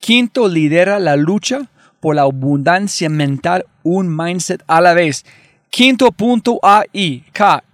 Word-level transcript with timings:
Quinto 0.00 0.48
lidera 0.48 0.98
la 0.98 1.14
lucha 1.16 1.68
por 2.00 2.16
la 2.16 2.22
abundancia 2.22 3.08
mental, 3.10 3.66
un 3.82 4.14
mindset 4.14 4.64
a 4.66 4.80
la 4.80 4.94
vez. 4.94 5.24
Quinto.ai, 5.68 7.22
K-I-N-N-T-O.ai, 7.32 7.66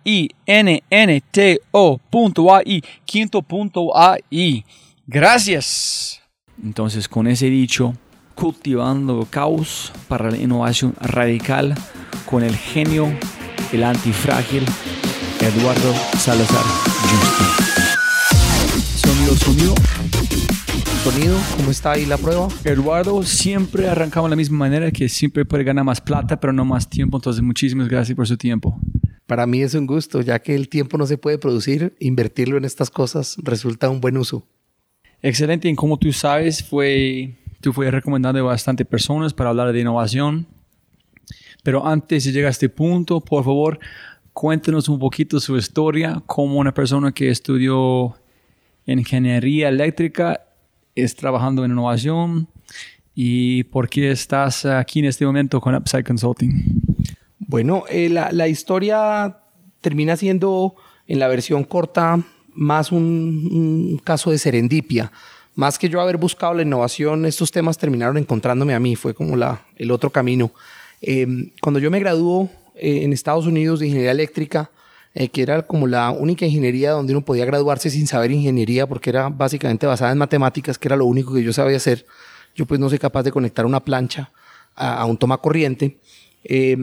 quinto.ai. 3.07 4.65
Gracias. 5.07 6.21
Entonces, 6.63 7.09
con 7.09 7.27
ese 7.27 7.47
dicho, 7.47 7.95
cultivando 8.35 9.27
caos 9.31 9.93
para 10.09 10.31
la 10.31 10.37
innovación 10.37 10.95
radical 11.01 11.75
con 12.29 12.43
el 12.43 12.57
genio, 12.57 13.11
el 13.73 13.85
antifrágil, 13.85 14.65
Eduardo 15.41 15.95
Salazar 16.19 16.65
Justo. 17.03 17.45
Sonido, 18.97 19.37
sonido. 19.37 19.75
Sonido, 21.07 21.39
¿cómo 21.57 21.71
está 21.71 21.93
ahí 21.93 22.05
la 22.05 22.19
prueba? 22.19 22.49
Eduardo 22.65 23.23
siempre 23.23 23.89
arrancamos 23.89 24.29
de 24.29 24.31
la 24.31 24.37
misma 24.37 24.59
manera 24.59 24.91
que 24.91 25.09
siempre 25.09 25.45
puede 25.45 25.63
ganar 25.63 25.85
más 25.85 26.01
plata, 26.01 26.41
pero 26.41 26.53
no 26.53 26.65
más 26.65 26.91
tiempo. 26.91 27.19
Entonces, 27.19 27.45
muchísimas 27.45 27.87
gracias 27.87 28.17
por 28.17 28.27
su 28.27 28.37
tiempo. 28.37 28.77
Para 29.25 29.47
mí 29.47 29.63
es 29.63 29.75
un 29.75 29.87
gusto, 29.87 30.21
ya 30.21 30.41
que 30.41 30.57
el 30.57 30.69
tiempo 30.69 30.99
no 30.99 31.07
se 31.07 31.17
puede 31.17 31.39
producir, 31.39 31.95
invertirlo 32.01 32.57
en 32.57 32.65
estas 32.65 32.91
cosas 32.91 33.37
resulta 33.41 33.89
un 33.89 34.01
buen 34.01 34.17
uso. 34.17 34.49
excelente. 35.23 35.69
Y 35.69 35.77
como 35.77 35.97
tú 35.97 36.13
sabes, 36.13 36.65
fue, 36.65 37.37
tú 37.61 37.73
fuiste 37.73 37.93
recomendando 37.93 38.41
a 38.41 38.43
bastante 38.43 38.85
personas 38.85 39.33
para 39.33 39.51
hablar 39.51 39.73
de 39.73 39.83
innovación. 39.83 40.49
Pero 41.63 41.87
antes 41.87 42.25
de 42.25 42.33
llegar 42.33 42.49
a 42.49 42.51
este 42.51 42.69
punto, 42.69 43.21
por 43.21 43.45
favor, 43.45 43.79
cuéntenos 44.33 44.89
un 44.89 44.99
poquito 44.99 45.39
su 45.39 45.57
historia 45.57 46.21
como 46.27 46.59
una 46.59 46.75
persona 46.75 47.13
que 47.13 47.31
estudió 47.31 48.17
ingeniería 48.87 49.69
eléctrica, 49.69 50.46
es 50.97 51.15
trabajando 51.15 51.65
en 51.65 51.71
innovación 51.71 52.49
y 53.15 53.65
por 53.65 53.89
qué 53.89 54.11
estás 54.11 54.65
aquí 54.67 54.99
en 54.99 55.05
este 55.05 55.25
momento 55.25 55.61
con 55.61 55.75
Upside 55.75 56.05
Consulting. 56.05 56.83
Bueno, 57.39 57.85
eh, 57.89 58.09
la, 58.09 58.33
la 58.33 58.49
historia 58.49 59.39
termina 59.81 60.17
siendo 60.17 60.75
en 61.07 61.21
la 61.21 61.29
versión 61.29 61.63
corta 61.63 62.25
más 62.57 62.91
un, 62.91 64.01
caso 64.03 64.31
de 64.31 64.39
serendipia. 64.39 65.13
Más 65.55 65.79
que 65.79 65.89
yo 65.89 66.01
haber 66.01 66.17
buscado 66.17 66.55
la 66.55 66.63
innovación, 66.63 67.25
estos 67.25 67.51
temas 67.51 67.79
terminaron 67.79 68.17
encontrándome 68.19 68.75
a 68.75 68.81
mí, 68.81 68.97
fue 68.97 69.15
como 69.15 69.37
la, 69.37 69.65
el 69.77 69.91
otro 69.91 70.11
camino. 70.11 70.51
Eh, 71.01 71.53
cuando 71.63 71.79
yo 71.79 71.91
me 71.91 72.01
graduó 72.01 72.51
eh, 72.75 73.05
en 73.05 73.13
Estados 73.13 73.47
Unidos 73.47 73.81
de 73.81 73.87
ingeniería 73.87 74.13
eléctrica, 74.13 74.71
eh, 75.19 75.31
que 75.31 75.41
era 75.41 75.63
como 75.63 75.87
la 75.87 76.11
única 76.11 76.45
ingeniería 76.45 76.91
donde 76.91 77.15
uno 77.15 77.25
podía 77.25 77.47
graduarse 77.47 77.89
sin 77.89 78.07
saber 78.07 78.31
ingeniería, 78.33 78.87
porque 78.87 79.09
era 79.09 79.31
básicamente 79.31 79.87
basada 79.87 80.13
en 80.13 80.19
matemáticas, 80.19 80.77
que 80.77 80.89
era 80.89 80.97
lo 80.97 81.07
único 81.07 81.33
que 81.33 81.43
yo 81.43 81.55
sabía 81.55 81.79
hacer. 81.79 82.05
Yo 82.55 82.67
pues 82.67 82.79
no 82.79 82.91
soy 82.91 82.99
capaz 82.99 83.23
de 83.23 83.33
conectar 83.33 83.65
una 83.65 83.83
plancha 83.83 84.31
a, 84.75 85.07
un 85.07 85.17
toma 85.17 85.39
corriente. 85.39 85.97
Eh, 86.45 86.77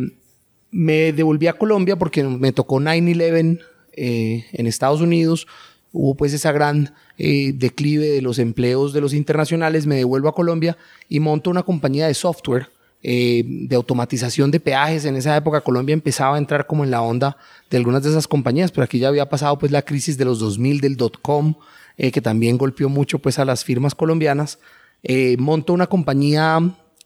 me 0.71 1.13
devolví 1.13 1.45
a 1.45 1.53
Colombia 1.53 1.95
porque 1.95 2.23
me 2.23 2.51
tocó 2.51 2.79
9-11 2.79 3.61
eh, 3.91 4.45
en 4.51 4.65
Estados 4.65 5.01
Unidos. 5.01 5.45
Hubo 5.91 6.15
pues 6.15 6.33
esa 6.33 6.51
gran 6.51 6.95
eh, 7.19 7.53
declive 7.53 8.07
de 8.07 8.23
los 8.23 8.39
empleos 8.39 8.93
de 8.93 9.01
los 9.01 9.13
internacionales. 9.13 9.85
Me 9.85 9.95
devuelvo 9.95 10.29
a 10.29 10.33
Colombia 10.33 10.75
y 11.07 11.19
monto 11.19 11.51
una 11.51 11.61
compañía 11.61 12.07
de 12.07 12.15
software 12.15 12.69
eh, 13.03 13.43
de 13.45 13.75
automatización 13.75 14.49
de 14.49 14.59
peajes. 14.59 15.05
En 15.05 15.15
esa 15.15 15.35
época 15.37 15.61
Colombia 15.61 15.93
empezaba 15.93 16.35
a 16.35 16.39
entrar 16.39 16.65
como 16.65 16.83
en 16.83 16.91
la 16.91 17.01
onda 17.01 17.37
de 17.69 17.77
algunas 17.77 18.01
de 18.03 18.09
esas 18.09 18.27
compañías, 18.27 18.71
pero 18.71 18.85
aquí 18.85 18.97
ya 18.97 19.09
había 19.09 19.29
pasado 19.29 19.59
pues 19.59 19.71
la 19.71 19.81
crisis 19.83 20.17
de 20.17 20.25
los 20.25 20.39
2000 20.39 20.81
del 20.81 20.97
dot-com, 20.97 21.55
eh, 21.97 22.11
que 22.11 22.21
también 22.21 22.57
golpeó 22.57 22.89
mucho 22.89 23.19
pues 23.19 23.37
a 23.39 23.45
las 23.45 23.63
firmas 23.63 23.93
colombianas. 23.93 24.57
Eh, 25.03 25.35
monto 25.37 25.73
una 25.73 25.87
compañía 25.87 26.59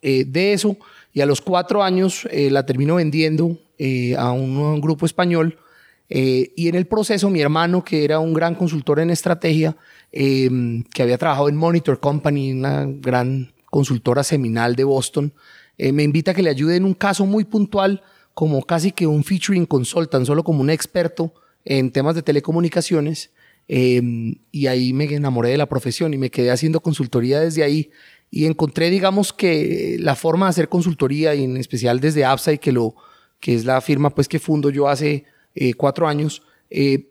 eh, 0.04 0.24
de 0.26 0.54
eso 0.54 0.78
y 1.14 1.22
a 1.22 1.26
los 1.26 1.42
cuatro 1.42 1.82
años 1.82 2.28
eh, 2.30 2.52
la 2.52 2.64
termino 2.64 2.96
vendiendo 2.96 3.58
a 4.18 4.32
un, 4.32 4.58
un 4.58 4.82
grupo 4.82 5.06
español. 5.06 5.58
Y 6.10 6.70
en 6.70 6.76
el 6.76 6.88
proceso, 6.88 7.30
mi 7.30 7.42
hermano, 7.42 7.84
que 7.84 8.04
era 8.06 8.18
un 8.18 8.34
gran 8.34 8.56
consultor 8.56 9.00
en 9.00 9.12
estrategia, 9.12 9.76
que 10.10 10.84
había 11.00 11.18
trabajado 11.18 11.50
en 11.50 11.58
Monitor 11.58 12.00
Company, 12.00 12.54
una 12.54 12.86
gran 12.88 13.52
consultora 13.66 14.24
seminal 14.24 14.76
de 14.76 14.84
Boston, 14.84 15.32
eh, 15.78 15.92
me 15.92 16.04
invita 16.04 16.32
a 16.32 16.34
que 16.34 16.44
le 16.44 16.50
ayude 16.50 16.76
en 16.76 16.86
un 16.86 16.94
caso 16.94 17.26
muy 17.26 17.44
puntual, 17.46 18.02
como 18.34 18.64
casi 18.64 18.92
que 18.92 19.08
un 19.08 19.24
featuring 19.24 19.66
consultant, 19.66 20.26
solo 20.26 20.44
como 20.44 20.62
un 20.62 20.70
experto 20.70 21.34
en 21.66 21.92
temas 21.92 22.16
de 22.16 22.22
telecomunicaciones. 22.22 23.32
Eh, 23.68 24.02
y 24.52 24.68
ahí 24.68 24.94
me 24.94 25.06
enamoré 25.06 25.50
de 25.50 25.58
la 25.58 25.68
profesión 25.68 26.14
y 26.14 26.18
me 26.18 26.32
quedé 26.32 26.52
haciendo 26.52 26.82
consultoría 26.82 27.40
desde 27.40 27.64
ahí. 27.64 27.92
Y 28.30 28.46
encontré, 28.46 28.90
digamos, 28.90 29.34
que 29.34 29.98
la 30.00 30.16
forma 30.16 30.46
de 30.46 30.52
hacer 30.52 30.70
consultoría, 30.70 31.36
y 31.36 31.44
en 31.44 31.58
especial 31.58 32.00
desde 32.00 32.32
Upside, 32.32 32.60
que, 32.60 32.72
lo, 32.72 32.96
que 33.40 33.56
es 33.56 33.66
la 33.66 33.82
firma 33.82 34.10
pues, 34.10 34.28
que 34.28 34.40
fundo 34.40 34.70
yo 34.70 34.88
hace 34.88 35.26
eh, 35.56 35.74
cuatro 35.74 36.08
años, 36.08 36.44
eh, 36.70 37.10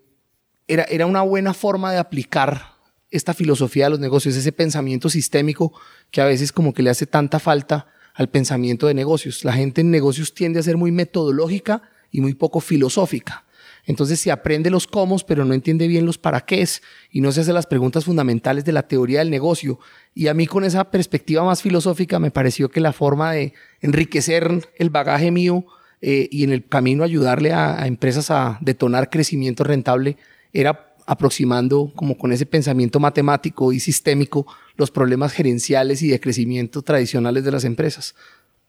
era, 0.67 0.83
era 0.83 1.05
una 1.05 1.21
buena 1.21 1.53
forma 1.53 1.91
de 1.91 1.97
aplicar 1.97 2.77
esta 3.09 3.33
filosofía 3.33 3.85
de 3.85 3.91
los 3.91 3.99
negocios, 3.99 4.35
ese 4.35 4.51
pensamiento 4.51 5.09
sistémico 5.09 5.73
que 6.11 6.21
a 6.21 6.25
veces 6.25 6.51
como 6.51 6.73
que 6.73 6.83
le 6.83 6.89
hace 6.89 7.05
tanta 7.05 7.39
falta 7.39 7.87
al 8.17 8.29
pensamiento 8.29 8.87
de 8.87 8.95
negocios. 8.95 9.45
La 9.45 9.53
gente 9.53 9.81
en 9.81 9.91
negocios 9.91 10.33
tiende 10.33 10.59
a 10.59 10.63
ser 10.63 10.75
muy 10.75 10.91
metodológica 10.91 11.83
y 12.11 12.19
muy 12.19 12.33
poco 12.33 12.59
filosófica. 12.59 13.45
Entonces 13.85 14.19
se 14.19 14.31
aprende 14.31 14.71
los 14.71 14.87
cómo, 14.87 15.17
pero 15.19 15.45
no 15.45 15.53
entiende 15.53 15.87
bien 15.87 16.05
los 16.05 16.17
para 16.17 16.41
qué 16.41 16.67
y 17.11 17.21
no 17.21 17.31
se 17.31 17.41
hace 17.41 17.53
las 17.53 17.67
preguntas 17.67 18.05
fundamentales 18.05 18.65
de 18.65 18.73
la 18.73 18.87
teoría 18.87 19.19
del 19.19 19.29
negocio. 19.29 19.79
Y 20.15 20.27
a 20.27 20.33
mí 20.33 20.47
con 20.47 20.63
esa 20.63 20.89
perspectiva 20.89 21.43
más 21.43 21.61
filosófica 21.61 22.19
me 22.19 22.31
pareció 22.31 22.69
que 22.69 22.81
la 22.81 22.91
forma 22.91 23.31
de 23.31 23.53
enriquecer 23.81 24.67
el 24.77 24.89
bagaje 24.89 25.29
mío 25.29 25.65
eh, 26.01 26.27
y 26.31 26.43
en 26.43 26.51
el 26.51 26.65
camino 26.65 27.03
ayudarle 27.03 27.53
a 27.53 27.85
empresas 27.85 28.31
a 28.31 28.57
detonar 28.61 29.09
crecimiento 29.11 29.63
rentable 29.63 30.17
era 30.51 30.86
aproximando 31.07 31.91
como 31.95 32.17
con 32.17 32.31
ese 32.31 32.45
pensamiento 32.45 32.99
matemático 32.99 33.71
y 33.73 33.79
sistémico 33.79 34.45
los 34.75 34.91
problemas 34.91 35.31
gerenciales 35.33 36.03
y 36.03 36.09
de 36.09 36.19
crecimiento 36.19 36.83
tradicionales 36.83 37.43
de 37.43 37.51
las 37.51 37.63
empresas. 37.63 38.13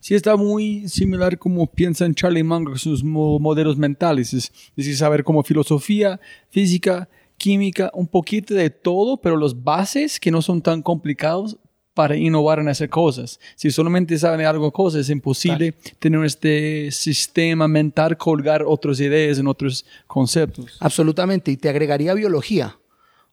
Sí, 0.01 0.15
está 0.15 0.37
muy 0.37 0.89
similar 0.89 1.37
como 1.39 1.67
piensan 1.67 2.15
Charlie 2.15 2.45
Munger 2.45 2.79
sus 2.79 3.03
mo- 3.03 3.41
modelos 3.41 3.77
mentales. 3.77 4.33
Es 4.33 4.53
decir, 4.77 4.97
saber 4.97 5.25
como 5.25 5.43
filosofía, 5.43 6.21
física, 6.51 7.09
química, 7.37 7.91
un 7.93 8.07
poquito 8.07 8.55
de 8.55 8.71
todo, 8.71 9.17
pero 9.21 9.37
los 9.37 9.65
bases 9.65 10.21
que 10.21 10.31
no 10.31 10.41
son 10.41 10.63
tan 10.63 10.83
complicados 10.83 11.59
para 11.99 12.15
innovar 12.15 12.61
en 12.61 12.69
esas 12.69 12.89
cosas. 12.89 13.41
Si 13.57 13.73
solamente 13.73 14.17
saben 14.21 14.47
algo 14.47 14.71
cosas, 14.71 15.01
es 15.01 15.11
imposible 15.11 15.75
tener 15.99 16.25
este 16.25 16.93
sistema 16.93 17.67
mental, 17.67 18.17
colgar 18.17 18.63
otras 18.65 19.01
ideas 19.01 19.41
en 19.41 19.49
otros 19.49 19.85
conceptos. 20.07 20.77
Absolutamente. 20.79 21.51
Y 21.51 21.57
te 21.57 21.69
agregaría 21.69 22.15
biología. 22.15 22.79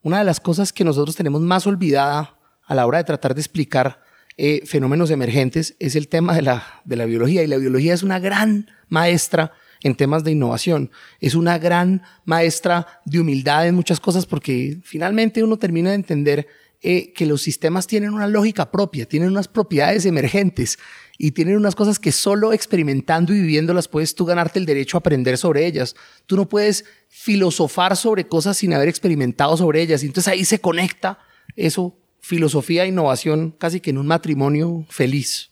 Una 0.02 0.18
de 0.18 0.24
las 0.24 0.40
cosas 0.40 0.74
que 0.74 0.84
nosotros 0.84 1.16
tenemos 1.16 1.42
más 1.42 1.68
olvidada 1.68 2.40
a 2.66 2.74
la 2.74 2.88
hora 2.88 2.98
de 2.98 3.04
tratar 3.04 3.36
de 3.36 3.42
explicar 3.42 4.02
eh, 4.36 4.64
fenómenos 4.66 5.12
emergentes 5.12 5.76
es 5.78 5.96
el 5.96 6.08
tema 6.08 6.34
de 6.34 6.42
la, 6.42 6.82
de 6.86 6.96
la 6.96 7.06
biología. 7.06 7.44
Y 7.44 7.48
la 7.48 7.58
biología 7.58 7.94
es 7.94 8.02
una 8.02 8.18
gran 8.18 8.68
maestra 8.90 9.52
en 9.84 9.94
temas 9.94 10.24
de 10.24 10.32
innovación. 10.32 10.90
Es 11.20 11.36
una 11.36 11.60
gran 11.60 12.02
maestra 12.24 12.88
de 13.06 13.20
humildad 13.20 13.68
en 13.68 13.76
muchas 13.76 14.00
cosas 14.00 14.26
porque 14.26 14.80
finalmente 14.82 15.44
uno 15.44 15.58
termina 15.58 15.90
de 15.90 15.98
entender 15.98 16.48
eh, 16.88 17.14
que 17.14 17.26
los 17.26 17.42
sistemas 17.42 17.88
tienen 17.88 18.14
una 18.14 18.28
lógica 18.28 18.70
propia, 18.70 19.08
tienen 19.08 19.30
unas 19.30 19.48
propiedades 19.48 20.06
emergentes 20.06 20.78
y 21.18 21.32
tienen 21.32 21.58
unas 21.58 21.74
cosas 21.74 21.98
que 21.98 22.12
solo 22.12 22.54
experimentando 22.54 23.34
y 23.34 23.42
viviéndolas 23.42 23.88
puedes 23.88 24.14
tú 24.14 24.24
ganarte 24.24 24.60
el 24.60 24.68
derecho 24.68 24.96
a 24.96 25.00
aprender 25.00 25.40
sobre 25.40 25.66
ellas. 25.66 25.96
Tú 26.28 26.36
no 26.36 26.48
puedes 26.48 26.86
filosofar 27.08 27.98
sobre 27.98 28.28
cosas 28.28 28.58
sin 28.58 28.72
haber 28.72 28.88
experimentado 28.88 29.58
sobre 29.58 29.82
ellas. 29.82 30.04
Entonces 30.04 30.32
ahí 30.32 30.46
se 30.46 30.60
conecta 30.60 31.18
eso, 31.56 31.98
filosofía 32.20 32.84
e 32.84 32.90
innovación, 32.90 33.56
casi 33.58 33.80
que 33.80 33.90
en 33.90 33.98
un 33.98 34.06
matrimonio 34.06 34.86
feliz. 34.88 35.50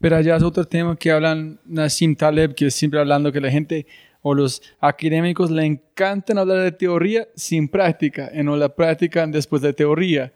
Pero 0.00 0.16
allá 0.16 0.34
es 0.34 0.42
otro 0.42 0.64
tema 0.66 0.96
que 0.96 1.12
hablan 1.12 1.60
Nassim 1.66 2.16
Taleb, 2.16 2.56
que 2.56 2.66
es 2.66 2.74
siempre 2.74 2.98
hablando 2.98 3.30
que 3.30 3.40
la 3.40 3.52
gente 3.52 3.86
o 4.22 4.34
los 4.34 4.60
académicos 4.80 5.52
le 5.52 5.66
encantan 5.66 6.38
hablar 6.38 6.62
de 6.62 6.72
teoría 6.72 7.28
sin 7.36 7.68
práctica, 7.68 8.32
y 8.34 8.42
no 8.42 8.56
la 8.56 8.74
práctica 8.74 9.24
después 9.28 9.62
de 9.62 9.72
teoría. 9.72 10.32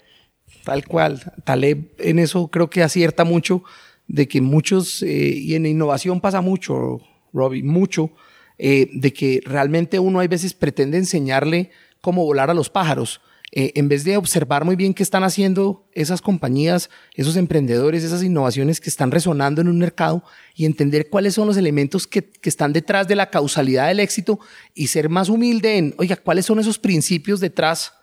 Tal 0.64 0.87
cual. 0.87 1.33
Taleb 1.45 1.90
en 1.99 2.19
eso 2.19 2.49
creo 2.49 2.69
que 2.69 2.83
acierta 2.83 3.25
mucho 3.25 3.62
de 4.07 4.26
que 4.26 4.40
muchos, 4.40 5.02
eh, 5.02 5.07
y 5.09 5.55
en 5.55 5.67
innovación 5.67 6.21
pasa 6.21 6.40
mucho, 6.40 7.00
Robbie, 7.33 7.62
mucho, 7.62 8.11
eh, 8.59 8.88
de 8.93 9.12
que 9.12 9.40
realmente 9.45 9.99
uno 9.99 10.21
hay 10.21 10.28
veces 10.28 10.55
pretende 10.55 10.99
enseñarle 10.99 11.71
cómo 12.00 12.25
volar 12.25 12.50
a 12.50 12.55
los 12.55 12.71
pájaros. 12.71 13.21
Eh, 13.52 13.73
en 13.76 13.88
vez 13.88 14.05
de 14.05 14.19
observar 14.19 14.67
muy 14.67 14.76
bien 14.76 14.93
qué 14.93 15.02
están 15.02 15.25
haciendo 15.25 15.87
esas 15.95 16.21
compañías, 16.21 16.90
esos 17.14 17.37
emprendedores, 17.37 18.05
esas 18.05 18.23
innovaciones 18.23 18.78
que 18.78 18.90
están 18.90 19.11
resonando 19.11 19.62
en 19.62 19.69
un 19.69 19.78
mercado 19.78 20.23
y 20.55 20.67
entender 20.67 21.09
cuáles 21.09 21.35
son 21.35 21.47
los 21.47 21.57
elementos 21.57 22.07
que, 22.07 22.25
que 22.25 22.49
están 22.50 22.75
detrás 22.75 23.09
de 23.09 23.17
la 23.17 23.31
causalidad 23.31 23.88
del 23.88 24.00
éxito 24.00 24.38
y 24.75 24.88
ser 24.88 25.09
más 25.09 25.31
humilde 25.31 25.78
en, 25.78 25.95
oiga, 25.97 26.17
cuáles 26.17 26.45
son 26.45 26.59
esos 26.59 26.78
principios 26.78 27.40
detrás 27.40 27.95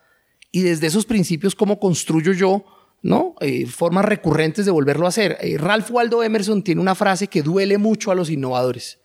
y 0.55 0.62
desde 0.62 0.88
esos 0.88 1.05
principios 1.05 1.53
cómo 1.53 1.81
construyo 1.81 2.31
yo, 2.31 2.63
¿no? 3.01 3.35
Eh, 3.41 3.65
formas 3.65 4.05
recurrentes 4.05 4.63
de 4.65 4.71
volverlo 4.71 5.05
a 5.05 5.09
hacer. 5.09 5.38
Eh, 5.41 5.57
Ralph 5.57 5.91
Waldo 5.91 6.24
Emerson 6.24 6.63
tiene 6.63 6.79
una 6.79 6.95
frase 6.95 7.27
que 7.27 7.41
duele 7.41 7.77
mucho 7.77 8.09
a 8.09 8.15
los 8.15 8.29
innovadores 8.29 9.00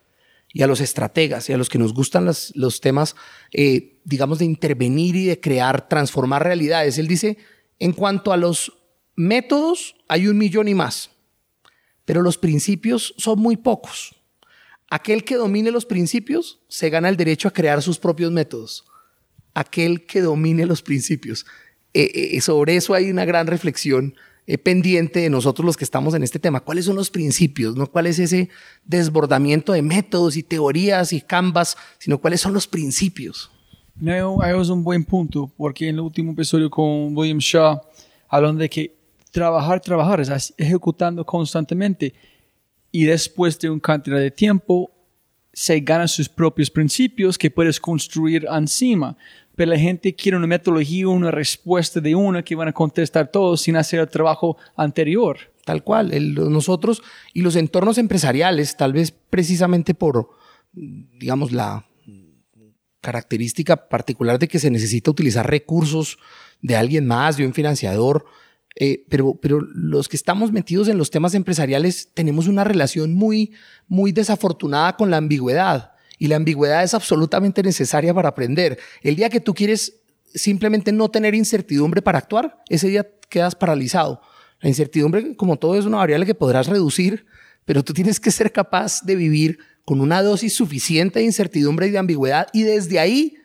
y 0.52 0.62
a 0.62 0.68
los 0.68 0.80
estrategas 0.80 1.48
y 1.48 1.52
a 1.52 1.56
los 1.56 1.68
que 1.68 1.78
nos 1.78 1.92
gustan 1.92 2.24
las- 2.24 2.52
los 2.54 2.80
temas, 2.80 3.16
eh, 3.52 3.98
digamos, 4.04 4.38
de 4.38 4.44
intervenir 4.44 5.16
y 5.16 5.24
de 5.26 5.40
crear, 5.40 5.88
transformar 5.88 6.44
realidades. 6.44 6.98
Él 6.98 7.08
dice, 7.08 7.36
en 7.80 7.94
cuanto 7.94 8.32
a 8.32 8.36
los 8.36 8.72
métodos, 9.16 9.96
hay 10.06 10.28
un 10.28 10.38
millón 10.38 10.68
y 10.68 10.74
más, 10.74 11.10
pero 12.04 12.22
los 12.22 12.38
principios 12.38 13.12
son 13.18 13.40
muy 13.40 13.56
pocos. 13.56 14.14
Aquel 14.88 15.24
que 15.24 15.34
domine 15.34 15.72
los 15.72 15.84
principios 15.84 16.60
se 16.68 16.90
gana 16.90 17.08
el 17.08 17.16
derecho 17.16 17.48
a 17.48 17.52
crear 17.52 17.82
sus 17.82 17.98
propios 17.98 18.30
métodos. 18.30 18.84
Aquel 19.54 20.06
que 20.06 20.20
domine 20.20 20.66
los 20.66 20.82
principios. 20.82 21.46
Eh, 21.92 22.36
eh, 22.36 22.40
sobre 22.40 22.76
eso 22.76 22.94
hay 22.94 23.10
una 23.10 23.24
gran 23.24 23.46
reflexión 23.46 24.14
eh, 24.46 24.58
pendiente 24.58 25.20
de 25.20 25.30
nosotros 25.30 25.66
los 25.66 25.76
que 25.76 25.84
estamos 25.84 26.14
en 26.14 26.22
este 26.22 26.38
tema. 26.38 26.60
¿Cuáles 26.60 26.84
son 26.84 26.96
los 26.96 27.10
principios? 27.10 27.76
No 27.76 27.86
cuál 27.86 28.06
es 28.06 28.18
ese 28.18 28.48
desbordamiento 28.84 29.72
de 29.72 29.82
métodos 29.82 30.36
y 30.36 30.42
teorías 30.42 31.12
y 31.12 31.20
canvas, 31.20 31.76
sino 31.98 32.18
cuáles 32.18 32.40
son 32.40 32.52
los 32.52 32.66
principios. 32.66 33.50
No, 33.96 34.42
es 34.42 34.68
un 34.68 34.82
buen 34.82 35.04
punto, 35.04 35.50
porque 35.56 35.88
en 35.88 35.96
el 35.96 36.00
último 36.00 36.32
episodio 36.32 36.70
con 36.70 37.16
William 37.16 37.38
Shaw 37.38 37.82
hablan 38.28 38.56
de 38.56 38.70
que 38.70 38.94
trabajar, 39.30 39.80
trabajar, 39.80 40.20
es 40.20 40.54
ejecutando 40.56 41.24
constantemente 41.24 42.14
y 42.90 43.04
después 43.04 43.58
de 43.58 43.70
un 43.70 43.78
cantidad 43.78 44.18
de 44.18 44.30
tiempo 44.30 44.90
se 45.60 45.78
ganan 45.80 46.08
sus 46.08 46.26
propios 46.26 46.70
principios 46.70 47.36
que 47.36 47.50
puedes 47.50 47.78
construir 47.78 48.46
encima. 48.50 49.14
Pero 49.54 49.72
la 49.72 49.78
gente 49.78 50.14
quiere 50.14 50.38
una 50.38 50.46
metodología, 50.46 51.06
una 51.06 51.30
respuesta 51.30 52.00
de 52.00 52.14
una 52.14 52.42
que 52.42 52.54
van 52.54 52.68
a 52.68 52.72
contestar 52.72 53.30
todos 53.30 53.60
sin 53.60 53.76
hacer 53.76 54.00
el 54.00 54.08
trabajo 54.08 54.56
anterior. 54.74 55.36
Tal 55.66 55.84
cual. 55.84 56.12
nosotros 56.50 57.02
y 57.34 57.42
los 57.42 57.56
entornos 57.56 57.98
empresariales, 57.98 58.74
tal 58.74 58.94
vez 58.94 59.12
precisamente 59.12 59.92
por, 59.92 60.30
digamos, 60.72 61.52
la 61.52 61.84
característica 63.02 63.88
particular 63.90 64.38
de 64.38 64.48
que 64.48 64.58
se 64.58 64.70
necesita 64.70 65.10
utilizar 65.10 65.46
recursos 65.46 66.16
de 66.62 66.76
alguien 66.76 67.06
más, 67.06 67.36
de 67.36 67.44
un 67.44 67.52
financiador, 67.52 68.24
eh, 68.76 69.04
pero, 69.08 69.34
pero 69.34 69.60
los 69.60 70.08
que 70.08 70.16
estamos 70.16 70.52
metidos 70.52 70.88
en 70.88 70.98
los 70.98 71.10
temas 71.10 71.34
empresariales 71.34 72.10
tenemos 72.14 72.46
una 72.46 72.64
relación 72.64 73.14
muy, 73.14 73.52
muy 73.88 74.12
desafortunada 74.12 74.96
con 74.96 75.10
la 75.10 75.16
ambigüedad. 75.16 75.92
Y 76.18 76.28
la 76.28 76.36
ambigüedad 76.36 76.84
es 76.84 76.94
absolutamente 76.94 77.62
necesaria 77.62 78.14
para 78.14 78.28
aprender. 78.28 78.78
El 79.02 79.16
día 79.16 79.30
que 79.30 79.40
tú 79.40 79.54
quieres 79.54 80.00
simplemente 80.34 80.92
no 80.92 81.10
tener 81.10 81.34
incertidumbre 81.34 82.02
para 82.02 82.18
actuar, 82.18 82.62
ese 82.68 82.88
día 82.88 83.06
quedas 83.28 83.54
paralizado. 83.54 84.20
La 84.60 84.68
incertidumbre, 84.68 85.34
como 85.36 85.58
todo, 85.58 85.78
es 85.78 85.86
una 85.86 85.96
variable 85.96 86.26
que 86.26 86.34
podrás 86.34 86.66
reducir, 86.66 87.26
pero 87.64 87.82
tú 87.82 87.94
tienes 87.94 88.20
que 88.20 88.30
ser 88.30 88.52
capaz 88.52 89.02
de 89.02 89.16
vivir 89.16 89.58
con 89.84 90.00
una 90.00 90.22
dosis 90.22 90.54
suficiente 90.54 91.20
de 91.20 91.24
incertidumbre 91.24 91.86
y 91.86 91.90
de 91.90 91.98
ambigüedad 91.98 92.48
y 92.52 92.62
desde 92.62 92.98
ahí 92.98 93.36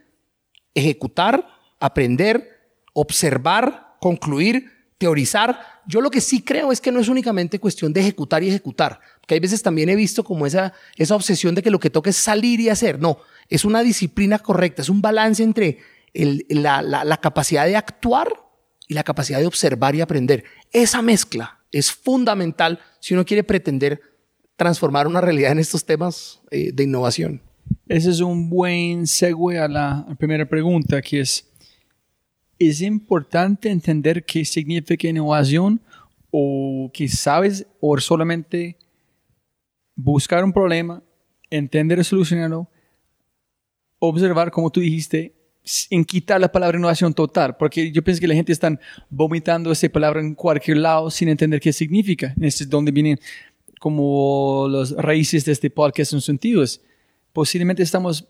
ejecutar, 0.73 1.47
aprender, 1.79 2.49
observar, 2.93 3.95
concluir 4.01 4.74
teorizar. 5.05 5.59
Yo 5.85 6.01
lo 6.01 6.09
que 6.09 6.19
sí 6.19 6.41
creo 6.41 6.71
es 6.71 6.81
que 6.81 6.91
no 6.91 6.99
es 6.99 7.09
únicamente 7.09 7.59
cuestión 7.59 7.93
de 7.93 8.01
ejecutar 8.01 8.41
y 8.43 8.49
ejecutar, 8.49 8.99
porque 9.19 9.35
hay 9.35 9.39
veces 9.39 9.61
también 9.61 9.87
he 9.89 9.95
visto 9.95 10.23
como 10.23 10.47
esa, 10.47 10.73
esa 10.97 11.15
obsesión 11.15 11.53
de 11.53 11.61
que 11.61 11.69
lo 11.69 11.79
que 11.79 11.91
toca 11.91 12.09
es 12.09 12.17
salir 12.17 12.59
y 12.59 12.69
hacer. 12.69 12.99
No, 12.99 13.19
es 13.47 13.65
una 13.65 13.83
disciplina 13.83 14.39
correcta, 14.39 14.81
es 14.81 14.89
un 14.89 15.01
balance 15.01 15.43
entre 15.43 15.77
la, 16.13 16.81
la 16.81 17.17
capacidad 17.17 17.67
de 17.67 17.75
actuar 17.75 18.29
y 18.87 18.95
la 18.95 19.03
capacidad 19.03 19.39
de 19.39 19.45
observar 19.45 19.93
y 19.93 20.01
aprender. 20.01 20.43
Esa 20.71 21.03
mezcla 21.03 21.59
es 21.71 21.91
fundamental 21.91 22.79
si 22.99 23.13
uno 23.13 23.25
quiere 23.25 23.43
pretender 23.43 24.01
transformar 24.55 25.05
una 25.05 25.21
realidad 25.21 25.51
en 25.51 25.59
estos 25.59 25.85
temas 25.85 26.41
eh, 26.49 26.71
de 26.73 26.83
innovación. 26.83 27.41
Ese 27.87 28.09
es 28.09 28.21
un 28.21 28.49
buen 28.49 29.05
segue 29.05 29.59
a 29.59 29.67
la 29.67 30.07
primera 30.17 30.47
pregunta, 30.47 30.99
que 31.01 31.19
es, 31.19 31.45
es 32.59 32.81
importante 32.81 33.69
entender 33.69 34.23
qué 34.25 34.45
significa 34.45 35.07
innovación 35.07 35.81
o 36.31 36.89
que 36.93 37.07
sabes 37.07 37.65
o 37.79 37.97
solamente 37.99 38.77
buscar 39.95 40.43
un 40.43 40.51
problema, 40.51 41.01
entender 41.49 41.99
y 41.99 42.03
solucionarlo, 42.03 42.69
observar, 43.99 44.51
como 44.51 44.69
tú 44.69 44.81
dijiste, 44.81 45.33
en 45.89 46.05
quitar 46.05 46.39
la 46.39 46.51
palabra 46.51 46.77
innovación 46.77 47.13
total, 47.13 47.55
porque 47.57 47.91
yo 47.91 48.03
pienso 48.03 48.21
que 48.21 48.27
la 48.27 48.35
gente 48.35 48.51
está 48.51 48.77
vomitando 49.09 49.71
esa 49.71 49.89
palabra 49.89 50.19
en 50.19 50.35
cualquier 50.35 50.77
lado 50.77 51.09
sin 51.09 51.29
entender 51.29 51.59
qué 51.59 51.73
significa. 51.73 52.35
Este 52.39 52.65
es 52.65 52.69
donde 52.69 52.91
vienen 52.91 53.19
como 53.79 54.67
las 54.69 54.91
raíces 54.91 55.45
de 55.45 55.51
este 55.51 55.69
podcast 55.69 56.13
en 56.13 56.21
sentidos. 56.21 56.81
Posiblemente 57.33 57.81
estamos 57.83 58.27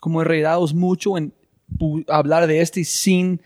como 0.00 0.22
enredados 0.22 0.72
mucho 0.74 1.18
en 1.18 1.34
hablar 2.08 2.46
de 2.46 2.60
este 2.60 2.84
sin 2.84 3.40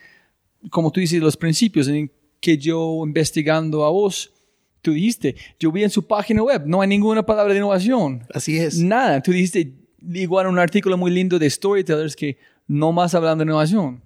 como 0.70 0.90
tú 0.90 1.00
dices, 1.00 1.20
los 1.20 1.36
principios 1.36 1.88
en 1.88 2.10
que 2.40 2.58
yo 2.58 3.02
investigando 3.04 3.84
a 3.84 3.90
vos, 3.90 4.32
tú 4.80 4.92
dijiste, 4.92 5.36
yo 5.58 5.70
vi 5.70 5.84
en 5.84 5.90
su 5.90 6.06
página 6.06 6.42
web, 6.42 6.62
no 6.66 6.80
hay 6.80 6.88
ninguna 6.88 7.24
palabra 7.24 7.52
de 7.52 7.60
innovación. 7.60 8.24
Así 8.32 8.58
es. 8.58 8.78
Nada. 8.78 9.22
Tú 9.22 9.32
dijiste 9.32 9.72
igual 10.12 10.48
un 10.48 10.58
artículo 10.58 10.96
muy 10.96 11.12
lindo 11.12 11.38
de 11.38 11.48
Storytellers 11.48 12.16
que 12.16 12.38
no 12.66 12.92
más 12.92 13.14
hablando 13.14 13.44
de 13.44 13.50
innovación. 13.50 14.02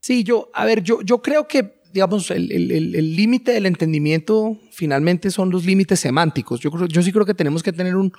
Sí, 0.00 0.24
yo, 0.24 0.50
a 0.54 0.64
ver, 0.64 0.82
yo, 0.82 1.02
yo 1.02 1.22
creo 1.22 1.46
que, 1.48 1.80
digamos, 1.92 2.30
el 2.30 3.16
límite 3.16 3.52
del 3.52 3.66
entendimiento 3.66 4.58
finalmente 4.70 5.30
son 5.30 5.50
los 5.50 5.64
límites 5.64 6.00
semánticos. 6.00 6.60
Yo, 6.60 6.70
yo 6.86 7.02
sí 7.02 7.12
creo 7.12 7.26
que 7.26 7.34
tenemos 7.34 7.62
que 7.62 7.72
tener 7.72 7.96
un, 7.96 8.12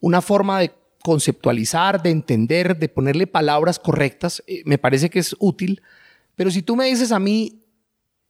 una 0.00 0.20
forma 0.20 0.60
de 0.60 0.72
conceptualizar, 1.02 2.02
de 2.02 2.10
entender, 2.10 2.78
de 2.78 2.88
ponerle 2.88 3.26
palabras 3.26 3.78
correctas. 3.78 4.42
Eh, 4.46 4.62
me 4.64 4.78
parece 4.78 5.10
que 5.10 5.18
es 5.18 5.34
útil 5.38 5.82
pero 6.40 6.50
si 6.50 6.62
tú 6.62 6.74
me 6.74 6.86
dices 6.86 7.12
a 7.12 7.18
mí, 7.18 7.66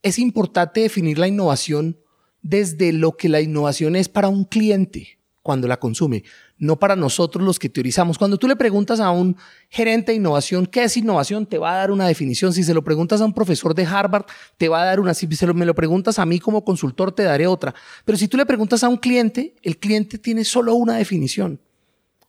es 0.03 0.19
importante 0.19 0.81
definir 0.81 1.17
la 1.17 1.29
innovación 1.29 1.97
desde 2.41 2.91
lo 2.91 3.15
que 3.15 3.29
la 3.29 3.39
innovación 3.39 3.95
es 3.95 4.09
para 4.09 4.27
un 4.27 4.43
cliente 4.43 5.17
cuando 5.41 5.65
la 5.65 5.79
consume, 5.79 6.25
no 6.57 6.77
para 6.77 6.97
nosotros 6.97 7.45
los 7.45 7.57
que 7.57 7.69
teorizamos. 7.69 8.17
Cuando 8.17 8.35
tú 8.35 8.49
le 8.49 8.57
preguntas 8.57 8.99
a 8.99 9.11
un 9.11 9.37
gerente 9.69 10.11
de 10.11 10.17
innovación 10.17 10.65
qué 10.65 10.83
es 10.83 10.97
innovación, 10.97 11.45
te 11.45 11.57
va 11.57 11.71
a 11.71 11.77
dar 11.77 11.89
una 11.89 12.05
definición. 12.05 12.51
Si 12.51 12.65
se 12.65 12.73
lo 12.73 12.83
preguntas 12.83 13.21
a 13.21 13.25
un 13.25 13.31
profesor 13.31 13.73
de 13.73 13.85
Harvard, 13.85 14.25
te 14.57 14.67
va 14.67 14.81
a 14.81 14.85
dar 14.87 14.99
una. 14.99 15.13
Si 15.13 15.25
me 15.55 15.65
lo 15.65 15.73
preguntas 15.73 16.19
a 16.19 16.25
mí 16.25 16.37
como 16.37 16.65
consultor, 16.65 17.13
te 17.13 17.23
daré 17.23 17.47
otra. 17.47 17.73
Pero 18.03 18.17
si 18.17 18.27
tú 18.27 18.35
le 18.35 18.45
preguntas 18.45 18.83
a 18.83 18.89
un 18.89 18.97
cliente, 18.97 19.55
el 19.61 19.77
cliente 19.77 20.17
tiene 20.17 20.43
solo 20.43 20.75
una 20.75 20.97
definición. 20.97 21.61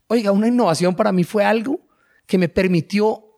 Oiga, 0.06 0.30
una 0.30 0.46
innovación 0.46 0.94
para 0.94 1.10
mí 1.10 1.24
fue 1.24 1.44
algo 1.44 1.80
que 2.24 2.38
me 2.38 2.48
permitió 2.48 3.31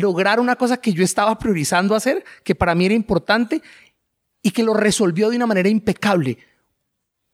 lograr 0.00 0.40
una 0.40 0.56
cosa 0.56 0.76
que 0.76 0.92
yo 0.92 1.04
estaba 1.04 1.38
priorizando 1.38 1.94
hacer, 1.94 2.24
que 2.42 2.54
para 2.54 2.74
mí 2.74 2.86
era 2.86 2.94
importante 2.94 3.62
y 4.42 4.50
que 4.50 4.62
lo 4.62 4.74
resolvió 4.74 5.30
de 5.30 5.36
una 5.36 5.46
manera 5.46 5.68
impecable. 5.68 6.38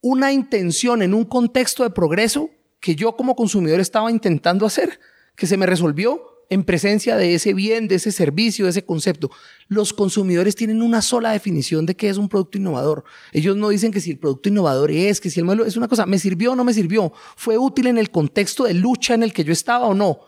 Una 0.00 0.32
intención 0.32 1.02
en 1.02 1.12
un 1.12 1.24
contexto 1.24 1.82
de 1.82 1.90
progreso 1.90 2.50
que 2.80 2.94
yo 2.94 3.16
como 3.16 3.36
consumidor 3.36 3.80
estaba 3.80 4.10
intentando 4.10 4.64
hacer, 4.64 5.00
que 5.36 5.46
se 5.46 5.56
me 5.56 5.66
resolvió 5.66 6.30
en 6.50 6.64
presencia 6.64 7.16
de 7.16 7.34
ese 7.34 7.54
bien, 7.54 7.86
de 7.86 7.94
ese 7.94 8.10
servicio, 8.10 8.64
de 8.64 8.72
ese 8.72 8.84
concepto. 8.84 9.30
Los 9.68 9.92
consumidores 9.92 10.56
tienen 10.56 10.82
una 10.82 11.00
sola 11.00 11.30
definición 11.30 11.86
de 11.86 11.94
qué 11.94 12.08
es 12.08 12.16
un 12.16 12.28
producto 12.28 12.58
innovador. 12.58 13.04
Ellos 13.32 13.56
no 13.56 13.68
dicen 13.68 13.92
que 13.92 14.00
si 14.00 14.10
el 14.10 14.18
producto 14.18 14.48
innovador 14.48 14.90
es, 14.90 15.20
que 15.20 15.30
si 15.30 15.38
el 15.38 15.46
modelo 15.46 15.64
es 15.64 15.76
una 15.76 15.86
cosa, 15.86 16.06
me 16.06 16.18
sirvió 16.18 16.52
o 16.52 16.56
no 16.56 16.64
me 16.64 16.74
sirvió, 16.74 17.12
fue 17.36 17.56
útil 17.56 17.86
en 17.86 17.98
el 17.98 18.10
contexto 18.10 18.64
de 18.64 18.74
lucha 18.74 19.14
en 19.14 19.22
el 19.22 19.32
que 19.32 19.44
yo 19.44 19.52
estaba 19.52 19.86
o 19.86 19.94
no. 19.94 20.20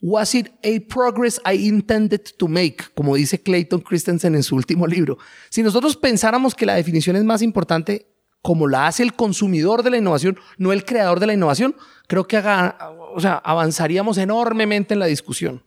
Was 0.00 0.34
it 0.34 0.52
a 0.62 0.80
progress 0.80 1.40
I 1.44 1.68
intended 1.68 2.22
to 2.38 2.46
make? 2.46 2.84
Como 2.94 3.16
dice 3.16 3.42
Clayton 3.42 3.80
Christensen 3.80 4.34
en 4.34 4.42
su 4.42 4.54
último 4.54 4.86
libro. 4.86 5.18
Si 5.50 5.62
nosotros 5.62 5.96
pensáramos 5.96 6.54
que 6.54 6.66
la 6.66 6.74
definición 6.74 7.16
es 7.16 7.24
más 7.24 7.42
importante 7.42 8.06
como 8.42 8.68
la 8.68 8.86
hace 8.86 9.02
el 9.02 9.14
consumidor 9.14 9.82
de 9.82 9.90
la 9.90 9.98
innovación, 9.98 10.38
no 10.56 10.72
el 10.72 10.84
creador 10.84 11.18
de 11.20 11.26
la 11.26 11.34
innovación, 11.34 11.74
creo 12.06 12.26
que 12.28 12.38
o 12.38 13.20
sea, 13.20 13.34
avanzaríamos 13.44 14.18
enormemente 14.18 14.94
en 14.94 15.00
la 15.00 15.06
discusión. 15.06 15.62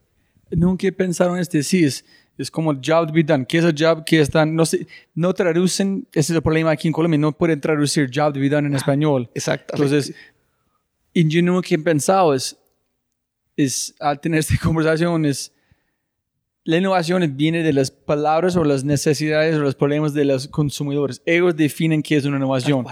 Nunca 0.50 0.90
pensaron 0.92 1.38
este 1.38 1.64
sí, 1.64 1.84
es, 1.84 2.06
es 2.38 2.50
como 2.50 2.72
el 2.72 2.78
job 2.78 3.08
to 3.08 3.14
be 3.14 3.24
done. 3.24 3.46
¿Qué 3.46 3.58
es 3.58 3.66
el 3.66 3.76
job 3.78 4.04
que 4.06 4.22
están? 4.22 4.56
No, 4.56 4.66
sé, 4.66 4.88
no 5.14 5.34
traducen, 5.34 6.08
ese 6.14 6.32
es 6.34 6.36
el 6.38 6.42
problema 6.42 6.72
aquí 6.72 6.88
en 6.88 6.94
Colombia, 6.94 7.18
no 7.18 7.34
pueden 7.34 7.60
traducir 7.60 8.10
job 8.14 8.34
to 8.34 8.40
be 8.40 8.50
done 8.50 8.68
en 8.68 8.76
español. 8.76 9.30
Exacto. 9.36 9.74
Entonces, 9.76 10.14
y 11.14 11.28
yo 11.28 11.42
nunca 11.42 11.68
he 11.72 11.78
pensado 11.78 12.34
es, 12.34 12.58
es, 13.58 13.96
al 14.00 14.20
tener 14.20 14.40
esta 14.40 14.58
conversación 14.62 15.26
es, 15.26 15.52
la 16.64 16.78
innovación 16.78 17.36
viene 17.36 17.64
de 17.64 17.74
las 17.74 17.90
palabras 17.90 18.56
o 18.56 18.64
las 18.64 18.84
necesidades 18.84 19.56
o 19.56 19.60
los 19.60 19.76
problemas 19.76 20.14
de 20.14 20.26
los 20.26 20.48
consumidores. 20.48 21.22
Ellos 21.26 21.56
definen 21.56 22.04
qué 22.04 22.18
es 22.18 22.26
una 22.26 22.38
innovación. 22.38 22.86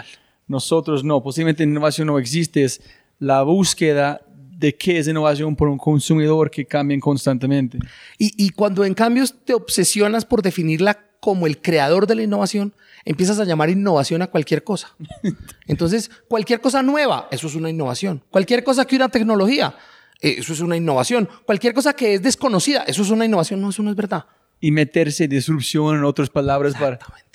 Nosotros 0.48 1.04
no. 1.04 1.22
Posiblemente 1.22 1.64
innovación 1.64 2.08
no 2.08 2.18
existe. 2.18 2.64
Es 2.64 2.82
la 3.20 3.44
búsqueda 3.44 4.22
de 4.60 4.76
qué 4.76 4.98
es 4.98 5.08
innovación 5.08 5.56
por 5.56 5.68
un 5.68 5.78
consumidor 5.78 6.50
que 6.50 6.66
cambia 6.66 7.00
constantemente. 7.00 7.78
Y, 8.18 8.34
y 8.44 8.50
cuando 8.50 8.84
en 8.84 8.96
cambio 8.96 9.24
te 9.46 9.54
obsesionas 9.54 10.26
por 10.26 10.42
definirla 10.42 11.00
como 11.20 11.48
el 11.48 11.62
creador 11.62 12.08
de 12.08 12.16
la 12.16 12.24
innovación, 12.24 12.74
empiezas 13.06 13.40
a 13.40 13.46
llamar 13.46 13.70
innovación 13.70 14.22
a 14.22 14.28
cualquier 14.28 14.64
cosa. 14.64 14.96
Entonces, 15.68 16.10
cualquier 16.28 16.62
cosa 16.62 16.82
nueva, 16.82 17.28
eso 17.32 17.48
es 17.48 17.56
una 17.56 17.70
innovación. 17.70 18.24
Cualquier 18.30 18.64
cosa 18.64 18.86
que 18.86 18.96
una 18.96 19.10
tecnología, 19.10 19.76
eso 20.20 20.54
es 20.54 20.60
una 20.60 20.76
innovación. 20.76 21.30
Cualquier 21.46 21.74
cosa 21.74 21.94
que 21.94 22.16
es 22.16 22.22
desconocida, 22.22 22.84
eso 22.84 23.02
es 23.02 23.10
una 23.10 23.26
innovación, 23.26 23.62
no, 23.62 23.70
eso 23.70 23.84
no 23.84 23.90
es 23.90 23.96
verdad. 23.96 24.26
Y 24.60 24.72
meterse 24.72 25.28
disrupción 25.28 25.98
en 25.98 26.04
otras 26.04 26.30
palabras 26.30 26.74
Exactamente. 26.74 27.30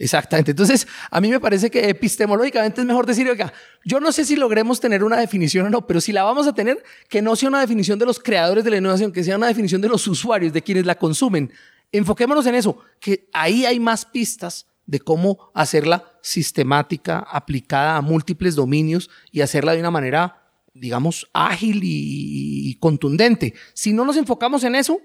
Exactamente. 0.00 0.52
Entonces, 0.52 0.88
a 1.10 1.20
mí 1.20 1.28
me 1.28 1.40
parece 1.40 1.70
que 1.70 1.90
epistemológicamente 1.90 2.80
es 2.80 2.86
mejor 2.86 3.04
decir, 3.04 3.28
oiga, 3.28 3.52
yo 3.84 4.00
no 4.00 4.12
sé 4.12 4.24
si 4.24 4.34
logremos 4.34 4.80
tener 4.80 5.04
una 5.04 5.18
definición 5.18 5.66
o 5.66 5.70
no, 5.70 5.86
pero 5.86 6.00
si 6.00 6.10
la 6.10 6.22
vamos 6.22 6.46
a 6.46 6.54
tener, 6.54 6.82
que 7.08 7.20
no 7.20 7.36
sea 7.36 7.50
una 7.50 7.60
definición 7.60 7.98
de 7.98 8.06
los 8.06 8.18
creadores 8.18 8.64
de 8.64 8.70
la 8.70 8.78
innovación, 8.78 9.12
que 9.12 9.22
sea 9.22 9.36
una 9.36 9.48
definición 9.48 9.82
de 9.82 9.88
los 9.88 10.06
usuarios, 10.06 10.54
de 10.54 10.62
quienes 10.62 10.86
la 10.86 10.94
consumen. 10.94 11.52
Enfoquémonos 11.92 12.46
en 12.46 12.54
eso, 12.54 12.78
que 12.98 13.28
ahí 13.34 13.66
hay 13.66 13.78
más 13.78 14.06
pistas 14.06 14.68
de 14.86 15.00
cómo 15.00 15.50
hacerla 15.54 16.04
sistemática, 16.22 17.18
aplicada 17.30 17.96
a 17.96 18.00
múltiples 18.00 18.54
dominios 18.54 19.10
y 19.30 19.42
hacerla 19.42 19.72
de 19.72 19.80
una 19.80 19.90
manera 19.90 20.39
digamos, 20.74 21.28
ágil 21.32 21.80
y, 21.82 22.74
contundente. 22.80 23.54
Si 23.74 23.92
no 23.92 24.04
nos 24.04 24.16
enfocamos 24.16 24.64
en 24.64 24.74
eso, 24.74 25.00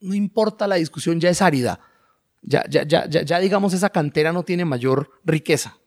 no 0.00 0.14
importa 0.14 0.66
la 0.66 0.76
discusión, 0.76 1.20
ya 1.20 1.30
es 1.30 1.42
árida. 1.42 1.80
Ya, 2.42 2.64
ya, 2.68 2.82
ya, 2.82 3.08
ya, 3.08 3.22
ya 3.22 3.38
digamos 3.38 3.72
esa 3.72 3.90
cantera 3.90 4.32
no 4.32 4.42
tiene 4.42 4.64
mayor 4.64 5.10
riqueza. 5.24 5.78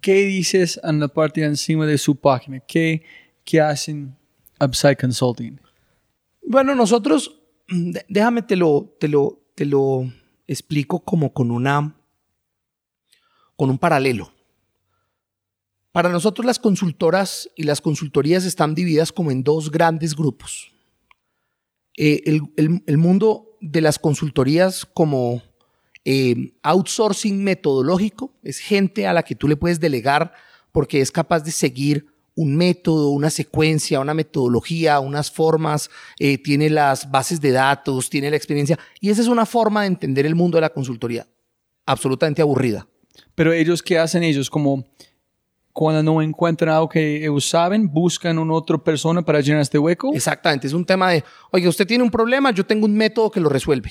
¿Qué 0.00 0.24
dices 0.26 0.78
en 0.82 1.00
la 1.00 1.08
parte 1.08 1.40
de 1.40 1.46
encima 1.46 1.86
de 1.86 1.96
su 1.96 2.16
página? 2.16 2.60
¿Qué, 2.60 3.02
qué 3.42 3.60
hacen 3.60 4.14
Upside 4.60 4.96
Consulting? 4.96 5.58
Bueno, 6.46 6.74
nosotros, 6.74 7.40
mm, 7.68 7.92
déjame 8.08 8.42
te 8.42 8.56
lo, 8.56 8.94
te 9.00 9.08
lo, 9.08 9.40
te 9.54 9.64
lo 9.64 10.12
explico 10.46 11.00
como 11.00 11.32
con 11.32 11.50
una, 11.50 11.96
con 13.56 13.70
un 13.70 13.78
paralelo. 13.78 14.33
Para 15.94 16.08
nosotros 16.08 16.44
las 16.44 16.58
consultoras 16.58 17.48
y 17.54 17.62
las 17.62 17.80
consultorías 17.80 18.44
están 18.44 18.74
divididas 18.74 19.12
como 19.12 19.30
en 19.30 19.44
dos 19.44 19.70
grandes 19.70 20.16
grupos. 20.16 20.72
Eh, 21.96 22.40
el, 22.56 22.98
mundo 22.98 23.56
de 23.60 23.80
las 23.80 24.00
consultorías 24.00 24.84
como 24.86 25.40
eh, 26.04 26.52
outsourcing 26.64 27.44
metodológico 27.44 28.34
es 28.42 28.58
gente 28.58 29.06
a 29.06 29.12
la 29.12 29.22
que 29.22 29.36
tú 29.36 29.46
le 29.46 29.54
puedes 29.54 29.78
delegar 29.78 30.32
porque 30.72 31.00
es 31.00 31.12
capaz 31.12 31.44
de 31.44 31.52
seguir 31.52 32.06
un 32.34 32.56
método, 32.56 33.10
una 33.10 33.30
secuencia, 33.30 34.00
una 34.00 34.14
metodología, 34.14 34.98
unas 34.98 35.30
formas, 35.30 35.90
eh, 36.18 36.38
tiene 36.38 36.70
las 36.70 37.08
bases 37.08 37.40
de 37.40 37.52
datos, 37.52 38.10
tiene 38.10 38.30
la 38.30 38.36
experiencia. 38.36 38.80
Y 38.98 39.10
esa 39.10 39.22
es 39.22 39.28
una 39.28 39.46
forma 39.46 39.82
de 39.82 39.86
entender 39.86 40.26
el 40.26 40.34
mundo 40.34 40.56
de 40.56 40.62
la 40.62 40.70
consultoría 40.70 41.28
absolutamente 41.86 42.42
aburrida. 42.42 42.88
Pero 43.36 43.52
ellos, 43.52 43.80
¿qué 43.80 44.00
hacen 44.00 44.24
ellos? 44.24 44.50
Como 44.50 44.84
cuando 45.74 46.04
no 46.04 46.22
encuentran 46.22 46.72
algo 46.72 46.88
que 46.88 47.16
ellos 47.16 47.48
saben, 47.48 47.92
buscan 47.92 48.38
una 48.38 48.54
otra 48.54 48.78
persona 48.78 49.22
para 49.22 49.40
llenar 49.40 49.60
este 49.60 49.76
hueco. 49.76 50.14
Exactamente, 50.14 50.68
es 50.68 50.72
un 50.72 50.86
tema 50.86 51.10
de, 51.10 51.24
oye, 51.50 51.66
usted 51.66 51.84
tiene 51.84 52.04
un 52.04 52.12
problema, 52.12 52.52
yo 52.52 52.64
tengo 52.64 52.86
un 52.86 52.94
método 52.94 53.28
que 53.28 53.40
lo 53.40 53.48
resuelve. 53.48 53.90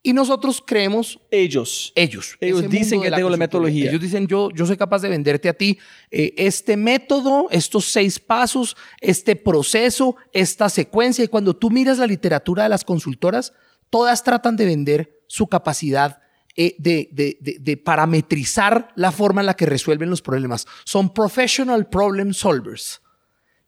Y 0.00 0.12
nosotros 0.12 0.62
creemos 0.64 1.18
ellos. 1.32 1.92
ellos. 1.96 2.36
Ellos 2.40 2.70
dicen 2.70 3.02
que 3.02 3.10
tengo 3.10 3.28
la 3.28 3.36
metodología. 3.36 3.90
Ellos 3.90 4.00
dicen, 4.00 4.28
yo, 4.28 4.50
yo 4.54 4.64
soy 4.64 4.76
capaz 4.76 5.02
de 5.02 5.08
venderte 5.08 5.48
a 5.48 5.54
ti 5.54 5.80
eh, 6.12 6.32
este 6.36 6.76
método, 6.76 7.48
estos 7.50 7.86
seis 7.86 8.20
pasos, 8.20 8.76
este 9.00 9.34
proceso, 9.34 10.14
esta 10.32 10.68
secuencia. 10.68 11.24
Y 11.24 11.28
cuando 11.28 11.56
tú 11.56 11.72
miras 11.72 11.98
la 11.98 12.06
literatura 12.06 12.62
de 12.62 12.68
las 12.68 12.84
consultoras, 12.84 13.52
todas 13.90 14.22
tratan 14.22 14.54
de 14.54 14.66
vender 14.66 15.24
su 15.26 15.48
capacidad 15.48 16.20
eh, 16.56 16.74
de, 16.78 17.08
de- 17.12 17.58
de- 17.60 17.76
parametrizar 17.76 18.90
la 18.96 19.12
forma 19.12 19.42
en 19.42 19.46
la 19.46 19.54
que 19.54 19.66
resuelven 19.66 20.08
los 20.10 20.22
problemas. 20.22 20.66
Son 20.84 21.12
professional 21.12 21.88
problem 21.88 22.32
solvers. 22.32 23.02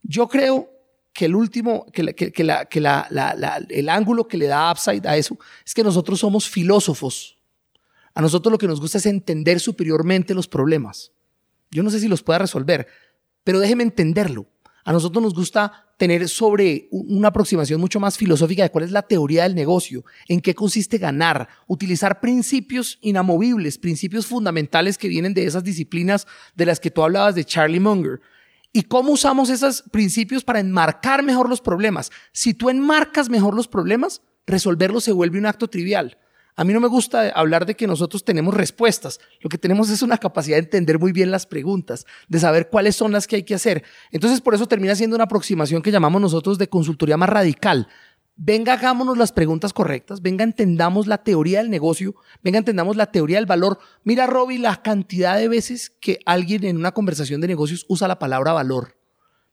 Yo 0.02 0.26
creo 0.28 0.70
que 1.12 1.26
el 1.26 1.34
último, 1.34 1.84
que, 1.92 2.14
que- 2.14 2.32
que 2.32 2.44
la- 2.44 2.64
que 2.66 2.80
la- 2.80 3.06
el 3.68 3.88
ángulo 3.88 4.26
que 4.28 4.38
le 4.38 4.46
da 4.46 4.70
Upside 4.72 5.06
a 5.06 5.16
eso 5.16 5.36
es 5.66 5.74
que 5.74 5.82
nosotros 5.84 6.20
somos 6.20 6.48
filósofos. 6.48 7.36
A 8.14 8.22
nosotros 8.22 8.50
lo 8.52 8.58
que 8.58 8.66
nos 8.66 8.80
gusta 8.80 8.98
es 8.98 9.06
entender 9.06 9.60
superiormente 9.60 10.34
los 10.34 10.48
problemas. 10.48 11.12
Yo 11.70 11.82
no 11.82 11.90
sé 11.90 12.00
si 12.00 12.08
los 12.08 12.22
pueda 12.22 12.38
resolver, 12.38 12.86
pero 13.44 13.60
déjeme 13.60 13.82
entenderlo. 13.82 14.46
A 14.88 14.92
nosotros 14.92 15.22
nos 15.22 15.34
gusta 15.34 15.92
tener 15.98 16.26
sobre 16.30 16.88
una 16.90 17.28
aproximación 17.28 17.78
mucho 17.78 18.00
más 18.00 18.16
filosófica 18.16 18.62
de 18.62 18.70
cuál 18.70 18.84
es 18.84 18.90
la 18.90 19.02
teoría 19.02 19.42
del 19.42 19.54
negocio, 19.54 20.02
en 20.28 20.40
qué 20.40 20.54
consiste 20.54 20.96
ganar, 20.96 21.46
utilizar 21.66 22.20
principios 22.20 22.98
inamovibles, 23.02 23.76
principios 23.76 24.24
fundamentales 24.24 24.96
que 24.96 25.08
vienen 25.08 25.34
de 25.34 25.44
esas 25.44 25.62
disciplinas 25.62 26.26
de 26.54 26.64
las 26.64 26.80
que 26.80 26.90
tú 26.90 27.02
hablabas 27.02 27.34
de 27.34 27.44
Charlie 27.44 27.80
Munger. 27.80 28.22
¿Y 28.72 28.84
cómo 28.84 29.12
usamos 29.12 29.50
esos 29.50 29.84
principios 29.90 30.42
para 30.42 30.60
enmarcar 30.60 31.22
mejor 31.22 31.50
los 31.50 31.60
problemas? 31.60 32.10
Si 32.32 32.54
tú 32.54 32.70
enmarcas 32.70 33.28
mejor 33.28 33.52
los 33.52 33.68
problemas, 33.68 34.22
resolverlos 34.46 35.04
se 35.04 35.12
vuelve 35.12 35.38
un 35.38 35.44
acto 35.44 35.68
trivial. 35.68 36.16
A 36.58 36.64
mí 36.64 36.72
no 36.72 36.80
me 36.80 36.88
gusta 36.88 37.28
hablar 37.36 37.66
de 37.66 37.76
que 37.76 37.86
nosotros 37.86 38.24
tenemos 38.24 38.52
respuestas. 38.52 39.20
Lo 39.38 39.48
que 39.48 39.58
tenemos 39.58 39.90
es 39.90 40.02
una 40.02 40.18
capacidad 40.18 40.56
de 40.56 40.64
entender 40.64 40.98
muy 40.98 41.12
bien 41.12 41.30
las 41.30 41.46
preguntas, 41.46 42.04
de 42.26 42.40
saber 42.40 42.68
cuáles 42.68 42.96
son 42.96 43.12
las 43.12 43.28
que 43.28 43.36
hay 43.36 43.44
que 43.44 43.54
hacer. 43.54 43.84
Entonces, 44.10 44.40
por 44.40 44.56
eso 44.56 44.66
termina 44.66 44.96
siendo 44.96 45.14
una 45.14 45.26
aproximación 45.26 45.82
que 45.82 45.92
llamamos 45.92 46.20
nosotros 46.20 46.58
de 46.58 46.68
consultoría 46.68 47.16
más 47.16 47.28
radical. 47.28 47.86
Venga, 48.34 48.72
hagámonos 48.72 49.16
las 49.16 49.30
preguntas 49.30 49.72
correctas, 49.72 50.20
venga, 50.20 50.42
entendamos 50.42 51.06
la 51.06 51.18
teoría 51.18 51.58
del 51.58 51.70
negocio, 51.70 52.16
venga, 52.42 52.58
entendamos 52.58 52.96
la 52.96 53.12
teoría 53.12 53.36
del 53.36 53.46
valor. 53.46 53.78
Mira, 54.02 54.26
Robbie, 54.26 54.58
la 54.58 54.82
cantidad 54.82 55.38
de 55.38 55.46
veces 55.46 55.90
que 56.00 56.18
alguien 56.26 56.64
en 56.64 56.76
una 56.76 56.90
conversación 56.90 57.40
de 57.40 57.46
negocios 57.46 57.86
usa 57.86 58.08
la 58.08 58.18
palabra 58.18 58.52
valor. 58.52 58.96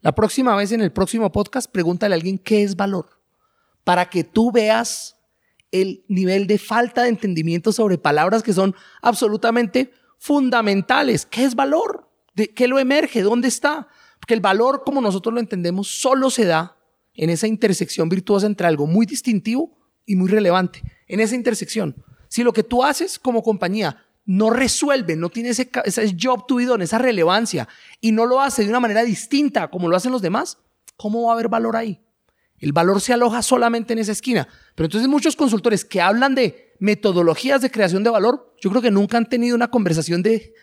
La 0.01 0.15
próxima 0.15 0.55
vez 0.55 0.71
en 0.71 0.81
el 0.81 0.91
próximo 0.91 1.31
podcast, 1.31 1.71
pregúntale 1.71 2.15
a 2.15 2.17
alguien 2.17 2.39
qué 2.39 2.63
es 2.63 2.75
valor, 2.75 3.21
para 3.83 4.09
que 4.09 4.23
tú 4.23 4.51
veas 4.51 5.14
el 5.81 6.05
nivel 6.07 6.47
de 6.47 6.57
falta 6.57 7.03
de 7.03 7.09
entendimiento 7.09 7.71
sobre 7.71 7.97
palabras 7.97 8.43
que 8.43 8.53
son 8.53 8.75
absolutamente 9.01 9.91
fundamentales. 10.17 11.25
¿Qué 11.25 11.43
es 11.43 11.55
valor? 11.55 12.09
¿De 12.33 12.53
qué 12.53 12.67
lo 12.67 12.79
emerge? 12.79 13.21
¿Dónde 13.21 13.49
está? 13.49 13.87
Porque 14.19 14.33
el 14.33 14.41
valor, 14.41 14.83
como 14.85 15.01
nosotros 15.01 15.33
lo 15.33 15.39
entendemos, 15.41 15.87
solo 15.87 16.29
se 16.29 16.45
da 16.45 16.77
en 17.13 17.29
esa 17.29 17.47
intersección 17.47 18.07
virtuosa 18.07 18.47
entre 18.47 18.67
algo 18.67 18.87
muy 18.87 19.05
distintivo 19.05 19.77
y 20.05 20.15
muy 20.15 20.29
relevante. 20.29 20.81
En 21.07 21.19
esa 21.19 21.35
intersección. 21.35 21.95
Si 22.29 22.43
lo 22.43 22.53
que 22.53 22.63
tú 22.63 22.83
haces 22.83 23.19
como 23.19 23.43
compañía 23.43 24.05
no 24.25 24.49
resuelve, 24.49 25.15
no 25.15 25.29
tiene 25.29 25.49
ese, 25.49 25.69
job 26.19 26.47
to 26.47 26.55
be 26.55 26.67
esa 26.81 26.97
relevancia, 26.97 27.67
y 28.01 28.11
no 28.11 28.25
lo 28.25 28.41
hace 28.41 28.63
de 28.63 28.69
una 28.69 28.79
manera 28.79 29.03
distinta 29.03 29.69
como 29.69 29.87
lo 29.87 29.95
hacen 29.95 30.11
los 30.11 30.21
demás, 30.21 30.57
¿cómo 30.97 31.23
va 31.23 31.31
a 31.31 31.33
haber 31.33 31.49
valor 31.49 31.75
ahí? 31.75 32.01
El 32.59 32.71
valor 32.71 33.01
se 33.01 33.13
aloja 33.13 33.41
solamente 33.41 33.93
en 33.93 33.99
esa 33.99 34.11
esquina. 34.11 34.47
Pero 34.75 34.85
entonces 34.85 35.09
muchos 35.09 35.35
consultores 35.35 35.83
que 35.83 36.01
hablan 36.01 36.35
de 36.35 36.73
metodologías 36.79 37.61
de 37.61 37.71
creación 37.71 38.03
de 38.03 38.09
valor, 38.09 38.53
yo 38.61 38.69
creo 38.69 38.81
que 38.81 38.91
nunca 38.91 39.17
han 39.17 39.29
tenido 39.29 39.55
una 39.55 39.69
conversación 39.69 40.23
de 40.23 40.53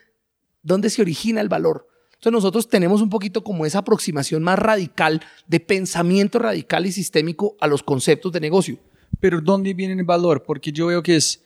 dónde 0.62 0.90
se 0.90 1.02
origina 1.02 1.40
el 1.40 1.48
valor. 1.48 1.88
Entonces 2.14 2.32
nosotros 2.32 2.68
tenemos 2.68 3.02
un 3.02 3.10
poquito 3.10 3.42
como 3.42 3.66
esa 3.66 3.80
aproximación 3.80 4.42
más 4.42 4.58
radical 4.58 5.20
de 5.48 5.60
pensamiento 5.60 6.38
radical 6.38 6.86
y 6.86 6.92
sistémico 6.92 7.56
a 7.60 7.66
los 7.66 7.82
conceptos 7.82 8.30
de 8.32 8.40
negocio. 8.40 8.78
Pero 9.18 9.40
¿dónde 9.40 9.74
viene 9.74 9.94
el 9.94 10.04
valor? 10.04 10.44
Porque 10.44 10.72
yo 10.72 10.86
veo 10.86 11.02
que 11.02 11.16
es, 11.16 11.42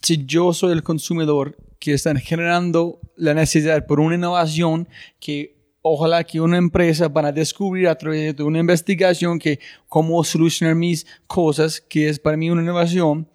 si 0.00 0.24
yo 0.24 0.52
soy 0.52 0.72
el 0.72 0.82
consumidor 0.82 1.56
que 1.80 1.94
están 1.94 2.16
generando 2.18 3.00
la 3.16 3.34
necesidad 3.34 3.86
por 3.86 4.00
una 4.00 4.14
innovación 4.14 4.88
que 5.20 5.57
ojalá 5.88 6.22
que 6.24 6.40
una 6.40 6.56
empresa 6.56 7.08
van 7.08 7.26
a 7.26 7.32
descubrir 7.32 7.88
a 7.88 7.94
través 7.96 8.36
de 8.36 8.42
una 8.42 8.58
investigación 8.60 9.38
que 9.38 9.58
cómo 9.88 10.22
solucionar 10.24 10.74
mis 10.74 11.06
cosas, 11.26 11.80
que 11.80 12.08
es 12.08 12.18
para 12.18 12.36
mí 12.36 12.50
una 12.50 12.62
innovación, 12.62 13.28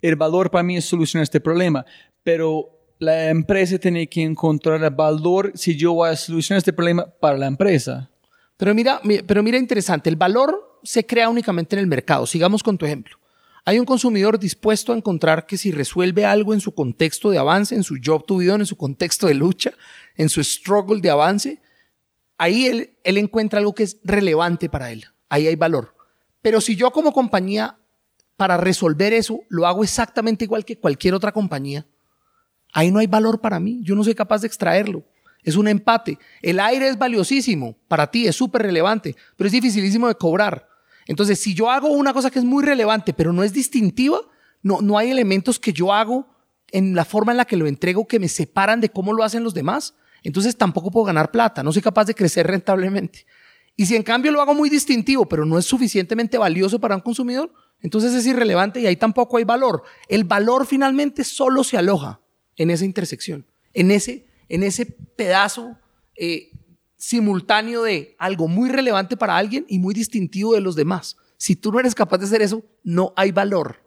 el 0.00 0.16
valor 0.16 0.50
para 0.50 0.62
mí 0.62 0.76
es 0.76 0.84
solucionar 0.84 1.22
este 1.22 1.40
problema. 1.40 1.84
Pero 2.22 2.68
la 2.98 3.30
empresa 3.30 3.78
tiene 3.78 4.06
que 4.08 4.22
encontrar 4.22 4.82
el 4.82 4.90
valor 4.90 5.52
si 5.54 5.76
yo 5.76 5.92
voy 5.94 6.10
a 6.10 6.16
solucionar 6.16 6.58
este 6.58 6.72
problema 6.72 7.06
para 7.20 7.36
la 7.38 7.46
empresa. 7.46 8.10
Pero 8.56 8.74
mira, 8.74 9.00
mi- 9.02 9.22
pero 9.22 9.42
mira 9.42 9.58
interesante, 9.58 10.08
el 10.10 10.16
valor 10.16 10.78
se 10.84 11.04
crea 11.06 11.28
únicamente 11.28 11.74
en 11.76 11.80
el 11.80 11.86
mercado. 11.86 12.26
Sigamos 12.26 12.62
con 12.62 12.76
tu 12.78 12.84
ejemplo. 12.86 13.16
Hay 13.64 13.78
un 13.78 13.84
consumidor 13.84 14.40
dispuesto 14.40 14.92
a 14.92 14.96
encontrar 14.96 15.46
que 15.46 15.56
si 15.56 15.70
resuelve 15.70 16.24
algo 16.24 16.52
en 16.52 16.60
su 16.60 16.72
contexto 16.74 17.30
de 17.30 17.38
avance, 17.38 17.76
en 17.76 17.84
su 17.84 17.96
job 18.04 18.26
to 18.26 18.38
be 18.38 18.46
done, 18.46 18.62
en 18.62 18.66
su 18.66 18.76
contexto 18.76 19.28
de 19.28 19.34
lucha, 19.34 19.70
en 20.16 20.28
su 20.28 20.42
struggle 20.42 21.00
de 21.00 21.10
avance, 21.10 21.61
ahí 22.38 22.66
él, 22.66 22.96
encuentra 23.04 23.58
algo 23.58 23.74
que 23.74 23.84
es 23.84 23.98
relevante 24.04 24.68
para 24.68 24.90
él. 24.90 25.04
Ahí 25.28 25.46
hay 25.46 25.56
valor. 25.56 25.94
Pero 26.40 26.60
si 26.60 26.76
yo 26.76 26.90
como 26.90 27.12
compañía, 27.12 27.78
para 28.36 28.56
resolver 28.56 29.12
eso, 29.12 29.40
lo 29.48 29.66
hago 29.66 29.84
exactamente 29.84 30.44
igual 30.44 30.64
que 30.64 30.78
cualquier 30.78 31.14
otra 31.14 31.32
compañía, 31.32 31.86
ahí 32.72 32.90
no 32.90 32.98
hay 32.98 33.06
valor 33.06 33.40
para 33.40 33.60
mí. 33.60 33.80
Yo 33.82 33.94
no 33.94 34.04
soy 34.04 34.14
capaz 34.14 34.40
de 34.40 34.48
extraerlo. 34.48 35.04
Es 35.42 35.56
un 35.56 35.68
empate. 35.68 36.18
El 36.40 36.60
aire 36.60 36.88
es 36.88 36.98
valiosísimo 36.98 37.76
para 37.88 38.10
ti, 38.10 38.26
es 38.26 38.36
súper 38.36 38.62
relevante, 38.62 39.16
pero 39.36 39.46
es 39.46 39.52
dificilísimo 39.52 40.08
de 40.08 40.14
cobrar. 40.14 40.68
Entonces, 41.06 41.40
si 41.40 41.54
yo 41.54 41.70
hago 41.70 41.88
una 41.88 42.12
cosa 42.12 42.30
que 42.30 42.38
es 42.38 42.44
muy 42.44 42.64
relevante, 42.64 43.12
pero 43.12 43.32
no 43.32 43.42
es 43.42 43.52
distintiva, 43.52 44.20
no, 44.62 44.80
no 44.80 44.98
hay 44.98 45.10
elementos 45.10 45.58
que 45.58 45.72
yo 45.72 45.92
hago 45.92 46.28
en 46.70 46.94
la 46.94 47.04
forma 47.04 47.32
en 47.32 47.38
la 47.38 47.44
que 47.44 47.56
lo 47.56 47.66
entrego 47.66 48.06
que 48.06 48.20
me 48.20 48.28
separan 48.28 48.80
de 48.80 48.88
cómo 48.88 49.12
lo 49.12 49.24
hacen 49.24 49.44
los 49.44 49.54
demás, 49.54 49.94
entonces 50.22 50.56
tampoco 50.56 50.90
puedo 50.90 51.06
ganar 51.06 51.30
plata, 51.30 51.62
no 51.62 51.72
soy 51.72 51.82
capaz 51.82 52.04
de 52.04 52.14
crecer 52.14 52.46
rentablemente. 52.48 53.26
Y 53.76 53.86
si 53.86 53.96
en 53.96 54.02
cambio 54.02 54.32
lo 54.32 54.40
hago 54.40 54.54
muy 54.54 54.68
distintivo, 54.68 55.26
pero 55.26 55.46
no 55.46 55.58
es 55.58 55.64
suficientemente 55.64 56.36
valioso 56.36 56.78
para 56.78 56.94
un 56.94 57.00
consumidor, 57.00 57.52
entonces 57.80 58.12
es 58.14 58.26
irrelevante 58.26 58.80
y 58.80 58.86
ahí 58.86 58.96
tampoco 58.96 59.38
hay 59.38 59.44
valor. 59.44 59.82
El 60.08 60.24
valor 60.24 60.66
finalmente 60.66 61.24
solo 61.24 61.64
se 61.64 61.78
aloja 61.78 62.20
en 62.56 62.70
esa 62.70 62.84
intersección, 62.84 63.46
en 63.72 63.90
ese, 63.90 64.26
en 64.48 64.62
ese 64.62 64.86
pedazo 64.86 65.78
eh, 66.16 66.50
simultáneo 66.96 67.82
de 67.82 68.14
algo 68.18 68.46
muy 68.46 68.68
relevante 68.68 69.16
para 69.16 69.36
alguien 69.36 69.64
y 69.68 69.78
muy 69.78 69.94
distintivo 69.94 70.54
de 70.54 70.60
los 70.60 70.76
demás. 70.76 71.16
Si 71.36 71.56
tú 71.56 71.72
no 71.72 71.80
eres 71.80 71.94
capaz 71.94 72.18
de 72.18 72.26
hacer 72.26 72.42
eso, 72.42 72.62
no 72.84 73.12
hay 73.16 73.32
valor. 73.32 73.81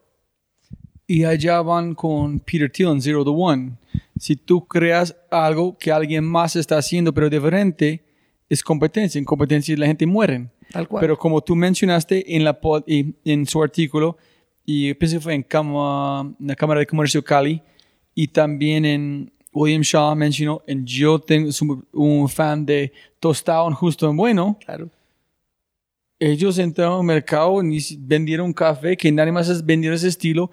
Y 1.07 1.23
allá 1.23 1.61
van 1.61 1.93
con 1.93 2.39
Peter 2.39 2.71
Thiel 2.71 2.89
en 2.89 3.01
Zero 3.01 3.23
to 3.23 3.31
One. 3.31 3.73
Si 4.19 4.35
tú 4.35 4.65
creas 4.67 5.15
algo 5.29 5.77
que 5.77 5.91
alguien 5.91 6.23
más 6.23 6.55
está 6.55 6.77
haciendo 6.77 7.13
pero 7.13 7.29
diferente, 7.29 8.03
es 8.49 8.63
competencia. 8.63 9.19
En 9.19 9.25
competencia 9.25 9.75
la 9.77 9.85
gente 9.87 10.05
muere. 10.05 10.49
Tal 10.71 10.87
cual. 10.87 11.01
Pero 11.01 11.17
como 11.17 11.41
tú 11.41 11.55
mencionaste 11.55 12.35
en, 12.35 12.43
la 12.43 12.59
pod- 12.59 12.83
y 12.87 13.13
en 13.31 13.45
su 13.45 13.61
artículo, 13.61 14.17
y 14.65 14.93
pensé 14.95 15.17
que 15.17 15.21
fue 15.21 15.35
en, 15.35 15.43
cama, 15.43 16.33
en 16.39 16.47
la 16.47 16.55
Cámara 16.55 16.79
de 16.79 16.87
Comercio 16.87 17.23
Cali 17.23 17.61
y 18.15 18.27
también 18.29 18.83
en 18.83 19.31
William 19.53 19.83
Shaw 19.83 20.15
mencionó, 20.15 20.63
en 20.65 20.85
yo 20.87 21.19
tengo 21.19 21.51
soy 21.51 21.77
un 21.93 22.27
fan 22.27 22.65
de 22.65 22.91
Tostado 23.19 23.67
en 23.67 23.75
Justo 23.75 24.09
en 24.09 24.17
Bueno. 24.17 24.57
Claro. 24.65 24.89
Ellos 26.17 26.57
entraron 26.57 26.99
al 27.01 27.05
mercado 27.05 27.61
y 27.61 27.79
vendieron 27.99 28.53
café 28.53 28.95
que 28.97 29.11
nadie 29.11 29.31
más 29.31 29.63
vendió 29.63 29.93
ese 29.93 30.07
estilo. 30.07 30.49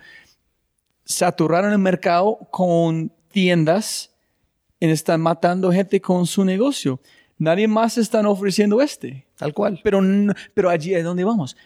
Saturaron 1.12 1.72
el 1.72 1.79
mercado 1.79 2.38
con 2.51 3.12
tiendas 3.31 4.11
y 4.81 4.87
están 4.88 5.20
matando 5.20 5.70
gente 5.72 6.01
con 6.01 6.27
su 6.27 6.44
negocio. 6.44 7.01
Nadie 7.38 7.66
más 7.68 7.98
están 7.98 8.27
ofreciendo 8.27 8.81
este. 8.81 9.27
Tal 9.37 9.53
cual. 9.55 9.81
Pero, 9.83 10.01
pero 10.55 10.70
allí 10.70 10.94
es 10.94 11.05
donde 11.05 11.25
vamos. 11.25 11.57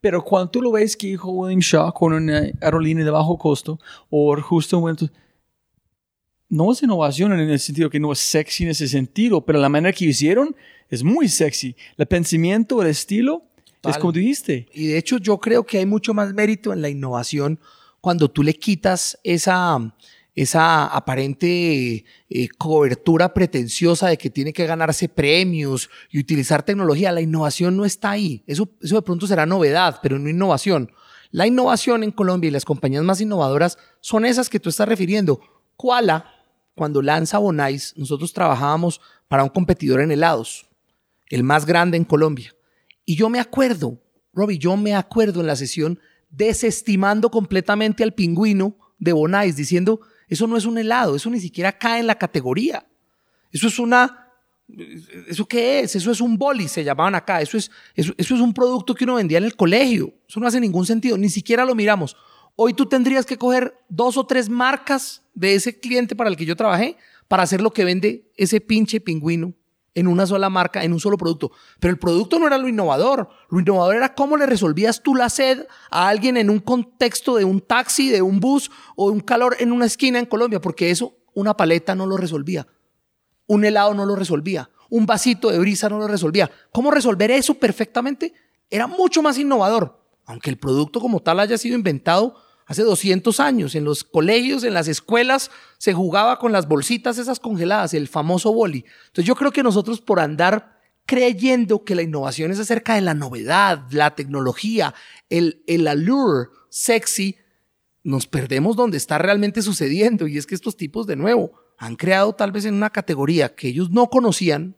Pero 0.00 0.22
cuando 0.24 0.50
tú 0.50 0.62
lo 0.62 0.70
ves 0.72 0.96
que 0.96 1.08
dijo 1.08 1.30
William 1.30 1.60
Shaw 1.60 1.92
con 1.92 2.12
una 2.12 2.42
aerolínea 2.60 3.04
de 3.04 3.10
bajo 3.10 3.36
costo 3.38 3.78
o 4.10 4.40
justo 4.40 4.76
en 4.76 4.82
buen- 4.82 5.10
no 6.48 6.70
es 6.70 6.82
innovación 6.82 7.32
en 7.32 7.40
el 7.50 7.58
sentido 7.58 7.90
que 7.90 7.98
no 7.98 8.12
es 8.12 8.20
sexy 8.20 8.64
en 8.64 8.70
ese 8.70 8.86
sentido, 8.86 9.44
pero 9.44 9.58
la 9.58 9.68
manera 9.68 9.92
que 9.92 10.04
hicieron 10.04 10.54
es 10.88 11.02
muy 11.02 11.28
sexy. 11.28 11.74
El 11.96 12.06
pensamiento, 12.06 12.80
el 12.82 12.88
estilo, 12.88 13.42
es 13.82 13.98
como 13.98 14.12
dijiste. 14.12 14.68
Y 14.72 14.86
de 14.88 14.98
hecho 14.98 15.18
yo 15.18 15.38
creo 15.38 15.64
que 15.64 15.78
hay 15.78 15.86
mucho 15.86 16.14
más 16.14 16.32
mérito 16.34 16.72
en 16.72 16.82
la 16.82 16.88
innovación 16.88 17.58
cuando 18.06 18.30
tú 18.30 18.44
le 18.44 18.54
quitas 18.54 19.18
esa, 19.24 19.80
esa 20.32 20.86
aparente 20.86 22.04
eh, 22.30 22.48
cobertura 22.56 23.34
pretenciosa 23.34 24.06
de 24.06 24.16
que 24.16 24.30
tiene 24.30 24.52
que 24.52 24.64
ganarse 24.64 25.08
premios 25.08 25.90
y 26.08 26.20
utilizar 26.20 26.62
tecnología. 26.62 27.10
La 27.10 27.20
innovación 27.20 27.76
no 27.76 27.84
está 27.84 28.10
ahí. 28.10 28.44
Eso, 28.46 28.68
de 28.80 29.02
pronto 29.02 29.26
será 29.26 29.44
novedad, 29.44 29.98
pero 30.04 30.20
no 30.20 30.30
innovación. 30.30 30.92
La 31.32 31.48
innovación 31.48 32.04
en 32.04 32.12
Colombia 32.12 32.46
y 32.46 32.52
las 32.52 32.64
compañías 32.64 33.02
más 33.02 33.20
innovadoras 33.20 33.76
son 34.00 34.24
esas 34.24 34.48
que 34.48 34.60
tú 34.60 34.68
estás 34.68 34.86
refiriendo. 34.86 35.40
Koala, 35.76 36.32
cuando 36.76 37.02
lanza 37.02 37.38
Bonais, 37.38 37.92
nosotros 37.96 38.32
trabajábamos 38.32 39.00
para 39.26 39.42
un 39.42 39.48
competidor 39.50 40.00
en 40.00 40.12
helados, 40.12 40.68
el 41.28 41.42
más 41.42 41.66
grande 41.66 41.96
en 41.96 42.04
Colombia. 42.04 42.54
Y 43.04 43.16
yo 43.16 43.28
me 43.28 43.40
acuerdo, 43.40 44.00
Robbie, 44.32 44.58
yo 44.58 44.76
me 44.76 44.94
acuerdo 44.94 45.40
en 45.40 45.48
la 45.48 45.56
sesión 45.56 45.98
desestimando 46.36 47.30
completamente 47.30 48.02
al 48.02 48.12
pingüino 48.12 48.76
de 48.98 49.12
Bonais, 49.12 49.56
diciendo, 49.56 50.00
eso 50.28 50.46
no 50.46 50.56
es 50.56 50.66
un 50.66 50.78
helado, 50.78 51.16
eso 51.16 51.30
ni 51.30 51.40
siquiera 51.40 51.78
cae 51.78 52.00
en 52.00 52.06
la 52.06 52.18
categoría. 52.18 52.86
Eso 53.52 53.68
es 53.68 53.78
una... 53.78 54.22
¿Eso 55.28 55.46
qué 55.46 55.80
es? 55.80 55.94
Eso 55.94 56.10
es 56.10 56.20
un 56.20 56.36
boli, 56.36 56.66
se 56.66 56.82
llamaban 56.82 57.14
acá. 57.14 57.40
Eso 57.40 57.56
es, 57.56 57.70
eso, 57.94 58.12
eso 58.16 58.34
es 58.34 58.40
un 58.40 58.52
producto 58.52 58.96
que 58.96 59.04
uno 59.04 59.14
vendía 59.14 59.38
en 59.38 59.44
el 59.44 59.54
colegio. 59.54 60.12
Eso 60.28 60.40
no 60.40 60.46
hace 60.48 60.60
ningún 60.60 60.84
sentido. 60.84 61.16
Ni 61.16 61.28
siquiera 61.28 61.64
lo 61.64 61.76
miramos. 61.76 62.16
Hoy 62.56 62.74
tú 62.74 62.86
tendrías 62.86 63.24
que 63.24 63.38
coger 63.38 63.78
dos 63.88 64.16
o 64.16 64.26
tres 64.26 64.48
marcas 64.48 65.22
de 65.34 65.54
ese 65.54 65.78
cliente 65.78 66.16
para 66.16 66.28
el 66.28 66.36
que 66.36 66.44
yo 66.44 66.56
trabajé 66.56 66.96
para 67.28 67.44
hacer 67.44 67.60
lo 67.60 67.72
que 67.72 67.84
vende 67.84 68.28
ese 68.36 68.60
pinche 68.60 69.00
pingüino 69.00 69.54
en 69.96 70.06
una 70.06 70.26
sola 70.26 70.50
marca, 70.50 70.84
en 70.84 70.92
un 70.92 71.00
solo 71.00 71.16
producto. 71.16 71.50
Pero 71.80 71.90
el 71.90 71.98
producto 71.98 72.38
no 72.38 72.46
era 72.46 72.58
lo 72.58 72.68
innovador. 72.68 73.30
Lo 73.50 73.58
innovador 73.58 73.96
era 73.96 74.14
cómo 74.14 74.36
le 74.36 74.44
resolvías 74.44 75.02
tú 75.02 75.14
la 75.14 75.30
sed 75.30 75.66
a 75.90 76.08
alguien 76.08 76.36
en 76.36 76.50
un 76.50 76.60
contexto 76.60 77.36
de 77.36 77.46
un 77.46 77.62
taxi, 77.62 78.10
de 78.10 78.20
un 78.20 78.38
bus 78.38 78.70
o 78.94 79.10
un 79.10 79.20
calor 79.20 79.56
en 79.58 79.72
una 79.72 79.86
esquina 79.86 80.18
en 80.18 80.26
Colombia, 80.26 80.60
porque 80.60 80.90
eso 80.90 81.14
una 81.32 81.56
paleta 81.56 81.94
no 81.94 82.06
lo 82.06 82.18
resolvía. 82.18 82.66
Un 83.46 83.64
helado 83.64 83.94
no 83.94 84.04
lo 84.04 84.16
resolvía. 84.16 84.68
Un 84.90 85.06
vasito 85.06 85.50
de 85.50 85.58
brisa 85.58 85.88
no 85.88 85.98
lo 85.98 86.06
resolvía. 86.06 86.50
¿Cómo 86.72 86.90
resolver 86.90 87.30
eso 87.30 87.54
perfectamente? 87.54 88.34
Era 88.68 88.86
mucho 88.86 89.22
más 89.22 89.38
innovador. 89.38 89.98
Aunque 90.26 90.50
el 90.50 90.58
producto 90.58 91.00
como 91.00 91.20
tal 91.20 91.40
haya 91.40 91.56
sido 91.56 91.74
inventado 91.74 92.36
hace 92.66 92.82
200 92.82 93.40
años. 93.40 93.74
En 93.74 93.84
los 93.84 94.04
colegios, 94.04 94.64
en 94.64 94.74
las 94.74 94.88
escuelas, 94.88 95.50
se 95.78 95.94
jugaba 95.94 96.38
con 96.38 96.52
las 96.52 96.68
bolsitas 96.68 97.18
esas 97.18 97.40
congeladas, 97.40 97.94
el 97.94 98.08
famoso 98.08 98.52
boli. 98.52 98.84
Entonces 99.06 99.24
yo 99.24 99.36
creo 99.36 99.52
que 99.52 99.62
nosotros 99.62 100.00
por 100.00 100.20
andar 100.20 100.76
creyendo 101.06 101.84
que 101.84 101.94
la 101.94 102.02
innovación 102.02 102.50
es 102.50 102.58
acerca 102.58 102.96
de 102.96 103.00
la 103.00 103.14
novedad, 103.14 103.86
la 103.90 104.14
tecnología, 104.16 104.92
el, 105.30 105.62
el 105.68 105.86
allure 105.86 106.48
sexy, 106.68 107.36
nos 108.02 108.26
perdemos 108.26 108.76
donde 108.76 108.96
está 108.96 109.18
realmente 109.18 109.62
sucediendo. 109.62 110.26
Y 110.26 110.36
es 110.36 110.46
que 110.46 110.54
estos 110.54 110.76
tipos, 110.76 111.06
de 111.06 111.16
nuevo, 111.16 111.52
han 111.78 111.96
creado 111.96 112.34
tal 112.34 112.52
vez 112.52 112.64
en 112.64 112.74
una 112.74 112.90
categoría 112.90 113.54
que 113.54 113.68
ellos 113.68 113.90
no 113.90 114.08
conocían, 114.08 114.76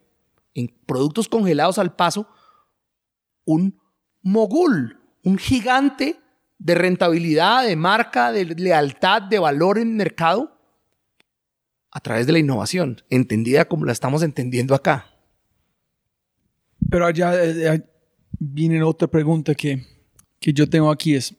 en 0.54 0.74
productos 0.86 1.28
congelados 1.28 1.78
al 1.78 1.94
paso, 1.94 2.28
un 3.44 3.80
mogul, 4.22 4.98
un 5.22 5.38
gigante 5.38 6.20
de 6.58 6.74
rentabilidad, 6.74 7.64
de 7.66 7.76
marca, 7.76 8.32
de 8.32 8.44
lealtad, 8.44 9.22
de 9.22 9.38
valor 9.38 9.78
en 9.78 9.96
mercado, 9.96 10.52
a 11.90 12.00
través 12.00 12.26
de 12.26 12.32
la 12.32 12.38
innovación, 12.38 13.02
entendida 13.10 13.64
como 13.64 13.84
la 13.84 13.92
estamos 13.92 14.22
entendiendo 14.22 14.74
acá. 14.74 15.06
Pero 16.90 17.06
allá 17.06 17.32
eh, 17.44 17.82
viene 18.38 18.82
otra 18.82 19.08
pregunta 19.08 19.54
que, 19.54 19.84
que 20.40 20.52
yo 20.52 20.68
tengo 20.68 20.90
aquí 20.90 21.14
es, 21.14 21.34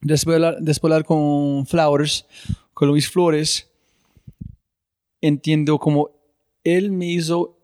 después 0.00 0.40
de 0.40 0.72
hablar 0.82 1.04
con 1.04 1.66
Flowers, 1.66 2.26
con 2.72 2.88
Luis 2.88 3.08
Flores, 3.08 3.70
entiendo 5.20 5.78
como 5.78 6.10
él 6.64 6.90
me 6.92 7.06
hizo 7.06 7.58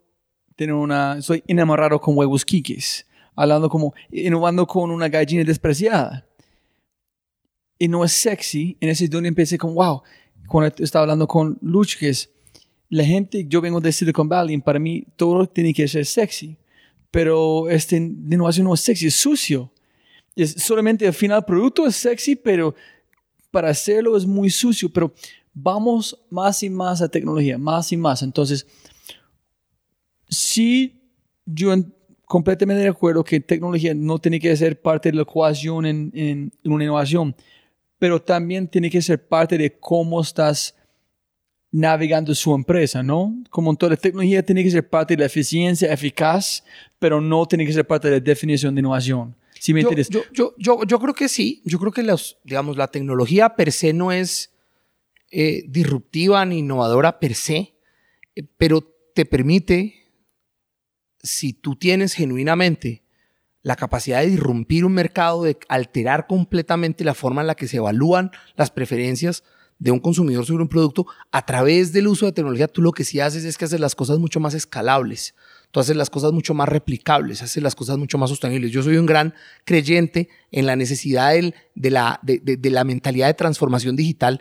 tener 0.57 0.75
una, 0.75 1.21
soy 1.23 1.43
enamorado 1.47 2.01
con 2.01 2.17
huevos 2.17 2.45
quiques, 2.45 3.07
hablando 3.35 3.69
como, 3.69 3.95
innovando 4.11 4.67
con 4.67 4.91
una 4.91 5.09
gallina 5.09 5.45
despreciada. 5.45 6.27
Y 7.79 7.89
no 7.89 8.05
es 8.05 8.13
sexy, 8.13 8.77
en 8.81 8.89
ese 8.91 9.09
donde 9.09 9.29
empecé 9.29 9.59
con, 9.59 9.75
wow, 9.75 10.03
cuando 10.47 10.75
estaba 10.85 11.03
hablando 11.05 11.27
con 11.27 11.59
Luch, 11.63 11.97
que 11.99 12.11
es, 12.11 12.31
la 12.89 13.05
gente, 13.05 13.47
yo 13.49 13.61
vengo 13.61 13.81
de 13.81 13.91
Silicon 13.91 14.29
Valley, 14.29 14.55
y 14.57 14.59
para 14.61 14.79
mí 14.79 15.05
todo 15.17 15.47
tiene 15.47 15.73
que 15.73 15.87
ser 15.89 16.05
sexy 16.07 16.57
pero 17.11 17.69
este 17.69 17.97
innovación 17.97 18.65
no 18.65 18.73
es 18.73 18.81
sexy, 18.81 19.09
es 19.09 19.15
sucio. 19.17 19.71
Es 20.35 20.53
solamente 20.53 21.05
el 21.05 21.13
final 21.13 21.45
producto 21.45 21.87
es 21.87 21.95
sexy, 21.95 22.35
pero 22.35 22.75
para 23.51 23.69
hacerlo 23.69 24.17
es 24.17 24.25
muy 24.25 24.49
sucio. 24.49 24.89
Pero 24.91 25.13
vamos 25.53 26.19
más 26.31 26.63
y 26.63 26.71
más 26.71 27.03
a 27.03 27.11
tecnología, 27.11 27.59
más 27.59 27.93
y 27.93 27.99
más. 27.99 28.23
Entonces, 28.23 28.67
sí, 30.29 31.03
yo 31.45 31.73
en- 31.75 31.95
completamente 32.25 32.83
de 32.83 32.89
acuerdo 32.89 33.23
que 33.23 33.41
tecnología 33.41 33.93
no 33.95 34.19
tiene 34.19 34.41
que 34.41 34.57
ser 34.57 34.81
parte 34.81 35.11
de 35.11 35.17
la 35.17 35.23
ecuación 35.23 35.85
en- 35.85 36.11
en 36.15 36.53
una 36.65 36.85
innovación, 36.85 37.37
pero 38.03 38.21
también 38.21 38.67
tiene 38.67 38.91
que 38.91 39.01
ser 39.01 39.29
parte 39.29 39.57
de 39.57 39.79
cómo 39.79 40.21
estás 40.21 40.75
navegando 41.71 42.35
su 42.35 42.53
empresa, 42.53 43.01
¿no? 43.01 43.45
Como 43.49 43.77
toda 43.77 43.91
la 43.91 43.97
tecnología 43.97 44.45
tiene 44.45 44.65
que 44.65 44.73
ser 44.73 44.89
parte 44.89 45.15
de 45.15 45.21
la 45.21 45.27
eficiencia 45.27 45.93
eficaz, 45.93 46.65
pero 46.99 47.21
no 47.21 47.47
tiene 47.47 47.65
que 47.65 47.73
ser 47.73 47.87
parte 47.87 48.11
de 48.11 48.15
la 48.17 48.21
definición 48.21 48.75
de 48.75 48.81
innovación. 48.81 49.37
¿Sí 49.55 49.73
me 49.73 49.83
Yo, 49.83 49.91
entiendes? 49.91 50.09
yo, 50.09 50.25
yo, 50.33 50.53
yo, 50.59 50.83
yo 50.85 50.99
creo 50.99 51.15
que 51.15 51.29
sí. 51.29 51.63
Yo 51.65 51.79
creo 51.79 51.93
que 51.93 52.03
los, 52.03 52.39
digamos, 52.43 52.77
la 52.77 52.89
tecnología 52.89 53.55
per 53.55 53.71
se 53.71 53.93
no 53.93 54.11
es 54.11 54.53
eh, 55.31 55.63
disruptiva 55.69 56.45
ni 56.45 56.59
innovadora 56.59 57.21
per 57.21 57.37
se, 57.37 57.77
eh, 58.35 58.43
pero 58.57 58.83
te 59.15 59.27
permite, 59.27 59.95
si 61.23 61.53
tú 61.53 61.77
tienes 61.77 62.15
genuinamente 62.15 63.02
la 63.63 63.77
capacidad 63.77 64.21
de 64.21 64.29
irrumpir 64.29 64.85
un 64.85 64.93
mercado, 64.93 65.45
de 65.45 65.57
alterar 65.69 66.27
completamente 66.27 67.05
la 67.05 67.15
forma 67.15 67.41
en 67.43 67.47
la 67.47 67.55
que 67.55 67.69
se 67.69 67.77
evalúan 67.79 68.31
las 68.57 68.71
preferencias 68.71 69.45
de 69.79 69.91
un 69.91 69.99
consumidor 69.99 70.47
sobre 70.47 70.63
un 70.63 70.69
producto, 70.69 71.07
a 71.33 71.45
través 71.45 71.93
del 71.93 72.07
uso 72.07 72.27
de 72.27 72.33
tecnología, 72.33 72.69
tú 72.69 72.83
lo 72.83 72.93
que 72.93 73.03
sí 73.05 73.19
haces 73.19 73.45
es 73.45 73.59
que 73.59 73.65
haces 73.65 73.81
las 73.81 73.97
cosas 73.97 74.19
mucho 74.21 74.39
más 74.39 74.55
escalables. 74.55 75.35
Tú 75.73 75.81
haces 75.81 75.97
las 75.97 76.09
cosas 76.11 76.33
mucho 76.33 76.55
más 76.55 76.69
replicables, 76.69 77.43
haces 77.43 77.63
las 77.63 77.75
cosas 77.75 77.99
mucho 77.99 78.17
más 78.19 78.31
sostenibles. 78.31 78.71
Yo 78.71 78.83
soy 78.83 78.97
un 78.97 79.07
gran 79.07 79.35
creyente 79.65 80.29
en 80.53 80.67
la 80.67 80.77
necesidad 80.77 81.33
del- 81.33 81.55
de, 81.75 81.91
la, 81.91 82.21
de- 82.23 82.39
de- 82.39 82.57
de 82.57 82.71
la 82.71 82.85
mentalidad 82.85 83.27
de 83.27 83.35
transformación 83.35 83.97
digital 83.97 84.41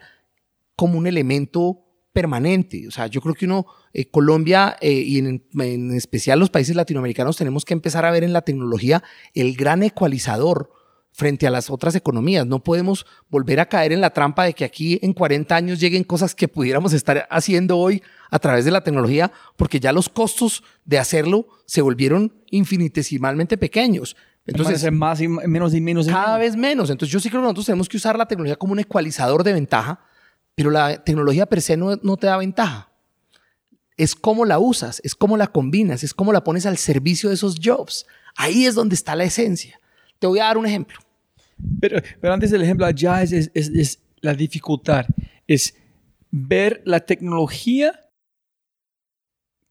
como 0.75 0.97
un 0.99 1.07
elemento 1.07 1.79
permanente. 2.13 2.88
O 2.88 2.91
sea, 2.91 3.08
yo 3.08 3.21
creo 3.21 3.36
que 3.36 3.45
uno, 3.45 3.65
eh, 3.93 4.06
Colombia 4.10 4.78
eh, 4.82 4.91
y 4.91 5.19
en, 5.19 5.43
en 5.60 5.93
especial 5.93 6.39
los 6.39 6.50
países 6.50 6.76
latinoamericanos, 6.76 7.38
tenemos 7.38 7.65
que 7.65 7.74
empezar 7.74 8.06
a 8.06 8.12
ver 8.12 8.24
en 8.24 8.34
la 8.34 8.41
tecnología 8.41 9.04
el 9.34 9.56
gran 9.56 9.84
ecualizador 9.84 10.69
frente 11.13 11.45
a 11.45 11.50
las 11.50 11.69
otras 11.69 11.95
economías. 11.95 12.45
No 12.47 12.63
podemos 12.63 13.06
volver 13.30 13.60
a 13.60 13.67
caer 13.67 13.91
en 13.91 14.02
la 14.02 14.12
trampa 14.12 14.45
de 14.45 14.54
que 14.54 14.65
aquí 14.65 15.00
en 15.02 15.13
40 15.13 15.56
años 15.56 15.80
lleguen 15.80 16.04
cosas 16.04 16.34
que 16.34 16.47
pudiéramos 16.47 16.93
estar 16.93 17.28
haciendo 17.30 17.78
hoy 17.78 18.02
a 18.30 18.39
través 18.39 18.65
de 18.65 18.71
la 18.71 18.82
tecnología, 18.82 19.32
porque 19.58 19.80
ya 19.80 19.91
los 19.91 20.10
costos 20.10 20.63
de 20.86 21.00
hacerlo 21.00 21.47
se 21.65 21.82
volvieron 21.82 22.34
infinitesimalmente 22.50 23.58
pequeños. 23.58 24.15
Entonces, 24.45 24.91
más 24.91 25.21
y 25.21 25.28
menos 25.28 25.74
y 25.74 25.82
menos. 25.82 26.08
y 26.08 26.10
cada 26.10 26.38
menos. 26.38 26.39
vez 26.39 26.56
menos. 26.56 26.89
Entonces 26.89 27.12
yo 27.12 27.19
sí 27.19 27.30
creo 27.30 27.41
que 27.41 27.43
nosotros 27.43 27.67
tenemos 27.67 27.88
que 27.88 27.97
usar 27.97 28.17
la 28.17 28.26
tecnología 28.26 28.56
como 28.56 28.74
un 28.74 28.80
ecualizador 28.80 29.43
de 29.43 29.54
ventaja, 29.54 30.04
pero 30.62 30.69
la 30.69 31.04
tecnología 31.04 31.47
per 31.47 31.60
se 31.60 31.76
no, 31.76 31.97
te 31.97 32.28
da 32.28 32.38
ventaja. 32.38 32.91
Es 33.97 34.13
cómo 34.13 34.45
la 34.45 34.60
usas, 34.60 35.02
es 35.04 35.15
cómo 35.15 35.36
la 35.36 35.47
combinas, 35.47 36.04
es 36.04 36.13
cómo 36.13 36.32
la 36.32 36.43
pones 36.43 36.67
al 36.67 36.78
servicio 36.78 37.30
de 37.30 37.36
esos 37.36 37.56
jobs. 37.60 38.06
Ahí 38.36 38.67
es 38.67 38.76
donde 38.76 38.93
está 38.93 39.15
la 39.15 39.24
esencia. 39.24 39.82
Te 40.19 40.28
voy 40.28 40.38
a 40.38 40.43
dar 40.43 40.60
un 40.60 40.67
ejemplo. 40.67 41.00
Pero, 41.80 42.00
pero 42.19 42.32
antes 42.32 42.52
del 42.52 42.62
ejemplo 42.62 42.86
allá 42.86 43.24
es, 43.24 43.32
es, 43.32 43.50
es, 43.56 43.69
es 43.69 44.00
la 44.19 44.36
dificultad, 44.36 45.08
es 45.47 45.74
ver 46.30 46.84
la 46.86 47.00
tecnología 47.00 48.08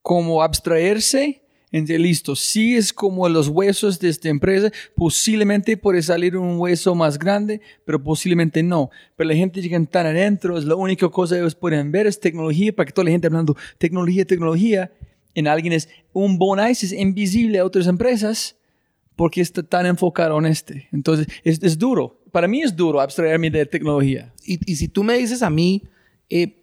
como 0.03 0.42
abstraerse 0.42 1.44
entre 1.72 1.98
listo, 1.98 2.35
si 2.35 2.76
es 2.76 2.92
como 2.92 3.28
los 3.28 3.48
huesos 3.48 4.00
de 4.00 4.09
esta 4.09 4.28
empresa, 4.28 4.72
posiblemente 4.96 5.76
puede 5.76 6.02
salir 6.02 6.37
un 6.37 6.59
hueso 6.59 6.94
más 6.94 7.18
grande, 7.18 7.61
pero 7.85 8.02
posiblemente 8.02 8.62
no. 8.62 8.90
Pero 9.16 9.28
la 9.28 9.37
gente 9.37 9.62
llega 9.62 9.83
tan 9.85 10.06
adentro, 10.06 10.59
es 10.59 10.64
la 10.64 10.74
única 10.74 11.09
cosa 11.09 11.35
que 11.35 11.40
ellos 11.40 11.54
pueden 11.54 11.92
ver 11.92 12.06
es 12.06 12.18
tecnología, 12.18 12.74
para 12.74 12.87
que 12.87 12.92
toda 12.92 13.04
la 13.04 13.12
gente 13.12 13.28
hablando 13.28 13.56
tecnología, 13.78 14.24
tecnología, 14.24 14.92
en 15.35 15.46
alguien 15.46 15.72
es 15.72 15.88
un 16.12 16.38
bonus, 16.38 16.83
es 16.83 16.92
invisible 16.92 17.61
a 17.61 17.64
otras 17.64 17.87
empresas 17.87 18.56
porque 19.14 19.40
está 19.40 19.62
tan 19.62 19.87
enfocado 19.87 20.38
en 20.38 20.46
este. 20.46 20.88
Entonces, 20.92 21.28
es, 21.44 21.62
es 21.62 21.78
duro. 21.78 22.20
Para 22.33 22.48
mí 22.48 22.62
es 22.62 22.74
duro 22.74 23.00
abstraerme 23.00 23.50
de 23.50 23.66
tecnología. 23.66 24.33
Y, 24.44 24.59
y 24.70 24.76
si 24.76 24.88
tú 24.88 25.04
me 25.04 25.18
dices 25.18 25.42
a 25.42 25.50
mí, 25.50 25.85
eh, 26.28 26.56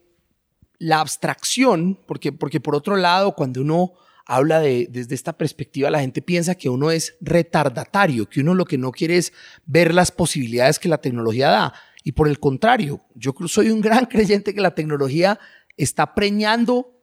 la 0.80 1.00
abstracción, 1.00 2.00
porque, 2.08 2.32
porque 2.32 2.60
por 2.60 2.76
otro 2.76 2.96
lado, 2.98 3.36
cuando 3.36 3.62
uno 3.62 3.94
habla 4.28 4.60
de, 4.60 4.88
desde 4.92 5.16
esta 5.16 5.38
perspectiva, 5.38 5.90
la 5.90 6.02
gente 6.02 6.22
piensa 6.22 6.56
que 6.56 6.70
uno 6.70 6.92
es 6.92 7.16
retardatario, 7.22 8.28
que 8.30 8.42
uno 8.42 8.54
lo 8.54 8.66
que 8.66 8.78
no 8.78 8.92
quiere 8.92 9.16
es 9.16 9.32
ver 9.66 9.94
las 9.94 10.12
posibilidades 10.12 10.80
que 10.80 10.90
la 10.90 11.00
tecnología 11.00 11.50
da. 11.50 11.74
Y 12.04 12.12
por 12.12 12.28
el 12.28 12.38
contrario, 12.38 13.02
yo 13.16 13.34
soy 13.48 13.70
un 13.70 13.80
gran 13.80 14.06
creyente 14.10 14.54
que 14.54 14.62
la 14.62 14.76
tecnología 14.76 15.40
está 15.78 16.14
preñando 16.14 16.94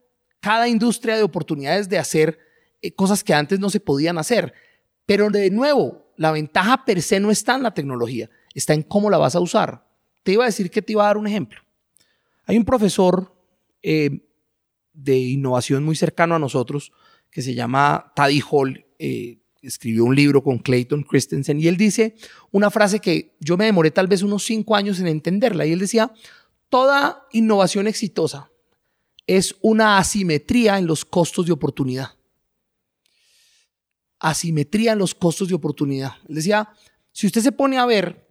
cada 0.40 0.68
industria 0.68 1.16
de 1.16 1.22
oportunidades 1.22 1.88
de 1.88 1.98
hacer 1.98 2.38
eh, 2.82 2.94
cosas 2.94 3.24
que 3.24 3.32
antes 3.32 3.58
no 3.58 3.70
se 3.70 3.80
podían 3.80 4.18
hacer. 4.18 4.52
Pero 5.06 5.30
de 5.30 5.50
nuevo, 5.50 6.12
la 6.18 6.30
ventaja 6.30 6.84
per 6.84 7.00
se 7.00 7.20
no 7.20 7.30
está 7.30 7.54
en 7.54 7.62
la 7.62 7.72
tecnología, 7.72 8.28
está 8.54 8.74
en 8.74 8.82
cómo 8.82 9.08
la 9.08 9.16
vas 9.16 9.34
a 9.34 9.40
usar. 9.40 9.86
Te 10.22 10.32
iba 10.32 10.44
a 10.44 10.46
decir 10.46 10.70
que 10.70 10.82
te 10.82 10.92
iba 10.92 11.04
a 11.04 11.06
dar 11.06 11.16
un 11.16 11.26
ejemplo. 11.26 11.60
Hay 12.44 12.58
un 12.58 12.66
profesor 12.66 13.34
eh, 13.82 14.28
de 14.92 15.16
innovación 15.16 15.84
muy 15.84 15.96
cercano 15.96 16.34
a 16.34 16.38
nosotros 16.38 16.92
que 17.34 17.42
se 17.42 17.52
llama 17.52 18.12
Taddy 18.14 18.40
Hall, 18.48 18.86
eh, 18.96 19.40
escribió 19.60 20.04
un 20.04 20.14
libro 20.14 20.44
con 20.44 20.58
Clayton 20.58 21.02
Christensen 21.02 21.58
y 21.58 21.66
él 21.66 21.76
dice 21.76 22.14
una 22.52 22.70
frase 22.70 23.00
que 23.00 23.34
yo 23.40 23.56
me 23.56 23.64
demoré 23.64 23.90
tal 23.90 24.06
vez 24.06 24.22
unos 24.22 24.44
cinco 24.44 24.76
años 24.76 25.00
en 25.00 25.08
entenderla 25.08 25.66
y 25.66 25.72
él 25.72 25.80
decía, 25.80 26.12
toda 26.68 27.26
innovación 27.32 27.88
exitosa 27.88 28.52
es 29.26 29.56
una 29.62 29.98
asimetría 29.98 30.78
en 30.78 30.86
los 30.86 31.04
costos 31.04 31.46
de 31.46 31.52
oportunidad. 31.52 32.10
Asimetría 34.20 34.92
en 34.92 35.00
los 35.00 35.12
costos 35.12 35.48
de 35.48 35.56
oportunidad. 35.56 36.12
Él 36.28 36.36
decía, 36.36 36.68
si 37.10 37.26
usted 37.26 37.40
se 37.40 37.50
pone 37.50 37.78
a 37.78 37.86
ver, 37.86 38.28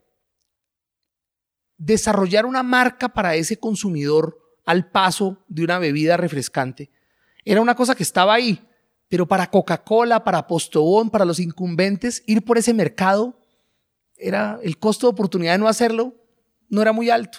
desarrollar 1.78 2.46
una 2.46 2.64
marca 2.64 3.10
para 3.10 3.36
ese 3.36 3.58
consumidor 3.58 4.40
al 4.64 4.90
paso 4.92 5.44
de 5.50 5.66
una 5.66 5.78
bebida 5.78 6.16
refrescante 6.16 6.90
era 7.44 7.60
una 7.60 7.76
cosa 7.76 7.96
que 7.96 8.04
estaba 8.04 8.34
ahí, 8.34 8.66
pero 9.14 9.28
para 9.28 9.52
Coca-Cola, 9.52 10.24
para 10.24 10.48
Postobón, 10.48 11.12
para 11.12 11.24
los 11.24 11.40
incumbentes, 11.40 12.24
ir 12.26 12.44
por 12.44 12.58
ese 12.58 12.74
mercado, 12.74 13.40
era 14.18 14.58
el 14.64 14.80
costo 14.80 15.06
de 15.06 15.12
oportunidad 15.12 15.52
de 15.52 15.60
no 15.60 15.68
hacerlo 15.68 16.16
no 16.68 16.82
era 16.82 16.94
muy 16.94 17.12
alto. 17.12 17.38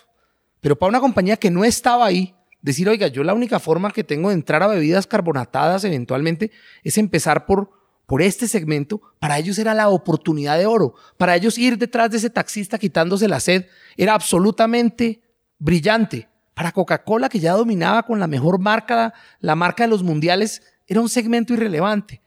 Pero 0.60 0.78
para 0.78 0.90
una 0.90 1.00
compañía 1.00 1.36
que 1.36 1.50
no 1.50 1.64
estaba 1.64 2.06
ahí, 2.06 2.32
decir, 2.62 2.88
oiga, 2.88 3.08
yo 3.08 3.24
la 3.24 3.34
única 3.34 3.58
forma 3.58 3.90
que 3.90 4.04
tengo 4.04 4.28
de 4.28 4.36
entrar 4.36 4.62
a 4.62 4.68
bebidas 4.68 5.08
carbonatadas 5.08 5.82
eventualmente 5.82 6.52
es 6.84 6.96
empezar 6.96 7.44
por, 7.44 7.72
por 8.06 8.22
este 8.22 8.46
segmento, 8.46 9.02
para 9.18 9.40
ellos 9.40 9.58
era 9.58 9.74
la 9.74 9.88
oportunidad 9.88 10.56
de 10.56 10.66
oro. 10.66 10.94
Para 11.16 11.34
ellos 11.34 11.58
ir 11.58 11.76
detrás 11.76 12.08
de 12.08 12.18
ese 12.18 12.30
taxista 12.30 12.78
quitándose 12.78 13.26
la 13.26 13.40
sed 13.40 13.66
era 13.96 14.14
absolutamente 14.14 15.24
brillante. 15.58 16.28
Para 16.54 16.70
Coca-Cola, 16.70 17.28
que 17.28 17.40
ya 17.40 17.54
dominaba 17.54 18.04
con 18.04 18.20
la 18.20 18.28
mejor 18.28 18.60
marca, 18.60 19.12
la 19.40 19.56
marca 19.56 19.82
de 19.82 19.90
los 19.90 20.04
mundiales, 20.04 20.62
era 20.86 21.00
un 21.00 21.08
segmento 21.08 21.52
irrelevante. 21.52 22.22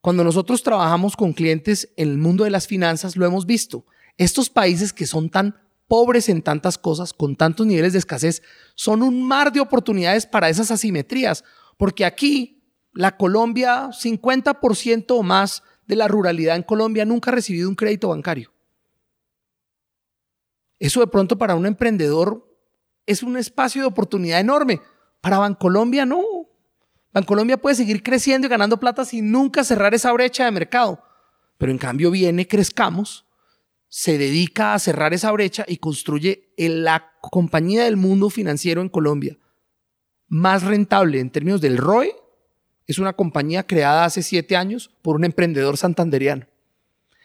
Cuando 0.00 0.24
nosotros 0.24 0.62
trabajamos 0.62 1.16
con 1.16 1.32
clientes 1.32 1.92
en 1.96 2.08
el 2.08 2.18
mundo 2.18 2.44
de 2.44 2.50
las 2.50 2.66
finanzas, 2.66 3.16
lo 3.16 3.24
hemos 3.24 3.46
visto. 3.46 3.86
Estos 4.18 4.50
países 4.50 4.92
que 4.92 5.06
son 5.06 5.30
tan 5.30 5.56
pobres 5.86 6.28
en 6.28 6.42
tantas 6.42 6.78
cosas, 6.78 7.12
con 7.12 7.36
tantos 7.36 7.66
niveles 7.66 7.92
de 7.92 7.98
escasez, 7.98 8.42
son 8.74 9.02
un 9.02 9.22
mar 9.22 9.52
de 9.52 9.60
oportunidades 9.60 10.26
para 10.26 10.48
esas 10.48 10.70
asimetrías, 10.70 11.44
porque 11.76 12.04
aquí 12.04 12.62
la 12.92 13.16
Colombia, 13.16 13.90
50% 13.90 15.06
o 15.10 15.22
más 15.22 15.62
de 15.86 15.96
la 15.96 16.08
ruralidad 16.08 16.56
en 16.56 16.62
Colombia 16.62 17.04
nunca 17.04 17.30
ha 17.30 17.34
recibido 17.34 17.68
un 17.68 17.74
crédito 17.74 18.08
bancario. 18.08 18.52
Eso 20.78 21.00
de 21.00 21.06
pronto 21.06 21.38
para 21.38 21.54
un 21.54 21.66
emprendedor 21.66 22.44
es 23.06 23.22
un 23.22 23.36
espacio 23.36 23.82
de 23.82 23.88
oportunidad 23.88 24.40
enorme. 24.40 24.80
Para 25.20 25.38
Bancolombia 25.38 26.04
no. 26.04 26.22
Bancolombia 27.12 27.58
puede 27.58 27.76
seguir 27.76 28.02
creciendo 28.02 28.46
y 28.46 28.50
ganando 28.50 28.80
plata 28.80 29.04
sin 29.04 29.30
nunca 29.30 29.64
cerrar 29.64 29.94
esa 29.94 30.12
brecha 30.12 30.44
de 30.44 30.50
mercado. 30.50 31.02
Pero 31.58 31.72
en 31.72 31.78
cambio 31.78 32.10
viene 32.10 32.48
Crezcamos, 32.48 33.26
se 33.88 34.16
dedica 34.16 34.74
a 34.74 34.78
cerrar 34.78 35.12
esa 35.12 35.30
brecha 35.32 35.64
y 35.68 35.76
construye 35.76 36.52
la 36.56 37.12
compañía 37.20 37.84
del 37.84 37.96
mundo 37.96 38.30
financiero 38.30 38.80
en 38.80 38.88
Colombia 38.88 39.36
más 40.32 40.62
rentable 40.62 41.20
en 41.20 41.28
términos 41.28 41.60
del 41.60 41.76
ROE. 41.76 42.16
Es 42.86 42.98
una 42.98 43.12
compañía 43.12 43.66
creada 43.66 44.06
hace 44.06 44.22
siete 44.22 44.56
años 44.56 44.90
por 45.02 45.16
un 45.16 45.24
emprendedor 45.24 45.76
santanderiano. 45.76 46.46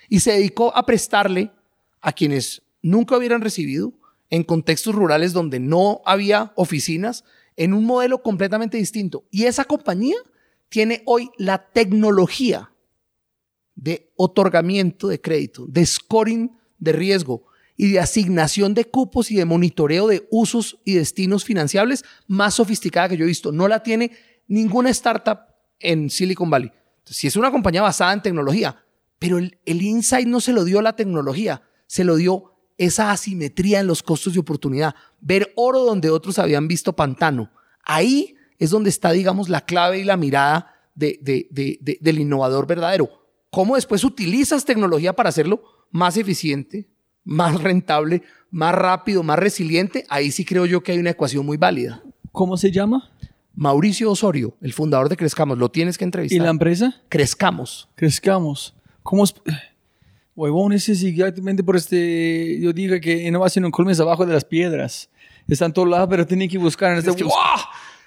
Y 0.10 0.20
se 0.20 0.34
dedicó 0.34 0.76
a 0.76 0.86
prestarle 0.86 1.52
a 2.02 2.12
quienes 2.12 2.64
nunca 2.82 3.16
hubieran 3.16 3.40
recibido 3.40 3.94
en 4.30 4.44
contextos 4.44 4.94
rurales 4.94 5.32
donde 5.32 5.62
no 5.62 6.02
había 6.04 6.52
oficinas 6.56 7.24
en 7.58 7.74
un 7.74 7.86
modelo 7.86 8.22
completamente 8.22 8.78
distinto. 8.78 9.26
Y 9.30 9.46
esa 9.46 9.66
compañía 9.66 10.16
tiene 10.70 11.02
hoy 11.06 11.30
la 11.38 11.70
tecnología 11.70 12.72
de 13.76 14.12
otorgamiento 14.16 15.08
de 15.08 15.20
crédito, 15.20 15.66
de 15.68 15.86
scoring 15.86 16.52
de 16.78 16.92
riesgo 16.94 17.46
y 17.76 17.92
de 17.92 18.00
asignación 18.00 18.74
de 18.74 18.86
cupos 18.86 19.30
y 19.32 19.36
de 19.36 19.46
monitoreo 19.46 20.08
de 20.08 20.28
usos 20.32 20.80
y 20.86 20.94
destinos 20.94 21.44
financiables 21.44 22.06
más 22.28 22.56
sofisticada 22.56 23.10
que 23.10 23.18
yo 23.18 23.26
he 23.26 23.28
visto. 23.28 23.52
No 23.52 23.68
la 23.68 23.84
tiene 23.84 24.12
ninguna 24.48 24.90
startup 24.92 25.40
en 25.80 26.10
Silicon 26.10 26.50
Valley. 26.50 26.72
si 27.06 27.28
es 27.28 27.36
una 27.36 27.52
compañía 27.52 27.82
basada 27.82 28.14
en 28.14 28.22
tecnología, 28.22 28.84
pero 29.20 29.38
el, 29.38 29.60
el 29.66 29.82
insight 29.82 30.28
no 30.28 30.42
se 30.42 30.54
lo 30.54 30.64
dio 30.64 30.82
la 30.82 30.96
tecnología, 30.96 31.64
se 31.86 32.04
lo 32.04 32.16
dio 32.16 32.57
esa 32.78 33.12
asimetría 33.12 33.80
en 33.80 33.88
los 33.88 34.04
costos 34.04 34.34
de 34.34 34.40
oportunidad, 34.40 34.96
ver 35.20 35.52
oro 35.56 35.84
donde 35.84 36.10
otros 36.10 36.40
habían 36.40 36.68
visto 36.68 36.94
pantano. 36.94 37.52
Ahí 37.84 38.36
es 38.60 38.70
donde 38.70 38.90
está, 38.90 39.12
digamos, 39.12 39.50
la 39.50 39.62
clave 39.62 40.00
y 40.00 40.04
la 40.04 40.18
mirada 40.18 40.74
de, 40.96 41.20
del 42.02 42.20
innovador 42.20 42.68
verdadero. 42.68 43.10
¿Cómo 43.50 43.76
después 43.76 44.04
utilizas 44.04 44.66
tecnología 44.66 45.14
para 45.14 45.30
hacerlo 45.30 45.64
más 45.92 46.18
eficiente, 46.18 46.90
más 47.24 47.62
rentable, 47.62 48.24
más 48.52 48.76
rápido, 48.76 49.24
más 49.24 49.40
resiliente? 49.40 50.06
Ahí 50.10 50.32
sí 50.32 50.46
creo 50.46 50.66
yo 50.66 50.82
que 50.82 50.92
hay 50.92 51.00
una 51.00 51.12
ecuación 51.12 51.46
muy 51.46 51.58
válida. 51.58 52.04
¿Cómo 52.32 52.58
se 52.58 52.72
llama? 52.72 53.12
Mauricio 53.56 54.12
Osorio, 54.12 54.56
el 54.62 54.74
fundador 54.74 55.10
de 55.10 55.18
Crezcamos. 55.18 55.58
Lo 55.58 55.72
tienes 55.72 55.98
que 55.98 56.04
entrevistar. 56.04 56.38
¿Y 56.38 56.44
la 56.44 56.52
empresa? 56.52 57.02
Crezcamos. 57.10 57.90
Crezcamos. 57.96 58.76
¿Cómo 59.02 59.24
es? 59.24 59.34
Huevón, 60.38 60.72
ese 60.72 60.92
es 60.92 61.04
exactamente 61.04 61.64
por 61.64 61.76
este. 61.76 62.60
Yo 62.62 62.72
digo 62.72 62.96
que 63.02 63.24
innovación 63.28 63.66
en 63.66 63.72
Colombia 63.72 63.94
es 63.94 64.00
abajo 64.00 64.24
de 64.24 64.34
las 64.34 64.46
piedras. 64.46 65.10
Están 65.48 65.74
todos 65.74 65.90
lados, 65.90 66.08
pero 66.12 66.28
tienen 66.28 66.48
que 66.48 66.60
buscar 66.60 66.92
en 66.92 67.00
este. 67.00 67.16
que 67.16 67.24
¡Wow! 67.24 67.34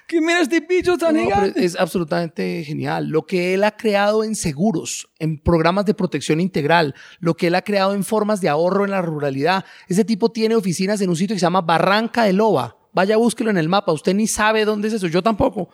¿Qué 0.07 0.21
mira 0.21 0.39
este 0.39 0.61
bicho 0.61 0.97
tan 0.97 1.15
No, 1.15 1.23
gigante? 1.23 1.65
es 1.65 1.77
absolutamente 1.77 2.63
genial. 2.63 3.09
Lo 3.09 3.25
que 3.25 3.53
él 3.53 3.65
ha 3.65 3.71
creado 3.75 4.23
en 4.23 4.35
seguros, 4.35 5.09
en 5.19 5.39
programas 5.39 5.85
de 5.85 5.93
protección 5.93 6.39
integral, 6.39 6.95
lo 7.19 7.35
que 7.35 7.47
él 7.47 7.55
ha 7.55 7.63
creado 7.63 7.93
en 7.93 8.05
formas 8.05 8.39
de 8.39 8.47
ahorro 8.47 8.85
en 8.85 8.91
la 8.91 9.01
ruralidad. 9.01 9.65
Ese 9.89 10.05
tipo 10.05 10.31
tiene 10.31 10.55
oficinas 10.55 11.01
en 11.01 11.09
un 11.09 11.17
sitio 11.17 11.35
que 11.35 11.39
se 11.41 11.45
llama 11.45 11.59
Barranca 11.61 12.23
de 12.23 12.31
Loba. 12.31 12.77
Vaya, 12.93 13.17
búsquelo 13.17 13.49
en 13.49 13.57
el 13.57 13.67
mapa. 13.67 13.91
Usted 13.91 14.13
ni 14.13 14.27
sabe 14.27 14.63
dónde 14.63 14.87
es 14.87 14.93
eso. 14.93 15.07
Yo 15.07 15.21
tampoco. 15.21 15.67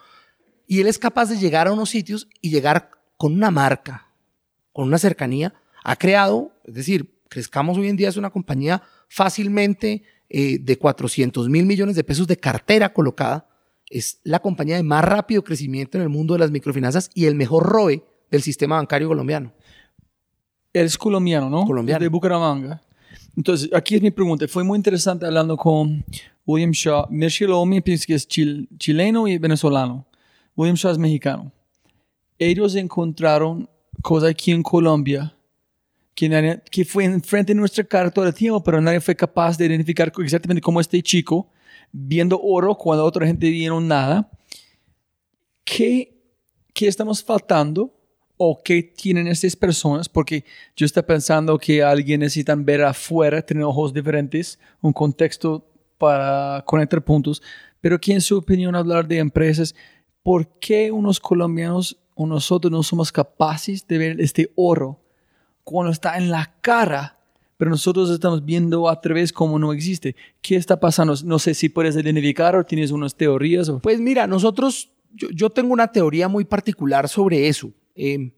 Y 0.66 0.80
él 0.80 0.88
es 0.88 0.98
capaz 0.98 1.26
de 1.30 1.36
llegar 1.38 1.68
a 1.68 1.72
unos 1.72 1.90
sitios 1.90 2.28
y 2.40 2.50
llegar 2.50 2.90
con 3.16 3.32
una 3.34 3.52
marca, 3.52 4.08
con 4.72 4.88
una 4.88 4.98
cercanía. 4.98 5.54
Ha 5.84 5.96
creado, 5.96 6.52
es 6.64 6.74
decir, 6.74 7.18
Crezcamos 7.28 7.76
hoy 7.76 7.88
en 7.88 7.96
día 7.96 8.08
es 8.08 8.16
una 8.16 8.30
compañía 8.30 8.82
fácilmente 9.06 10.02
eh, 10.30 10.58
de 10.58 10.78
400 10.78 11.48
mil 11.50 11.66
millones 11.66 11.94
de 11.94 12.02
pesos 12.04 12.26
de 12.26 12.38
cartera 12.38 12.92
colocada. 12.92 13.46
Es 13.90 14.20
la 14.24 14.38
compañía 14.40 14.76
de 14.76 14.82
más 14.82 15.04
rápido 15.04 15.44
crecimiento 15.44 15.98
en 15.98 16.02
el 16.04 16.08
mundo 16.08 16.32
de 16.34 16.40
las 16.40 16.50
microfinanzas 16.50 17.10
y 17.14 17.26
el 17.26 17.34
mejor 17.34 17.64
ROE 17.66 18.02
del 18.30 18.42
sistema 18.42 18.76
bancario 18.76 19.08
colombiano. 19.08 19.52
Él 20.72 20.86
es 20.86 20.96
colombiano, 20.96 21.50
¿no? 21.50 21.66
Colombiano. 21.66 22.00
De 22.02 22.08
Bucaramanga. 22.08 22.80
Entonces, 23.36 23.68
aquí 23.74 23.96
es 23.96 24.02
mi 24.02 24.10
pregunta. 24.10 24.46
Fue 24.48 24.64
muy 24.64 24.76
interesante 24.76 25.26
hablando 25.26 25.56
con 25.56 26.04
William 26.46 26.70
Shaw. 26.72 27.06
Michelle 27.10 27.52
Omi 27.52 27.80
pienso 27.82 28.04
que 28.06 28.14
es 28.14 28.26
chil- 28.26 28.68
chileno 28.78 29.28
y 29.28 29.38
venezolano. 29.38 30.06
William 30.56 30.76
Shaw 30.76 30.92
es 30.92 30.98
mexicano. 30.98 31.52
Ellos 32.38 32.74
encontraron 32.74 33.68
cosas 34.02 34.30
aquí 34.30 34.50
en 34.52 34.62
Colombia 34.62 35.34
que, 36.70 36.84
fue 36.84 37.04
enfrente 37.04 37.54
de 37.54 37.60
nuestra 37.60 37.84
cara 37.84 38.10
todo 38.10 38.26
el 38.26 38.34
tiempo, 38.34 38.62
pero 38.64 38.80
nadie 38.80 39.00
fue 39.00 39.14
capaz 39.14 39.56
de 39.56 39.66
identificar 39.66 40.12
exactamente 40.18 40.60
cómo 40.60 40.80
este 40.80 41.00
chico, 41.00 41.48
viendo 41.92 42.40
oro 42.42 42.74
cuando 42.74 43.04
otra 43.04 43.24
gente 43.24 43.48
vieron 43.48 43.86
nada, 43.86 44.28
¿qué, 45.64 46.20
qué 46.74 46.88
estamos 46.88 47.22
faltando 47.22 47.94
o 48.36 48.60
qué 48.64 48.82
tienen 48.82 49.28
estas 49.28 49.54
personas? 49.54 50.08
Porque 50.08 50.44
yo 50.74 50.86
estoy 50.86 51.04
pensando 51.04 51.56
que 51.56 51.84
alguien 51.84 52.20
necesita 52.20 52.56
ver 52.56 52.82
afuera, 52.82 53.40
tener 53.40 53.62
ojos 53.62 53.94
diferentes, 53.94 54.58
un 54.80 54.92
contexto 54.92 55.70
para 55.98 56.64
conectar 56.66 57.00
puntos, 57.04 57.40
pero 57.80 58.00
que 58.00 58.12
en 58.12 58.20
su 58.20 58.38
opinión 58.38 58.74
hablar 58.74 59.06
de 59.06 59.18
empresas, 59.18 59.72
¿por 60.24 60.58
qué 60.58 60.90
unos 60.90 61.20
colombianos 61.20 61.96
o 62.16 62.26
nosotros 62.26 62.72
no 62.72 62.82
somos 62.82 63.12
capaces 63.12 63.86
de 63.86 63.98
ver 63.98 64.20
este 64.20 64.50
oro 64.56 65.00
cuando 65.70 65.92
está 65.92 66.16
en 66.16 66.30
la 66.30 66.54
cara? 66.60 67.18
Pero 67.56 67.70
nosotros 67.70 68.10
estamos 68.10 68.44
viendo 68.44 68.88
a 68.88 69.00
través 69.00 69.32
como 69.32 69.58
no 69.58 69.72
existe. 69.72 70.14
¿Qué 70.40 70.56
está 70.56 70.78
pasando? 70.78 71.14
No 71.24 71.38
sé 71.38 71.54
si 71.54 71.68
puedes 71.68 71.96
identificar 71.96 72.54
o 72.56 72.64
tienes 72.64 72.90
unas 72.90 73.14
teorías. 73.14 73.70
Pues 73.82 74.00
mira, 74.00 74.26
nosotros, 74.26 74.90
yo, 75.12 75.50
tengo 75.50 75.72
una 75.72 75.90
teoría 75.90 76.28
muy 76.28 76.44
particular 76.44 77.08
sobre 77.08 77.48
eso. 77.48 77.72
Eh, 77.96 78.32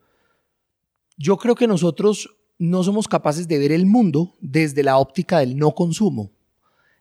yo 1.18 1.36
creo 1.36 1.54
que 1.54 1.66
nosotros 1.66 2.34
no 2.58 2.82
somos 2.82 3.06
capaces 3.08 3.46
de 3.46 3.58
ver 3.58 3.72
el 3.72 3.86
mundo 3.86 4.34
desde 4.40 4.82
la 4.82 4.96
óptica 4.96 5.40
del 5.40 5.56
no 5.56 5.74
consumo. 5.74 6.32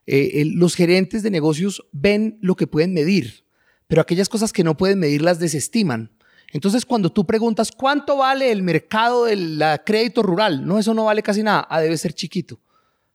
Eh, 0.06 0.44
los 0.54 0.74
gerentes 0.74 1.22
de 1.22 1.30
negocios 1.30 1.86
ven 1.92 2.38
lo 2.42 2.54
que 2.54 2.66
pueden 2.66 2.92
medir, 2.92 3.44
pero 3.86 4.02
aquellas 4.02 4.28
cosas 4.28 4.52
que 4.52 4.64
no 4.64 4.76
pueden 4.76 4.98
medir 4.98 5.22
las 5.22 5.38
desestiman. 5.38 6.10
Entonces, 6.52 6.84
cuando 6.84 7.10
tú 7.10 7.24
preguntas 7.24 7.70
cuánto 7.70 8.16
vale 8.16 8.50
el 8.50 8.62
mercado 8.62 9.26
del 9.26 9.62
crédito 9.86 10.22
rural, 10.22 10.66
no, 10.66 10.78
eso 10.78 10.94
no 10.94 11.04
vale 11.04 11.22
casi 11.22 11.42
nada, 11.42 11.66
ah, 11.70 11.80
debe 11.80 11.96
ser 11.96 12.12
chiquito. 12.12 12.58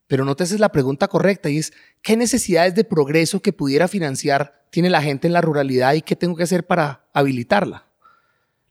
Pero 0.07 0.23
no 0.23 0.35
te 0.35 0.43
haces 0.43 0.59
la 0.59 0.69
pregunta 0.69 1.07
correcta 1.07 1.49
y 1.49 1.57
es, 1.57 1.73
¿qué 2.01 2.15
necesidades 2.15 2.75
de 2.75 2.83
progreso 2.83 3.41
que 3.41 3.51
pudiera 3.51 3.87
financiar 3.87 4.65
tiene 4.69 4.89
la 4.89 5.01
gente 5.01 5.27
en 5.27 5.33
la 5.33 5.41
ruralidad 5.41 5.93
y 5.93 6.01
qué 6.01 6.15
tengo 6.15 6.35
que 6.35 6.43
hacer 6.43 6.65
para 6.65 7.05
habilitarla? 7.13 7.87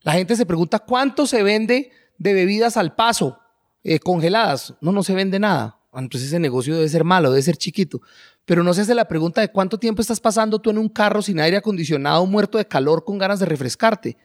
La 0.02 0.12
gente 0.12 0.36
se 0.36 0.46
pregunta, 0.46 0.78
¿cuánto 0.78 1.26
se 1.26 1.42
vende 1.42 1.90
de 2.18 2.32
bebidas 2.34 2.76
al 2.76 2.94
paso 2.94 3.38
eh, 3.82 3.98
congeladas? 3.98 4.74
No, 4.80 4.92
no 4.92 5.02
se 5.02 5.14
vende 5.14 5.38
nada. 5.38 5.78
Entonces 5.92 6.28
ese 6.28 6.38
negocio 6.38 6.74
debe 6.74 6.88
ser 6.88 7.04
malo, 7.04 7.30
debe 7.30 7.42
ser 7.42 7.56
chiquito. 7.56 8.00
Pero 8.44 8.62
no 8.62 8.74
se 8.74 8.82
hace 8.82 8.94
la 8.94 9.08
pregunta 9.08 9.40
de 9.40 9.48
cuánto 9.48 9.78
tiempo 9.78 10.02
estás 10.02 10.20
pasando 10.20 10.58
tú 10.58 10.70
en 10.70 10.78
un 10.78 10.88
carro 10.88 11.22
sin 11.22 11.40
aire 11.40 11.56
acondicionado, 11.56 12.24
muerto 12.26 12.58
de 12.58 12.66
calor, 12.66 13.04
con 13.04 13.18
ganas 13.18 13.40
de 13.40 13.46
refrescarte. 13.46 14.16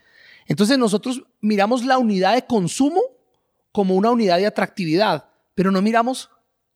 Entonces 0.45 0.78
nosotros 0.78 1.23
miramos 1.41 1.86
la 1.86 1.97
unidad 1.97 2.36
de 2.36 2.45
consumo 2.45 3.02
como 3.71 3.95
una 3.95 4.12
unidad 4.12 4.38
de 4.38 4.47
atractividad, 4.47 5.30
pero 5.56 5.71
no 5.71 5.82
miramos 5.82 6.30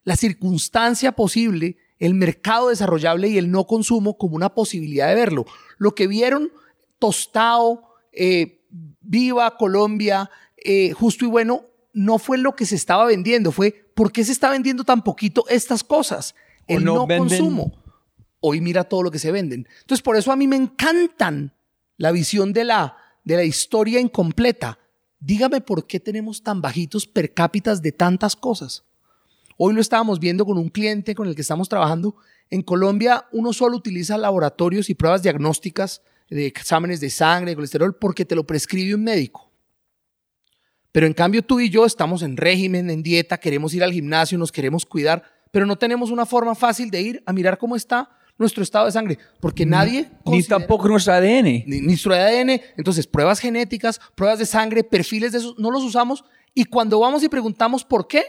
la 0.04 0.16
circunstancia 0.16 1.14
posible, 1.14 1.78
el 2.00 2.14
mercado 2.14 2.70
desarrollable 2.70 3.30
y 3.30 3.38
el 3.38 3.50
no 3.50 3.66
consumo 3.66 4.18
como 4.18 4.36
una 4.36 4.54
posibilidad 4.54 5.08
de 5.08 5.16
verlo. 5.16 5.46
Lo 5.78 5.96
que 5.96 6.08
vieron 6.08 6.52
Tostado, 7.00 7.84
eh, 8.12 8.62
Viva 9.02 9.58
Colombia, 9.58 10.30
eh, 10.58 10.92
Justo 10.92 11.26
y 11.26 11.28
Bueno, 11.28 11.66
no 11.94 12.18
fue 12.20 12.38
lo 12.38 12.56
que 12.56 12.66
se 12.66 12.76
estaba 12.76 13.06
vendiendo, 13.06 13.52
fue 13.52 13.72
por 13.94 14.12
qué 14.12 14.24
se 14.24 14.32
está 14.32 14.50
vendiendo 14.50 14.84
tan 14.84 15.04
poquito 15.04 15.46
estas 15.48 15.84
cosas. 15.84 16.36
El 16.68 16.84
no 16.84 16.96
no, 16.96 17.08
consumo. 17.08 17.74
Hoy 18.40 18.62
mira 18.62 18.84
todo 18.84 19.04
lo 19.04 19.12
que 19.12 19.20
se 19.20 19.32
venden. 19.32 19.68
Entonces, 19.82 20.02
por 20.02 20.18
eso 20.18 20.32
a 20.32 20.36
mí 20.36 20.48
me 20.48 20.56
encantan 20.56 21.54
la 21.98 22.12
visión 22.12 22.52
de 22.52 22.64
la, 22.66 22.98
de 23.24 23.36
la 23.36 23.44
historia 23.44 24.00
incompleta. 24.00 24.80
Dígame 25.20 25.62
por 25.62 25.88
qué 25.88 26.00
tenemos 26.00 26.44
tan 26.44 26.62
bajitos 26.62 27.08
per 27.08 27.34
cápitas 27.34 27.82
de 27.82 27.92
tantas 27.92 28.36
cosas. 28.36 28.84
Hoy 29.58 29.74
lo 29.74 29.82
estábamos 29.82 30.20
viendo 30.20 30.46
con 30.46 30.58
un 30.58 30.70
cliente 30.70 31.16
con 31.16 31.28
el 31.28 31.36
que 31.36 31.42
estamos 31.42 31.70
trabajando. 31.70 32.16
En 32.50 32.62
Colombia 32.62 33.26
uno 33.32 33.54
solo 33.54 33.78
utiliza 33.78 34.18
laboratorios 34.18 34.90
y 34.90 34.96
pruebas 34.96 35.24
diagnósticas 35.24 36.02
de 36.30 36.48
exámenes 36.48 37.00
de 37.00 37.10
sangre, 37.10 37.52
de 37.52 37.56
colesterol, 37.56 37.96
porque 37.96 38.26
te 38.26 38.36
lo 38.36 38.46
prescribe 38.46 38.96
un 38.96 39.04
médico. 39.04 39.52
Pero 40.92 41.08
en 41.08 41.14
cambio 41.14 41.44
tú 41.44 41.60
y 41.60 41.70
yo 41.70 41.86
estamos 41.86 42.22
en 42.22 42.38
régimen, 42.38 42.90
en 42.90 43.04
dieta, 43.04 43.40
queremos 43.40 43.74
ir 43.74 43.84
al 43.84 43.94
gimnasio, 43.94 44.38
nos 44.38 44.52
queremos 44.52 44.86
cuidar, 44.86 45.24
pero 45.52 45.66
no 45.66 45.78
tenemos 45.78 46.12
una 46.12 46.26
forma 46.26 46.56
fácil 46.56 46.90
de 46.92 47.02
ir 47.02 47.24
a 47.26 47.34
mirar 47.34 47.58
cómo 47.58 47.76
está 47.76 48.10
nuestro 48.38 48.64
estado 48.64 48.86
de 48.86 48.92
sangre, 48.92 49.20
porque 49.40 49.66
nadie... 49.66 50.10
Ni 50.26 50.44
tampoco 50.44 50.88
nuestro 50.88 51.14
ADN. 51.14 51.64
ni, 51.66 51.98
su 51.98 52.12
ADN. 52.12 52.62
Entonces, 52.78 53.08
pruebas 53.08 53.40
genéticas, 53.40 54.00
pruebas 54.16 54.40
de 54.40 54.46
sangre, 54.46 54.84
perfiles 54.84 55.32
de 55.32 55.38
esos, 55.40 55.58
no 55.58 55.72
los 55.72 55.84
usamos. 55.84 56.26
Y 56.54 56.66
cuando 56.66 57.00
vamos 57.00 57.24
y 57.24 57.30
preguntamos 57.30 57.84
por 57.84 58.08
qué, 58.08 58.24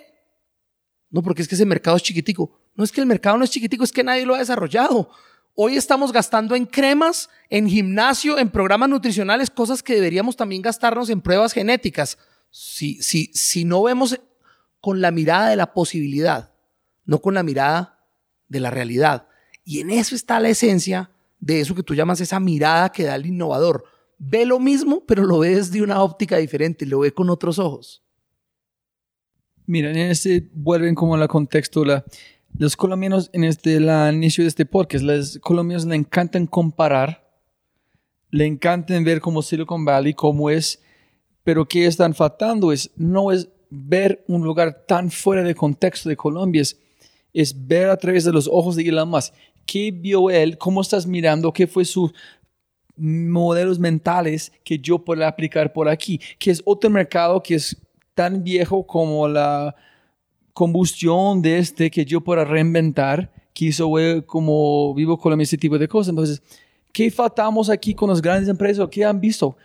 no, 1.10 1.22
porque 1.22 1.42
es 1.42 1.48
que 1.48 1.54
ese 1.54 1.66
mercado 1.66 1.96
es 1.96 2.02
chiquitico. 2.02 2.58
No 2.74 2.84
es 2.84 2.90
que 2.90 3.00
el 3.00 3.06
mercado 3.06 3.38
no 3.38 3.44
es 3.44 3.50
chiquitico, 3.50 3.84
es 3.84 3.92
que 3.92 4.02
nadie 4.02 4.26
lo 4.26 4.34
ha 4.34 4.38
desarrollado. 4.38 5.10
Hoy 5.54 5.76
estamos 5.76 6.12
gastando 6.12 6.56
en 6.56 6.66
cremas, 6.66 7.30
en 7.48 7.68
gimnasio, 7.68 8.38
en 8.38 8.50
programas 8.50 8.88
nutricionales, 8.88 9.50
cosas 9.50 9.82
que 9.82 9.94
deberíamos 9.94 10.34
también 10.34 10.62
gastarnos 10.62 11.10
en 11.10 11.20
pruebas 11.20 11.52
genéticas. 11.52 12.18
Si, 12.50 13.00
si, 13.02 13.26
si 13.32 13.64
no 13.64 13.84
vemos 13.84 14.18
con 14.80 15.00
la 15.00 15.12
mirada 15.12 15.48
de 15.48 15.56
la 15.56 15.72
posibilidad, 15.72 16.52
no 17.04 17.20
con 17.20 17.34
la 17.34 17.44
mirada 17.44 18.04
de 18.48 18.60
la 18.60 18.70
realidad. 18.70 19.28
Y 19.64 19.80
en 19.80 19.90
eso 19.90 20.14
está 20.14 20.38
la 20.40 20.50
esencia 20.50 21.10
de 21.40 21.60
eso 21.60 21.74
que 21.74 21.82
tú 21.82 21.94
llamas 21.94 22.20
esa 22.20 22.40
mirada 22.40 22.90
que 22.90 23.04
da 23.04 23.14
el 23.16 23.26
innovador. 23.26 23.84
Ve 24.18 24.46
lo 24.46 24.60
mismo, 24.60 25.04
pero 25.06 25.24
lo 25.24 25.38
ve 25.38 25.56
desde 25.56 25.82
una 25.82 26.02
óptica 26.02 26.36
diferente, 26.36 26.86
lo 26.86 27.00
ve 27.00 27.12
con 27.12 27.30
otros 27.30 27.58
ojos. 27.58 28.02
Mira, 29.66 29.90
en 29.90 29.96
este 29.96 30.48
vuelven 30.52 30.94
como 30.94 31.14
al 31.14 31.28
contexto, 31.28 31.84
la, 31.84 32.04
los 32.56 32.76
colombianos 32.76 33.30
en 33.32 33.44
este 33.44 33.80
la 33.80 34.12
inicio 34.12 34.44
de 34.44 34.48
este 34.48 34.66
podcast, 34.66 35.04
los 35.04 35.38
colombianos 35.38 35.86
le 35.86 35.96
encantan 35.96 36.46
comparar, 36.46 37.26
le 38.30 38.46
encantan 38.46 39.04
ver 39.04 39.20
como 39.20 39.42
Silicon 39.42 39.84
Valley, 39.84 40.14
cómo 40.14 40.50
es, 40.50 40.82
pero 41.42 41.66
qué 41.66 41.86
están 41.86 42.14
faltando 42.14 42.72
es, 42.72 42.90
no 42.96 43.32
es 43.32 43.48
ver 43.70 44.24
un 44.28 44.42
lugar 44.44 44.84
tan 44.86 45.10
fuera 45.10 45.42
de 45.42 45.54
contexto 45.54 46.08
de 46.08 46.16
Colombia, 46.16 46.62
es, 46.62 46.78
es 47.32 47.66
ver 47.66 47.88
a 47.88 47.96
través 47.96 48.24
de 48.24 48.32
los 48.32 48.48
ojos 48.48 48.76
de 48.76 48.88
Elon 48.88 49.08
Musk. 49.08 49.34
¿Qué 49.66 49.90
vio 49.90 50.30
él? 50.30 50.58
¿Cómo 50.58 50.80
estás 50.80 51.06
mirando? 51.06 51.52
¿Qué 51.52 51.66
fue 51.66 51.84
sus 51.84 52.12
modelos 52.96 53.78
mentales 53.78 54.52
que 54.62 54.78
yo 54.78 54.98
puedo 54.98 55.26
aplicar 55.26 55.72
por 55.72 55.88
aquí? 55.88 56.20
Que 56.38 56.50
es 56.50 56.62
otro 56.64 56.90
mercado 56.90 57.42
que 57.42 57.56
es 57.56 57.76
tan 58.14 58.44
viejo 58.44 58.86
como 58.86 59.26
la 59.28 59.74
combustión 60.52 61.42
de 61.42 61.58
este 61.58 61.90
que 61.90 62.04
yo 62.04 62.20
pueda 62.20 62.44
reinventar, 62.44 63.30
que 63.52 63.66
hizo 63.66 63.88
güey, 63.88 64.22
como 64.22 64.94
vivo 64.94 65.18
con 65.18 65.40
ese 65.40 65.58
tipo 65.58 65.78
de 65.78 65.88
cosas. 65.88 66.10
Entonces, 66.10 66.42
¿qué 66.92 67.10
faltamos 67.10 67.68
aquí 67.68 67.94
con 67.94 68.08
las 68.08 68.22
grandes 68.22 68.48
empresas? 68.48 68.88
¿Qué 68.90 69.04
han 69.04 69.20
visto? 69.20 69.56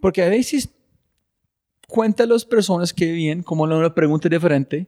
Porque 0.00 0.22
a 0.22 0.28
veces 0.28 0.68
cuenta 1.88 2.24
a 2.24 2.26
las 2.26 2.44
personas 2.44 2.92
que 2.92 3.10
vienen 3.12 3.42
como 3.42 3.64
una 3.64 3.94
pregunta 3.94 4.28
diferente. 4.28 4.86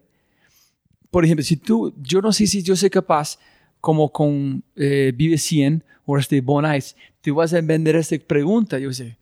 Por 1.10 1.24
ejemplo, 1.24 1.44
si 1.44 1.56
tú, 1.56 1.94
yo 2.02 2.20
no 2.20 2.32
sé 2.32 2.46
si 2.46 2.62
yo 2.62 2.76
soy 2.76 2.90
capaz, 2.90 3.38
como 3.86 4.10
con 4.10 4.64
eh, 4.74 5.12
Vive 5.14 5.38
100 5.38 5.84
o 6.04 6.18
este 6.18 6.40
Bonais, 6.40 6.96
tú 7.20 7.36
vas 7.36 7.54
a 7.54 7.60
vender 7.60 7.94
esta 7.94 8.18
pregunta. 8.18 8.80
Yo 8.80 8.92
sé, 8.92 9.16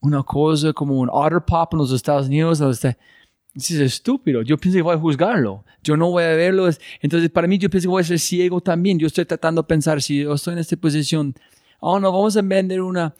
una 0.00 0.24
cosa 0.24 0.72
como 0.72 0.98
un 0.98 1.08
Otter 1.12 1.42
Pop 1.46 1.74
en 1.74 1.78
los 1.78 1.92
Estados 1.92 2.26
Unidos, 2.26 2.60
es 3.54 3.70
estúpido. 3.70 4.42
Yo 4.42 4.58
pienso 4.58 4.78
que 4.78 4.82
voy 4.82 4.96
a 4.96 4.98
juzgarlo. 4.98 5.64
Yo 5.84 5.96
no 5.96 6.10
voy 6.10 6.24
a 6.24 6.30
verlo. 6.30 6.68
Entonces, 7.00 7.30
para 7.30 7.46
mí, 7.46 7.56
yo 7.56 7.70
pienso 7.70 7.86
que 7.86 7.90
voy 7.90 8.00
a 8.00 8.04
ser 8.04 8.18
ciego 8.18 8.60
también. 8.60 8.98
Yo 8.98 9.06
estoy 9.06 9.26
tratando 9.26 9.62
de 9.62 9.68
pensar 9.68 10.02
si 10.02 10.22
yo 10.22 10.34
estoy 10.34 10.54
en 10.54 10.58
esta 10.58 10.76
posición. 10.76 11.32
Oh, 11.78 12.00
no, 12.00 12.10
vamos 12.10 12.36
a 12.36 12.42
vender 12.42 12.82
una 12.82 13.14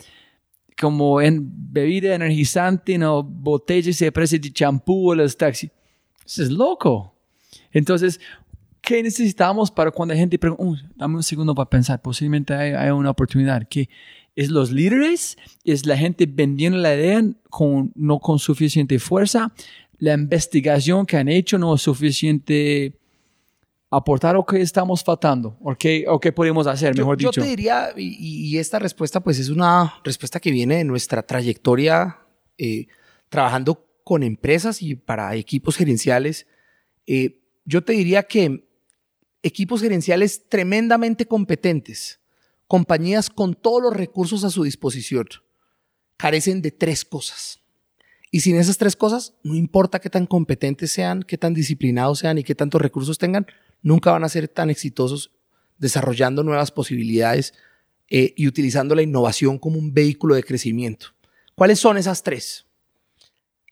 como 0.77 1.21
en 1.21 1.73
bebida 1.73 2.17
energizante, 2.17 2.99
no 2.99 3.23
botella 3.23 3.93
se 3.93 4.11
precio 4.11 4.41
de 4.41 4.53
champú 4.53 5.13
o 5.13 5.15
los 5.15 5.37
taxis. 5.37 5.71
Es 6.27 6.51
loco. 6.51 7.15
Entonces, 7.71 8.21
¿qué 8.85 9.03
necesitamos 9.03 9.71
para 9.71 9.91
cuando 9.91 10.15
la 10.15 10.21
gente 10.21 10.39
pregunta, 10.39 10.63
"Uh, 10.65 10.77
dame 10.97 11.17
un 11.17 11.23
segundo 11.23 11.55
para 11.55 11.69
pensar, 11.71 12.01
posiblemente 12.03 12.55
hay, 12.55 12.73
hay 12.73 12.91
una 12.91 13.11
oportunidad? 13.11 13.67
¿Qué 13.69 13.89
es 14.37 14.51
los 14.51 14.71
líderes? 14.71 15.37
¿Es 15.65 15.87
la 15.87 15.97
gente 15.97 16.27
vendiendo 16.27 16.79
la 16.79 16.95
idea 16.95 17.23
con, 17.51 17.93
no 17.95 18.19
con 18.19 18.39
suficiente 18.39 18.99
fuerza? 18.99 19.53
¿La 19.99 20.15
investigación 20.15 21.07
que 21.07 21.17
han 21.17 21.29
hecho 21.29 21.57
no 21.59 21.75
es 21.75 21.83
suficiente 21.83 22.99
aportar 23.91 24.37
o 24.37 24.45
qué 24.45 24.61
estamos 24.61 25.05
faltando? 25.05 25.57
¿O 25.61 25.75
qué, 25.77 26.05
o 26.09 26.19
qué 26.19 26.33
podemos 26.33 26.67
hacer, 26.67 26.95
Yo, 26.95 27.03
mejor 27.03 27.19
yo 27.19 27.31
dicho? 27.31 27.41
te 27.43 27.47
diría, 27.47 27.91
y, 27.97 28.49
y 28.49 28.59
esta 28.59 28.79
respuesta 28.81 29.21
pues 29.21 29.39
es 29.39 29.49
una 29.51 29.95
respuesta 30.03 30.41
que 30.41 30.51
viene 30.51 30.77
de 30.79 30.85
nuestra 30.85 31.23
trayectoria 31.23 32.19
eh, 32.59 32.87
trabajando 33.29 33.87
con 34.03 34.23
empresas 34.23 34.83
y 34.83 34.97
para 34.97 35.35
equipos 35.37 35.77
gerenciales. 35.77 36.47
Eh, 37.07 37.41
yo 37.65 37.83
te 37.85 37.93
diría 37.95 38.25
que 38.25 38.64
equipos 39.45 39.83
gerenciales 39.83 40.49
tremendamente 40.49 41.27
competentes, 41.27 42.19
compañías 42.67 43.29
con 43.29 43.55
todos 43.55 43.83
los 43.83 43.93
recursos 43.93 44.43
a 44.43 44.51
su 44.51 44.65
disposición, 44.65 45.27
carecen 46.17 46.63
de 46.63 46.71
tres 46.73 47.05
cosas. 47.05 47.61
Y 48.31 48.41
sin 48.41 48.57
esas 48.57 48.79
tres 48.79 48.97
cosas, 48.97 49.35
no 49.45 49.55
importa 49.55 50.01
qué 50.01 50.09
tan 50.09 50.27
competentes 50.27 50.91
sean, 50.91 51.23
qué 51.23 51.37
tan 51.37 51.53
disciplinados 51.53 52.21
sean 52.21 52.39
y 52.39 52.43
qué 52.43 52.55
tantos 52.55 52.81
recursos 52.81 53.19
tengan, 53.19 53.47
nunca 53.83 54.11
van 54.11 54.25
a 54.25 54.29
ser 54.31 54.49
tan 54.49 54.71
exitosos 54.71 55.31
desarrollando 55.79 56.43
nuevas 56.43 56.71
posibilidades 56.71 57.53
eh, 58.09 58.33
y 58.37 58.49
utilizando 58.49 58.95
la 58.95 59.03
innovación 59.03 59.59
como 59.59 59.79
un 59.79 59.93
vehículo 59.93 60.35
de 60.35 60.43
crecimiento. 60.43 61.09
¿Cuáles 61.55 61.79
son 61.79 61.99
esas 61.99 62.23
tres? 62.23 62.65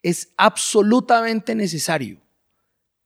Es 0.02 0.32
absolutamente 0.36 1.54
necesario 1.54 2.20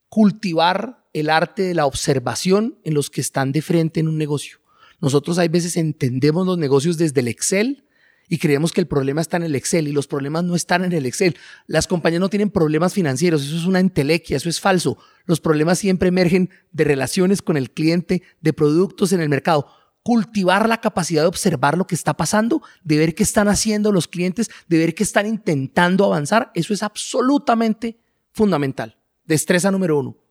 cultivar 0.08 1.05
el 1.20 1.30
arte 1.30 1.62
de 1.62 1.74
la 1.74 1.86
observación 1.86 2.78
en 2.84 2.92
los 2.92 3.08
que 3.08 3.22
están 3.22 3.50
de 3.50 3.62
frente 3.62 4.00
en 4.00 4.08
un 4.08 4.18
negocio. 4.18 4.58
Nosotros 5.00 5.38
hay 5.38 5.48
veces 5.48 5.76
entendemos 5.76 6.46
los 6.46 6.58
negocios 6.58 6.98
desde 6.98 7.20
el 7.20 7.28
Excel 7.28 7.84
y 8.28 8.36
creemos 8.36 8.72
que 8.72 8.82
el 8.82 8.86
problema 8.86 9.22
está 9.22 9.38
en 9.38 9.44
el 9.44 9.54
Excel 9.54 9.88
y 9.88 9.92
los 9.92 10.06
problemas 10.06 10.44
no 10.44 10.54
están 10.54 10.84
en 10.84 10.92
el 10.92 11.06
Excel. 11.06 11.36
Las 11.66 11.86
compañías 11.86 12.20
no 12.20 12.28
tienen 12.28 12.50
problemas 12.50 12.92
financieros, 12.92 13.44
eso 13.44 13.56
es 13.56 13.64
una 13.64 13.80
entelequia, 13.80 14.36
eso 14.36 14.50
es 14.50 14.60
falso. 14.60 14.98
Los 15.24 15.40
problemas 15.40 15.78
siempre 15.78 16.08
emergen 16.08 16.50
de 16.70 16.84
relaciones 16.84 17.40
con 17.40 17.56
el 17.56 17.70
cliente, 17.70 18.22
de 18.42 18.52
productos 18.52 19.12
en 19.12 19.20
el 19.20 19.30
mercado. 19.30 19.68
Cultivar 20.02 20.68
la 20.68 20.82
capacidad 20.82 21.22
de 21.22 21.28
observar 21.28 21.78
lo 21.78 21.86
que 21.86 21.94
está 21.94 22.14
pasando, 22.14 22.62
de 22.84 22.98
ver 22.98 23.14
qué 23.14 23.22
están 23.22 23.48
haciendo 23.48 23.90
los 23.90 24.06
clientes, 24.06 24.50
de 24.68 24.78
ver 24.78 24.94
qué 24.94 25.02
están 25.02 25.26
intentando 25.26 26.04
avanzar, 26.04 26.50
eso 26.54 26.74
es 26.74 26.82
absolutamente 26.82 27.98
fundamental. 28.32 28.98
Destreza 29.24 29.70
número 29.70 29.98
uno. 29.98 30.25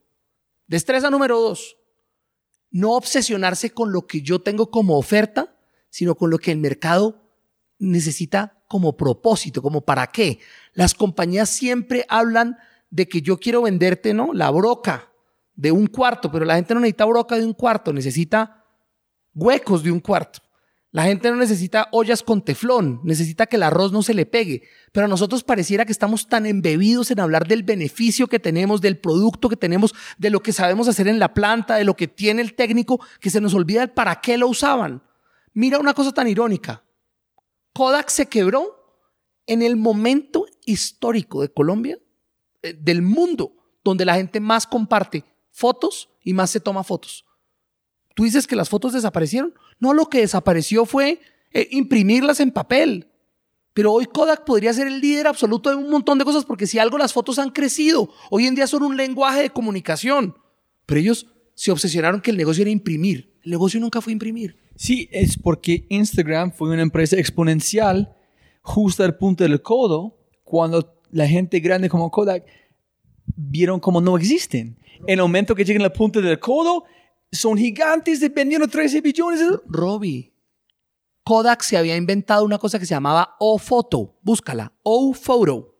Destreza 0.68 1.10
número 1.10 1.40
dos. 1.40 1.78
No 2.72 2.94
obsesionarse 2.94 3.72
con 3.72 3.92
lo 3.92 4.08
que 4.08 4.22
yo 4.22 4.40
tengo 4.40 4.70
como 4.70 4.98
oferta, 4.98 5.56
sino 5.90 6.16
con 6.16 6.30
lo 6.30 6.38
que 6.38 6.52
el 6.52 6.58
mercado 6.58 7.22
necesita 7.80 8.64
como 8.68 8.98
propósito, 8.98 9.62
como 9.62 9.82
para 9.82 10.08
qué. 10.08 10.40
Las 10.74 10.94
compañías 10.94 11.50
siempre 11.50 12.06
hablan 12.10 12.58
de 12.90 13.08
que 13.08 13.22
yo 13.22 13.38
quiero 13.38 13.62
venderte, 13.62 14.14
¿no? 14.14 14.34
La 14.34 14.50
broca 14.52 15.12
de 15.56 15.72
un 15.72 15.88
cuarto, 15.88 16.32
pero 16.32 16.46
la 16.46 16.56
gente 16.56 16.74
no 16.74 16.80
necesita 16.82 17.06
broca 17.06 17.38
de 17.38 17.46
un 17.46 17.54
cuarto, 17.54 17.94
necesita 17.94 18.66
huecos 19.34 19.84
de 19.84 19.92
un 19.92 20.00
cuarto. 20.00 20.40
La 20.96 21.04
gente 21.04 21.30
no 21.30 21.36
necesita 21.36 21.90
ollas 21.92 22.24
con 22.24 22.42
teflón, 22.42 23.02
necesita 23.04 23.48
que 23.48 23.58
el 23.58 23.64
arroz 23.64 23.92
no 23.92 24.02
se 24.02 24.14
le 24.14 24.26
pegue. 24.26 24.64
Pero 24.94 25.08
a 25.08 25.10
nosotros 25.10 25.44
pareciera 25.44 25.84
que 25.84 25.92
estamos 25.92 26.30
tan 26.30 26.46
embebidos 26.46 27.12
en 27.12 27.20
hablar 27.20 27.50
del 27.50 27.64
beneficio 27.64 28.28
que 28.28 28.40
tenemos, 28.40 28.80
del 28.80 28.98
producto 28.98 29.50
que 29.50 29.58
tenemos, 29.58 29.94
de 30.18 30.30
lo 30.30 30.42
que 30.42 30.54
sabemos 30.54 30.88
hacer 30.88 31.10
en 31.10 31.20
la 31.20 31.34
planta, 31.34 31.76
de 31.76 31.84
lo 31.84 31.98
que 31.98 32.08
tiene 32.08 32.42
el 32.42 32.54
técnico, 32.54 33.02
que 33.20 33.30
se 33.30 33.42
nos 33.42 33.54
olvida 33.54 33.84
el 33.84 33.90
para 33.90 34.22
qué 34.22 34.38
lo 34.38 34.48
usaban. 34.48 35.04
Mira 35.54 35.80
una 35.80 35.94
cosa 35.94 36.14
tan 36.14 36.30
irónica. 36.30 36.82
Kodak 37.74 38.08
se 38.08 38.28
quebró 38.28 39.04
en 39.48 39.64
el 39.64 39.76
momento 39.76 40.46
histórico 40.64 41.42
de 41.42 41.52
Colombia, 41.52 42.00
eh, 42.62 42.74
del 42.74 43.02
mundo, 43.02 43.52
donde 43.84 44.06
la 44.06 44.16
gente 44.16 44.40
más 44.40 44.66
comparte 44.66 45.26
fotos 45.52 46.08
y 46.24 46.32
más 46.32 46.52
se 46.52 46.62
toma 46.62 46.86
fotos. 46.86 47.25
¿Tú 48.16 48.24
dices 48.24 48.48
que 48.48 48.56
las 48.56 48.70
fotos 48.70 48.94
desaparecieron? 48.94 49.54
No, 49.80 49.94
lo 49.94 50.10
que 50.10 50.22
desapareció 50.22 50.86
fue 50.86 51.20
eh, 51.52 51.68
imprimirlas 51.72 52.40
en 52.40 52.52
papel. 52.52 53.08
Pero 53.74 53.92
hoy 53.92 54.06
Kodak 54.06 54.46
podría 54.46 54.74
ser 54.74 54.88
el 54.88 55.02
líder 55.02 55.28
absoluto 55.28 55.70
de 55.70 55.76
un 55.76 55.90
montón 55.90 56.18
de 56.18 56.24
cosas 56.24 56.46
porque 56.46 56.66
si 56.66 56.80
algo 56.80 56.98
las 56.98 57.12
fotos 57.12 57.38
han 57.40 57.52
crecido, 57.52 58.10
hoy 58.32 58.48
en 58.48 58.56
día 58.56 58.68
son 58.68 58.84
un 58.84 58.96
lenguaje 58.96 59.42
de 59.42 59.50
comunicación. 59.50 60.34
Pero 60.86 61.02
ellos 61.02 61.28
se 61.56 61.72
obsesionaron 61.72 62.22
que 62.22 62.32
el 62.32 62.38
negocio 62.38 62.62
era 62.62 62.72
imprimir. 62.72 63.34
El 63.44 63.52
negocio 63.52 63.82
nunca 63.82 64.00
fue 64.00 64.14
imprimir. 64.14 64.58
Sí, 64.78 65.10
es 65.12 65.38
porque 65.38 65.86
Instagram 65.90 66.54
fue 66.54 66.70
una 66.70 66.82
empresa 66.82 67.18
exponencial 67.18 68.16
justo 68.62 69.04
al 69.04 69.18
punto 69.18 69.44
del 69.44 69.62
codo 69.62 70.18
cuando 70.44 71.02
la 71.12 71.28
gente 71.28 71.60
grande 71.60 71.90
como 71.90 72.12
Kodak 72.12 72.46
vieron 73.36 73.82
como 73.82 74.00
no 74.00 74.18
existen. 74.18 74.78
En 75.08 75.20
el 75.20 75.22
momento 75.22 75.54
que 75.54 75.66
llegan 75.66 75.84
al 75.84 75.92
punto 75.92 76.22
del 76.22 76.40
codo, 76.40 76.86
son 77.36 77.58
gigantes 77.58 78.20
dependiendo 78.20 78.68
13 78.68 79.02
billones. 79.02 79.42
Robbie, 79.68 80.34
Kodak 81.24 81.64
se 81.64 81.78
había 81.78 81.96
inventado 81.96 82.46
una 82.46 82.58
cosa 82.58 82.80
que 82.80 82.86
se 82.86 82.94
llamaba 82.94 83.36
O-Photo. 83.40 84.18
Búscala, 84.22 84.72
O-Photo. 84.84 85.76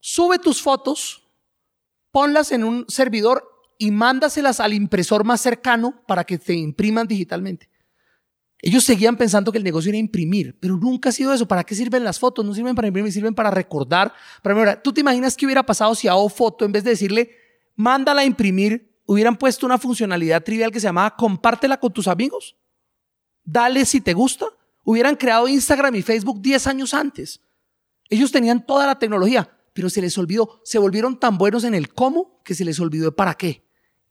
Sube 0.00 0.38
tus 0.38 0.62
fotos, 0.62 1.26
ponlas 2.10 2.52
en 2.52 2.62
un 2.62 2.84
servidor 2.88 3.42
y 3.78 3.90
mándaselas 3.90 4.60
al 4.60 4.72
impresor 4.72 5.24
más 5.24 5.40
cercano 5.40 6.02
para 6.06 6.24
que 6.24 6.38
te 6.38 6.54
impriman 6.54 7.08
digitalmente. 7.08 7.70
Ellos 8.62 8.84
seguían 8.84 9.16
pensando 9.16 9.50
que 9.50 9.58
el 9.58 9.64
negocio 9.64 9.90
era 9.90 9.98
imprimir, 9.98 10.56
pero 10.60 10.76
nunca 10.76 11.08
ha 11.08 11.12
sido 11.12 11.34
eso. 11.34 11.46
¿Para 11.46 11.64
qué 11.64 11.74
sirven 11.74 12.04
las 12.04 12.18
fotos? 12.18 12.44
No 12.44 12.54
sirven 12.54 12.74
para 12.74 12.88
imprimir, 12.88 13.12
sirven 13.12 13.34
para 13.34 13.50
recordar. 13.50 14.12
Para 14.42 14.80
¿Tú 14.80 14.92
te 14.92 15.00
imaginas 15.00 15.36
qué 15.36 15.44
hubiera 15.44 15.66
pasado 15.66 15.94
si 15.94 16.08
a 16.08 16.14
O 16.16 16.28
Foto, 16.28 16.64
en 16.64 16.72
vez 16.72 16.84
de 16.84 16.90
decirle, 16.90 17.30
mándala 17.76 18.22
a 18.22 18.24
imprimir, 18.24 18.93
hubieran 19.06 19.36
puesto 19.36 19.66
una 19.66 19.78
funcionalidad 19.78 20.42
trivial 20.42 20.70
que 20.70 20.80
se 20.80 20.86
llamaba 20.86 21.16
compártela 21.16 21.78
con 21.78 21.92
tus 21.92 22.08
amigos? 22.08 22.56
Dale 23.44 23.84
si 23.84 24.00
te 24.00 24.14
gusta. 24.14 24.46
Hubieran 24.82 25.16
creado 25.16 25.48
Instagram 25.48 25.94
y 25.94 26.02
Facebook 26.02 26.40
10 26.40 26.66
años 26.66 26.94
antes. 26.94 27.40
Ellos 28.10 28.30
tenían 28.30 28.64
toda 28.64 28.86
la 28.86 28.98
tecnología, 28.98 29.50
pero 29.72 29.88
se 29.88 30.00
les 30.00 30.16
olvidó. 30.18 30.60
Se 30.64 30.78
volvieron 30.78 31.18
tan 31.18 31.38
buenos 31.38 31.64
en 31.64 31.74
el 31.74 31.92
cómo 31.92 32.40
que 32.44 32.54
se 32.54 32.64
les 32.64 32.80
olvidó 32.80 33.14
para 33.14 33.34
qué. 33.34 33.64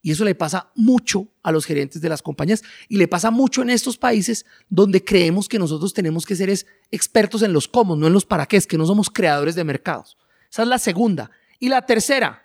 Y 0.05 0.11
eso 0.11 0.25
le 0.25 0.35
pasa 0.35 0.69
mucho 0.75 1.29
a 1.43 1.51
los 1.51 1.65
gerentes 1.65 2.01
de 2.01 2.09
las 2.09 2.21
compañías 2.21 2.61
y 2.89 2.97
le 2.97 3.07
pasa 3.07 3.31
mucho 3.31 3.61
en 3.61 3.69
estos 3.69 3.97
países 3.97 4.45
donde 4.67 5.01
creemos 5.01 5.47
que 5.47 5.57
nosotros 5.57 5.93
tenemos 5.93 6.25
que 6.25 6.35
ser 6.35 6.53
expertos 6.91 7.41
en 7.41 7.53
los 7.53 7.69
cómo, 7.69 7.95
no 7.95 8.07
en 8.07 8.13
los 8.13 8.25
para 8.25 8.45
qué, 8.45 8.57
es 8.57 8.67
que 8.67 8.77
no 8.77 8.85
somos 8.85 9.09
creadores 9.09 9.55
de 9.55 9.63
mercados. 9.63 10.17
Esa 10.51 10.63
es 10.63 10.67
la 10.67 10.77
segunda. 10.77 11.31
Y 11.57 11.69
la 11.69 11.85
tercera, 11.85 12.43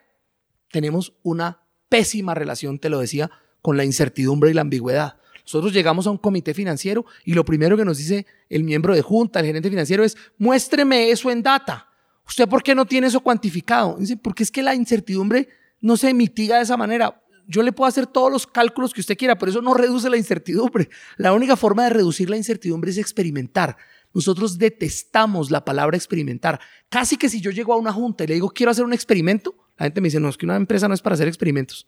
tenemos 0.71 1.15
una 1.25 1.61
pésima 1.89 2.35
relación, 2.35 2.79
te 2.79 2.89
lo 2.89 3.01
decía, 3.01 3.31
con 3.63 3.77
la 3.77 3.85
incertidumbre 3.85 4.51
y 4.51 4.55
la 4.55 4.63
ambigüedad. 4.63 5.17
Nosotros 5.43 5.73
llegamos 5.73 6.07
a 6.07 6.11
un 6.11 6.19
comité 6.19 6.53
financiero 6.55 7.07
y 7.25 7.33
lo 7.33 7.45
primero 7.45 7.77
que 7.77 7.85
nos 7.85 7.99
dice 7.99 8.27
el 8.51 8.65
miembro 8.65 8.95
de 8.95 9.03
junta, 9.03 9.41
el 9.41 9.47
gerente 9.47 9.71
financiero, 9.71 10.05
es 10.05 10.17
muéstreme 10.37 11.11
eso 11.11 11.31
en 11.31 11.43
data. 11.43 11.89
¿Usted 12.27 12.47
por 12.47 12.63
qué 12.63 12.75
no 12.75 12.85
tiene 12.85 13.07
eso 13.07 13.21
cuantificado? 13.21 13.97
Dice, 13.99 14.17
porque 14.19 14.43
es 14.43 14.51
que 14.51 14.63
la 14.63 14.75
incertidumbre 14.75 15.49
no 15.81 15.97
se 15.97 16.13
mitiga 16.13 16.57
de 16.57 16.65
esa 16.65 16.77
manera 16.77 17.23
yo 17.49 17.63
le 17.63 17.73
puedo 17.73 17.89
hacer 17.89 18.07
todos 18.07 18.31
los 18.31 18.47
cálculos 18.47 18.93
que 18.93 19.01
usted 19.01 19.17
quiera, 19.17 19.39
pero 19.39 19.51
eso 19.51 19.63
no 19.63 19.73
reduce 19.73 20.11
la 20.11 20.19
incertidumbre. 20.19 20.91
La 21.17 21.33
única 21.33 21.57
forma 21.57 21.85
de 21.85 21.91
reducir 21.91 22.29
la 22.29 22.37
incertidumbre 22.37 22.91
es 22.91 22.99
experimentar. 22.99 23.79
Nosotros 24.13 24.59
detestamos 24.59 25.51
la 25.51 25.65
palabra 25.65 25.97
experimentar. 25.97 26.61
Casi 26.91 27.17
que 27.17 27.31
si 27.31 27.41
yo 27.41 27.51
llego 27.51 27.73
a 27.73 27.79
una 27.79 27.93
junta 27.93 28.25
y 28.25 28.27
le 28.27 28.35
digo, 28.35 28.51
quiero 28.51 28.71
hacer 28.71 28.85
un 28.85 28.93
experimento, 28.93 29.55
la 29.79 29.87
gente 29.87 30.01
me 30.01 30.09
dice, 30.09 30.21
no, 30.21 30.29
es 30.29 30.37
que 30.37 30.45
una 30.45 30.57
empresa 30.57 30.89
no 30.89 30.95
es 30.95 31.03
para 31.03 31.15
hacer 31.15 31.29
experimentos. 31.29 31.87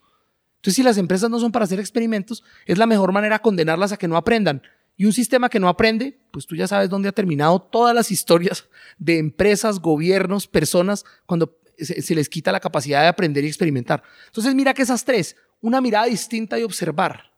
Entonces, 0.57 0.77
si 0.77 0.83
las 0.83 0.99
empresas 0.99 1.29
no 1.29 1.41
son 1.41 1.53
para 1.53 1.65
hacer 1.65 1.81
experimentos, 1.81 2.45
es 2.67 2.79
la 2.79 2.87
mejor 2.87 3.13
manera 3.13 3.41
condenarlas 3.41 3.93
a 3.93 3.97
que 3.97 4.09
no 4.09 4.17
aprendan. 4.17 4.63
Y 4.97 5.07
un 5.07 5.13
sistema 5.13 5.49
que 5.49 5.59
no 5.59 5.69
aprende, 5.69 6.21
pues 6.31 6.47
tú 6.47 6.55
ya 6.55 6.69
sabes 6.69 6.91
dónde 6.91 7.09
ha 7.09 7.13
terminado 7.13 7.61
todas 7.61 7.95
las 7.95 8.11
historias 8.13 8.69
de 8.99 9.19
empresas, 9.19 9.81
gobiernos, 9.81 10.47
personas, 10.47 11.05
cuando 11.27 11.59
se, 11.79 12.15
les 12.15 12.29
quita 12.29 12.53
la 12.53 12.61
capacidad 12.61 13.01
de 13.01 13.09
aprender 13.09 13.43
y 13.43 13.49
experimentar. 13.49 14.03
Entonces, 14.27 14.55
mira 14.55 14.75
que 14.75 14.83
esas 14.83 15.05
tres, 15.05 15.37
una 15.61 15.81
mirada 15.81 16.07
distinta 16.07 16.59
y 16.59 16.63
observar. 16.63 17.33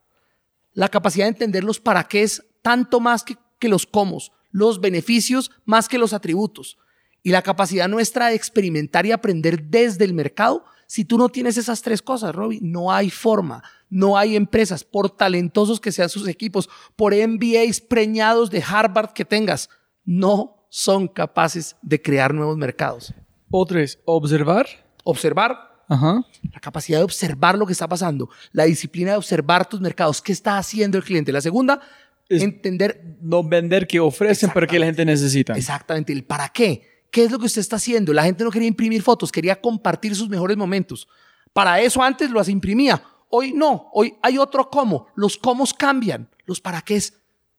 La 0.72 0.88
capacidad 0.88 1.26
de 1.26 1.30
entender 1.30 1.64
los 1.64 1.80
para 1.80 2.04
qué 2.04 2.22
es 2.22 2.44
tanto 2.60 2.98
más 2.98 3.22
que, 3.22 3.36
que 3.58 3.68
los 3.68 3.86
cómo, 3.86 4.18
los 4.50 4.80
beneficios 4.80 5.50
más 5.64 5.88
que 5.88 5.98
los 5.98 6.12
atributos. 6.12 6.78
Y 7.22 7.30
la 7.30 7.42
capacidad 7.42 7.88
nuestra 7.88 8.28
de 8.28 8.34
experimentar 8.34 9.06
y 9.06 9.12
aprender 9.12 9.64
desde 9.64 10.04
el 10.04 10.14
mercado. 10.14 10.64
Si 10.86 11.04
tú 11.04 11.18
no 11.18 11.28
tienes 11.28 11.56
esas 11.56 11.80
tres 11.82 12.02
cosas, 12.02 12.34
Robbie, 12.34 12.60
no 12.60 12.92
hay 12.92 13.10
forma, 13.10 13.62
no 13.88 14.18
hay 14.18 14.36
empresas, 14.36 14.84
por 14.84 15.08
talentosos 15.10 15.80
que 15.80 15.92
sean 15.92 16.08
sus 16.08 16.28
equipos, 16.28 16.68
por 16.96 17.14
MBAs 17.14 17.80
preñados 17.80 18.50
de 18.50 18.62
Harvard 18.62 19.12
que 19.12 19.24
tengas, 19.24 19.70
no 20.04 20.66
son 20.68 21.08
capaces 21.08 21.76
de 21.82 22.00
crear 22.00 22.34
nuevos 22.34 22.56
mercados. 22.56 23.14
Otra 23.50 23.82
es 23.82 23.98
observar. 24.04 24.66
Observar, 25.04 25.72
la 25.88 26.60
capacidad 26.60 26.98
de 26.98 27.04
observar 27.04 27.58
lo 27.58 27.66
que 27.66 27.72
está 27.72 27.88
pasando, 27.88 28.30
la 28.52 28.64
disciplina 28.64 29.10
de 29.12 29.16
observar 29.18 29.68
tus 29.68 29.80
mercados, 29.80 30.22
qué 30.22 30.32
está 30.32 30.56
haciendo 30.56 30.96
el 30.96 31.04
cliente. 31.04 31.32
La 31.32 31.40
segunda, 31.40 31.80
Es 32.28 32.42
entender 32.42 33.18
No 33.20 33.42
vender 33.44 33.86
que 33.86 34.00
ofrecen, 34.00 34.50
pero 34.54 34.66
que 34.66 34.78
la 34.78 34.86
gente 34.86 35.04
necesita. 35.04 35.52
exactamente 35.54 36.12
el 36.12 36.24
para 36.24 36.48
qué. 36.48 36.91
¿Qué 37.12 37.24
es 37.24 37.30
lo 37.30 37.38
que 37.38 37.44
usted 37.44 37.60
está 37.60 37.76
haciendo? 37.76 38.12
La 38.14 38.24
gente 38.24 38.42
no 38.42 38.50
quería 38.50 38.66
imprimir 38.66 39.02
fotos, 39.02 39.30
quería 39.30 39.60
compartir 39.60 40.16
sus 40.16 40.30
mejores 40.30 40.56
momentos. 40.56 41.06
Para 41.52 41.78
eso 41.80 42.02
antes 42.02 42.30
las 42.30 42.48
imprimía. 42.48 43.02
Hoy 43.28 43.52
no, 43.52 43.90
hoy 43.92 44.14
hay 44.22 44.38
otro 44.38 44.70
cómo. 44.70 45.06
Los 45.14 45.36
cómo 45.36 45.64
cambian, 45.78 46.30
los 46.46 46.60
para 46.62 46.80
qué 46.80 46.98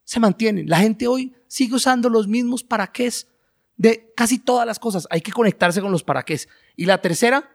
se 0.03 0.19
mantienen. 0.19 0.67
La 0.67 0.79
gente 0.79 1.07
hoy 1.07 1.35
sigue 1.47 1.75
usando 1.75 2.09
los 2.09 2.27
mismos 2.27 2.63
para 2.63 2.87
qué 2.87 3.11
de 3.77 4.11
casi 4.15 4.39
todas 4.39 4.65
las 4.65 4.79
cosas. 4.79 5.07
Hay 5.11 5.21
que 5.21 5.31
conectarse 5.31 5.81
con 5.81 5.91
los 5.91 6.03
para 6.03 6.23
qué. 6.23 6.39
Y 6.75 6.85
la 6.87 6.99
tercera, 6.99 7.47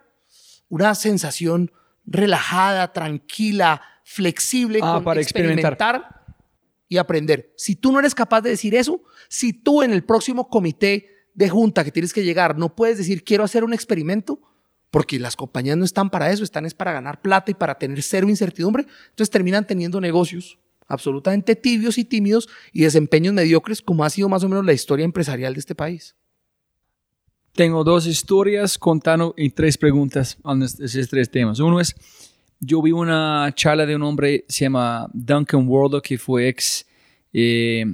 una 0.68 0.94
sensación 0.94 1.72
relajada, 2.06 2.92
tranquila, 2.92 3.82
flexible, 4.04 4.78
Ah, 4.82 4.94
con 4.94 5.04
para 5.04 5.20
experimentar. 5.20 6.24
y 6.88 6.96
aprender. 6.96 7.52
Si 7.56 7.74
tú 7.74 7.90
no 7.90 7.98
eres 7.98 8.14
capaz 8.14 8.40
de 8.40 8.50
decir 8.50 8.74
eso, 8.76 9.02
si 9.28 9.52
tú 9.52 9.82
en 9.82 9.92
el 9.92 10.04
próximo 10.04 10.48
comité 10.48 11.17
de 11.38 11.48
junta 11.48 11.84
que 11.84 11.92
tienes 11.92 12.12
que 12.12 12.24
llegar, 12.24 12.58
no 12.58 12.74
puedes 12.74 12.98
decir 12.98 13.22
quiero 13.22 13.44
hacer 13.44 13.62
un 13.62 13.72
experimento, 13.72 14.40
porque 14.90 15.20
las 15.20 15.36
compañías 15.36 15.76
no 15.76 15.84
están 15.84 16.10
para 16.10 16.32
eso, 16.32 16.42
están 16.42 16.66
es 16.66 16.74
para 16.74 16.92
ganar 16.92 17.22
plata 17.22 17.52
y 17.52 17.54
para 17.54 17.78
tener 17.78 18.02
cero 18.02 18.28
incertidumbre, 18.28 18.86
entonces 19.10 19.30
terminan 19.30 19.64
teniendo 19.64 20.00
negocios 20.00 20.58
absolutamente 20.88 21.54
tibios 21.54 21.96
y 21.96 22.04
tímidos 22.04 22.48
y 22.72 22.82
desempeños 22.82 23.34
mediocres, 23.34 23.80
como 23.80 24.02
ha 24.02 24.10
sido 24.10 24.28
más 24.28 24.42
o 24.42 24.48
menos 24.48 24.64
la 24.64 24.72
historia 24.72 25.04
empresarial 25.04 25.54
de 25.54 25.60
este 25.60 25.76
país. 25.76 26.16
Tengo 27.52 27.84
dos 27.84 28.08
historias 28.08 28.76
contando 28.76 29.32
y 29.36 29.50
tres 29.50 29.78
preguntas 29.78 30.38
en 30.44 30.62
esos 30.62 31.08
tres 31.08 31.30
temas. 31.30 31.60
Uno 31.60 31.78
es, 31.78 31.94
yo 32.58 32.82
vi 32.82 32.90
una 32.90 33.52
charla 33.54 33.86
de 33.86 33.94
un 33.94 34.02
hombre, 34.02 34.44
se 34.48 34.64
llama 34.64 35.08
Duncan 35.12 35.68
World, 35.68 36.02
que 36.02 36.18
fue 36.18 36.48
ex 36.48 36.84
eh, 37.32 37.84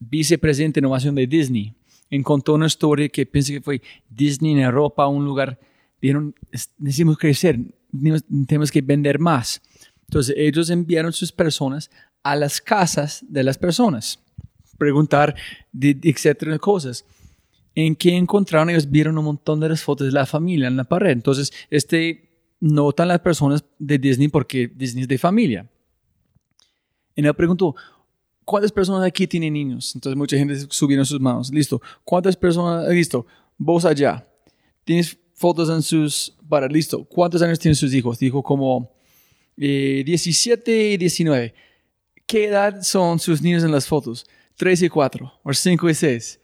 vicepresidente 0.00 0.80
de 0.80 0.86
innovación 0.86 1.14
de 1.14 1.28
Disney. 1.28 1.76
Encontró 2.10 2.54
una 2.54 2.66
historia 2.66 3.08
que 3.08 3.26
pensé 3.26 3.54
que 3.54 3.60
fue 3.60 3.82
Disney 4.08 4.52
en 4.52 4.58
Europa, 4.60 5.06
un 5.06 5.24
lugar, 5.24 5.58
vieron, 6.00 6.34
necesitamos 6.78 7.18
crecer, 7.18 7.58
tenemos 8.46 8.70
que 8.70 8.82
vender 8.82 9.18
más. 9.18 9.62
Entonces 10.08 10.34
ellos 10.38 10.70
enviaron 10.70 11.12
sus 11.12 11.32
personas 11.32 11.90
a 12.22 12.36
las 12.36 12.60
casas 12.60 13.24
de 13.28 13.42
las 13.42 13.58
personas, 13.58 14.18
preguntar, 14.78 15.34
etcétera, 15.80 16.58
cosas. 16.58 17.04
En 17.74 17.96
que 17.96 18.16
encontraron, 18.16 18.70
ellos 18.70 18.88
vieron 18.88 19.18
un 19.18 19.24
montón 19.24 19.58
de 19.60 19.68
las 19.68 19.82
fotos 19.82 20.06
de 20.06 20.12
la 20.12 20.26
familia 20.26 20.68
en 20.68 20.76
la 20.76 20.84
pared. 20.84 21.10
Entonces, 21.10 21.52
este 21.70 22.30
notan 22.60 23.08
las 23.08 23.20
personas 23.20 23.64
de 23.78 23.98
Disney 23.98 24.28
porque 24.28 24.68
Disney 24.68 25.02
es 25.02 25.08
de 25.08 25.18
familia. 25.18 25.68
Y 27.14 27.26
él 27.26 27.34
preguntó, 27.34 27.74
¿cuántas 28.44 28.72
personas 28.72 29.06
aquí 29.06 29.26
tienen 29.26 29.52
niños? 29.52 29.94
Entonces 29.94 30.16
mucha 30.16 30.36
gente 30.36 30.66
subieron 30.70 31.04
sus 31.06 31.20
manos. 31.20 31.50
Listo. 31.52 31.80
¿Cuántas 32.04 32.36
personas? 32.36 32.88
Listo. 32.88 33.26
Vos 33.56 33.84
allá. 33.84 34.26
¿Tienes 34.84 35.16
fotos 35.34 35.68
en 35.70 35.82
sus... 35.82 36.36
Para, 36.48 36.68
listo. 36.68 37.04
¿Cuántos 37.04 37.42
años 37.42 37.58
tienen 37.58 37.76
sus 37.76 37.92
hijos? 37.94 38.18
Dijo 38.18 38.42
como 38.42 38.90
17 39.56 40.72
eh, 40.72 40.92
y 40.92 40.96
19. 40.96 41.54
¿Qué 42.26 42.46
edad 42.46 42.82
son 42.82 43.18
sus 43.18 43.42
niños 43.42 43.64
en 43.64 43.72
las 43.72 43.86
fotos? 43.86 44.26
3 44.56 44.82
y 44.82 44.88
4 44.88 45.32
o 45.42 45.52
5 45.52 45.90
y 45.90 45.94
6. 45.94 46.40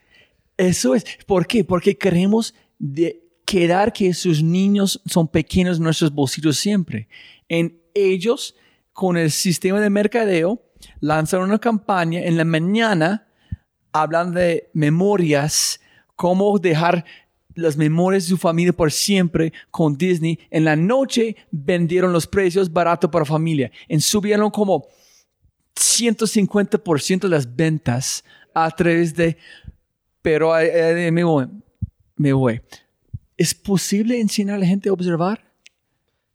Eso 0.57 0.94
es. 0.94 1.05
¿Por 1.26 1.46
qué? 1.46 1.64
Porque 1.64 1.96
queremos 1.96 2.55
de 2.78 3.30
quedar 3.44 3.92
que 3.92 4.12
sus 4.14 4.42
niños 4.42 5.01
son 5.07 5.26
pequeños 5.26 5.80
nuestros 5.80 6.12
bolsillos 6.12 6.59
siempre. 6.59 7.09
En 7.48 7.80
ellos, 7.94 8.55
con 8.92 9.16
el 9.16 9.30
sistema 9.30 9.80
de 9.80 9.90
mercadeo, 9.90 10.62
lanzaron 11.01 11.49
una 11.49 11.59
campaña 11.59 12.20
en 12.20 12.37
la 12.37 12.45
mañana, 12.45 13.26
hablan 13.93 14.33
de 14.33 14.70
memorias, 14.72 15.81
cómo 16.16 16.59
dejar 16.59 17.05
las 17.55 17.76
memorias 17.76 18.24
de 18.24 18.31
su 18.31 18.37
familia 18.37 18.72
por 18.72 18.93
siempre 18.93 19.53
con 19.70 19.97
Disney. 19.97 20.39
En 20.51 20.64
la 20.64 20.76
noche 20.76 21.37
vendieron 21.51 22.12
los 22.12 22.26
precios 22.26 22.72
baratos 22.72 23.11
para 23.11 23.24
familia. 23.24 23.70
En 23.89 24.01
subieron 24.01 24.51
como 24.51 24.87
150% 25.74 27.20
de 27.20 27.28
las 27.28 27.57
ventas 27.57 28.24
a 28.55 28.70
través 28.70 29.14
de... 29.14 29.37
Pero 30.22 30.59
eh, 30.59 31.11
me 31.11 31.24
voy. 31.24 31.47
Me 32.16 32.33
voy. 32.33 32.61
¿Es 33.37 33.55
posible 33.55 34.20
enseñar 34.20 34.57
a 34.57 34.59
la 34.59 34.66
gente 34.66 34.91
a 34.91 34.93
observar? 34.93 35.43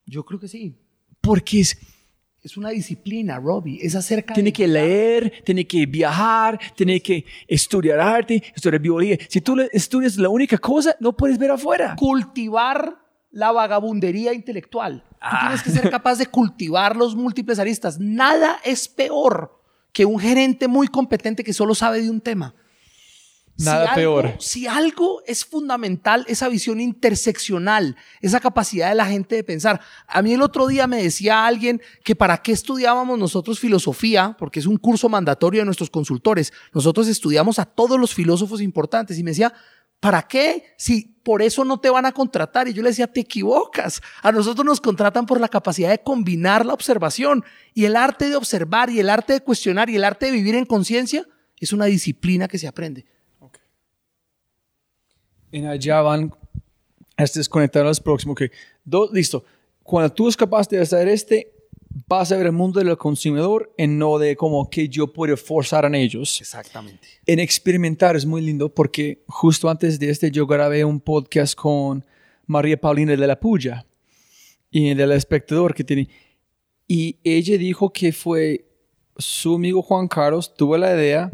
Yo 0.07 0.25
creo 0.25 0.39
que 0.39 0.47
sí. 0.47 0.75
Porque 1.21 1.59
es 1.59 1.77
es 2.45 2.57
una 2.57 2.69
disciplina, 2.69 3.39
Robbie. 3.39 3.79
Es 3.81 3.95
acerca 3.95 4.35
Tiene 4.35 4.53
que 4.53 4.67
leer, 4.67 5.41
tiene 5.43 5.65
que 5.65 5.87
viajar, 5.87 6.59
tiene 6.75 7.01
que 7.01 7.25
estudiar 7.47 7.99
arte, 7.99 8.43
estudiar 8.55 8.79
biología. 8.79 9.17
Si 9.27 9.41
tú 9.41 9.59
estudias 9.71 10.15
la 10.17 10.29
única 10.29 10.59
cosa, 10.59 10.95
no 10.99 11.17
puedes 11.17 11.39
ver 11.39 11.49
afuera. 11.49 11.95
Cultivar 11.97 12.99
la 13.31 13.51
vagabundería 13.51 14.31
intelectual. 14.31 15.03
Tú 15.09 15.15
ah. 15.21 15.39
tienes 15.41 15.63
que 15.63 15.71
ser 15.71 15.89
capaz 15.89 16.19
de 16.19 16.27
cultivar 16.27 16.95
los 16.95 17.15
múltiples 17.15 17.57
aristas. 17.57 17.99
Nada 17.99 18.59
es 18.63 18.87
peor 18.87 19.59
que 19.91 20.05
un 20.05 20.19
gerente 20.19 20.67
muy 20.67 20.87
competente 20.87 21.43
que 21.43 21.51
solo 21.51 21.73
sabe 21.73 22.03
de 22.03 22.11
un 22.11 22.21
tema. 22.21 22.53
Nada 23.57 23.95
peor. 23.95 24.35
Si 24.39 24.67
algo 24.67 25.21
es 25.25 25.45
fundamental, 25.45 26.25
esa 26.27 26.49
visión 26.49 26.81
interseccional, 26.81 27.95
esa 28.21 28.41
capacidad 28.41 28.89
de 28.89 28.95
la 28.95 29.05
gente 29.05 29.35
de 29.35 29.43
pensar. 29.43 29.79
A 30.07 30.21
mí 30.21 30.33
el 30.33 30.41
otro 30.41 30.67
día 30.67 30.87
me 30.87 31.01
decía 31.01 31.45
alguien 31.45 31.81
que 32.03 32.15
para 32.15 32.39
qué 32.39 32.51
estudiábamos 32.51 33.17
nosotros 33.17 33.59
filosofía, 33.59 34.35
porque 34.37 34.59
es 34.59 34.65
un 34.65 34.77
curso 34.77 35.07
mandatorio 35.07 35.61
de 35.61 35.65
nuestros 35.65 35.89
consultores. 35.89 36.51
Nosotros 36.73 37.07
estudiamos 37.07 37.57
a 37.57 37.65
todos 37.65 37.97
los 37.97 38.13
filósofos 38.13 38.61
importantes 38.61 39.17
y 39.17 39.23
me 39.23 39.31
decía, 39.31 39.53
¿para 40.01 40.23
qué? 40.23 40.75
Si 40.77 41.15
por 41.23 41.41
eso 41.41 41.63
no 41.63 41.79
te 41.79 41.89
van 41.89 42.05
a 42.05 42.11
contratar. 42.11 42.67
Y 42.67 42.73
yo 42.73 42.83
le 42.83 42.89
decía, 42.89 43.07
te 43.07 43.21
equivocas. 43.21 44.01
A 44.21 44.33
nosotros 44.33 44.65
nos 44.65 44.81
contratan 44.81 45.25
por 45.25 45.39
la 45.39 45.47
capacidad 45.47 45.89
de 45.89 46.03
combinar 46.03 46.65
la 46.65 46.73
observación 46.73 47.45
y 47.73 47.85
el 47.85 47.95
arte 47.95 48.29
de 48.29 48.35
observar 48.35 48.89
y 48.89 48.99
el 48.99 49.09
arte 49.09 49.31
de 49.31 49.41
cuestionar 49.41 49.89
y 49.89 49.95
el 49.95 50.03
arte 50.03 50.25
de 50.25 50.33
vivir 50.33 50.55
en 50.55 50.65
conciencia 50.65 51.25
es 51.57 51.71
una 51.71 51.85
disciplina 51.85 52.49
que 52.49 52.59
se 52.59 52.67
aprende 52.67 53.05
en 55.55 55.67
allá 55.67 56.01
van 56.01 56.33
a 57.15 57.23
desconectar 57.23 57.85
los 57.85 58.01
próximos. 58.01 58.35
Que 58.35 58.51
dos, 58.83 59.11
listo. 59.13 59.43
Cuando 59.83 60.11
tú 60.11 60.27
es 60.27 60.35
capaz 60.35 60.67
de 60.67 60.79
hacer 60.79 61.07
este, 61.07 61.53
vas 62.07 62.31
a 62.31 62.37
ver 62.37 62.47
el 62.47 62.51
mundo 62.51 62.81
del 62.81 62.97
consumidor 62.97 63.73
en 63.77 63.97
no 63.97 64.17
de 64.17 64.35
como 64.35 64.69
que 64.69 64.89
yo 64.89 65.13
puedo 65.13 65.37
forzar 65.37 65.85
en 65.85 65.95
ellos. 65.95 66.41
Exactamente. 66.41 67.07
En 67.25 67.39
experimentar 67.39 68.17
es 68.17 68.25
muy 68.25 68.41
lindo 68.41 68.67
porque 68.67 69.23
justo 69.27 69.69
antes 69.69 69.97
de 69.97 70.09
este 70.09 70.29
yo 70.29 70.45
grabé 70.45 70.83
un 70.83 70.99
podcast 70.99 71.55
con 71.55 72.05
María 72.47 72.79
Paulina 72.79 73.15
de 73.15 73.27
la 73.27 73.39
Puya 73.39 73.85
y 74.69 74.93
del 74.93 75.13
espectador 75.13 75.73
que 75.73 75.85
tiene. 75.85 76.09
Y 76.85 77.17
ella 77.23 77.57
dijo 77.57 77.93
que 77.93 78.11
fue 78.11 78.65
su 79.17 79.55
amigo 79.55 79.81
Juan 79.81 80.09
Carlos, 80.09 80.53
tuvo 80.53 80.77
la 80.77 80.93
idea, 80.93 81.31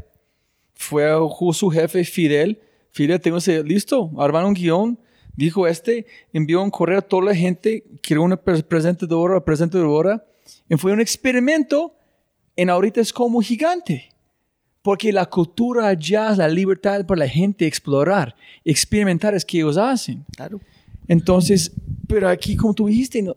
fue 0.75 1.09
su 1.53 1.69
jefe 1.71 2.03
Fidel 2.03 2.61
Fidel, 2.91 3.19
tengo 3.21 3.37
ese, 3.37 3.63
listo, 3.63 4.11
armaron 4.17 4.49
un 4.49 4.53
guion, 4.53 4.99
dijo 5.35 5.67
este, 5.67 6.05
envió 6.33 6.61
un 6.61 6.69
correo 6.69 6.99
a 6.99 7.01
toda 7.01 7.25
la 7.25 7.35
gente, 7.35 7.83
creó 8.01 8.23
una 8.23 8.37
presentadora, 8.37 9.43
presentadora, 9.43 10.25
y 10.69 10.75
fue 10.75 10.91
un 10.91 11.01
experimento, 11.01 11.95
en 12.55 12.69
ahorita 12.69 13.01
es 13.01 13.13
como 13.13 13.41
gigante. 13.41 14.09
Porque 14.81 15.13
la 15.13 15.27
cultura 15.27 15.87
allá 15.87 16.31
es 16.31 16.37
la 16.37 16.47
libertad 16.47 17.05
para 17.05 17.19
la 17.19 17.27
gente 17.27 17.65
explorar, 17.65 18.35
experimentar 18.65 19.35
es 19.35 19.45
que 19.45 19.59
ellos 19.59 19.77
hacen. 19.77 20.25
Claro. 20.35 20.59
Entonces, 21.07 21.71
pero 22.07 22.27
aquí, 22.27 22.55
como 22.55 22.73
tú 22.73 22.87
dijiste, 22.87 23.21
no, 23.21 23.35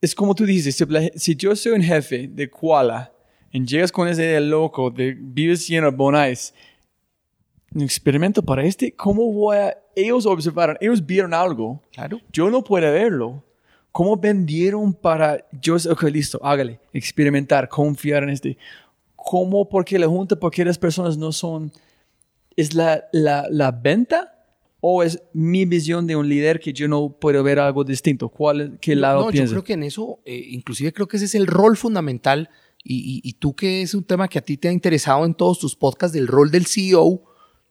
es 0.00 0.14
como 0.14 0.34
tú 0.34 0.44
dices, 0.44 0.84
si, 1.16 1.36
yo 1.36 1.54
soy 1.54 1.72
un 1.72 1.82
jefe 1.82 2.28
de 2.28 2.48
Kuala, 2.48 3.12
y 3.52 3.64
llegas 3.64 3.92
con 3.92 4.08
ese 4.08 4.40
loco, 4.40 4.90
de 4.90 5.16
vives 5.18 5.68
en 5.70 5.94
Bonais, 5.96 6.54
un 7.74 7.82
experimento 7.82 8.42
para 8.42 8.64
este, 8.64 8.92
¿cómo 8.92 9.32
voy 9.32 9.56
a... 9.56 9.76
Ellos 9.94 10.26
observaron, 10.26 10.76
ellos 10.80 11.04
vieron 11.04 11.34
algo. 11.34 11.80
Claro. 11.92 12.20
Yo 12.32 12.50
no 12.50 12.64
puedo 12.64 12.90
verlo. 12.92 13.44
¿Cómo 13.92 14.16
vendieron 14.16 14.92
para... 14.94 15.46
Yo, 15.60 15.76
ok, 15.76 16.02
listo, 16.04 16.40
hágale. 16.42 16.80
Experimentar, 16.92 17.68
confiar 17.68 18.22
en 18.22 18.30
este. 18.30 18.56
¿Cómo? 19.16 19.68
Porque 19.68 19.98
la 19.98 20.06
junta, 20.06 20.36
porque 20.36 20.64
las 20.64 20.78
personas 20.78 21.16
no 21.16 21.32
son... 21.32 21.72
¿Es 22.56 22.74
la, 22.74 23.04
la, 23.12 23.46
la 23.50 23.70
venta? 23.70 24.34
¿O 24.80 25.02
es 25.02 25.22
mi 25.32 25.64
visión 25.64 26.06
de 26.06 26.16
un 26.16 26.28
líder 26.28 26.58
que 26.58 26.72
yo 26.72 26.88
no 26.88 27.10
puedo 27.10 27.42
ver 27.42 27.58
algo 27.58 27.84
distinto? 27.84 28.28
¿Cuál, 28.28 28.78
¿Qué 28.80 28.96
lado 28.96 29.26
no, 29.26 29.30
Yo 29.30 29.46
creo 29.46 29.64
que 29.64 29.74
en 29.74 29.82
eso, 29.82 30.20
eh, 30.24 30.46
inclusive 30.50 30.92
creo 30.92 31.06
que 31.06 31.18
ese 31.18 31.26
es 31.26 31.34
el 31.34 31.46
rol 31.46 31.76
fundamental 31.76 32.48
y, 32.82 32.96
y, 32.96 33.28
y, 33.28 33.34
tú 33.34 33.54
que 33.54 33.82
es 33.82 33.92
un 33.92 34.04
tema 34.04 34.26
que 34.26 34.38
a 34.38 34.42
ti 34.42 34.56
te 34.56 34.68
ha 34.68 34.72
interesado 34.72 35.26
en 35.26 35.34
todos 35.34 35.58
tus 35.58 35.76
podcasts 35.76 36.14
del 36.14 36.26
rol 36.26 36.50
del 36.50 36.64
CEO, 36.64 37.22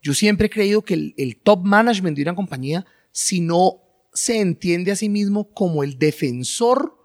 yo 0.01 0.13
siempre 0.13 0.47
he 0.47 0.49
creído 0.49 0.81
que 0.81 0.93
el, 0.93 1.37
top 1.43 1.63
management 1.63 2.15
de 2.15 2.23
una 2.23 2.35
compañía, 2.35 2.85
si 3.11 3.41
no 3.41 3.81
se 4.13 4.39
entiende 4.39 4.91
a 4.91 4.95
sí 4.95 5.09
mismo 5.09 5.51
como 5.53 5.83
el 5.83 5.99
defensor, 5.99 6.97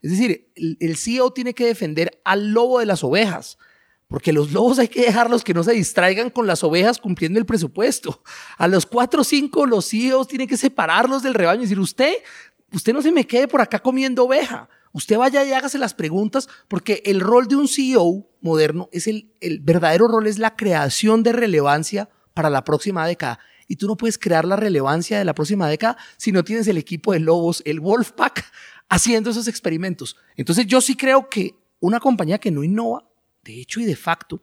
es 0.00 0.12
decir, 0.12 0.50
el, 0.54 0.96
CEO 0.96 1.32
tiene 1.32 1.54
que 1.54 1.66
defender 1.66 2.20
al 2.24 2.52
lobo 2.52 2.78
de 2.78 2.86
las 2.86 3.04
ovejas, 3.04 3.58
porque 4.06 4.32
los 4.32 4.52
lobos 4.52 4.78
hay 4.78 4.88
que 4.88 5.02
dejarlos 5.02 5.44
que 5.44 5.52
no 5.52 5.62
se 5.62 5.72
distraigan 5.72 6.30
con 6.30 6.46
las 6.46 6.64
ovejas 6.64 6.98
cumpliendo 6.98 7.38
el 7.38 7.44
presupuesto. 7.44 8.22
A 8.56 8.66
los 8.66 8.86
cuatro 8.86 9.20
o 9.20 9.24
cinco, 9.24 9.66
los 9.66 9.90
CEOs 9.90 10.28
tienen 10.28 10.48
que 10.48 10.56
separarlos 10.56 11.22
del 11.22 11.34
rebaño 11.34 11.60
y 11.60 11.64
decir, 11.64 11.80
usted, 11.80 12.14
usted 12.72 12.94
no 12.94 13.02
se 13.02 13.12
me 13.12 13.26
quede 13.26 13.48
por 13.48 13.60
acá 13.60 13.80
comiendo 13.80 14.24
oveja. 14.24 14.70
Usted 14.92 15.18
vaya 15.18 15.44
y 15.44 15.52
hágase 15.52 15.76
las 15.76 15.92
preguntas, 15.92 16.48
porque 16.68 17.02
el 17.04 17.20
rol 17.20 17.46
de 17.46 17.56
un 17.56 17.68
CEO 17.68 18.26
moderno 18.40 18.88
es 18.92 19.06
el, 19.06 19.34
el 19.40 19.60
verdadero 19.60 20.08
rol, 20.08 20.26
es 20.26 20.38
la 20.38 20.56
creación 20.56 21.22
de 21.22 21.32
relevancia 21.32 22.08
para 22.38 22.50
la 22.50 22.62
próxima 22.62 23.04
década. 23.04 23.40
Y 23.66 23.74
tú 23.74 23.88
no 23.88 23.96
puedes 23.96 24.16
crear 24.16 24.44
la 24.44 24.54
relevancia 24.54 25.18
de 25.18 25.24
la 25.24 25.34
próxima 25.34 25.68
década 25.68 25.96
si 26.16 26.30
no 26.30 26.44
tienes 26.44 26.68
el 26.68 26.76
equipo 26.78 27.12
de 27.12 27.18
lobos, 27.18 27.62
el 27.64 27.80
Wolfpack, 27.80 28.44
haciendo 28.88 29.30
esos 29.30 29.48
experimentos. 29.48 30.16
Entonces 30.36 30.64
yo 30.68 30.80
sí 30.80 30.94
creo 30.94 31.28
que 31.28 31.56
una 31.80 31.98
compañía 31.98 32.38
que 32.38 32.52
no 32.52 32.62
innova, 32.62 33.02
de 33.42 33.60
hecho 33.60 33.80
y 33.80 33.86
de 33.86 33.96
facto, 33.96 34.40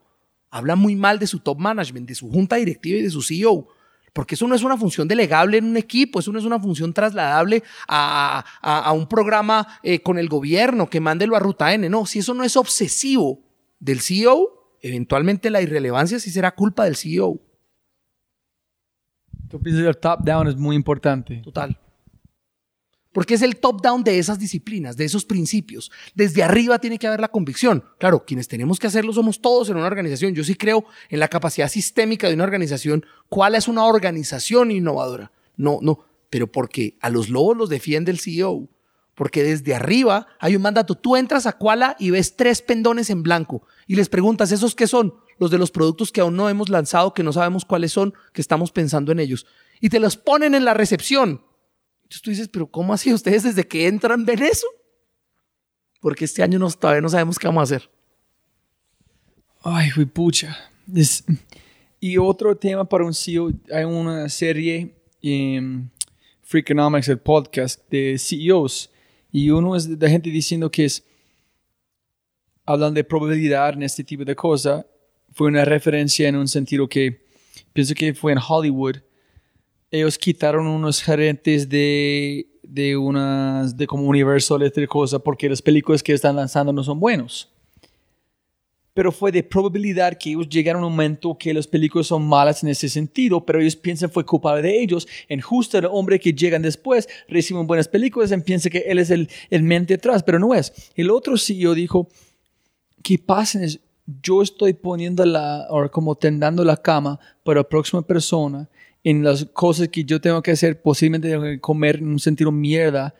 habla 0.51 0.75
muy 0.75 0.97
mal 0.97 1.19
de 1.19 1.25
su 1.27 1.39
top 1.39 1.57
management, 1.57 2.05
de 2.09 2.15
su 2.15 2.29
junta 2.29 2.57
directiva 2.57 2.99
y 2.99 3.01
de 3.03 3.09
su 3.09 3.21
CEO. 3.21 3.65
porque 4.11 4.35
eso 4.35 4.45
no 4.47 4.55
es 4.55 4.63
una 4.63 4.75
función 4.77 5.07
delegable 5.07 5.57
en 5.57 5.65
un 5.65 5.77
equipo, 5.77 6.19
eso 6.19 6.31
no 6.33 6.39
es 6.39 6.45
una 6.45 6.59
función 6.59 6.93
trasladable 6.93 7.63
a, 7.87 8.43
a- 8.61 8.79
a 8.89 8.91
un 8.91 9.07
programa 9.07 9.67
eh, 9.83 10.01
con 10.01 10.17
el 10.17 10.27
gobierno 10.27 10.89
que 10.89 10.99
mándelo 10.99 11.35
a 11.37 11.39
Ruta 11.39 11.73
N. 11.73 11.87
No, 11.89 12.05
si 12.05 12.19
eso 12.19 12.33
no 12.33 12.43
es 12.43 12.55
obsesivo 12.57 13.39
del 13.79 14.01
CEO, 14.01 14.77
eventualmente 14.81 15.49
la 15.49 15.61
irrelevancia 15.61 16.19
sí 16.19 16.29
será 16.29 16.51
culpa 16.55 16.83
del 16.85 16.95
CEO. 16.97 17.39
Tú 19.49 19.59
piensas 19.61 19.83
que 19.83 19.89
el 19.89 19.97
top-down 19.97 20.47
es 20.47 20.55
muy 20.55 20.75
importante. 20.75 21.41
Total. 21.43 21.77
Porque 23.15 23.35
es 23.35 23.41
el 23.41 23.55
top-down 23.55 24.03
de 24.03 24.19
esas 24.19 24.39
disciplinas, 24.39 24.97
de 24.97 25.05
esos 25.05 25.23
principios. 25.23 25.89
Desde 26.15 26.43
arriba 26.43 26.79
tiene 26.79 26.99
que 26.99 27.07
haber 27.07 27.21
la 27.21 27.29
convicción. 27.29 27.83
Claro, 27.97 28.25
quienes 28.25 28.49
tenemos 28.49 28.77
que 28.77 28.87
hacerlo 28.87 29.13
somos 29.13 29.39
todos 29.39 29.69
en 29.69 29.77
una 29.77 29.85
organización. 29.85 30.35
Yo 30.35 30.43
sí 30.43 30.55
creo 30.55 30.83
en 31.09 31.21
la 31.21 31.29
capacidad 31.29 31.69
sistémica 31.69 32.27
de 32.27 32.33
una 32.33 32.43
organización. 32.43 33.05
¿Cuál 33.29 33.55
es 33.55 33.69
una 33.69 33.85
organización 33.85 34.69
innovadora? 34.69 35.31
No, 35.55 35.79
no. 35.81 35.99
Pero 36.29 36.51
porque 36.51 36.97
a 36.99 37.09
los 37.09 37.29
lobos 37.29 37.55
los 37.55 37.69
defiende 37.69 38.11
el 38.11 38.19
CEO. 38.19 38.67
Porque 39.13 39.43
desde 39.43 39.73
arriba 39.73 40.27
hay 40.41 40.57
un 40.57 40.61
mandato. 40.61 40.95
Tú 40.95 41.15
entras 41.15 41.45
a 41.45 41.53
Kuala 41.53 41.95
y 41.97 42.09
ves 42.09 42.35
tres 42.35 42.61
pendones 42.61 43.09
en 43.09 43.23
blanco 43.23 43.65
y 43.87 43.95
les 43.95 44.09
preguntas, 44.09 44.51
¿esos 44.51 44.75
qué 44.75 44.87
son? 44.87 45.13
Los 45.37 45.51
de 45.51 45.57
los 45.57 45.71
productos 45.71 46.11
que 46.11 46.21
aún 46.21 46.35
no 46.35 46.49
hemos 46.49 46.69
lanzado, 46.69 47.13
que 47.13 47.23
no 47.23 47.33
sabemos 47.33 47.65
cuáles 47.65 47.91
son, 47.91 48.13
que 48.33 48.41
estamos 48.41 48.71
pensando 48.71 49.11
en 49.11 49.19
ellos. 49.19 49.45
Y 49.81 49.89
te 49.89 49.99
los 49.99 50.15
ponen 50.17 50.55
en 50.55 50.65
la 50.65 50.73
recepción. 50.73 51.41
Entonces 52.03 52.21
tú 52.21 52.29
dices, 52.29 52.47
pero 52.47 52.67
¿cómo 52.67 52.93
así? 52.93 53.11
¿Ustedes 53.13 53.43
desde 53.43 53.67
que 53.67 53.87
entran 53.87 54.25
ven 54.25 54.43
eso? 54.43 54.67
Porque 55.99 56.25
este 56.25 56.43
año 56.43 56.59
todavía 56.69 57.01
no 57.01 57.09
sabemos 57.09 57.39
qué 57.39 57.47
vamos 57.47 57.61
a 57.61 57.75
hacer. 57.75 57.89
Ay, 59.63 59.89
pucha. 60.05 60.55
Y 61.99 62.17
otro 62.17 62.55
tema 62.55 62.85
para 62.85 63.03
un 63.03 63.13
CEO, 63.13 63.51
hay 63.73 63.83
una 63.83 64.29
serie 64.29 64.95
en 65.23 65.89
Freakonomics, 66.43 67.09
el 67.09 67.17
podcast 67.17 67.89
de 67.89 68.17
CEOs, 68.19 68.91
y 69.31 69.49
uno 69.49 69.75
es 69.75 69.97
de 69.97 70.09
gente 70.09 70.29
diciendo 70.29 70.69
que 70.69 70.85
es, 70.85 71.03
hablan 72.63 72.93
de 72.93 73.03
probabilidad 73.03 73.73
en 73.73 73.81
este 73.81 74.03
tipo 74.03 74.23
de 74.23 74.35
cosas, 74.35 74.85
fue 75.35 75.49
una 75.49 75.65
referencia 75.65 76.29
en 76.29 76.37
un 76.37 76.47
sentido 76.47 76.87
que 76.87 77.25
pienso 77.73 77.93
que 77.93 78.13
fue 78.13 78.31
en 78.31 78.39
Hollywood, 78.39 78.95
ellos 79.91 80.17
quitaron 80.17 80.65
unos 80.65 81.03
gerentes 81.03 81.67
de, 81.67 82.47
de 82.63 82.95
unas, 82.95 83.75
de 83.75 83.85
como 83.85 84.03
Universal, 84.03 84.63
este 84.63 84.87
cosa, 84.87 85.19
porque 85.19 85.49
las 85.49 85.61
películas 85.61 86.01
que 86.01 86.13
están 86.13 86.37
lanzando 86.37 86.71
no 86.71 86.83
son 86.83 86.99
buenos 86.99 87.51
pero 88.95 89.11
fue 89.11 89.29
de 89.29 89.43
probabilidad 89.43 90.17
que 90.17 90.29
ellos 90.29 90.47
llegaron 90.47 90.81
a 90.81 90.87
un 90.87 90.93
momento 90.93 91.37
que 91.37 91.53
las 91.53 91.67
películas 91.67 92.07
son 92.07 92.25
malas 92.25 92.63
en 92.63 92.69
ese 92.69 92.87
sentido, 92.87 93.45
pero 93.45 93.59
ellos 93.59 93.75
piensan 93.75 94.09
fue 94.09 94.25
culpable 94.25 94.61
de 94.61 94.81
ellos. 94.81 95.05
En 95.27 95.41
justo 95.41 95.77
el 95.77 95.85
hombre 95.85 96.17
que 96.17 96.31
llegan 96.31 96.61
después 96.61 97.09
reciben 97.27 97.67
buenas 97.67 97.89
películas 97.89 98.31
y 98.31 98.37
piensa 98.37 98.69
que 98.69 98.85
él 98.87 98.99
es 98.99 99.09
el, 99.09 99.29
el 99.49 99.63
mente 99.63 99.95
atrás, 99.95 100.23
pero 100.23 100.39
no 100.39 100.53
es. 100.53 100.71
El 100.95 101.11
otro 101.11 101.37
CEO 101.37 101.73
dijo, 101.73 102.07
¿qué 103.03 103.19
pasa? 103.19 103.59
Yo 104.21 104.41
estoy 104.41 104.73
poniendo 104.73 105.25
la, 105.25 105.67
o 105.69 105.89
como 105.89 106.15
tendando 106.15 106.63
la 106.63 106.77
cama 106.77 107.19
para 107.43 107.61
la 107.61 107.67
próxima 107.69 108.01
persona 108.01 108.67
en 109.03 109.23
las 109.23 109.45
cosas 109.45 109.87
que 109.89 110.03
yo 110.03 110.19
tengo 110.19 110.41
que 110.41 110.51
hacer, 110.51 110.81
posiblemente 110.81 111.59
comer 111.59 111.97
en 111.97 112.07
un 112.07 112.19
sentido 112.19 112.51
mierda, 112.51 113.13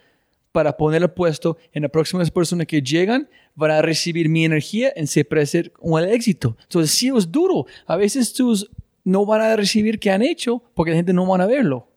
para 0.51 0.77
ponerlo 0.77 1.13
puesto 1.13 1.57
en 1.73 1.81
las 1.83 1.91
próximas 1.91 2.31
personas 2.31 2.65
que 2.65 2.81
llegan, 2.81 3.27
van 3.55 3.71
a 3.71 3.81
recibir 3.81 4.29
mi 4.29 4.45
energía 4.45 4.91
en 4.95 5.05
se 5.05 5.27
ser 5.45 5.73
un 5.81 6.01
éxito. 6.01 6.55
Entonces, 6.63 6.91
sí 6.91 7.11
es 7.15 7.29
duro. 7.29 7.65
A 7.85 7.97
veces 7.97 8.31
tus 8.33 8.69
no 9.03 9.25
van 9.25 9.41
a 9.41 9.55
recibir 9.57 9.99
que 9.99 10.11
han 10.11 10.21
hecho 10.21 10.63
porque 10.73 10.91
la 10.91 10.97
gente 10.97 11.13
no 11.13 11.25
van 11.25 11.41
a 11.41 11.45
verlo. 11.45 11.87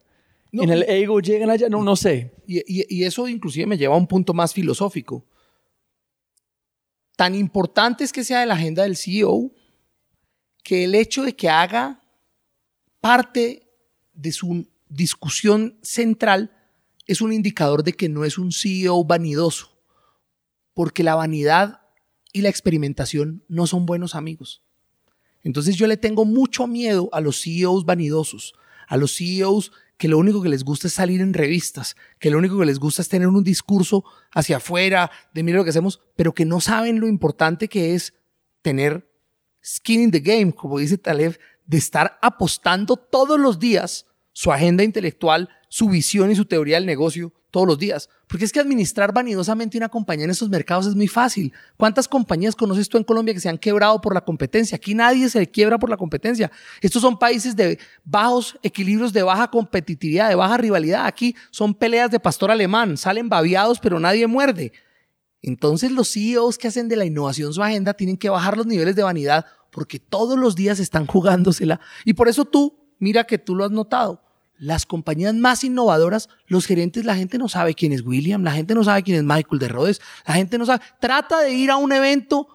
No, 0.50 0.64
en 0.64 0.70
el 0.70 0.82
ego 0.82 1.20
llegan 1.20 1.50
allá, 1.50 1.68
no, 1.68 1.82
no 1.84 1.94
sé. 1.94 2.32
Y, 2.46 2.58
y- 2.66 2.86
y 2.88 3.04
eso 3.04 3.28
inclusive 3.28 3.66
me 3.66 3.78
lleva 3.78 3.94
a 3.94 3.98
un 3.98 4.06
punto 4.06 4.34
más 4.34 4.52
filosófico. 4.52 5.22
Tan 7.18 7.34
importante 7.34 8.04
es 8.04 8.12
que 8.12 8.22
sea 8.22 8.38
de 8.38 8.46
la 8.46 8.54
agenda 8.54 8.84
del 8.84 8.96
CEO 8.96 9.50
que 10.62 10.84
el 10.84 10.94
hecho 10.94 11.24
de 11.24 11.34
que 11.34 11.48
haga 11.48 12.00
parte 13.00 13.68
de 14.12 14.30
su 14.30 14.68
discusión 14.88 15.80
central 15.82 16.52
es 17.08 17.20
un 17.20 17.32
indicador 17.32 17.82
de 17.82 17.94
que 17.94 18.08
no 18.08 18.24
es 18.24 18.38
un 18.38 18.52
CEO 18.52 19.02
vanidoso, 19.02 19.76
porque 20.74 21.02
la 21.02 21.16
vanidad 21.16 21.80
y 22.32 22.42
la 22.42 22.50
experimentación 22.50 23.42
no 23.48 23.66
son 23.66 23.84
buenos 23.84 24.14
amigos. 24.14 24.62
Entonces 25.42 25.74
yo 25.74 25.88
le 25.88 25.96
tengo 25.96 26.24
mucho 26.24 26.68
miedo 26.68 27.08
a 27.10 27.20
los 27.20 27.42
CEOs 27.42 27.84
vanidosos, 27.84 28.54
a 28.86 28.96
los 28.96 29.16
CEOs 29.16 29.72
que 29.98 30.08
lo 30.08 30.16
único 30.16 30.40
que 30.40 30.48
les 30.48 30.64
gusta 30.64 30.86
es 30.86 30.94
salir 30.94 31.20
en 31.20 31.34
revistas, 31.34 31.96
que 32.18 32.30
lo 32.30 32.38
único 32.38 32.58
que 32.58 32.64
les 32.64 32.78
gusta 32.78 33.02
es 33.02 33.08
tener 33.08 33.28
un 33.28 33.44
discurso 33.44 34.04
hacia 34.32 34.58
afuera 34.58 35.10
de 35.34 35.42
mira 35.42 35.58
lo 35.58 35.64
que 35.64 35.70
hacemos, 35.70 36.00
pero 36.16 36.32
que 36.32 36.44
no 36.44 36.60
saben 36.60 37.00
lo 37.00 37.08
importante 37.08 37.68
que 37.68 37.94
es 37.94 38.14
tener 38.62 39.12
skin 39.62 40.02
in 40.02 40.10
the 40.12 40.20
game, 40.20 40.52
como 40.52 40.78
dice 40.78 40.98
Taleb, 40.98 41.38
de 41.66 41.76
estar 41.76 42.18
apostando 42.22 42.96
todos 42.96 43.38
los 43.38 43.58
días 43.58 44.06
su 44.32 44.52
agenda 44.52 44.84
intelectual, 44.84 45.48
su 45.68 45.88
visión 45.88 46.30
y 46.30 46.36
su 46.36 46.44
teoría 46.44 46.76
del 46.76 46.86
negocio 46.86 47.32
todos 47.50 47.66
los 47.66 47.78
días. 47.78 48.08
Porque 48.26 48.44
es 48.44 48.52
que 48.52 48.60
administrar 48.60 49.12
vanidosamente 49.12 49.78
una 49.78 49.88
compañía 49.88 50.24
en 50.24 50.30
estos 50.30 50.48
mercados 50.48 50.86
es 50.86 50.94
muy 50.94 51.08
fácil. 51.08 51.52
¿Cuántas 51.76 52.08
compañías 52.08 52.54
conoces 52.54 52.88
tú 52.88 52.98
en 52.98 53.04
Colombia 53.04 53.34
que 53.34 53.40
se 53.40 53.48
han 53.48 53.58
quebrado 53.58 54.00
por 54.00 54.14
la 54.14 54.20
competencia? 54.20 54.76
Aquí 54.76 54.94
nadie 54.94 55.28
se 55.28 55.46
quiebra 55.50 55.78
por 55.78 55.90
la 55.90 55.96
competencia. 55.96 56.50
Estos 56.80 57.02
son 57.02 57.18
países 57.18 57.56
de 57.56 57.78
bajos 58.04 58.58
equilibrios, 58.62 59.12
de 59.12 59.22
baja 59.22 59.50
competitividad, 59.50 60.28
de 60.28 60.34
baja 60.34 60.56
rivalidad. 60.56 61.06
Aquí 61.06 61.34
son 61.50 61.74
peleas 61.74 62.10
de 62.10 62.20
pastor 62.20 62.50
alemán, 62.50 62.96
salen 62.96 63.28
babiados 63.28 63.80
pero 63.80 63.98
nadie 64.00 64.26
muerde. 64.26 64.72
Entonces 65.40 65.92
los 65.92 66.12
CEOs 66.12 66.58
que 66.58 66.68
hacen 66.68 66.88
de 66.88 66.96
la 66.96 67.04
innovación 67.04 67.52
su 67.54 67.62
agenda 67.62 67.94
tienen 67.94 68.16
que 68.16 68.28
bajar 68.28 68.56
los 68.56 68.66
niveles 68.66 68.96
de 68.96 69.02
vanidad 69.02 69.46
porque 69.70 69.98
todos 69.98 70.38
los 70.38 70.56
días 70.56 70.80
están 70.80 71.06
jugándosela. 71.06 71.80
Y 72.04 72.14
por 72.14 72.28
eso 72.28 72.44
tú, 72.44 72.94
mira 72.98 73.24
que 73.24 73.38
tú 73.38 73.54
lo 73.54 73.64
has 73.64 73.70
notado, 73.70 74.22
las 74.58 74.86
compañías 74.86 75.34
más 75.34 75.64
innovadoras, 75.64 76.28
los 76.46 76.66
gerentes, 76.66 77.04
la 77.04 77.16
gente 77.16 77.38
no 77.38 77.48
sabe 77.48 77.74
quién 77.74 77.92
es 77.92 78.02
William, 78.02 78.42
la 78.42 78.52
gente 78.52 78.74
no 78.74 78.84
sabe 78.84 79.02
quién 79.02 79.18
es 79.18 79.24
Michael 79.24 79.58
de 79.58 79.68
Rhodes, 79.68 80.00
la 80.26 80.34
gente 80.34 80.58
no 80.58 80.66
sabe. 80.66 80.84
Trata 81.00 81.40
de 81.40 81.52
ir 81.52 81.70
a 81.70 81.76
un 81.76 81.92
evento 81.92 82.48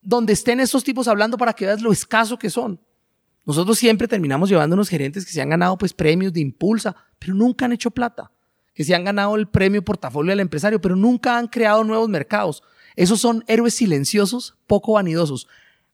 donde 0.00 0.32
estén 0.32 0.60
estos 0.60 0.84
tipos 0.84 1.08
hablando 1.08 1.36
para 1.36 1.52
que 1.52 1.66
veas 1.66 1.82
lo 1.82 1.92
escaso 1.92 2.38
que 2.38 2.50
son. 2.50 2.80
Nosotros 3.44 3.78
siempre 3.78 4.08
terminamos 4.08 4.48
llevando 4.48 4.74
unos 4.74 4.88
gerentes 4.88 5.26
que 5.26 5.32
se 5.32 5.42
han 5.42 5.50
ganado 5.50 5.76
pues 5.76 5.92
premios 5.92 6.32
de 6.32 6.40
impulsa, 6.40 6.96
pero 7.18 7.34
nunca 7.34 7.66
han 7.66 7.72
hecho 7.72 7.90
plata. 7.90 8.30
Que 8.72 8.84
se 8.84 8.94
han 8.94 9.04
ganado 9.04 9.36
el 9.36 9.46
premio 9.46 9.84
portafolio 9.84 10.30
del 10.30 10.40
empresario, 10.40 10.80
pero 10.80 10.96
nunca 10.96 11.38
han 11.38 11.46
creado 11.46 11.84
nuevos 11.84 12.08
mercados. 12.08 12.62
Esos 12.96 13.20
son 13.20 13.44
héroes 13.46 13.74
silenciosos, 13.74 14.56
poco 14.66 14.94
vanidosos, 14.94 15.46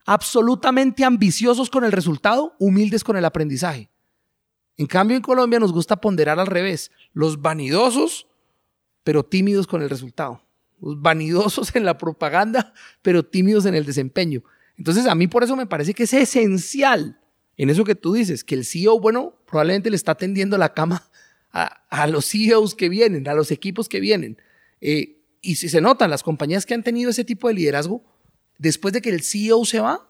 absolutamente 0.05 1.03
ambiciosos 1.03 1.69
con 1.69 1.83
el 1.83 1.91
resultado, 1.91 2.55
humildes 2.59 3.03
con 3.03 3.17
el 3.17 3.25
aprendizaje. 3.25 3.90
En 4.77 4.87
cambio, 4.87 5.17
en 5.17 5.23
Colombia 5.23 5.59
nos 5.59 5.73
gusta 5.73 5.97
ponderar 5.97 6.39
al 6.39 6.47
revés. 6.47 6.91
Los 7.13 7.41
vanidosos, 7.41 8.27
pero 9.03 9.23
tímidos 9.23 9.67
con 9.67 9.81
el 9.81 9.89
resultado. 9.89 10.41
Los 10.81 11.01
vanidosos 11.01 11.75
en 11.75 11.85
la 11.85 11.97
propaganda, 11.97 12.73
pero 13.01 13.23
tímidos 13.23 13.65
en 13.65 13.75
el 13.75 13.85
desempeño. 13.85 14.43
Entonces, 14.77 15.05
a 15.05 15.15
mí 15.15 15.27
por 15.27 15.43
eso 15.43 15.55
me 15.55 15.67
parece 15.67 15.93
que 15.93 16.03
es 16.03 16.13
esencial 16.13 17.19
en 17.57 17.69
eso 17.69 17.83
que 17.83 17.93
tú 17.95 18.13
dices, 18.13 18.43
que 18.43 18.55
el 18.55 18.65
CEO, 18.65 18.99
bueno, 18.99 19.35
probablemente 19.45 19.91
le 19.91 19.95
está 19.95 20.15
tendiendo 20.15 20.57
la 20.57 20.73
cama 20.73 21.09
a, 21.51 21.65
a 21.89 22.07
los 22.07 22.25
CEOs 22.25 22.73
que 22.73 22.89
vienen, 22.89 23.27
a 23.27 23.35
los 23.35 23.51
equipos 23.51 23.87
que 23.87 23.99
vienen. 23.99 24.41
Eh, 24.79 25.21
y 25.41 25.55
si 25.55 25.69
se 25.69 25.81
notan, 25.81 26.09
las 26.09 26.23
compañías 26.23 26.65
que 26.65 26.73
han 26.73 26.81
tenido 26.81 27.11
ese 27.11 27.23
tipo 27.23 27.47
de 27.47 27.53
liderazgo, 27.53 28.03
después 28.57 28.93
de 28.93 29.01
que 29.01 29.09
el 29.09 29.21
CEO 29.21 29.65
se 29.65 29.79
va, 29.79 30.09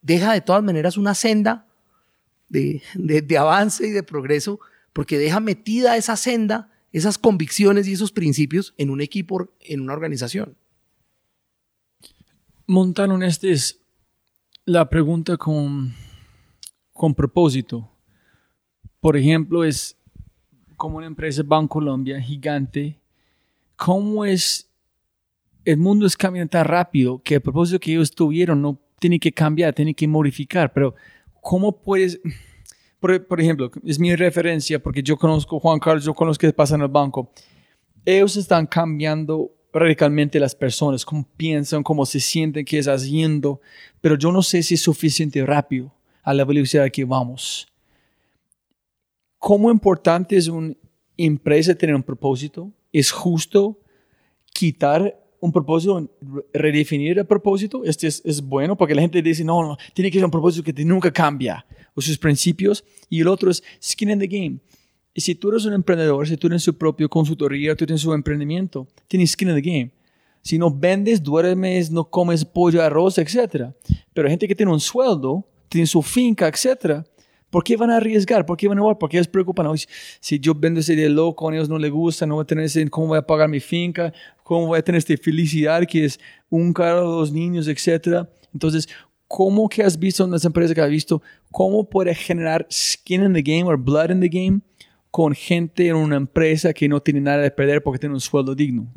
deja 0.00 0.32
de 0.32 0.42
todas 0.42 0.62
maneras 0.62 0.96
una 0.96 1.14
senda 1.14 1.66
de, 2.48 2.82
de, 2.94 3.38
avance 3.38 3.86
y 3.86 3.90
de 3.90 4.02
progreso, 4.02 4.60
porque 4.92 5.18
deja 5.18 5.40
metida 5.40 5.96
esa 5.96 6.16
senda, 6.16 6.70
esas 6.92 7.18
convicciones 7.18 7.88
y 7.88 7.92
esos 7.92 8.12
principios 8.12 8.74
en 8.78 8.90
un 8.90 9.00
equipo, 9.00 9.50
en 9.60 9.80
una 9.80 9.92
organización. 9.92 10.56
Montano, 12.66 13.22
esta 13.22 13.48
es 13.48 13.80
la 14.64 14.88
pregunta 14.88 15.36
con, 15.36 15.92
con 16.92 17.14
propósito. 17.14 17.90
Por 19.00 19.16
ejemplo, 19.16 19.64
es 19.64 19.98
como 20.76 20.98
una 20.98 21.06
empresa 21.06 21.42
Bancolombia 21.44 22.20
gigante, 22.20 22.98
¿cómo 23.76 24.24
es? 24.24 24.70
El 25.64 25.78
mundo 25.78 26.06
es 26.06 26.16
cambiando 26.16 26.50
tan 26.50 26.64
rápido 26.64 27.22
que 27.22 27.36
el 27.36 27.40
propósito 27.40 27.80
que 27.80 27.92
ellos 27.92 28.10
tuvieron 28.10 28.60
no 28.60 28.78
tiene 28.98 29.18
que 29.18 29.32
cambiar, 29.32 29.74
tiene 29.74 29.94
que 29.94 30.06
modificar, 30.08 30.72
pero 30.72 30.94
¿cómo 31.44 31.80
puedes? 31.80 32.18
Por, 32.98 33.26
por 33.26 33.40
ejemplo, 33.40 33.70
es 33.84 33.98
mi 33.98 34.16
referencia 34.16 34.82
porque 34.82 35.02
yo 35.02 35.16
conozco 35.16 35.60
Juan 35.60 35.78
Carlos, 35.78 36.04
yo 36.04 36.14
conozco 36.14 36.40
qué 36.40 36.52
pasa 36.52 36.74
en 36.74 36.80
el 36.80 36.88
banco. 36.88 37.30
Ellos 38.04 38.36
están 38.36 38.66
cambiando 38.66 39.52
radicalmente 39.72 40.40
las 40.40 40.54
personas, 40.54 41.04
cómo 41.04 41.28
piensan, 41.36 41.82
cómo 41.82 42.06
se 42.06 42.18
sienten, 42.18 42.64
qué 42.64 42.78
están 42.78 42.94
haciendo, 42.96 43.60
pero 44.00 44.16
yo 44.16 44.32
no 44.32 44.42
sé 44.42 44.62
si 44.62 44.74
es 44.74 44.82
suficiente 44.82 45.44
rápido 45.44 45.92
a 46.22 46.32
la 46.32 46.44
velocidad 46.44 46.90
que 46.90 47.04
vamos. 47.04 47.68
¿cómo 49.44 49.70
importante 49.70 50.38
es 50.38 50.48
una 50.48 50.72
empresa 51.18 51.74
tener 51.74 51.94
un 51.94 52.02
propósito? 52.02 52.72
¿Es 52.90 53.12
justo 53.12 53.78
quitar 54.54 55.22
un 55.44 55.52
propósito, 55.52 56.10
redefinir 56.52 57.18
el 57.18 57.26
propósito? 57.26 57.82
Este 57.84 58.06
es, 58.06 58.22
es 58.24 58.40
bueno 58.42 58.76
porque 58.76 58.94
la 58.94 59.02
gente 59.02 59.20
dice, 59.22 59.44
no, 59.44 59.62
no, 59.62 59.76
tiene 59.92 60.10
que 60.10 60.18
ser 60.18 60.24
un 60.24 60.30
propósito 60.30 60.64
que 60.64 60.72
te- 60.72 60.84
nunca 60.84 61.12
cambia, 61.12 61.64
o 61.94 62.00
sus 62.00 62.18
principios. 62.18 62.84
Y 63.08 63.20
el 63.20 63.28
otro 63.28 63.50
es 63.50 63.62
skin 63.82 64.10
in 64.10 64.18
the 64.18 64.26
game. 64.26 64.58
Y 65.12 65.20
si 65.20 65.34
tú 65.34 65.50
eres 65.50 65.64
un 65.64 65.74
emprendedor, 65.74 66.26
si 66.26 66.36
tú 66.36 66.48
tienes 66.48 66.62
su 66.62 66.76
propio 66.76 67.08
consultoría, 67.08 67.76
tú 67.76 67.86
tienes 67.86 68.00
su 68.00 68.12
emprendimiento, 68.12 68.88
tienes 69.06 69.30
skin 69.32 69.48
in 69.50 69.54
the 69.54 69.60
game. 69.62 69.90
Si 70.42 70.58
no 70.58 70.70
vendes, 70.70 71.22
duermes, 71.22 71.90
no 71.90 72.04
comes 72.04 72.44
pollo, 72.44 72.82
arroz, 72.82 73.16
etc. 73.18 73.66
Pero 74.12 74.28
gente 74.28 74.48
que 74.48 74.54
tiene 74.54 74.72
un 74.72 74.80
sueldo, 74.80 75.46
tiene 75.68 75.86
su 75.86 76.02
finca, 76.02 76.48
etc. 76.48 77.04
¿Por 77.54 77.62
qué 77.62 77.76
van 77.76 77.90
a 77.92 77.98
arriesgar? 77.98 78.44
¿Por 78.44 78.56
qué 78.56 78.66
van 78.66 78.78
a 78.78 78.80
jugar? 78.80 78.98
¿Por 78.98 79.08
qué 79.08 79.16
ellos 79.16 79.28
preocupan? 79.28 79.68
"Oye, 79.68 79.84
si 80.18 80.40
yo 80.40 80.56
vendo 80.56 80.80
ese 80.80 80.96
de 80.96 81.08
loco, 81.08 81.48
a 81.48 81.54
ellos 81.54 81.68
no 81.68 81.78
les 81.78 81.92
gusta, 81.92 82.26
no 82.26 82.34
voy 82.34 82.42
a 82.42 82.46
tener 82.46 82.64
ese, 82.64 82.90
¿cómo 82.90 83.06
voy 83.06 83.18
a 83.18 83.22
pagar 83.22 83.48
mi 83.48 83.60
finca? 83.60 84.12
¿Cómo 84.42 84.66
voy 84.66 84.80
a 84.80 84.82
tener 84.82 84.98
esta 84.98 85.16
felicidad 85.16 85.86
que 85.86 86.06
es 86.06 86.18
un 86.50 86.72
carro, 86.72 87.08
dos 87.08 87.30
niños, 87.30 87.68
etc.? 87.68 88.26
Entonces, 88.52 88.88
¿cómo 89.28 89.68
que 89.68 89.84
has 89.84 89.96
visto 89.96 90.24
en 90.24 90.32
las 90.32 90.44
empresas 90.44 90.74
que 90.74 90.80
has 90.80 90.90
visto, 90.90 91.22
cómo 91.52 91.88
puede 91.88 92.12
generar 92.16 92.66
skin 92.68 93.22
in 93.22 93.32
the 93.34 93.42
game 93.42 93.72
o 93.72 93.78
blood 93.78 94.10
in 94.10 94.20
the 94.20 94.28
game 94.28 94.60
con 95.12 95.32
gente 95.32 95.86
en 95.86 95.94
una 95.94 96.16
empresa 96.16 96.72
que 96.72 96.88
no 96.88 97.00
tiene 97.00 97.20
nada 97.20 97.38
de 97.38 97.52
perder 97.52 97.84
porque 97.84 98.00
tiene 98.00 98.16
un 98.16 98.20
sueldo 98.20 98.56
digno? 98.56 98.92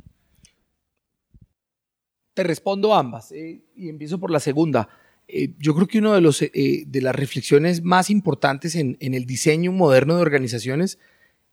Te 2.34 2.41
respondo 2.41 2.91
ambas 2.95 3.32
eh, 3.32 3.62
y 3.76 3.88
empiezo 3.88 4.20
por 4.20 4.32
la 4.32 4.39
segunda. 4.39 4.89
Eh, 5.28 5.54
yo 5.60 5.76
creo 5.76 5.88
que 5.88 6.00
una 6.00 6.14
de, 6.14 6.22
los, 6.22 6.42
eh, 6.42 6.84
de 6.88 7.02
las 7.02 7.16
reflexiones 7.16 7.84
más 7.84 8.10
importantes 8.10 8.76
en, 8.76 8.98
en 9.02 9.14
el 9.14 9.26
diseño 9.26 9.72
moderno 9.72 10.16
de 10.16 10.22
organizaciones 10.22 11.00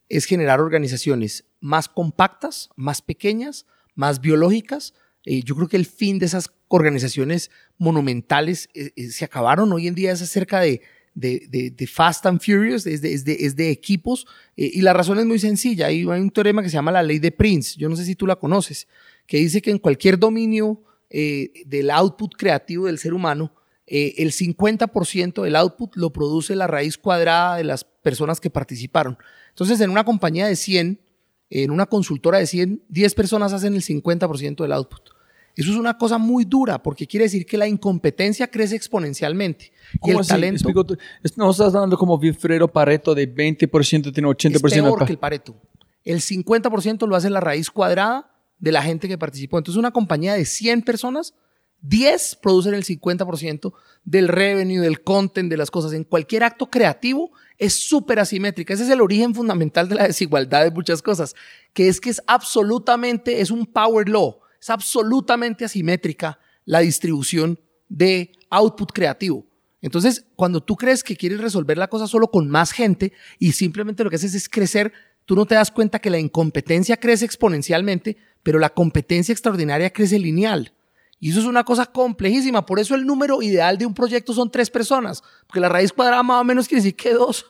es 0.08 0.26
generar 0.26 0.60
organizaciones 0.60 1.44
más 1.60 1.88
compactas, 1.88 2.68
más 2.76 3.02
pequeñas, 3.02 3.66
más 3.94 4.20
biológicas. 4.20 4.94
Eh, 5.24 5.42
yo 5.42 5.56
creo 5.56 5.68
que 5.68 5.76
el 5.78 5.86
fin 5.86 6.18
de 6.18 6.26
esas 6.26 6.50
organizaciones 6.68 7.50
monumentales 7.78 8.68
eh, 8.74 8.90
eh, 8.96 9.10
se 9.10 9.24
acabaron. 9.24 9.72
Hoy 9.72 9.88
en 9.88 9.94
día 9.94 10.12
es 10.12 10.22
acerca 10.22 10.60
de, 10.60 10.80
de, 11.14 11.46
de- 11.48 11.70
de 11.70 11.86
Fast 11.86 12.26
and 12.26 12.40
Furious, 12.40 12.86
es 12.86 13.00
de, 13.00 13.14
es 13.14 13.24
es 13.26 13.58
equipos. 13.58 14.26
eh, 14.56 14.70
y 14.72 14.82
la 14.82 14.92
razón 14.92 15.18
es 15.18 15.24
muy 15.26 15.38
sencilla. 15.38 15.86
Hay, 15.86 16.00
hay 16.02 16.20
un 16.20 16.30
teorema 16.30 16.62
que 16.62 16.68
se 16.68 16.74
llama 16.74 16.92
la 16.92 17.02
ley 17.02 17.18
de 17.18 17.32
Prince. 17.32 17.76
Yo 17.78 17.88
no 17.88 17.96
sé 17.96 18.04
si 18.04 18.14
tú 18.14 18.26
la 18.26 18.36
conoces, 18.36 18.86
que 19.26 19.38
dice 19.38 19.62
que 19.62 19.70
en 19.70 19.78
cualquier 19.78 20.18
dominio 20.18 20.82
eh, 21.10 21.50
del 21.66 21.90
output 21.90 22.34
creativo 22.36 22.86
del 22.86 22.98
ser 22.98 23.14
humano, 23.14 23.54
eh, 23.86 24.14
el 24.18 24.32
50% 24.32 25.42
del 25.42 25.56
output 25.56 25.96
lo 25.96 26.12
produce 26.12 26.56
la 26.56 26.66
raíz 26.66 26.96
cuadrada 26.96 27.56
de 27.56 27.64
las 27.64 27.84
personas 27.84 28.40
que 28.40 28.50
participaron. 28.50 29.18
Entonces, 29.50 29.80
en 29.80 29.90
una 29.90 30.04
compañía 30.04 30.46
de 30.46 30.56
100, 30.56 31.00
en 31.50 31.70
una 31.70 31.86
consultora 31.86 32.38
de 32.38 32.46
100, 32.46 32.84
10 32.88 33.14
personas 33.14 33.52
hacen 33.52 33.74
el 33.74 33.82
50% 33.82 34.62
del 34.62 34.72
output. 34.72 35.10
Eso 35.56 35.70
es 35.70 35.76
una 35.76 35.96
cosa 35.96 36.18
muy 36.18 36.44
dura 36.44 36.82
porque 36.82 37.06
quiere 37.06 37.24
decir 37.24 37.46
que 37.46 37.56
la 37.56 37.68
incompetencia 37.68 38.48
crece 38.48 38.74
exponencialmente 38.74 39.72
y 39.92 39.98
¿Cómo 39.98 40.14
el 40.14 40.20
así? 40.20 40.30
talento 40.30 40.68
Explico 40.68 40.96
No 41.36 41.50
estás 41.50 41.72
dando 41.72 41.96
como 41.96 42.16
Wilfredo 42.16 42.66
Pareto 42.66 43.14
de 43.14 43.32
20% 43.32 44.12
tiene 44.12 44.28
80% 44.28 44.54
es 44.54 44.62
peor 44.62 44.98
de 44.98 45.06
que 45.06 45.12
el 45.12 45.18
Pareto. 45.18 45.54
El 46.02 46.20
50% 46.20 47.06
lo 47.06 47.14
hace 47.14 47.30
la 47.30 47.40
raíz 47.40 47.70
cuadrada 47.70 48.30
de 48.58 48.72
la 48.72 48.82
gente 48.82 49.08
que 49.08 49.16
participó. 49.16 49.58
Entonces, 49.58 49.78
una 49.78 49.92
compañía 49.92 50.34
de 50.34 50.44
100 50.44 50.82
personas, 50.82 51.34
10 51.86 52.36
producen 52.36 52.72
el 52.72 52.82
50% 52.82 53.72
del 54.04 54.28
revenue, 54.28 54.80
del 54.80 55.02
content, 55.02 55.50
de 55.50 55.56
las 55.58 55.70
cosas. 55.70 55.92
En 55.92 56.04
cualquier 56.04 56.42
acto 56.42 56.70
creativo 56.70 57.30
es 57.58 57.74
súper 57.74 58.18
asimétrica. 58.18 58.72
Ese 58.72 58.84
es 58.84 58.90
el 58.90 59.02
origen 59.02 59.34
fundamental 59.34 59.88
de 59.88 59.96
la 59.96 60.06
desigualdad 60.06 60.64
de 60.64 60.70
muchas 60.70 61.02
cosas, 61.02 61.34
que 61.74 61.88
es 61.88 62.00
que 62.00 62.08
es 62.08 62.22
absolutamente, 62.26 63.40
es 63.40 63.50
un 63.50 63.66
power 63.66 64.08
law, 64.08 64.38
es 64.60 64.70
absolutamente 64.70 65.66
asimétrica 65.66 66.38
la 66.64 66.80
distribución 66.80 67.60
de 67.90 68.32
output 68.48 68.90
creativo. 68.90 69.46
Entonces, 69.82 70.24
cuando 70.36 70.62
tú 70.62 70.76
crees 70.76 71.04
que 71.04 71.16
quieres 71.16 71.40
resolver 71.40 71.76
la 71.76 71.88
cosa 71.88 72.06
solo 72.06 72.30
con 72.30 72.48
más 72.48 72.72
gente 72.72 73.12
y 73.38 73.52
simplemente 73.52 74.02
lo 74.02 74.08
que 74.08 74.16
haces 74.16 74.34
es 74.34 74.48
crecer, 74.48 74.90
tú 75.26 75.36
no 75.36 75.44
te 75.44 75.54
das 75.54 75.70
cuenta 75.70 75.98
que 75.98 76.08
la 76.08 76.18
incompetencia 76.18 76.96
crece 76.96 77.26
exponencialmente, 77.26 78.16
pero 78.42 78.58
la 78.58 78.70
competencia 78.70 79.32
extraordinaria 79.32 79.92
crece 79.92 80.18
lineal. 80.18 80.72
Y 81.24 81.30
eso 81.30 81.40
es 81.40 81.46
una 81.46 81.64
cosa 81.64 81.86
complejísima. 81.86 82.66
Por 82.66 82.78
eso 82.78 82.94
el 82.94 83.06
número 83.06 83.40
ideal 83.40 83.78
de 83.78 83.86
un 83.86 83.94
proyecto 83.94 84.34
son 84.34 84.50
tres 84.50 84.68
personas, 84.68 85.22
porque 85.46 85.58
la 85.58 85.70
raíz 85.70 85.90
cuadrada 85.90 86.22
más 86.22 86.38
o 86.38 86.44
menos 86.44 86.68
quiere 86.68 86.82
decir 86.82 86.96
que 86.96 87.14
dos 87.14 87.46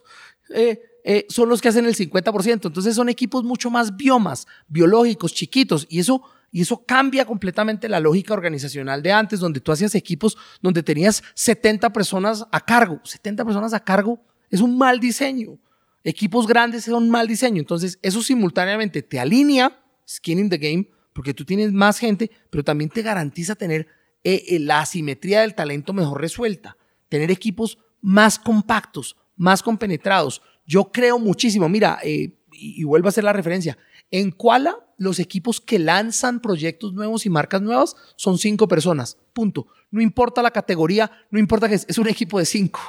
eh, 0.50 0.80
eh, 1.02 1.26
son 1.28 1.48
los 1.48 1.60
que 1.60 1.70
hacen 1.70 1.84
el 1.84 1.96
50%. 1.96 2.66
Entonces 2.66 2.94
son 2.94 3.08
equipos 3.08 3.42
mucho 3.42 3.70
más 3.70 3.96
biomas, 3.96 4.46
biológicos, 4.68 5.34
chiquitos, 5.34 5.88
y 5.90 5.98
eso 5.98 6.22
y 6.52 6.60
eso 6.60 6.84
cambia 6.86 7.24
completamente 7.24 7.88
la 7.88 7.98
lógica 7.98 8.32
organizacional 8.32 9.02
de 9.02 9.10
antes, 9.10 9.40
donde 9.40 9.58
tú 9.58 9.72
hacías 9.72 9.96
equipos 9.96 10.38
donde 10.62 10.84
tenías 10.84 11.24
70 11.34 11.92
personas 11.92 12.46
a 12.52 12.60
cargo. 12.60 13.00
70 13.02 13.44
personas 13.44 13.74
a 13.74 13.80
cargo 13.80 14.20
es 14.50 14.60
un 14.60 14.78
mal 14.78 15.00
diseño. 15.00 15.58
Equipos 16.04 16.46
grandes 16.46 16.84
son 16.84 17.02
un 17.02 17.10
mal 17.10 17.26
diseño. 17.26 17.58
Entonces, 17.58 17.98
eso 18.02 18.22
simultáneamente 18.22 19.02
te 19.02 19.18
alinea, 19.18 19.82
skin 20.08 20.38
in 20.38 20.48
the 20.48 20.58
game, 20.58 20.88
porque 21.14 21.32
tú 21.32 21.46
tienes 21.46 21.72
más 21.72 21.98
gente, 21.98 22.30
pero 22.50 22.62
también 22.62 22.90
te 22.90 23.00
garantiza 23.00 23.54
tener 23.54 23.86
eh, 24.24 24.44
eh, 24.48 24.58
la 24.58 24.80
asimetría 24.80 25.40
del 25.40 25.54
talento 25.54 25.94
mejor 25.94 26.20
resuelta. 26.20 26.76
Tener 27.08 27.30
equipos 27.30 27.78
más 28.02 28.38
compactos, 28.38 29.16
más 29.36 29.62
compenetrados. 29.62 30.42
Yo 30.66 30.90
creo 30.90 31.18
muchísimo, 31.18 31.68
mira, 31.68 31.98
eh, 32.02 32.36
y, 32.52 32.80
y 32.80 32.84
vuelvo 32.84 33.08
a 33.08 33.10
hacer 33.10 33.24
la 33.24 33.32
referencia. 33.32 33.78
En 34.10 34.32
Kuala, 34.32 34.83
los 34.96 35.18
equipos 35.18 35.60
que 35.60 35.78
lanzan 35.78 36.40
proyectos 36.40 36.92
nuevos 36.92 37.26
y 37.26 37.30
marcas 37.30 37.62
nuevas 37.62 37.96
son 38.16 38.38
cinco 38.38 38.68
personas. 38.68 39.16
Punto. 39.32 39.66
No 39.90 40.00
importa 40.00 40.42
la 40.42 40.50
categoría, 40.50 41.10
no 41.30 41.38
importa 41.38 41.68
que 41.68 41.76
es, 41.76 41.86
es 41.88 41.98
un 41.98 42.08
equipo 42.08 42.38
de 42.38 42.44
cinco. 42.44 42.80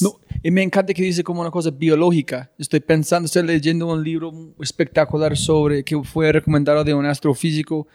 No, 0.00 0.18
y 0.42 0.50
me 0.50 0.62
encanta 0.62 0.94
que 0.94 1.02
dice 1.02 1.22
como 1.22 1.40
una 1.40 1.50
cosa 1.50 1.70
biológica. 1.70 2.50
Estoy 2.58 2.80
pensando, 2.80 3.26
estoy 3.26 3.42
leyendo 3.42 3.86
un 3.86 4.02
libro 4.02 4.32
espectacular 4.60 5.36
sobre 5.36 5.84
que 5.84 6.02
fue 6.02 6.32
recomendado 6.32 6.84
de 6.84 6.94
un 6.94 7.04
astrofísico 7.04 7.86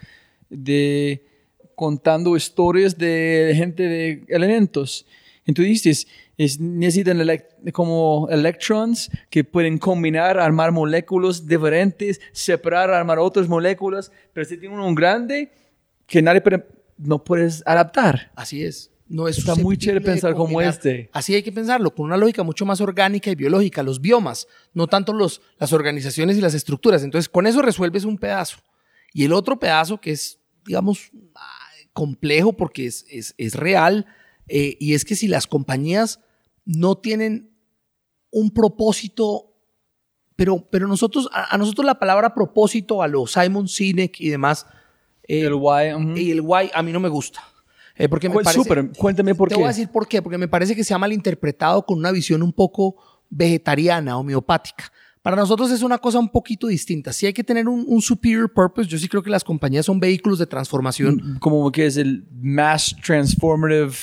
de 0.48 1.24
contando 1.74 2.36
historias 2.36 2.98
de 2.98 3.52
gente 3.56 3.84
de 3.84 4.24
elementos. 4.28 5.06
Entonces 5.46 5.82
dices, 5.82 6.06
es, 6.44 6.58
necesitan 6.58 7.20
como 7.72 8.28
electrons 8.30 9.10
que 9.28 9.44
pueden 9.44 9.76
combinar, 9.78 10.38
armar 10.38 10.72
moléculas 10.72 11.46
diferentes, 11.46 12.18
separar, 12.32 12.90
armar 12.90 13.18
otras 13.18 13.46
moléculas, 13.46 14.10
pero 14.32 14.46
si 14.46 14.56
tiene 14.56 14.74
uno 14.74 14.94
grande 14.94 15.52
que 16.06 16.22
nadie 16.22 16.40
puede- 16.40 16.66
no 16.96 17.22
puedes 17.22 17.62
adaptar. 17.66 18.32
Así 18.34 18.64
es. 18.64 18.90
No 19.06 19.28
es 19.28 19.38
Está 19.38 19.54
muy 19.54 19.76
chévere 19.76 20.00
pensar 20.00 20.34
como 20.34 20.62
este. 20.62 21.10
Así 21.12 21.34
hay 21.34 21.42
que 21.42 21.52
pensarlo, 21.52 21.94
con 21.94 22.06
una 22.06 22.16
lógica 22.16 22.42
mucho 22.42 22.64
más 22.64 22.80
orgánica 22.80 23.30
y 23.30 23.34
biológica, 23.34 23.82
los 23.82 24.00
biomas, 24.00 24.46
no 24.72 24.86
tanto 24.86 25.12
los, 25.12 25.42
las 25.58 25.72
organizaciones 25.74 26.38
y 26.38 26.40
las 26.40 26.54
estructuras. 26.54 27.02
Entonces, 27.02 27.28
con 27.28 27.46
eso 27.46 27.60
resuelves 27.60 28.04
un 28.04 28.16
pedazo. 28.16 28.58
Y 29.12 29.24
el 29.24 29.32
otro 29.32 29.58
pedazo 29.58 30.00
que 30.00 30.12
es, 30.12 30.38
digamos, 30.64 31.10
ah, 31.34 31.58
complejo 31.92 32.52
porque 32.54 32.86
es, 32.86 33.04
es, 33.10 33.34
es 33.36 33.56
real, 33.56 34.06
eh, 34.48 34.76
y 34.80 34.94
es 34.94 35.04
que 35.04 35.16
si 35.16 35.28
las 35.28 35.46
compañías 35.46 36.20
no 36.78 36.96
tienen 36.98 37.50
un 38.30 38.50
propósito, 38.50 39.52
pero, 40.36 40.68
pero 40.70 40.86
nosotros, 40.86 41.28
a, 41.32 41.54
a 41.54 41.58
nosotros 41.58 41.84
la 41.84 41.98
palabra 41.98 42.34
propósito, 42.34 43.02
a 43.02 43.08
los 43.08 43.32
Simon 43.32 43.68
Sinek 43.68 44.20
y 44.20 44.28
demás, 44.28 44.66
eh, 45.26 45.42
El 45.46 45.54
why, 45.54 45.92
y 46.16 46.30
el 46.30 46.40
why 46.40 46.70
a 46.74 46.82
mí 46.82 46.92
no 46.92 47.00
me 47.00 47.08
gusta. 47.08 47.40
Eh, 47.96 48.08
porque 48.08 48.28
me 48.28 48.42
parece, 48.42 48.90
cuéntame 48.96 49.34
por 49.34 49.48
te 49.48 49.54
qué. 49.54 49.60
voy 49.60 49.66
a 49.66 49.68
decir 49.68 49.88
por 49.88 50.08
qué. 50.08 50.22
Porque 50.22 50.38
me 50.38 50.48
parece 50.48 50.74
que 50.74 50.84
se 50.84 50.94
ha 50.94 50.98
malinterpretado 50.98 51.84
con 51.84 51.98
una 51.98 52.10
visión 52.12 52.42
un 52.42 52.52
poco 52.52 52.96
vegetariana, 53.28 54.16
homeopática. 54.16 54.90
Para 55.22 55.36
nosotros 55.36 55.70
es 55.70 55.82
una 55.82 55.98
cosa 55.98 56.18
un 56.18 56.30
poquito 56.30 56.66
distinta. 56.66 57.12
Si 57.12 57.26
hay 57.26 57.34
que 57.34 57.44
tener 57.44 57.68
un, 57.68 57.84
un 57.86 58.00
superior 58.00 58.50
purpose, 58.52 58.88
yo 58.88 58.96
sí 58.96 59.06
creo 59.06 59.22
que 59.22 59.28
las 59.28 59.44
compañías 59.44 59.84
son 59.84 60.00
vehículos 60.00 60.38
de 60.38 60.46
transformación. 60.46 61.36
como 61.40 61.70
que 61.70 61.86
es 61.86 61.98
el 61.98 62.26
Mass 62.32 62.96
Transformative. 63.04 63.94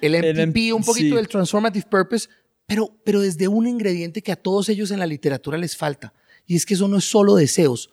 El 0.00 0.12
MTP, 0.12 0.74
un 0.74 0.84
poquito 0.84 1.08
sí. 1.08 1.14
del 1.14 1.28
transformative 1.28 1.86
purpose, 1.88 2.28
pero, 2.66 2.90
pero 3.04 3.20
desde 3.20 3.48
un 3.48 3.66
ingrediente 3.66 4.22
que 4.22 4.32
a 4.32 4.36
todos 4.36 4.68
ellos 4.68 4.90
en 4.90 4.98
la 4.98 5.06
literatura 5.06 5.56
les 5.56 5.76
falta. 5.76 6.12
Y 6.46 6.56
es 6.56 6.66
que 6.66 6.74
eso 6.74 6.88
no 6.88 6.98
es 6.98 7.04
solo 7.04 7.34
deseos. 7.34 7.90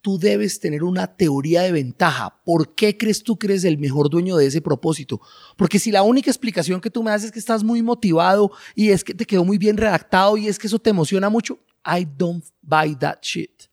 Tú 0.00 0.18
debes 0.18 0.58
tener 0.58 0.82
una 0.82 1.06
teoría 1.06 1.62
de 1.62 1.72
ventaja. 1.72 2.40
¿Por 2.44 2.74
qué 2.74 2.96
crees 2.96 3.22
tú 3.22 3.38
que 3.38 3.46
eres 3.46 3.64
el 3.64 3.78
mejor 3.78 4.10
dueño 4.10 4.36
de 4.36 4.46
ese 4.46 4.60
propósito? 4.60 5.20
Porque 5.56 5.78
si 5.78 5.92
la 5.92 6.02
única 6.02 6.30
explicación 6.30 6.80
que 6.80 6.90
tú 6.90 7.02
me 7.02 7.10
das 7.12 7.24
es 7.24 7.30
que 7.30 7.38
estás 7.38 7.62
muy 7.62 7.82
motivado 7.82 8.50
y 8.74 8.90
es 8.90 9.04
que 9.04 9.14
te 9.14 9.24
quedó 9.24 9.44
muy 9.44 9.58
bien 9.58 9.76
redactado 9.76 10.36
y 10.36 10.48
es 10.48 10.58
que 10.58 10.66
eso 10.66 10.78
te 10.78 10.90
emociona 10.90 11.30
mucho, 11.30 11.60
I 11.86 12.06
don't 12.16 12.44
buy 12.62 12.96
that 12.96 13.18
shit. 13.22 13.72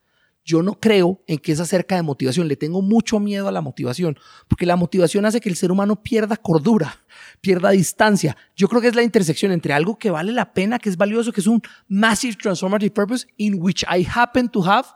Yo 0.50 0.64
no 0.64 0.80
creo 0.80 1.22
en 1.28 1.38
que 1.38 1.52
es 1.52 1.60
acerca 1.60 1.96
de 1.96 2.02
motivación. 2.02 2.48
Le 2.48 2.56
tengo 2.56 2.82
mucho 2.82 3.20
miedo 3.20 3.48
a 3.48 3.52
la 3.52 3.62
motivación, 3.62 4.18
porque 4.48 4.66
la 4.66 4.76
motivación 4.76 5.26
hace 5.26 5.40
que 5.40 5.50
el 5.50 5.56
ser 5.56 5.72
humano 5.72 6.02
pierda 6.02 6.38
cordura, 6.38 7.04
pierda 7.42 7.72
distancia. 7.72 8.36
Yo 8.56 8.68
creo 8.68 8.82
que 8.82 8.88
es 8.88 8.96
la 8.96 9.04
intersección 9.04 9.52
entre 9.52 9.74
algo 9.74 9.98
que 9.98 10.12
vale 10.12 10.32
la 10.32 10.54
pena, 10.54 10.80
que 10.80 10.90
es 10.90 10.98
valioso, 10.98 11.32
que 11.32 11.42
es 11.42 11.48
un 11.48 11.62
massive 11.88 12.36
transformative 12.36 12.92
purpose 12.92 13.28
in 13.38 13.56
which 13.62 13.84
I 13.84 14.08
happen 14.14 14.50
to 14.50 14.64
have 14.64 14.88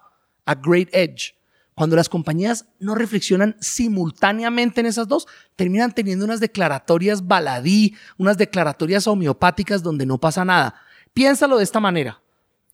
a 0.45 0.55
great 0.55 0.89
edge. 0.93 1.35
Cuando 1.75 1.95
las 1.95 2.07
compañías 2.07 2.67
no 2.79 2.93
reflexionan 2.93 3.55
simultáneamente 3.59 4.81
en 4.81 4.85
esas 4.85 5.07
dos, 5.07 5.27
terminan 5.55 5.91
teniendo 5.91 6.23
unas 6.23 6.39
declaratorias 6.39 7.25
baladí, 7.27 7.95
unas 8.17 8.37
declaratorias 8.37 9.07
homeopáticas 9.07 9.81
donde 9.81 10.05
no 10.05 10.19
pasa 10.19 10.45
nada. 10.45 10.75
Piénsalo 11.13 11.57
de 11.57 11.63
esta 11.63 11.79
manera. 11.79 12.21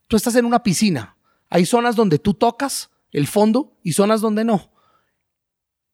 Tú 0.08 0.18
estás 0.18 0.36
en 0.36 0.46
una 0.46 0.64
piscina. 0.64 1.16
Hay 1.50 1.66
zonas 1.66 1.96
donde 1.96 2.20
tú 2.20 2.34
tocas 2.34 2.90
el 3.12 3.28
fondo 3.28 3.78
y 3.84 3.94
zonas 3.94 4.22
donde 4.22 4.44
no. 4.44 4.70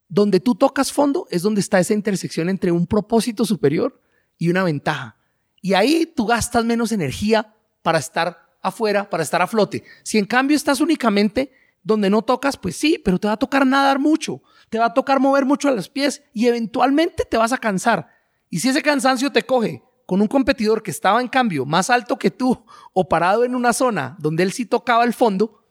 Donde 0.07 0.39
tú 0.39 0.55
tocas 0.55 0.91
fondo 0.91 1.27
es 1.31 1.41
donde 1.41 1.61
está 1.61 1.79
esa 1.79 1.93
intersección 1.93 2.49
entre 2.49 2.71
un 2.71 2.87
propósito 2.87 3.45
superior 3.45 4.01
y 4.37 4.49
una 4.49 4.63
ventaja. 4.63 5.17
Y 5.61 5.73
ahí 5.73 6.05
tú 6.05 6.25
gastas 6.25 6.63
menos 6.63 6.91
energía 6.91 7.55
para 7.81 7.99
estar 7.99 8.57
afuera, 8.61 9.09
para 9.09 9.23
estar 9.23 9.41
a 9.41 9.47
flote. 9.47 9.83
Si 10.03 10.17
en 10.17 10.25
cambio 10.25 10.55
estás 10.55 10.81
únicamente 10.81 11.51
donde 11.83 12.09
no 12.09 12.23
tocas, 12.23 12.57
pues 12.57 12.75
sí, 12.75 12.99
pero 13.03 13.19
te 13.19 13.27
va 13.27 13.33
a 13.33 13.37
tocar 13.37 13.65
nadar 13.65 13.99
mucho, 13.99 14.41
te 14.69 14.79
va 14.79 14.85
a 14.85 14.93
tocar 14.93 15.19
mover 15.19 15.45
mucho 15.45 15.69
los 15.69 15.87
pies 15.87 16.23
y 16.33 16.47
eventualmente 16.47 17.25
te 17.25 17.37
vas 17.37 17.53
a 17.53 17.59
cansar. 17.59 18.09
Y 18.49 18.59
si 18.59 18.69
ese 18.69 18.81
cansancio 18.81 19.31
te 19.31 19.43
coge 19.43 19.83
con 20.05 20.21
un 20.21 20.27
competidor 20.27 20.81
que 20.81 20.91
estaba 20.91 21.21
en 21.21 21.27
cambio 21.27 21.65
más 21.65 21.89
alto 21.89 22.17
que 22.17 22.31
tú 22.31 22.65
o 22.93 23.07
parado 23.07 23.43
en 23.43 23.55
una 23.55 23.73
zona 23.73 24.15
donde 24.19 24.43
él 24.43 24.51
sí 24.51 24.65
tocaba 24.65 25.03
el 25.03 25.13
fondo, 25.13 25.63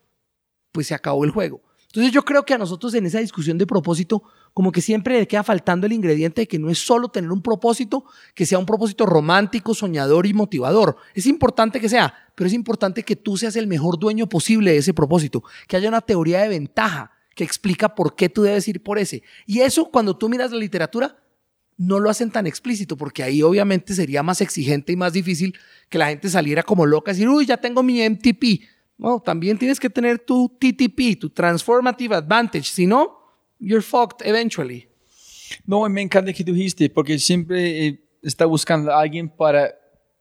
pues 0.71 0.87
se 0.89 0.95
acabó 0.95 1.25
el 1.25 1.31
juego. 1.31 1.63
Entonces 1.95 2.13
yo 2.13 2.25
creo 2.25 2.45
que 2.45 2.53
a 2.53 2.59
nosotros 2.59 2.93
en 2.95 3.07
esa 3.07 3.21
discusión 3.21 3.57
de 3.57 3.69
propósito, 3.69 4.25
como 4.53 4.73
que 4.73 4.81
siempre 4.81 5.17
le 5.17 5.29
queda 5.29 5.45
faltando 5.45 5.87
el 5.87 5.93
ingrediente 5.93 6.41
de 6.41 6.49
que 6.49 6.59
no 6.59 6.69
es 6.69 6.81
solo 6.81 7.09
tener 7.09 7.31
un 7.31 7.41
propósito, 7.41 8.05
que 8.35 8.47
sea 8.47 8.59
un 8.59 8.67
propósito 8.67 9.07
romántico, 9.07 9.75
soñador 9.75 10.27
y 10.27 10.35
motivador. 10.35 10.97
Es 11.15 11.27
importante 11.27 11.79
que 11.79 11.89
sea, 11.89 12.13
pero 12.35 12.49
es 12.49 12.53
importante 12.53 13.05
que 13.05 13.15
tú 13.15 13.37
seas 13.37 13.55
el 13.55 13.69
mejor 13.69 14.01
dueño 14.01 14.29
posible 14.29 14.73
de 14.73 14.79
ese 14.79 14.93
propósito, 14.93 15.45
que 15.69 15.77
haya 15.77 15.89
una 15.89 16.01
teoría 16.01 16.41
de 16.41 16.49
ventaja 16.49 17.13
que 17.37 17.45
explica 17.45 17.95
por 17.95 18.17
qué 18.17 18.29
tú 18.29 18.43
debes 18.43 18.67
ir 18.67 18.83
por 18.83 18.99
ese. 18.99 19.23
Y 19.47 19.61
eso 19.61 19.89
cuando 19.93 20.17
tú 20.17 20.29
miras 20.29 20.51
la 20.51 20.59
literatura, 20.59 21.23
no 21.77 22.01
lo 22.01 22.11
hacen 22.11 22.33
tan 22.33 22.49
explícito, 22.49 22.97
porque 22.97 23.23
ahí 23.23 23.41
obviamente 23.41 23.95
sería 23.95 24.25
más 24.25 24.41
exigente 24.41 24.93
y 24.93 24.97
más 24.97 25.13
difícil 25.13 25.57
que 25.89 25.99
la 25.99 26.09
gente 26.09 26.29
saliera 26.29 26.65
como 26.65 26.87
loca 26.87 27.13
y 27.13 27.15
decir, 27.15 27.29
uy, 27.29 27.47
ya 27.47 27.57
tengo 27.57 27.85
mi 27.85 28.01
MTP. 28.09 28.74
No, 28.97 29.21
también 29.21 29.59
tienes 29.59 29.81
que 29.81 29.91
tener 29.91 30.19
tu 30.19 30.49
TTP, 30.49 31.19
tu 31.19 31.31
Transformative 31.31 32.15
Advantage, 32.15 32.65
si 32.65 32.87
no, 32.87 33.19
you're 33.59 33.83
fucked 33.83 34.27
eventually. 34.27 34.89
No, 35.67 35.89
me 35.89 36.03
encanta 36.03 36.33
que 36.33 36.45
dijiste, 36.45 36.89
porque 36.91 37.19
siempre 37.19 37.87
eh, 37.87 38.05
está 38.23 38.47
buscando 38.47 38.93
a 38.93 39.01
alguien 39.01 39.29
para 39.29 39.75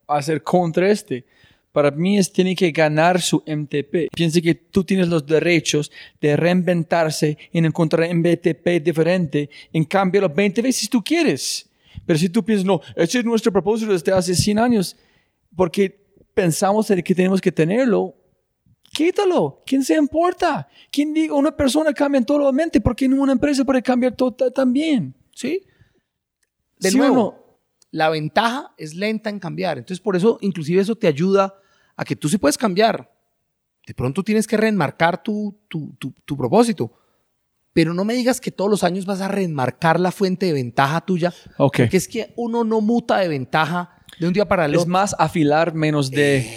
hacer 0.07 0.43
contra 0.43 0.89
este. 0.89 1.25
Para 1.71 1.89
mí 1.89 2.19
es 2.19 2.31
tiene 2.31 2.55
que 2.55 2.71
ganar 2.71 3.19
su 3.19 3.43
MTP. 3.47 4.09
Piensa 4.13 4.39
que 4.41 4.53
tú 4.53 4.83
tienes 4.83 5.07
los 5.07 5.25
derechos 5.25 5.91
de 6.21 6.35
reinventarse 6.35 7.37
y 7.51 7.59
encontrar 7.59 8.13
MTP 8.13 8.83
diferente. 8.83 9.49
En 9.71 9.83
cambio, 9.83 10.21
los 10.21 10.35
20 10.35 10.61
veces 10.61 10.87
tú 10.87 11.03
quieres. 11.03 11.67
Pero 12.05 12.19
si 12.19 12.29
tú 12.29 12.45
piensas, 12.45 12.65
no, 12.65 12.79
ese 12.95 13.19
es 13.19 13.25
nuestro 13.25 13.51
propósito 13.51 13.91
desde 13.91 14.11
hace 14.11 14.35
100 14.35 14.59
años, 14.59 14.95
porque 15.55 15.99
pensamos 16.33 16.91
que 17.03 17.15
tenemos 17.15 17.41
que 17.41 17.51
tenerlo, 17.51 18.15
Quítalo. 18.93 19.63
¿Quién 19.65 19.83
se 19.83 19.95
importa? 19.95 20.67
¿Quién 20.91 21.13
diga 21.13 21.33
una 21.33 21.55
persona 21.55 21.93
cambia 21.93 22.21
totalmente? 22.21 22.79
porque 22.79 23.05
en 23.05 23.19
una 23.19 23.31
empresa 23.31 23.65
puede 23.65 23.81
cambiar 23.81 24.15
todo 24.15 24.51
también? 24.51 25.15
¿Sí? 25.33 25.63
De 26.79 26.91
nuevo, 26.91 27.59
la 27.91 28.09
ventaja 28.09 28.73
es 28.77 28.93
lenta 28.93 29.29
en 29.29 29.39
cambiar. 29.39 29.79
Entonces, 29.79 29.99
por 29.99 30.15
eso, 30.15 30.37
inclusive 30.41 30.81
eso 30.81 30.95
te 30.95 31.07
ayuda 31.07 31.55
a 31.95 32.05
que 32.05 32.15
tú 32.15 32.29
sí 32.29 32.37
puedes 32.37 32.57
cambiar. 32.57 33.11
De 33.87 33.93
pronto 33.93 34.23
tienes 34.23 34.47
que 34.47 34.57
reenmarcar 34.57 35.23
tu, 35.23 35.57
tu, 35.67 35.95
tu, 35.97 36.37
propósito. 36.37 36.91
Pero 37.73 37.93
no 37.93 38.05
me 38.05 38.13
digas 38.13 38.39
que 38.39 38.51
todos 38.51 38.69
los 38.69 38.83
años 38.83 39.05
vas 39.05 39.21
a 39.21 39.27
reenmarcar 39.27 39.99
la 39.99 40.11
fuente 40.11 40.45
de 40.45 40.53
ventaja 40.53 41.01
tuya. 41.01 41.33
Okay. 41.57 41.85
Porque 41.85 41.97
es 41.97 42.07
que 42.07 42.33
uno 42.35 42.63
no 42.63 42.81
muta 42.81 43.17
de 43.17 43.27
ventaja 43.27 43.97
de 44.19 44.27
un 44.27 44.33
día 44.33 44.47
para 44.47 44.65
el 44.65 44.71
otro. 44.71 44.81
Es 44.81 44.87
más 44.87 45.15
afilar, 45.17 45.73
menos 45.73 46.11
de, 46.11 46.47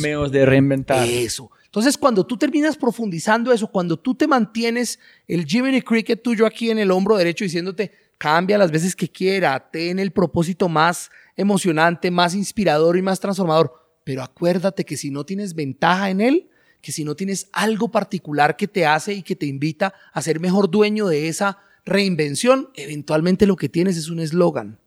menos 0.00 0.32
de 0.32 0.44
reinventar. 0.44 1.06
Eso. 1.08 1.50
Entonces, 1.76 1.98
cuando 1.98 2.24
tú 2.24 2.38
terminas 2.38 2.74
profundizando 2.74 3.52
eso, 3.52 3.66
cuando 3.66 3.98
tú 3.98 4.14
te 4.14 4.26
mantienes 4.26 4.98
el 5.28 5.44
Jiminy 5.44 5.82
Cricket 5.82 6.22
tuyo 6.22 6.46
aquí 6.46 6.70
en 6.70 6.78
el 6.78 6.90
hombro 6.90 7.18
derecho 7.18 7.44
diciéndote, 7.44 7.92
cambia 8.16 8.56
las 8.56 8.70
veces 8.70 8.96
que 8.96 9.10
quiera, 9.10 9.68
ten 9.70 9.98
el 9.98 10.10
propósito 10.10 10.70
más 10.70 11.10
emocionante, 11.36 12.10
más 12.10 12.34
inspirador 12.34 12.96
y 12.96 13.02
más 13.02 13.20
transformador, 13.20 13.74
pero 14.04 14.22
acuérdate 14.22 14.86
que 14.86 14.96
si 14.96 15.10
no 15.10 15.26
tienes 15.26 15.54
ventaja 15.54 16.08
en 16.08 16.22
él, 16.22 16.48
que 16.80 16.92
si 16.92 17.04
no 17.04 17.14
tienes 17.14 17.50
algo 17.52 17.90
particular 17.90 18.56
que 18.56 18.68
te 18.68 18.86
hace 18.86 19.12
y 19.12 19.22
que 19.22 19.36
te 19.36 19.44
invita 19.44 19.92
a 20.14 20.22
ser 20.22 20.40
mejor 20.40 20.70
dueño 20.70 21.08
de 21.08 21.28
esa 21.28 21.58
reinvención, 21.84 22.70
eventualmente 22.72 23.44
lo 23.44 23.56
que 23.56 23.68
tienes 23.68 23.98
es 23.98 24.08
un 24.08 24.20
eslogan. 24.20 24.78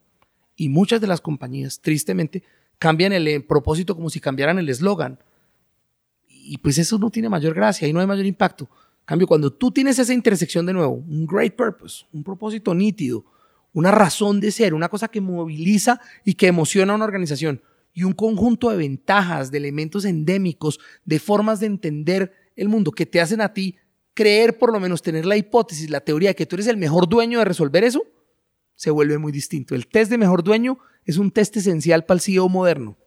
Y 0.55 0.69
muchas 0.69 0.99
de 1.01 1.05
las 1.05 1.21
compañías, 1.21 1.81
tristemente, 1.81 2.41
cambian 2.79 3.13
el 3.13 3.45
propósito 3.45 3.95
como 3.95 4.09
si 4.09 4.19
cambiaran 4.19 4.57
el 4.57 4.69
eslogan 4.69 5.19
y 6.49 6.57
pues 6.57 6.79
eso 6.79 6.97
no 6.97 7.11
tiene 7.11 7.29
mayor 7.29 7.53
gracia 7.53 7.87
y 7.87 7.93
no 7.93 7.99
hay 7.99 8.07
mayor 8.07 8.25
impacto. 8.25 8.67
Cambio, 9.05 9.27
cuando 9.27 9.53
tú 9.53 9.69
tienes 9.69 9.99
esa 9.99 10.13
intersección 10.13 10.65
de 10.65 10.73
nuevo, 10.73 10.93
un 10.93 11.27
great 11.27 11.55
purpose, 11.55 12.05
un 12.11 12.23
propósito 12.23 12.73
nítido, 12.73 13.23
una 13.71 13.91
razón 13.91 14.39
de 14.39 14.51
ser, 14.51 14.73
una 14.73 14.89
cosa 14.89 15.09
que 15.09 15.21
moviliza 15.21 16.01
y 16.25 16.33
que 16.33 16.47
emociona 16.47 16.93
a 16.93 16.95
una 16.95 17.05
organización 17.05 17.61
y 17.93 18.03
un 18.03 18.13
conjunto 18.13 18.71
de 18.71 18.77
ventajas, 18.77 19.51
de 19.51 19.59
elementos 19.59 20.05
endémicos, 20.05 20.79
de 21.05 21.19
formas 21.19 21.59
de 21.59 21.67
entender 21.67 22.33
el 22.55 22.67
mundo 22.67 22.91
que 22.91 23.05
te 23.05 23.21
hacen 23.21 23.41
a 23.41 23.53
ti 23.53 23.75
creer, 24.15 24.57
por 24.57 24.73
lo 24.73 24.79
menos 24.79 25.03
tener 25.03 25.27
la 25.27 25.37
hipótesis, 25.37 25.91
la 25.91 26.01
teoría 26.01 26.29
de 26.29 26.35
que 26.35 26.47
tú 26.47 26.55
eres 26.55 26.67
el 26.67 26.77
mejor 26.77 27.07
dueño 27.07 27.37
de 27.37 27.45
resolver 27.45 27.83
eso, 27.83 28.01
se 28.75 28.89
vuelve 28.89 29.19
muy 29.19 29.31
distinto. 29.31 29.75
El 29.75 29.85
test 29.85 30.09
de 30.09 30.17
mejor 30.17 30.43
dueño 30.43 30.79
es 31.05 31.17
un 31.17 31.29
test 31.29 31.57
esencial 31.57 32.05
para 32.05 32.15
el 32.15 32.21
CEO 32.21 32.49
moderno. 32.49 32.97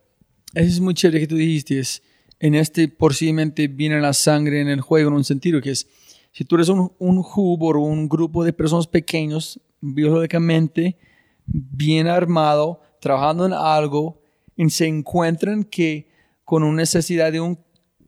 Eso 0.54 0.68
es 0.68 0.80
muy 0.80 0.94
chévere 0.94 1.20
que 1.20 1.26
tú 1.26 1.36
dijiste. 1.36 1.80
Es, 1.80 2.02
en 2.42 2.56
este 2.56 2.88
posiblemente 2.88 3.68
viene 3.68 4.00
la 4.00 4.12
sangre 4.12 4.60
en 4.60 4.68
el 4.68 4.80
juego 4.80 5.08
en 5.08 5.14
un 5.14 5.24
sentido 5.24 5.60
que 5.60 5.70
es, 5.70 5.86
si 6.32 6.44
tú 6.44 6.56
eres 6.56 6.68
un, 6.68 6.92
un 6.98 7.24
o 7.24 7.78
un 7.78 8.08
grupo 8.08 8.42
de 8.42 8.52
personas 8.52 8.88
pequeños, 8.88 9.60
biológicamente, 9.80 10.98
bien 11.46 12.08
armado, 12.08 12.80
trabajando 13.00 13.46
en 13.46 13.52
algo, 13.52 14.20
y 14.56 14.68
se 14.70 14.86
encuentran 14.86 15.62
que 15.62 16.08
con 16.44 16.64
una 16.64 16.82
necesidad 16.82 17.30
de 17.30 17.40
una 17.40 17.56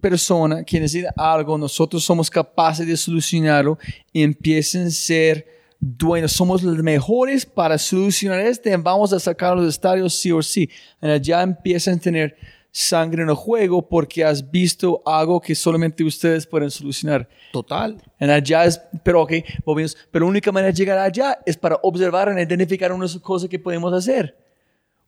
persona 0.01 0.65
que 0.65 0.81
necesita 0.81 1.15
algo, 1.17 1.57
nosotros 1.57 2.03
somos 2.03 2.29
capaces 2.29 2.89
de 2.89 2.97
solucionarlo 2.97 3.79
y 4.13 4.25
empiecen 4.25 4.89
a 4.89 4.91
ser 4.91 5.47
dueños, 5.79 6.33
somos 6.33 6.61
los 6.65 6.83
mejores 6.83 7.47
para 7.47 7.79
solucionar 7.79 8.41
este, 8.41 8.77
vamos 8.79 9.13
a 9.13 9.21
sacar 9.21 9.57
los 9.57 9.69
estadios 9.69 10.13
sí 10.13 10.33
o 10.33 10.43
sí. 10.43 10.69
Y 11.01 11.21
ya 11.21 11.41
empiezan 11.41 11.99
a 11.99 12.01
tener 12.01 12.37
sangre 12.77 13.23
en 13.23 13.29
el 13.29 13.37
juego 13.37 13.89
porque 13.89 14.25
has 14.25 14.51
visto 14.51 15.01
algo 15.07 15.41
que 15.41 15.55
solamente 15.55 16.03
ustedes 16.03 16.45
pueden 16.45 16.73
solucionar. 16.73 17.29
Total. 17.53 18.03
En 18.19 18.31
allá 18.31 18.65
es, 18.65 18.81
pero 19.05 19.23
ok, 19.23 19.33
pero 20.11 20.25
la 20.25 20.31
única 20.31 20.51
manera 20.51 20.73
de 20.73 20.77
llegar 20.77 20.99
allá 20.99 21.39
es 21.47 21.57
para 21.57 21.79
observar 21.85 22.35
y 22.37 22.43
identificar 22.43 22.93
unas 22.93 23.17
cosas 23.19 23.49
que 23.49 23.61
podemos 23.61 23.93
hacer. 23.93 24.37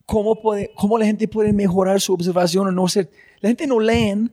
¿Cómo, 0.06 0.40
puede, 0.40 0.70
¿Cómo 0.76 0.96
la 0.96 1.06
gente 1.06 1.26
puede 1.26 1.52
mejorar 1.52 2.00
su 2.00 2.14
observación 2.14 2.68
o 2.68 2.70
no 2.70 2.86
ser? 2.86 3.10
La 3.40 3.48
gente 3.48 3.66
no 3.66 3.80
leen, 3.80 4.30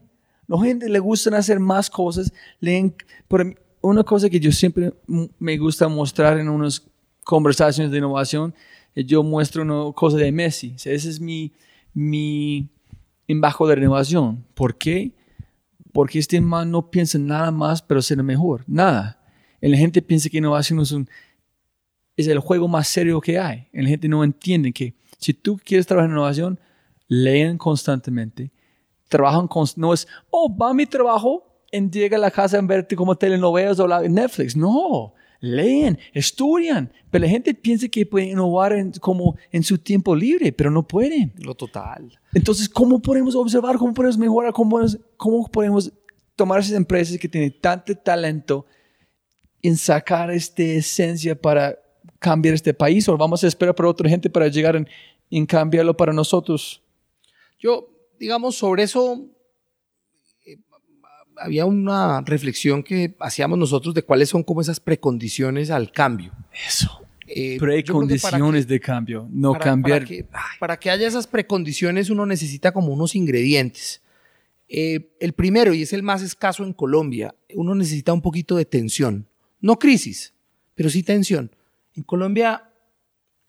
la 0.48 0.60
gente 0.60 0.88
le 0.88 1.00
gusta 1.00 1.36
hacer 1.36 1.60
más 1.60 1.90
cosas, 1.90 2.32
leen. 2.60 2.96
Pero 3.28 3.52
una 3.82 4.04
cosa 4.04 4.30
que 4.30 4.40
yo 4.40 4.52
siempre 4.52 4.94
me 5.40 5.58
gusta 5.58 5.88
mostrar 5.88 6.38
en 6.38 6.50
unas 6.50 6.84
conversaciones 7.24 7.92
de 7.92 7.98
innovación, 7.98 8.54
yo 8.96 9.24
muestro 9.24 9.64
una 9.64 9.92
cosa 9.92 10.18
de 10.18 10.32
Messi. 10.32 10.76
ese 10.76 10.94
es 10.94 11.20
mi, 11.20 11.52
mi 11.96 12.70
en 13.34 13.42
bajo 13.42 13.68
de 13.68 13.76
renovación. 13.76 14.46
¿Por 14.54 14.78
qué? 14.78 15.12
Porque 15.92 16.20
este 16.20 16.40
man 16.40 16.72
no 16.72 16.90
piensa 16.90 17.18
nada 17.20 17.52
más, 17.52 17.82
pero 17.82 18.02
ser 18.02 18.22
mejor. 18.24 18.64
Nada. 18.68 19.20
La 19.60 19.78
gente 19.78 20.02
piensa 20.02 20.30
que 20.30 20.38
innovación 20.38 20.80
es, 20.80 20.92
un, 20.92 21.08
es 22.16 22.28
el 22.28 22.40
juego 22.40 22.68
más 22.68 22.88
serio 22.88 23.20
que 23.22 23.38
hay. 23.38 23.68
La 23.74 23.90
gente 23.90 24.08
no 24.08 24.24
entiende 24.24 24.72
que 24.72 24.96
si 25.20 25.34
tú 25.34 25.60
quieres 25.64 25.86
trabajar 25.86 26.10
en 26.10 26.16
innovación, 26.16 26.60
leen 27.08 27.58
constantemente. 27.58 28.52
Trabajan 29.08 29.48
con, 29.48 29.68
no 29.76 29.94
es, 29.94 30.08
oh, 30.30 30.56
va 30.56 30.74
mi 30.74 30.86
trabajo 30.86 31.44
en 31.72 31.92
llega 31.92 32.18
a 32.18 32.20
la 32.20 32.32
casa 32.32 32.58
en 32.58 32.68
verte 32.68 32.96
como 32.96 33.16
telenovelas 33.16 33.80
o 33.80 33.88
Netflix. 33.88 34.56
No, 34.56 35.14
leen, 35.44 36.00
estudian, 36.14 36.92
pero 37.12 37.26
la 37.26 37.30
gente 37.30 37.54
piensa 37.54 37.88
que 37.88 38.06
puede 38.06 38.28
innovar 38.28 38.74
en, 38.74 38.92
como 38.94 39.36
en 39.52 39.64
su 39.64 39.78
tiempo 39.78 40.16
libre, 40.16 40.52
pero 40.52 40.72
no 40.72 40.88
pueden. 40.88 41.34
Lo 41.38 41.54
total. 41.54 42.18
Entonces, 42.34 42.70
¿cómo 42.70 43.02
podemos 43.02 43.36
observar, 43.36 43.78
cómo 43.78 43.94
podemos 43.94 44.18
mejorar, 44.18 44.54
cómo, 44.54 44.80
cómo 45.18 45.48
podemos 45.48 45.92
tomar 46.36 46.60
esas 46.60 46.74
empresas 46.74 47.18
que 47.18 47.28
tienen 47.28 47.54
tanto 47.60 47.96
talento 47.96 48.66
en 49.62 49.78
sacar 49.78 50.32
esta 50.32 50.64
esencia 50.64 51.40
para 51.40 51.78
cambiar 52.20 52.56
este 52.56 52.74
país 52.74 53.08
o 53.10 53.18
vamos 53.18 53.44
a 53.44 53.48
esperar 53.48 53.76
por 53.76 53.86
otra 53.86 54.10
gente 54.10 54.30
para 54.30 54.48
llegar 54.48 54.76
en 54.76 54.88
en 55.38 55.46
cambiarlo 55.46 55.98
para 55.98 56.14
nosotros? 56.14 56.82
Yo, 57.60 57.90
digamos, 58.20 58.56
sobre 58.56 58.84
eso 58.84 59.26
había 61.38 61.66
una 61.66 62.22
reflexión 62.22 62.84
que 62.84 63.16
hacíamos 63.20 63.58
nosotros 63.58 63.94
de 63.94 64.04
cuáles 64.04 64.30
son 64.30 64.44
como 64.44 64.62
esas 64.62 64.80
precondiciones 64.80 65.70
al 65.72 65.92
cambio. 65.92 66.32
Eso. 66.68 67.00
Eh, 67.28 67.54
que 67.54 67.60
Precondiciones 67.60 68.66
que- 68.66 68.74
de 68.74 68.80
cambio, 68.80 69.28
no 69.32 69.54
para- 69.54 69.64
cambiar. 69.66 70.00
Para 70.02 70.08
que, 70.08 70.26
para 70.60 70.78
que 70.78 70.90
haya 70.92 71.08
esas 71.08 71.26
precondiciones 71.26 72.10
uno 72.10 72.26
necesita 72.26 72.72
como 72.72 72.94
unos 72.94 73.16
ingredientes. 73.16 74.02
Eh, 74.68 75.12
el 75.20 75.34
primero, 75.34 75.74
y 75.74 75.82
es 75.84 75.94
el 75.94 76.04
más 76.04 76.22
escaso 76.22 76.64
en 76.64 76.74
Colombia, 76.74 77.34
uno 77.56 77.76
necesita 77.76 78.12
un 78.14 78.22
poquito 78.22 78.56
de 78.56 78.66
tensión. 78.66 79.28
No 79.62 79.78
crisis, 79.80 80.34
pero 80.76 80.90
sí 80.90 81.04
tensión. 81.04 81.52
En 81.96 82.04
Colombia 82.04 82.70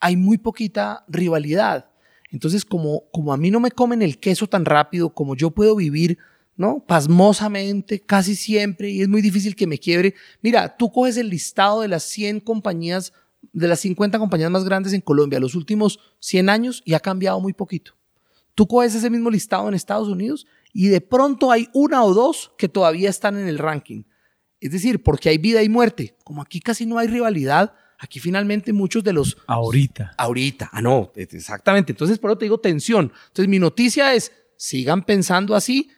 hay 0.01 0.17
muy 0.17 0.39
poquita 0.39 1.05
rivalidad. 1.09 1.91
Entonces, 2.31 2.65
como, 2.65 3.05
como 3.13 3.33
a 3.33 3.37
mí 3.37 3.51
no 3.51 3.61
me 3.61 3.71
comen 3.71 4.03
el 4.03 4.19
queso 4.19 4.47
tan 4.47 4.65
rápido, 4.65 5.11
como 5.15 5.35
yo 5.37 5.51
puedo 5.51 5.77
vivir, 5.77 6.19
¿no? 6.57 6.85
Pasmosamente, 6.87 8.01
casi 8.01 8.35
siempre, 8.35 8.91
y 8.91 9.03
es 9.03 9.09
muy 9.09 9.23
difícil 9.23 9.57
que 9.57 9.67
me 9.67 9.79
quiebre. 9.79 10.15
Mira, 10.43 10.77
tú 10.77 10.91
coges 10.93 11.17
el 11.17 11.29
listado 11.29 11.81
de 11.81 11.89
las 11.89 12.05
100 12.05 12.41
compañías, 12.41 13.13
de 13.53 13.69
las 13.69 13.81
50 13.81 14.19
compañías 14.19 14.51
más 14.51 14.65
grandes 14.65 14.93
en 14.93 15.01
Colombia 15.01 15.41
los 15.41 15.55
últimos 15.55 15.99
100 16.21 16.49
años 16.49 16.83
y 16.85 16.95
ha 16.95 17.01
cambiado 17.01 17.41
muy 17.41 17.53
poquito. 17.53 17.93
Tú 18.55 18.67
coges 18.67 18.95
ese 18.95 19.11
mismo 19.11 19.31
listado 19.31 19.69
en 19.69 19.75
Estados 19.75 20.09
Unidos 20.09 20.47
y 20.73 20.89
de 20.89 21.01
pronto 21.01 21.51
hay 21.51 21.69
una 21.73 22.05
o 22.05 22.15
dos 22.15 22.53
que 22.57 22.69
todavía 22.69 23.11
están 23.11 23.39
en 23.39 23.49
el 23.49 23.59
ranking. 23.59 24.05
Es 24.61 24.71
decir, 24.71 25.03
porque 25.03 25.29
hay 25.29 25.39
vida 25.39 25.63
y 25.63 25.69
muerte. 25.69 26.17
Como 26.25 26.41
aquí 26.41 26.61
casi 26.61 26.87
no 26.87 26.99
hay 26.99 27.09
rivalidad, 27.09 27.75
aquí 27.99 28.21
finalmente 28.21 28.73
muchos 28.73 29.03
de 29.05 29.13
los 29.13 29.37
Ahorita. 29.47 30.15
Ahorita. 30.17 30.71
Ah, 30.73 30.81
no, 30.81 31.13
exactamente. 31.17 31.93
Entonces, 31.93 32.19
por 32.19 32.31
eso 32.31 32.39
te 32.39 32.45
digo 32.47 32.59
tensión. 32.59 33.13
Entonces, 33.29 33.49
mi 33.49 33.59
noticia 33.59 34.15
es, 34.15 34.33
sigan 34.57 35.05
pensando 35.05 35.55
así, 35.55 35.91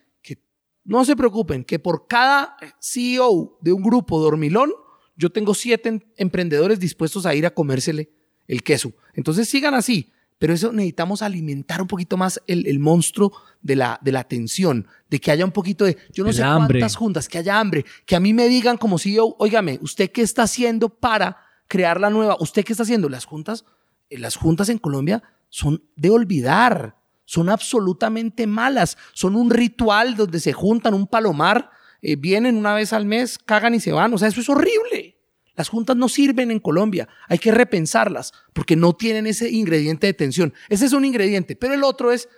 no 0.87 1.05
se 1.05 1.17
preocupen, 1.17 1.65
que 1.65 1.79
por 1.79 2.07
cada 2.07 2.57
CEO 2.81 3.59
de 3.61 3.73
un 3.73 3.83
grupo 3.83 4.19
dormilón, 4.21 4.71
yo 5.17 5.31
tengo 5.31 5.55
siete 5.55 5.89
em- 5.89 6.01
emprendedores 6.17 6.79
dispuestos 6.81 7.27
a 7.27 7.35
ir 7.35 7.45
a 7.47 7.51
comérsele 7.55 8.11
el 8.47 8.63
queso. 8.63 8.93
Entonces, 9.15 9.49
sigan 9.49 9.75
así. 9.75 10.13
Pero 10.39 10.53
eso 10.53 10.71
necesitamos 10.71 11.23
alimentar 11.23 11.81
un 11.81 11.89
poquito 11.89 12.19
más 12.19 12.43
el, 12.47 12.67
el 12.67 12.79
monstruo 12.79 13.33
de 13.63 13.75
la, 13.75 13.99
de 14.03 14.13
la 14.13 14.25
tensión, 14.25 14.87
de 15.09 15.19
que 15.19 15.31
haya 15.31 15.47
un 15.47 15.51
poquito 15.51 15.87
de, 15.87 15.97
yo 16.13 16.25
no 16.25 16.29
El 16.31 16.37
sé 16.37 16.43
hambre. 16.43 16.79
cuántas 16.79 16.95
juntas, 16.97 17.27
que 17.27 17.39
haya 17.39 17.59
hambre, 17.59 17.87
que 18.05 18.17
a 18.17 18.21
mí 18.21 18.35
me 18.35 18.47
digan 18.47 18.77
como 18.77 18.99
CEO, 18.99 19.35
óigame, 19.39 19.79
¿usted 19.81 20.11
qué 20.13 20.21
está 20.21 20.43
haciendo 20.43 20.91
para 20.91 21.39
crear 21.69 21.99
la 21.99 22.11
nueva? 22.11 22.37
¿Usted 22.39 22.65
qué 22.67 22.75
está 22.75 22.83
haciendo? 22.83 23.09
Las 23.09 23.25
juntas, 23.25 23.65
eh, 24.11 24.19
las 24.19 24.37
juntas 24.37 24.69
en 24.69 24.77
Colombia 24.77 25.23
son 25.49 25.83
de 25.97 26.11
olvidar, 26.11 26.99
son 27.27 27.51
absolutamente 27.51 28.47
malas, 28.47 28.97
son 29.13 29.37
un 29.37 29.51
ritual 29.51 30.17
donde 30.17 30.41
se 30.41 30.55
juntan 30.55 30.95
un 30.95 31.07
palomar, 31.07 31.71
eh, 32.01 32.17
vienen 32.17 32.57
una 32.57 32.75
vez 32.75 32.95
al 32.95 33.05
mes, 33.05 33.39
cagan 33.39 33.75
y 33.75 33.81
se 33.81 33.93
van, 33.93 34.15
o 34.15 34.19
sea, 34.19 34.29
eso 34.29 34.41
es 34.41 34.49
horrible. 34.49 35.19
Las 35.55 35.69
juntas 35.69 35.97
no 35.97 36.09
sirven 36.09 36.51
en 36.51 36.61
Colombia, 36.61 37.09
hay 37.29 37.39
que 37.39 37.51
repensarlas 37.51 38.33
porque 38.53 38.77
no 38.77 38.95
tienen 38.95 39.27
ese 39.27 39.51
ingrediente 39.51 40.07
de 40.07 40.15
tensión. 40.15 40.55
Ese 40.69 40.87
es 40.87 40.93
un 40.93 41.05
ingrediente, 41.05 41.57
pero 41.57 41.75
el 41.75 41.83
otro 41.83 42.13
es 42.13 42.29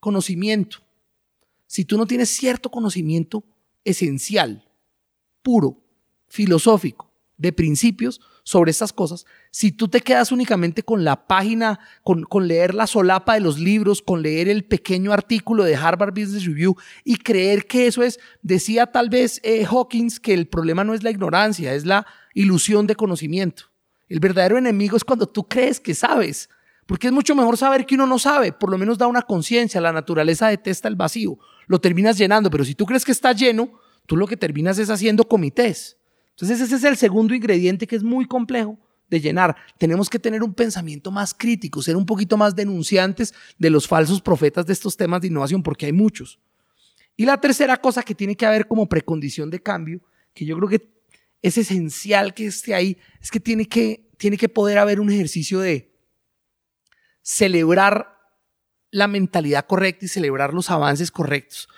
conocimiento. 0.00 0.78
Si 1.66 1.84
tú 1.84 1.98
no 1.98 2.06
tienes 2.06 2.30
cierto 2.30 2.70
conocimiento 2.70 3.44
esencial, 3.84 4.68
puro, 5.42 5.82
filosófico, 6.28 7.12
de 7.36 7.52
principios 7.52 8.20
sobre 8.44 8.70
estas 8.70 8.92
cosas, 8.92 9.26
si 9.54 9.70
tú 9.70 9.86
te 9.86 10.00
quedas 10.00 10.32
únicamente 10.32 10.82
con 10.82 11.04
la 11.04 11.26
página, 11.26 11.78
con, 12.02 12.26
leer 12.48 12.74
la 12.74 12.86
solapa 12.86 13.34
de 13.34 13.40
los 13.40 13.58
libros, 13.58 14.00
con 14.00 14.22
leer 14.22 14.48
el 14.48 14.64
pequeño 14.64 15.12
artículo 15.12 15.64
de 15.64 15.76
Harvard 15.76 16.14
Business 16.14 16.46
Review 16.46 16.74
y 17.04 17.16
creer 17.16 17.66
que 17.66 17.86
eso 17.86 18.02
es, 18.02 18.18
decía 18.40 18.86
tal 18.86 19.10
vez 19.10 19.40
eh, 19.44 19.66
Hawkins 19.66 20.20
que 20.20 20.32
el 20.32 20.48
problema 20.48 20.84
no 20.84 20.94
es 20.94 21.02
la 21.02 21.10
ignorancia, 21.10 21.74
es 21.74 21.84
la 21.84 22.06
ilusión 22.32 22.86
de 22.86 22.96
conocimiento. 22.96 23.64
El 24.08 24.20
verdadero 24.20 24.56
enemigo 24.56 24.96
es 24.96 25.04
cuando 25.04 25.26
tú 25.26 25.46
crees 25.46 25.80
que 25.80 25.94
sabes, 25.94 26.48
porque 26.86 27.08
es 27.08 27.12
mucho 27.12 27.34
mejor 27.34 27.58
saber 27.58 27.84
que 27.84 27.94
uno 27.94 28.06
no 28.06 28.18
sabe, 28.18 28.52
por 28.52 28.70
lo 28.70 28.78
menos 28.78 28.96
da 28.96 29.06
una 29.06 29.20
conciencia, 29.20 29.82
la 29.82 29.92
naturaleza 29.92 30.48
detesta 30.48 30.88
el 30.88 30.96
vacío, 30.96 31.38
lo 31.66 31.78
terminas 31.78 32.16
llenando, 32.16 32.48
pero 32.48 32.64
si 32.64 32.74
tú 32.74 32.86
crees 32.86 33.04
que 33.04 33.12
está 33.12 33.32
lleno, 33.32 33.70
tú 34.06 34.16
lo 34.16 34.26
que 34.26 34.38
terminas 34.38 34.78
es 34.78 34.88
haciendo 34.88 35.28
comités. 35.28 35.98
Entonces 36.30 36.58
ese 36.58 36.76
es 36.76 36.84
el 36.84 36.96
segundo 36.96 37.34
ingrediente 37.34 37.86
que 37.86 37.96
es 37.96 38.02
muy 38.02 38.24
complejo 38.24 38.78
de 39.12 39.20
llenar. 39.20 39.54
Tenemos 39.76 40.08
que 40.08 40.18
tener 40.18 40.42
un 40.42 40.54
pensamiento 40.54 41.10
más 41.10 41.34
crítico, 41.34 41.82
ser 41.82 41.96
un 41.96 42.06
poquito 42.06 42.38
más 42.38 42.56
denunciantes 42.56 43.34
de 43.58 43.68
los 43.68 43.86
falsos 43.86 44.22
profetas 44.22 44.64
de 44.64 44.72
estos 44.72 44.96
temas 44.96 45.20
de 45.20 45.26
innovación, 45.26 45.62
porque 45.62 45.84
hay 45.84 45.92
muchos. 45.92 46.40
Y 47.14 47.26
la 47.26 47.38
tercera 47.38 47.76
cosa 47.76 48.02
que 48.02 48.14
tiene 48.14 48.36
que 48.36 48.46
haber 48.46 48.66
como 48.66 48.88
precondición 48.88 49.50
de 49.50 49.62
cambio, 49.62 50.00
que 50.32 50.46
yo 50.46 50.56
creo 50.56 50.68
que 50.68 50.88
es 51.42 51.58
esencial 51.58 52.32
que 52.32 52.46
esté 52.46 52.74
ahí, 52.74 52.96
es 53.20 53.30
que 53.30 53.38
tiene 53.38 53.66
que, 53.66 54.08
tiene 54.16 54.38
que 54.38 54.48
poder 54.48 54.78
haber 54.78 54.98
un 54.98 55.10
ejercicio 55.10 55.60
de 55.60 55.92
celebrar 57.20 58.16
la 58.90 59.08
mentalidad 59.08 59.66
correcta 59.66 60.06
y 60.06 60.08
celebrar 60.08 60.54
los 60.54 60.70
avances 60.70 61.10
correctos. 61.10 61.68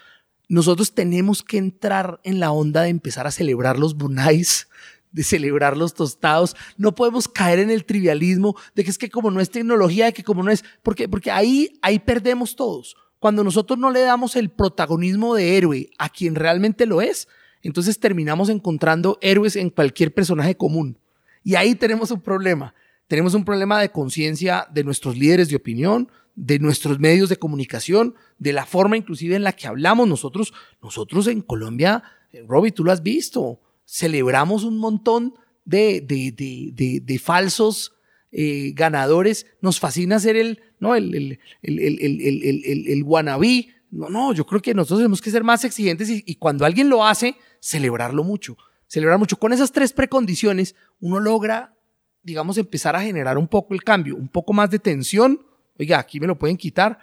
Nosotros 0.48 0.94
tenemos 0.94 1.42
que 1.42 1.58
entrar 1.58 2.20
en 2.22 2.38
la 2.38 2.52
onda 2.52 2.82
de 2.82 2.90
empezar 2.90 3.26
a 3.26 3.32
celebrar 3.32 3.76
los 3.76 3.96
bunais, 3.96 4.68
de 5.14 5.22
celebrar 5.22 5.76
los 5.76 5.94
tostados. 5.94 6.54
No 6.76 6.94
podemos 6.94 7.28
caer 7.28 7.60
en 7.60 7.70
el 7.70 7.84
trivialismo 7.84 8.56
de 8.74 8.84
que 8.84 8.90
es 8.90 8.98
que 8.98 9.08
como 9.08 9.30
no 9.30 9.40
es 9.40 9.48
tecnología, 9.48 10.06
de 10.06 10.12
que 10.12 10.24
como 10.24 10.42
no 10.42 10.50
es, 10.50 10.64
porque, 10.82 11.08
porque 11.08 11.30
ahí, 11.30 11.78
ahí 11.80 12.00
perdemos 12.00 12.56
todos. 12.56 12.96
Cuando 13.20 13.42
nosotros 13.42 13.78
no 13.78 13.90
le 13.90 14.00
damos 14.00 14.36
el 14.36 14.50
protagonismo 14.50 15.34
de 15.34 15.56
héroe 15.56 15.90
a 15.98 16.10
quien 16.10 16.34
realmente 16.34 16.84
lo 16.84 17.00
es, 17.00 17.28
entonces 17.62 17.98
terminamos 17.98 18.50
encontrando 18.50 19.16
héroes 19.22 19.56
en 19.56 19.70
cualquier 19.70 20.12
personaje 20.12 20.56
común. 20.56 20.98
Y 21.44 21.54
ahí 21.54 21.76
tenemos 21.76 22.10
un 22.10 22.20
problema. 22.20 22.74
Tenemos 23.06 23.34
un 23.34 23.44
problema 23.44 23.80
de 23.80 23.90
conciencia 23.90 24.66
de 24.72 24.82
nuestros 24.82 25.16
líderes 25.16 25.48
de 25.48 25.56
opinión, 25.56 26.10
de 26.34 26.58
nuestros 26.58 26.98
medios 26.98 27.28
de 27.28 27.36
comunicación, 27.36 28.14
de 28.38 28.52
la 28.52 28.66
forma 28.66 28.96
inclusive 28.96 29.36
en 29.36 29.44
la 29.44 29.52
que 29.52 29.68
hablamos. 29.68 30.08
Nosotros, 30.08 30.52
nosotros 30.82 31.28
en 31.28 31.40
Colombia, 31.40 32.02
eh, 32.32 32.44
Robbie, 32.46 32.72
tú 32.72 32.82
lo 32.82 32.90
has 32.90 33.02
visto, 33.02 33.60
celebramos 33.84 34.64
un 34.64 34.78
montón 34.78 35.34
de, 35.64 36.00
de, 36.00 37.00
de, 37.02 37.18
falsos 37.18 37.94
eh, 38.32 38.72
ganadores. 38.74 39.46
Nos 39.60 39.80
fascina 39.80 40.18
ser 40.18 40.36
el, 40.36 40.60
¿no? 40.78 40.94
el, 40.94 41.14
el, 41.14 41.38
el, 41.62 42.86
el 42.88 43.02
wannabe. 43.04 43.68
No, 43.90 44.08
no, 44.08 44.32
yo 44.32 44.44
creo 44.44 44.60
que 44.60 44.74
nosotros 44.74 45.00
tenemos 45.00 45.22
que 45.22 45.30
ser 45.30 45.44
más 45.44 45.64
exigentes 45.64 46.10
y, 46.10 46.22
y 46.26 46.34
cuando 46.34 46.64
alguien 46.64 46.88
lo 46.88 47.04
hace, 47.06 47.36
celebrarlo 47.60 48.24
mucho. 48.24 48.56
Celebrar 48.86 49.18
mucho. 49.18 49.38
Con 49.38 49.52
esas 49.52 49.72
tres 49.72 49.92
precondiciones, 49.92 50.74
uno 51.00 51.20
logra, 51.20 51.74
digamos, 52.22 52.58
empezar 52.58 52.96
a 52.96 53.02
generar 53.02 53.38
un 53.38 53.48
poco 53.48 53.74
el 53.74 53.82
cambio, 53.82 54.16
un 54.16 54.28
poco 54.28 54.52
más 54.52 54.70
de 54.70 54.78
tensión. 54.78 55.46
Oiga, 55.78 55.98
aquí 55.98 56.20
me 56.20 56.26
lo 56.26 56.38
pueden 56.38 56.56
quitar. 56.56 56.98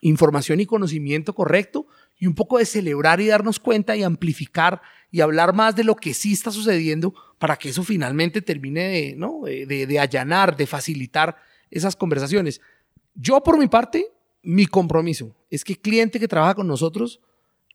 Información 0.00 0.60
y 0.60 0.66
conocimiento 0.66 1.32
correcto 1.32 1.86
y 2.18 2.26
un 2.26 2.34
poco 2.34 2.58
de 2.58 2.66
celebrar 2.66 3.20
y 3.20 3.28
darnos 3.28 3.60
cuenta 3.60 3.96
y 3.96 4.02
amplificar 4.02 4.82
y 5.12 5.20
hablar 5.20 5.54
más 5.54 5.76
de 5.76 5.84
lo 5.84 5.94
que 5.94 6.14
sí 6.14 6.32
está 6.32 6.50
sucediendo 6.50 7.14
para 7.38 7.56
que 7.56 7.68
eso 7.68 7.84
finalmente 7.84 8.40
termine 8.40 8.80
de, 8.88 9.14
¿no? 9.14 9.42
de, 9.44 9.86
de, 9.86 9.98
allanar, 10.00 10.56
de 10.56 10.66
facilitar 10.66 11.36
esas 11.70 11.94
conversaciones. 11.94 12.62
Yo, 13.14 13.42
por 13.42 13.58
mi 13.58 13.68
parte, 13.68 14.06
mi 14.42 14.66
compromiso 14.66 15.36
es 15.50 15.64
que 15.64 15.74
el 15.74 15.80
cliente 15.80 16.18
que 16.18 16.26
trabaja 16.26 16.54
con 16.54 16.66
nosotros, 16.66 17.20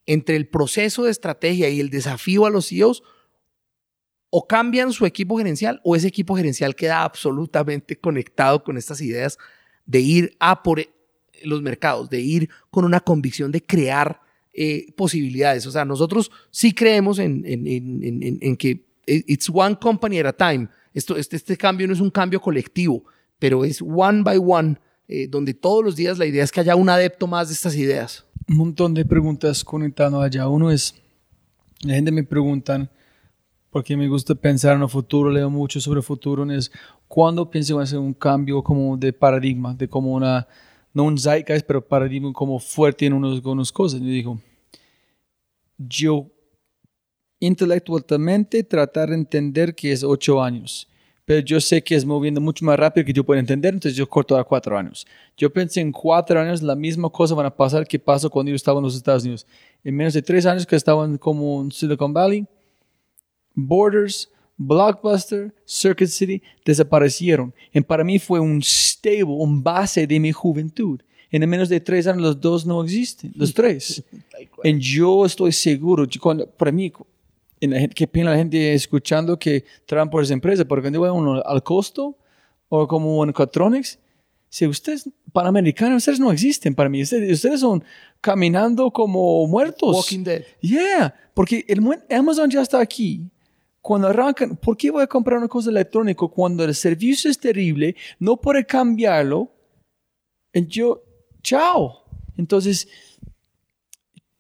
entre 0.08 0.36
el 0.36 0.48
proceso 0.48 1.04
de 1.04 1.12
estrategia 1.12 1.70
y 1.70 1.80
el 1.80 1.92
desafío 1.92 2.48
a 2.48 2.50
los 2.50 2.70
CEOs, 2.70 3.04
o 4.32 4.48
cambian 4.48 4.92
su 4.92 5.06
equipo 5.06 5.38
gerencial 5.38 5.80
o 5.84 5.96
ese 5.96 6.08
equipo 6.08 6.36
gerencial 6.36 6.76
queda 6.76 7.04
absolutamente 7.04 7.98
conectado 8.00 8.64
con 8.64 8.78
estas 8.78 9.00
ideas 9.00 9.38
de 9.86 10.00
ir 10.00 10.36
a 10.40 10.64
por 10.64 10.82
los 11.44 11.62
mercados, 11.62 12.10
de 12.10 12.20
ir 12.20 12.50
con 12.72 12.84
una 12.84 13.00
convicción 13.00 13.52
de 13.52 13.64
crear 13.64 14.22
eh, 14.60 14.92
posibilidades. 14.98 15.68
O 15.68 15.72
sea, 15.72 15.86
nosotros 15.86 16.32
sí 16.50 16.74
creemos 16.74 17.20
en, 17.20 17.44
en, 17.46 17.68
en, 17.68 18.40
en, 18.42 18.58
que 18.58 18.88
it's 19.06 19.50
one 19.54 19.78
company 19.80 20.18
at 20.18 20.26
a 20.26 20.34
time. 20.34 20.68
Esto, 20.96 21.16
este, 21.16 21.36
este 21.36 21.56
cambio 21.56 21.86
no 21.86 21.94
es 21.94 22.00
un 22.00 22.10
cambio 22.10 22.42
colectivo, 22.42 23.04
pero 23.38 23.64
es 23.64 23.84
one 23.84 24.24
by 24.24 24.40
one, 24.44 24.78
eh, 25.08 25.28
donde 25.28 25.54
todos 25.54 25.86
los 25.86 25.96
días 25.96 26.18
la 26.18 26.26
idea 26.26 26.44
es 26.44 26.52
que 26.52 26.60
haya 26.60 26.76
un 26.76 26.90
adepto 26.90 27.28
más 27.28 27.50
de 27.50 27.54
estas 27.54 27.76
ideas. 27.76 28.26
Un 28.50 28.58
montón 28.58 28.96
de 28.96 29.06
preguntas 29.06 29.64
conectando 29.64 30.22
allá. 30.22 30.48
Uno 30.48 30.72
es, 30.72 30.96
la 31.84 31.94
gente 31.94 32.12
me 32.12 32.24
preguntan, 32.24 32.90
porque 33.70 33.96
me 33.96 34.08
gusta 34.08 34.34
pensar 34.34 34.76
en 34.76 34.82
el 34.82 34.90
futuro, 34.90 35.30
leo 35.30 35.52
mucho 35.52 35.80
sobre 35.80 36.00
el 36.00 36.04
futuro, 36.04 36.52
es 36.52 36.72
cuándo 37.08 37.48
pienso 37.48 37.80
hacer 37.80 38.00
un 38.00 38.16
cambio 38.16 38.64
como 38.64 38.98
de 38.98 39.14
paradigma, 39.14 39.76
de 39.76 39.88
como 39.88 40.14
una, 40.14 40.48
no 40.96 41.04
un 41.04 41.20
zeitgeist, 41.20 41.68
pero 41.68 41.88
paradigma 41.88 42.34
como 42.34 42.58
fuerte 42.58 43.06
en 43.06 43.14
unos, 43.14 43.46
unas 43.46 43.72
cosas. 43.72 44.02
Y 44.02 44.06
digo, 44.06 44.40
yo 45.78 46.32
intelectualmente 47.40 48.64
tratar 48.64 49.10
de 49.10 49.16
entender 49.16 49.76
que 49.76 49.92
es 49.92 50.04
ocho 50.04 50.42
años, 50.42 50.88
pero 51.26 51.42
yo 51.42 51.60
sé 51.60 51.84
que 51.84 51.96
es 51.96 52.06
moviendo 52.06 52.40
mucho 52.40 52.66
más 52.66 52.80
rápido 52.80 53.06
que 53.06 53.14
yo 53.14 53.24
puedo 53.24 53.40
entender, 53.40 53.74
entonces 53.74 53.98
yo 53.98 54.08
corto 54.08 54.38
a 54.38 54.44
cuatro 54.44 54.78
años. 54.78 55.06
Yo 55.36 55.52
pensé 55.52 55.82
en 55.82 55.92
cuatro 55.92 56.40
años 56.40 56.62
la 56.62 56.76
misma 56.76 57.10
cosa 57.10 57.36
van 57.36 57.46
a 57.46 57.56
pasar 57.56 57.86
que 57.86 58.00
pasó 58.00 58.30
cuando 58.30 58.50
yo 58.50 58.56
estaba 58.56 58.80
en 58.80 58.86
los 58.86 58.96
Estados 58.96 59.24
Unidos. 59.24 59.46
En 59.84 59.96
menos 59.96 60.14
de 60.14 60.22
tres 60.22 60.46
años 60.46 60.66
que 60.66 60.76
estaban 60.76 61.18
como 61.18 61.62
en 61.62 61.72
Silicon 61.72 62.14
Valley, 62.14 62.48
Borders, 63.54 64.32
Blockbuster, 64.56 65.54
Circuit 65.66 66.10
City 66.10 66.42
desaparecieron. 66.66 67.54
Y 67.74 67.82
para 67.82 68.04
mí 68.04 68.20
fue 68.20 68.40
un 68.40 68.62
stable, 68.62 69.24
un 69.24 69.62
base 69.62 70.08
de 70.08 70.20
mi 70.20 70.32
juventud. 70.32 71.02
En 71.32 71.50
menos 71.50 71.68
de 71.70 71.80
tres 71.82 72.08
años 72.08 72.22
los 72.22 72.42
dos 72.42 72.66
no 72.66 72.84
existen, 72.84 73.32
los 73.36 73.54
tres. 73.54 74.04
y 74.64 74.80
yo 74.80 75.26
estoy 75.26 75.52
seguro, 75.52 76.06
yo 76.06 76.22
cuando- 76.22 76.46
para 76.50 76.72
mí, 76.72 76.92
en 77.60 77.72
la 77.72 77.80
gente, 77.80 77.96
qué 77.96 78.08
pena 78.08 78.32
la 78.32 78.38
gente 78.38 78.74
escuchando 78.74 79.38
que 79.38 79.66
trabajan 79.86 80.10
por 80.10 80.24
esa 80.24 80.34
empresa, 80.34 80.64
porque 80.66 80.84
cuando 80.84 81.02
va 81.02 81.12
uno 81.12 81.42
al 81.44 81.64
costo 81.64 82.16
o 82.70 82.88
como 82.88 83.24
en 83.24 83.34
Catronics, 83.34 84.00
si 84.50 84.66
ustedes 84.66 85.10
panamericanos, 85.34 85.98
ustedes 85.98 86.20
no 86.20 86.32
existen 86.32 86.74
para 86.74 86.88
mí, 86.90 87.02
ustedes, 87.02 87.32
ustedes 87.34 87.60
son 87.60 87.84
caminando 88.22 88.90
como 88.92 89.46
muertos. 89.48 89.96
Walking 89.96 90.24
Dead. 90.24 90.44
Yeah, 90.62 91.14
porque 91.34 91.66
el 91.68 91.80
Amazon 92.10 92.50
ya 92.50 92.62
está 92.62 92.80
aquí. 92.80 93.30
Cuando 93.82 94.08
arrancan, 94.08 94.56
¿por 94.56 94.76
qué 94.78 94.90
voy 94.92 95.04
a 95.04 95.08
comprar 95.08 95.38
una 95.40 95.48
cosa 95.48 95.70
electrónica 95.70 96.26
cuando 96.28 96.64
el 96.64 96.74
servicio 96.76 97.30
es 97.32 97.38
terrible, 97.40 97.96
no 98.20 98.38
puede 98.38 98.66
cambiarlo? 98.66 99.52
Yo, 100.54 101.04
chao. 101.48 102.04
Entonces, 102.36 102.88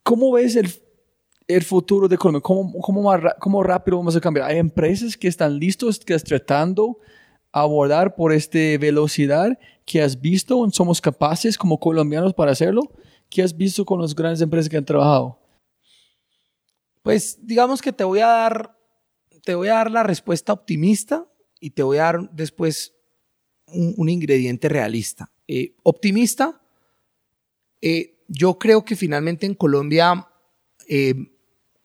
¿cómo 0.04 0.34
ves 0.34 0.56
el, 0.58 0.70
el 1.48 1.64
futuro 1.64 2.08
de 2.08 2.18
Colombia? 2.18 2.42
¿Cómo, 2.42 2.80
cómo, 2.82 3.02
más 3.02 3.22
¿Cómo 3.40 3.64
rápido 3.64 3.98
vamos 3.98 4.16
a 4.16 4.22
cambiar? 4.22 4.50
Hay 4.50 4.58
empresas 4.58 5.16
que 5.16 5.30
están 5.30 5.58
listos, 5.58 6.00
que 6.00 6.14
están 6.14 6.28
tratando 6.40 7.00
abordar 7.52 8.14
por 8.14 8.34
esta 8.34 8.60
velocidad 8.78 9.58
que 9.86 10.02
has 10.02 10.20
visto, 10.20 10.70
somos 10.72 11.00
capaces 11.00 11.58
como 11.58 11.80
colombianos 11.80 12.34
para 12.34 12.52
hacerlo, 12.52 12.82
que 13.30 13.42
has 13.42 13.56
visto 13.56 13.86
con 13.86 14.02
las 14.02 14.14
grandes 14.14 14.42
empresas 14.42 14.70
que 14.70 14.78
han 14.78 14.86
trabajado. 14.86 15.40
Pues 17.02 17.40
digamos 17.42 17.82
que 17.82 17.94
te 17.94 18.04
voy 18.04 18.20
a 18.20 18.28
dar, 18.28 18.78
te 19.44 19.56
voy 19.56 19.70
a 19.70 19.76
dar 19.76 19.90
la 19.90 20.04
respuesta 20.04 20.52
optimista 20.52 21.26
y 21.62 21.70
te 21.70 21.84
voy 21.84 21.98
a 21.98 22.04
dar 22.04 22.30
después 22.32 22.94
un, 23.68 23.94
un 23.96 24.10
ingrediente 24.10 24.68
realista. 24.68 25.32
Eh, 25.48 25.74
optimista, 25.84 26.62
eh, 27.82 28.16
yo 28.28 28.58
creo 28.58 28.84
que 28.84 28.96
finalmente 28.96 29.46
en 29.46 29.54
Colombia 29.54 30.28
eh, 30.88 31.14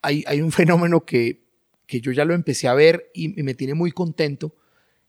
hay, 0.01 0.25
hay 0.27 0.41
un 0.41 0.53
fenómeno 0.53 1.05
que, 1.05 1.43
que 1.87 2.01
yo 2.01 2.13
ya 2.13 2.25
lo 2.25 2.35
empecé 2.35 2.69
a 2.69 2.75
ver 2.75 3.11
y, 3.15 3.39
y 3.39 3.43
me 3.43 3.55
tiene 3.55 3.75
muy 3.75 3.93
contento 3.93 4.55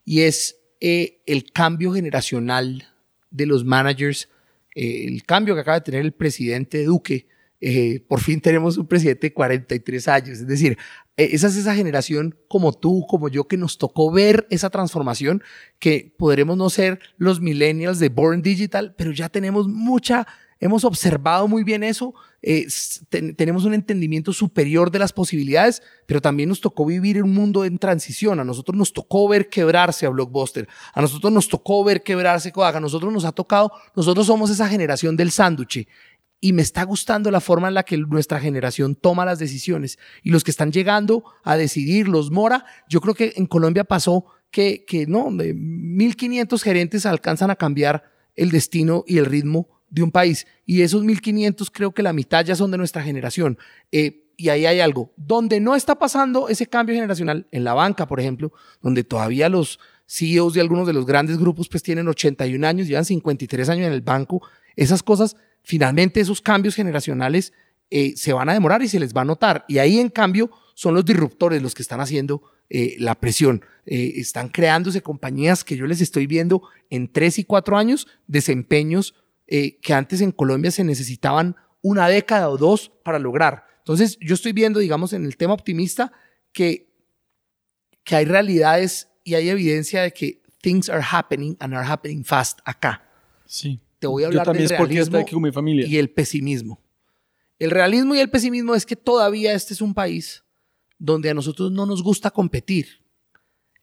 y 0.05 0.21
es 0.21 0.57
eh, 0.79 1.21
el 1.25 1.51
cambio 1.51 1.93
generacional 1.93 2.87
de 3.31 3.45
los 3.45 3.63
managers, 3.63 4.29
eh, 4.75 5.05
el 5.07 5.23
cambio 5.23 5.55
que 5.55 5.61
acaba 5.61 5.79
de 5.79 5.85
tener 5.85 6.01
el 6.01 6.11
presidente 6.11 6.83
Duque. 6.83 7.27
eh, 7.61 8.03
por 8.07 8.19
fin 8.19 8.41
tenemos 8.41 8.77
un 8.77 8.85
presidente 8.87 9.27
de 9.27 9.33
43 9.33 10.07
años, 10.09 10.39
es 10.39 10.47
decir, 10.47 10.77
eh, 11.15 11.29
esa 11.31 11.47
es 11.47 11.55
esa 11.55 11.73
generación 11.73 12.35
como 12.49 12.73
tú, 12.73 13.05
como 13.07 13.29
yo, 13.29 13.47
que 13.47 13.55
nos 13.55 13.77
tocó 13.77 14.11
ver 14.11 14.45
esa 14.49 14.69
transformación, 14.69 15.41
que 15.79 16.13
podremos 16.17 16.57
no 16.57 16.69
ser 16.69 16.99
los 17.17 17.39
millennials 17.39 17.99
de 17.99 18.09
Born 18.09 18.41
Digital, 18.41 18.93
pero 18.97 19.11
ya 19.13 19.29
tenemos 19.29 19.69
mucha, 19.69 20.27
hemos 20.63 20.83
observado 20.85 21.47
muy 21.47 21.63
bien 21.63 21.83
eso, 21.83 22.13
eh, 22.41 22.65
ten- 23.09 23.35
tenemos 23.35 23.65
un 23.65 23.73
entendimiento 23.73 24.33
superior 24.33 24.91
de 24.91 24.99
las 24.99 25.13
posibilidades, 25.13 25.81
pero 26.05 26.21
también 26.21 26.49
nos 26.49 26.61
tocó 26.61 26.85
vivir 26.85 27.17
en 27.17 27.23
un 27.23 27.33
mundo 27.33 27.65
en 27.65 27.77
transición. 27.77 28.39
A 28.39 28.43
nosotros 28.43 28.77
nos 28.77 28.93
tocó 28.93 29.27
ver 29.27 29.49
quebrarse 29.49 30.05
a 30.05 30.09
Blockbuster, 30.09 30.67
a 30.93 31.01
nosotros 31.01 31.31
nos 31.31 31.47
tocó 31.47 31.83
ver 31.83 32.03
quebrarse 32.03 32.51
Kodak, 32.51 32.75
a 32.75 32.79
nosotros 32.79 33.11
nos 33.13 33.25
ha 33.25 33.31
tocado, 33.31 33.71
nosotros 33.95 34.25
somos 34.27 34.49
esa 34.49 34.67
generación 34.67 35.15
del 35.17 35.31
sándwich. 35.31 35.87
Y 36.39 36.51
me 36.51 36.61
está 36.61 36.83
gustando 36.83 37.31
la 37.31 37.39
forma 37.39 37.69
en 37.69 37.73
la 37.73 37.83
que 37.83 37.97
nuestra 37.97 38.37
generación 38.39 38.95
toma 38.95 39.23
las 39.23 39.39
decisiones. 39.39 39.97
Y 40.23 40.29
los 40.31 40.43
que 40.43 40.51
están 40.51 40.73
llegando 40.73 41.23
a 41.43 41.55
decidir, 41.55 42.09
los 42.09 42.31
Mora, 42.31 42.65
yo 42.89 42.99
creo 42.99 43.13
que 43.13 43.31
en 43.37 43.45
Colombia 43.45 43.85
pasó 43.85 44.25
que, 44.51 44.83
que 44.85 45.07
no, 45.07 45.29
de 45.31 45.55
1.500 45.55 46.61
gerentes 46.61 47.05
alcanzan 47.05 47.49
a 47.49 47.55
cambiar 47.55 48.03
el 48.35 48.51
destino 48.51 49.05
y 49.07 49.19
el 49.19 49.25
ritmo 49.25 49.69
de 49.93 50.01
un 50.01 50.11
país. 50.11 50.47
Y 50.65 50.81
esos 50.81 51.03
1.500 51.03 51.69
creo 51.71 51.91
que 51.93 52.01
la 52.01 52.13
mitad 52.13 52.43
ya 52.43 52.55
son 52.55 52.71
de 52.71 52.77
nuestra 52.77 53.03
generación. 53.03 53.59
Eh, 53.91 54.25
y 54.35 54.49
ahí 54.49 54.65
hay 54.65 54.79
algo. 54.79 55.13
Donde 55.15 55.59
no 55.59 55.75
está 55.75 55.99
pasando 55.99 56.49
ese 56.49 56.65
cambio 56.65 56.95
generacional, 56.95 57.47
en 57.51 57.63
la 57.63 57.75
banca, 57.75 58.07
por 58.07 58.19
ejemplo, 58.19 58.51
donde 58.81 59.03
todavía 59.03 59.49
los 59.49 59.79
CEOs 60.07 60.55
de 60.55 60.61
algunos 60.61 60.87
de 60.87 60.93
los 60.93 61.05
grandes 61.05 61.37
grupos 61.37 61.69
pues 61.69 61.83
tienen 61.83 62.07
81 62.07 62.67
años, 62.67 62.87
llevan 62.87 63.05
53 63.05 63.69
años 63.69 63.87
en 63.87 63.93
el 63.93 64.01
banco, 64.01 64.41
esas 64.75 65.03
cosas, 65.03 65.37
finalmente 65.61 66.19
esos 66.19 66.41
cambios 66.41 66.73
generacionales 66.73 67.53
eh, 67.91 68.13
se 68.17 68.33
van 68.33 68.49
a 68.49 68.53
demorar 68.53 68.81
y 68.81 68.87
se 68.87 68.99
les 68.99 69.13
va 69.13 69.21
a 69.21 69.25
notar. 69.25 69.63
Y 69.67 69.77
ahí, 69.77 69.99
en 69.99 70.09
cambio, 70.09 70.49
son 70.73 70.95
los 70.95 71.05
disruptores 71.05 71.61
los 71.61 71.75
que 71.75 71.83
están 71.83 72.01
haciendo 72.01 72.41
eh, 72.71 72.95
la 72.97 73.13
presión. 73.13 73.63
Están 73.85 74.47
creándose 74.47 75.01
compañías 75.01 75.63
que 75.63 75.75
yo 75.75 75.85
les 75.85 75.99
estoy 76.01 76.25
viendo 76.25 76.63
en 76.89 77.11
tres 77.11 77.37
y 77.37 77.43
cuatro 77.43 77.77
años, 77.77 78.07
desempeños 78.27 79.13
eh, 79.55 79.77
que 79.81 79.93
antes 79.93 80.19
en 80.21 80.31
Colombia 80.31 80.71
se 80.71 80.83
necesitaban 80.83 81.55
una 81.83 82.07
década 82.07 82.49
o 82.49 82.57
dos 82.57 82.91
para 83.03 83.19
lograr. 83.19 83.65
Entonces, 83.77 84.17
yo 84.19 84.33
estoy 84.33 84.51
viendo, 84.51 84.79
digamos, 84.79 85.13
en 85.13 85.25
el 85.25 85.37
tema 85.37 85.53
optimista, 85.53 86.11
que, 86.51 86.91
que 88.03 88.15
hay 88.15 88.25
realidades 88.25 89.09
y 89.23 89.35
hay 89.35 89.49
evidencia 89.49 90.01
de 90.01 90.11
que 90.11 90.41
things 90.61 90.89
are 90.89 91.03
happening 91.07 91.55
and 91.59 91.75
are 91.75 91.85
happening 91.87 92.23
fast 92.23 92.61
acá. 92.65 93.07
Sí. 93.45 93.79
Te 93.99 94.07
voy 94.07 94.23
a 94.23 94.25
Yo 94.25 94.29
hablar 94.29 94.45
también 94.47 94.67
del 94.67 94.73
es 94.73 94.79
porque 94.79 94.93
realismo 94.95 95.17
aquí 95.19 95.33
con 95.33 95.43
mi 95.43 95.51
familia. 95.51 95.85
y 95.85 95.97
el 95.97 96.09
pesimismo. 96.09 96.81
El 97.59 97.69
realismo 97.69 98.15
y 98.15 98.19
el 98.21 98.31
pesimismo 98.31 98.73
es 98.73 98.87
que 98.87 98.95
todavía 98.95 99.53
este 99.53 99.75
es 99.75 99.81
un 99.81 99.93
país 99.93 100.43
donde 100.97 101.29
a 101.29 101.35
nosotros 101.35 101.71
no 101.71 101.85
nos 101.85 102.01
gusta 102.01 102.31
competir. 102.31 103.03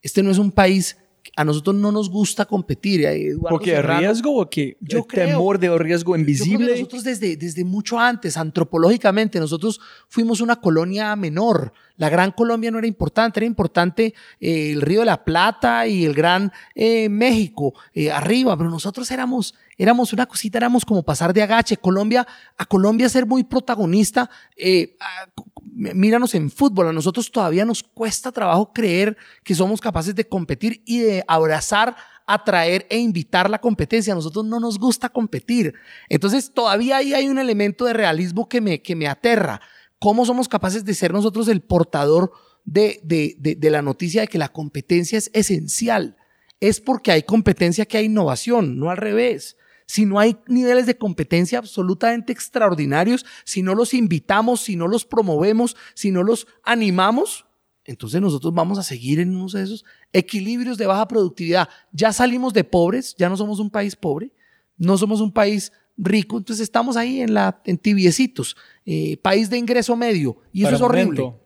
Este 0.01 0.21
no 0.21 0.31
es 0.31 0.37
un 0.37 0.51
país, 0.51 0.97
a 1.35 1.45
nosotros 1.45 1.75
no 1.75 1.91
nos 1.91 2.09
gusta 2.09 2.45
competir. 2.45 3.05
eh, 3.05 3.27
Eduardo 3.27 3.49
¿Porque 3.57 3.71
Serrano- 3.71 3.99
riesgo 4.01 4.35
o 4.41 4.49
qué? 4.49 4.77
Yo 4.81 4.99
¿El 4.99 5.05
creo- 5.05 5.27
temor 5.27 5.59
de 5.59 5.77
riesgo 5.77 6.11
yo 6.11 6.15
que 6.15 6.19
invisible? 6.19 6.71
nosotros 6.73 7.03
desde, 7.03 7.37
desde 7.37 7.63
mucho 7.63 7.99
antes, 7.99 8.35
antropológicamente, 8.37 9.39
nosotros 9.39 9.79
fuimos 10.09 10.41
una 10.41 10.57
colonia 10.57 11.15
menor. 11.15 11.73
La 11.97 12.09
Gran 12.09 12.31
Colombia 12.31 12.71
no 12.71 12.79
era 12.79 12.87
importante, 12.87 13.39
era 13.39 13.45
importante 13.45 14.13
eh, 14.39 14.71
el 14.71 14.81
Río 14.81 15.01
de 15.01 15.05
la 15.05 15.23
Plata 15.23 15.85
y 15.87 16.03
el 16.05 16.13
Gran 16.13 16.51
eh, 16.75 17.07
México 17.09 17.73
eh, 17.93 18.11
arriba, 18.11 18.57
pero 18.57 18.69
nosotros 18.69 19.09
éramos, 19.11 19.53
éramos 19.77 20.11
una 20.13 20.25
cosita, 20.25 20.57
éramos 20.57 20.83
como 20.83 21.03
pasar 21.03 21.33
de 21.33 21.43
agache. 21.43 21.77
Colombia, 21.77 22.25
a 22.57 22.65
Colombia 22.65 23.07
ser 23.07 23.25
muy 23.25 23.43
protagonista, 23.43 24.29
eh, 24.57 24.95
a- 24.99 25.29
míranos 25.71 26.35
en 26.35 26.51
fútbol, 26.51 26.87
a 26.87 26.93
nosotros 26.93 27.31
todavía 27.31 27.65
nos 27.65 27.83
cuesta 27.83 28.31
trabajo 28.31 28.73
creer 28.73 29.17
que 29.43 29.55
somos 29.55 29.79
capaces 29.79 30.13
de 30.13 30.27
competir 30.27 30.83
y 30.85 30.99
de 30.99 31.23
abrazar 31.27 31.95
atraer 32.33 32.85
e 32.89 32.97
invitar 32.97 33.49
la 33.49 33.59
competencia. 33.59 34.13
A 34.13 34.15
nosotros 34.15 34.45
no 34.45 34.59
nos 34.59 34.79
gusta 34.79 35.09
competir. 35.09 35.73
Entonces, 36.09 36.51
todavía 36.53 36.97
ahí 36.97 37.13
hay 37.13 37.27
un 37.27 37.39
elemento 37.39 37.85
de 37.85 37.93
realismo 37.93 38.47
que 38.47 38.61
me, 38.61 38.81
que 38.81 38.95
me 38.95 39.07
aterra. 39.07 39.61
¿Cómo 39.99 40.25
somos 40.25 40.47
capaces 40.47 40.85
de 40.85 40.93
ser 40.93 41.13
nosotros 41.13 41.47
el 41.47 41.61
portador 41.61 42.31
de, 42.63 42.99
de, 43.03 43.35
de, 43.39 43.55
de 43.55 43.69
la 43.69 43.81
noticia 43.81 44.21
de 44.21 44.27
que 44.27 44.37
la 44.37 44.49
competencia 44.49 45.17
es 45.17 45.29
esencial? 45.33 46.17
Es 46.59 46.79
porque 46.79 47.11
hay 47.11 47.23
competencia 47.23 47.85
que 47.85 47.97
hay 47.97 48.05
innovación, 48.05 48.79
no 48.79 48.89
al 48.89 48.97
revés. 48.97 49.57
Si 49.91 50.05
no 50.05 50.19
hay 50.19 50.37
niveles 50.47 50.85
de 50.85 50.97
competencia 50.97 51.57
absolutamente 51.57 52.31
extraordinarios, 52.31 53.25
si 53.43 53.61
no 53.61 53.75
los 53.75 53.93
invitamos, 53.93 54.61
si 54.61 54.77
no 54.77 54.87
los 54.87 55.03
promovemos, 55.03 55.75
si 55.95 56.11
no 56.11 56.23
los 56.23 56.47
animamos, 56.63 57.45
entonces 57.83 58.21
nosotros 58.21 58.53
vamos 58.53 58.79
a 58.79 58.83
seguir 58.83 59.19
en 59.19 59.35
unos 59.35 59.51
de 59.51 59.63
esos 59.63 59.83
equilibrios 60.13 60.77
de 60.77 60.85
baja 60.85 61.09
productividad. 61.09 61.67
Ya 61.91 62.13
salimos 62.13 62.53
de 62.53 62.63
pobres, 62.63 63.17
ya 63.17 63.27
no 63.27 63.35
somos 63.35 63.59
un 63.59 63.69
país 63.69 63.97
pobre, 63.97 64.31
no 64.77 64.97
somos 64.97 65.19
un 65.19 65.33
país 65.33 65.73
rico, 65.97 66.37
entonces 66.37 66.63
estamos 66.63 66.95
ahí 66.95 67.19
en, 67.19 67.33
la, 67.33 67.61
en 67.65 67.77
tibiecitos, 67.77 68.55
eh, 68.85 69.17
país 69.17 69.49
de 69.49 69.57
ingreso 69.57 69.97
medio, 69.97 70.37
y 70.53 70.63
eso 70.63 70.75
es 70.75 70.81
horrible. 70.81 71.19
momento. 71.19 71.37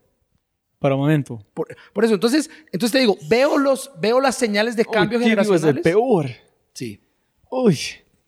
Para 0.77 0.95
momento. 0.95 1.43
Por, 1.55 1.75
por 1.93 2.05
eso, 2.05 2.13
entonces, 2.13 2.47
entonces 2.71 2.91
te 2.91 2.99
digo, 2.99 3.17
veo, 3.27 3.57
los, 3.57 3.89
veo 3.99 4.21
las 4.21 4.35
señales 4.35 4.75
de 4.75 4.85
cambio 4.85 5.17
Uy, 5.17 5.23
tibio 5.25 5.41
es 5.41 5.47
el 5.47 5.55
generacionales. 5.55 5.83
peor. 5.83 6.29
Sí, 6.73 7.01
Uy, 7.49 7.79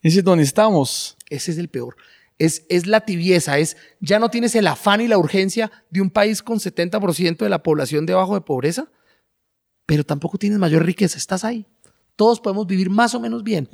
ese 0.07 0.19
es 0.19 0.23
donde 0.25 0.43
estamos. 0.43 1.17
ese 1.29 1.51
es 1.51 1.57
el 1.57 1.69
peor. 1.69 1.95
Es, 2.39 2.65
es 2.69 2.85
la 2.85 3.01
tibieza, 3.01 3.57
es 3.57 3.77
ya 3.99 4.19
no 4.19 4.29
tienes 4.29 4.53
el 4.55 4.67
afán 4.67 5.01
y 5.01 5.07
la 5.07 5.17
urgencia 5.17 5.71
de 5.89 6.01
un 6.01 6.11
país 6.11 6.43
con 6.43 6.59
70% 6.59 7.37
de 7.37 7.49
la 7.49 7.63
población 7.63 8.05
debajo 8.05 8.35
de 8.35 8.41
pobreza, 8.41 8.91
pero 9.87 10.03
tampoco 10.03 10.37
tienes 10.37 10.59
mayor 10.59 10.85
riqueza, 10.85 11.17
estás 11.17 11.43
ahí. 11.43 11.65
Todos 12.15 12.39
podemos 12.39 12.67
vivir 12.67 12.89
más 12.89 13.15
o 13.15 13.19
menos 13.19 13.43
bien. 13.43 13.67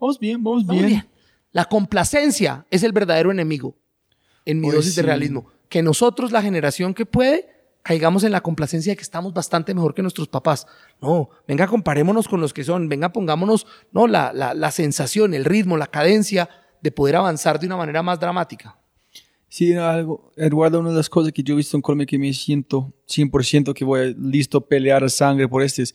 Vamos 0.00 0.18
bien, 0.18 0.42
vamos, 0.42 0.66
Vamos 0.66 0.82
bien. 0.82 0.86
bien. 0.86 1.08
La 1.50 1.64
complacencia 1.64 2.66
es 2.70 2.82
el 2.82 2.92
verdadero 2.92 3.30
enemigo 3.32 3.76
en 4.44 4.60
mi 4.60 4.68
Hoy 4.68 4.76
dosis 4.76 4.94
de 4.94 5.02
realismo. 5.02 5.46
Que 5.68 5.82
nosotros, 5.82 6.30
la 6.32 6.42
generación 6.42 6.94
que 6.94 7.04
puede, 7.06 7.48
caigamos 7.88 8.22
en 8.22 8.32
la 8.32 8.42
complacencia 8.42 8.92
de 8.92 8.96
que 8.98 9.02
estamos 9.02 9.32
bastante 9.32 9.72
mejor 9.72 9.94
que 9.94 10.02
nuestros 10.02 10.28
papás. 10.28 10.66
No, 11.00 11.30
venga, 11.46 11.66
comparémonos 11.66 12.28
con 12.28 12.38
los 12.38 12.52
que 12.52 12.62
son, 12.62 12.86
venga, 12.86 13.14
pongámonos, 13.14 13.66
no, 13.92 14.06
la, 14.06 14.30
la, 14.34 14.52
la 14.52 14.70
sensación, 14.70 15.32
el 15.32 15.46
ritmo, 15.46 15.78
la 15.78 15.86
cadencia 15.86 16.50
de 16.82 16.92
poder 16.92 17.16
avanzar 17.16 17.58
de 17.58 17.66
una 17.66 17.78
manera 17.78 18.02
más 18.02 18.20
dramática. 18.20 18.76
Sí, 19.48 19.72
algo, 19.72 20.30
Eduardo, 20.36 20.80
una 20.80 20.90
de 20.90 20.96
las 20.96 21.08
cosas 21.08 21.32
que 21.32 21.42
yo 21.42 21.54
he 21.54 21.56
visto 21.56 21.78
en 21.78 21.80
Colombia 21.80 22.04
que 22.04 22.18
me 22.18 22.30
siento 22.34 22.92
100% 23.08 23.72
que 23.72 23.86
voy 23.86 24.14
listo 24.18 24.58
a 24.58 24.66
pelear 24.66 25.02
a 25.02 25.08
sangre 25.08 25.48
por 25.48 25.62
este 25.62 25.84
es, 25.84 25.94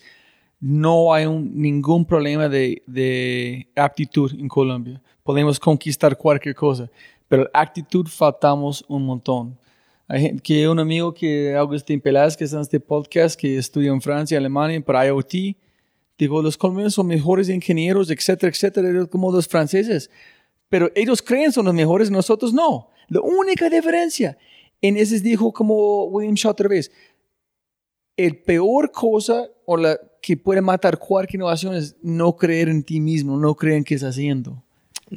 no 0.59 1.13
hay 1.13 1.27
un, 1.27 1.51
ningún 1.53 2.05
problema 2.05 2.49
de, 2.49 2.81
de 2.87 3.67
aptitud 3.75 4.33
en 4.33 4.47
Colombia. 4.47 4.99
Podemos 5.21 5.59
conquistar 5.59 6.17
cualquier 6.17 6.55
cosa, 6.55 6.89
pero 7.27 7.47
actitud 7.53 8.07
faltamos 8.07 8.83
un 8.87 9.05
montón. 9.05 9.59
Gente, 10.19 10.41
que 10.41 10.68
un 10.68 10.80
amigo 10.80 11.14
que 11.14 11.56
Agustín 11.56 11.99
Peláez, 11.99 12.38
que 12.38 12.44
está 12.44 12.57
en 12.57 12.61
este 12.64 12.80
podcast, 12.80 13.40
que 13.40 13.57
estudia 13.57 13.91
en 13.91 14.02
Francia, 14.02 14.38
Alemania, 14.38 14.80
para 14.84 15.06
IoT, 15.07 15.56
digo, 16.18 16.41
los 16.41 16.57
colombianos 16.57 16.94
son 16.94 17.07
mejores 17.07 17.49
ingenieros, 17.49 18.10
etcétera, 18.10 18.52
etcétera, 18.52 19.06
como 19.07 19.31
los 19.31 19.48
franceses. 19.48 20.10
Pero 20.69 20.91
ellos 20.95 21.22
creen 21.22 21.52
son 21.52 21.65
los 21.65 21.73
mejores, 21.73 22.11
nosotros 22.11 22.53
no. 22.53 22.90
La 23.07 23.22
única 23.22 23.69
diferencia 23.69 24.38
en 24.81 24.98
ese 24.98 25.19
dijo 25.19 25.53
como 25.53 26.06
William 26.06 26.35
vez, 26.69 26.91
el 28.18 28.41
peor 28.41 28.91
cosa 28.91 29.48
o 29.65 29.77
la 29.77 29.99
que 30.22 30.38
puede 30.38 30.61
matar 30.61 30.99
cualquier 30.99 31.40
innovación 31.40 31.76
es 31.76 31.95
no 32.02 32.35
creer 32.35 32.69
en 32.69 32.84
ti 32.84 32.99
mismo, 32.99 33.38
no 33.38 33.56
creer 33.56 33.77
en 33.77 33.84
qué 33.84 33.95
estás 33.95 34.11
haciendo. 34.11 34.64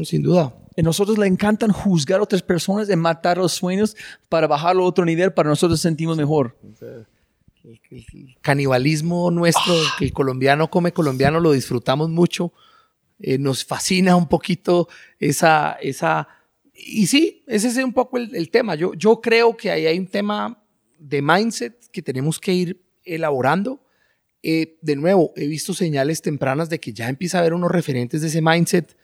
Sin 0.04 0.22
duda. 0.22 0.54
A 0.76 0.82
nosotros 0.82 1.16
le 1.18 1.26
encantan 1.26 1.72
juzgar 1.72 2.20
a 2.20 2.22
otras 2.22 2.42
personas 2.42 2.90
y 2.90 2.96
matar 2.96 3.38
los 3.38 3.52
sueños 3.52 3.96
para 4.28 4.46
bajarlo 4.46 4.82
a 4.82 4.86
otro 4.86 5.04
nivel 5.04 5.32
para 5.32 5.48
nosotros 5.48 5.80
sentimos 5.80 6.16
mejor. 6.16 6.56
El, 7.64 7.80
el 7.90 8.36
canibalismo 8.42 9.30
nuestro, 9.30 9.74
que 9.98 10.04
el 10.04 10.12
colombiano 10.12 10.70
come 10.70 10.92
colombiano, 10.92 11.40
lo 11.40 11.52
disfrutamos 11.52 12.10
mucho. 12.10 12.52
Eh, 13.18 13.38
nos 13.38 13.64
fascina 13.64 14.14
un 14.14 14.28
poquito 14.28 14.88
esa, 15.18 15.78
esa 15.80 16.28
y 16.74 17.06
sí, 17.06 17.42
ese 17.46 17.68
es 17.68 17.76
un 17.78 17.94
poco 17.94 18.18
el, 18.18 18.34
el, 18.34 18.50
tema. 18.50 18.74
Yo, 18.74 18.92
yo 18.92 19.20
creo 19.22 19.56
que 19.56 19.70
ahí 19.70 19.86
hay 19.86 19.98
un 19.98 20.06
tema 20.06 20.62
de 20.98 21.22
mindset 21.22 21.90
que 21.90 22.02
tenemos 22.02 22.38
que 22.38 22.52
ir 22.52 22.82
elaborando. 23.04 23.82
Eh, 24.42 24.78
de 24.82 24.96
nuevo, 24.96 25.32
he 25.36 25.46
visto 25.46 25.72
señales 25.72 26.20
tempranas 26.20 26.68
de 26.68 26.78
que 26.78 26.92
ya 26.92 27.08
empieza 27.08 27.38
a 27.38 27.40
haber 27.40 27.54
unos 27.54 27.70
referentes 27.70 28.20
de 28.20 28.28
ese 28.28 28.42
mindset 28.42 28.96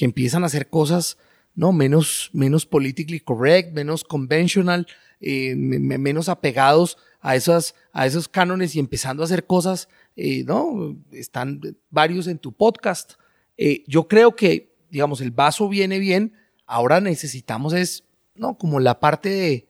que 0.00 0.06
empiezan 0.06 0.44
a 0.44 0.46
hacer 0.46 0.70
cosas 0.70 1.18
no 1.54 1.72
menos, 1.72 2.30
menos 2.32 2.64
politically 2.64 3.20
correct, 3.20 3.74
menos 3.74 4.02
conventional, 4.02 4.86
eh, 5.20 5.54
menos 5.54 6.30
apegados 6.30 6.96
a, 7.20 7.36
esas, 7.36 7.74
a 7.92 8.06
esos 8.06 8.26
cánones 8.26 8.74
y 8.74 8.78
empezando 8.78 9.22
a 9.22 9.26
hacer 9.26 9.44
cosas, 9.44 9.90
eh, 10.16 10.42
¿no? 10.44 10.96
Están 11.12 11.60
varios 11.90 12.28
en 12.28 12.38
tu 12.38 12.54
podcast. 12.54 13.16
Eh, 13.58 13.84
yo 13.86 14.08
creo 14.08 14.34
que, 14.34 14.74
digamos, 14.88 15.20
el 15.20 15.32
vaso 15.32 15.68
viene 15.68 15.98
bien, 15.98 16.32
ahora 16.64 17.02
necesitamos 17.02 17.74
es, 17.74 18.04
¿no? 18.34 18.56
Como 18.56 18.80
la 18.80 19.00
parte 19.00 19.28
de, 19.28 19.68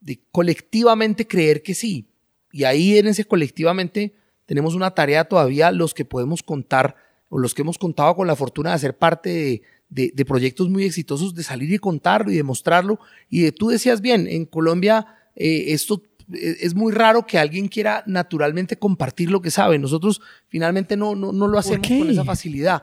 de 0.00 0.22
colectivamente 0.32 1.26
creer 1.26 1.62
que 1.62 1.74
sí. 1.74 2.08
Y 2.50 2.64
ahí 2.64 2.96
en 2.96 3.08
ese 3.08 3.26
colectivamente 3.26 4.14
tenemos 4.46 4.74
una 4.74 4.92
tarea 4.92 5.24
todavía 5.24 5.70
los 5.70 5.92
que 5.92 6.06
podemos 6.06 6.42
contar 6.42 6.96
o 7.28 7.38
los 7.38 7.54
que 7.54 7.62
hemos 7.62 7.78
contado 7.78 8.14
con 8.14 8.26
la 8.26 8.36
fortuna 8.36 8.72
de 8.72 8.78
ser 8.78 8.96
parte 8.96 9.30
de, 9.30 9.62
de, 9.88 10.12
de, 10.14 10.24
proyectos 10.24 10.68
muy 10.68 10.84
exitosos, 10.84 11.34
de 11.34 11.42
salir 11.42 11.72
y 11.72 11.78
contarlo 11.78 12.30
y 12.30 12.36
demostrarlo. 12.36 12.98
Y 13.28 13.42
de, 13.42 13.52
tú 13.52 13.68
decías 13.68 14.00
bien, 14.00 14.26
en 14.28 14.46
Colombia 14.46 15.06
eh, 15.36 15.72
esto 15.72 16.02
eh, 16.32 16.56
es 16.60 16.74
muy 16.74 16.92
raro 16.92 17.26
que 17.26 17.38
alguien 17.38 17.68
quiera 17.68 18.02
naturalmente 18.06 18.78
compartir 18.78 19.30
lo 19.30 19.40
que 19.40 19.50
sabe. 19.50 19.78
Nosotros 19.78 20.20
finalmente 20.48 20.96
no, 20.96 21.14
no, 21.14 21.32
no 21.32 21.46
lo 21.46 21.58
hacemos 21.58 21.86
con 21.86 22.10
esa 22.10 22.24
facilidad. 22.24 22.82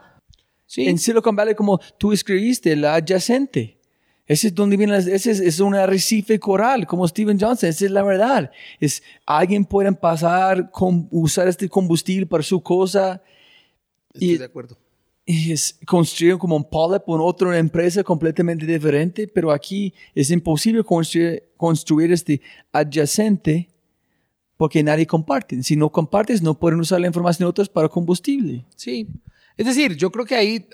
Sí. 0.66 0.88
En 0.88 0.98
Silicon 0.98 1.36
Valley, 1.36 1.54
como 1.54 1.78
tú 1.98 2.12
escribiste, 2.12 2.74
la 2.74 2.94
adyacente. 2.94 3.78
Ese 4.26 4.46
es 4.48 4.54
donde 4.54 4.78
viene, 4.78 4.96
ese 4.96 5.14
es, 5.14 5.26
es, 5.40 5.60
un 5.60 5.74
arrecife 5.74 6.38
coral, 6.38 6.86
como 6.86 7.06
Steven 7.06 7.38
Johnson, 7.38 7.68
esa 7.68 7.84
es 7.84 7.90
la 7.90 8.02
verdad. 8.02 8.50
Es, 8.80 9.02
alguien 9.26 9.66
puede 9.66 9.92
pasar, 9.92 10.70
con, 10.70 11.08
usar 11.10 11.46
este 11.46 11.68
combustible 11.68 12.24
para 12.24 12.42
su 12.42 12.62
cosa. 12.62 13.22
Estoy 14.14 14.30
y, 14.30 14.38
de 14.38 14.44
acuerdo. 14.44 14.78
Y 15.26 15.52
es 15.52 15.78
construir 15.86 16.38
como 16.38 16.56
un 16.56 16.68
polyp 16.68 17.02
en 17.08 17.20
otra 17.20 17.58
empresa 17.58 18.02
completamente 18.02 18.64
diferente, 18.64 19.28
pero 19.28 19.50
aquí 19.50 19.92
es 20.14 20.30
imposible 20.30 20.82
construir, 20.82 21.42
construir 21.56 22.12
este 22.12 22.40
adyacente 22.72 23.68
porque 24.56 24.82
nadie 24.82 25.06
comparte. 25.06 25.62
Si 25.62 25.76
no 25.76 25.90
compartes, 25.90 26.42
no 26.42 26.58
pueden 26.58 26.80
usar 26.80 27.00
la 27.00 27.06
información 27.06 27.46
de 27.46 27.50
otros 27.50 27.68
para 27.68 27.88
combustible. 27.88 28.64
Sí. 28.76 29.08
Es 29.56 29.66
decir, 29.66 29.96
yo 29.96 30.10
creo 30.10 30.24
que 30.24 30.34
ahí 30.34 30.68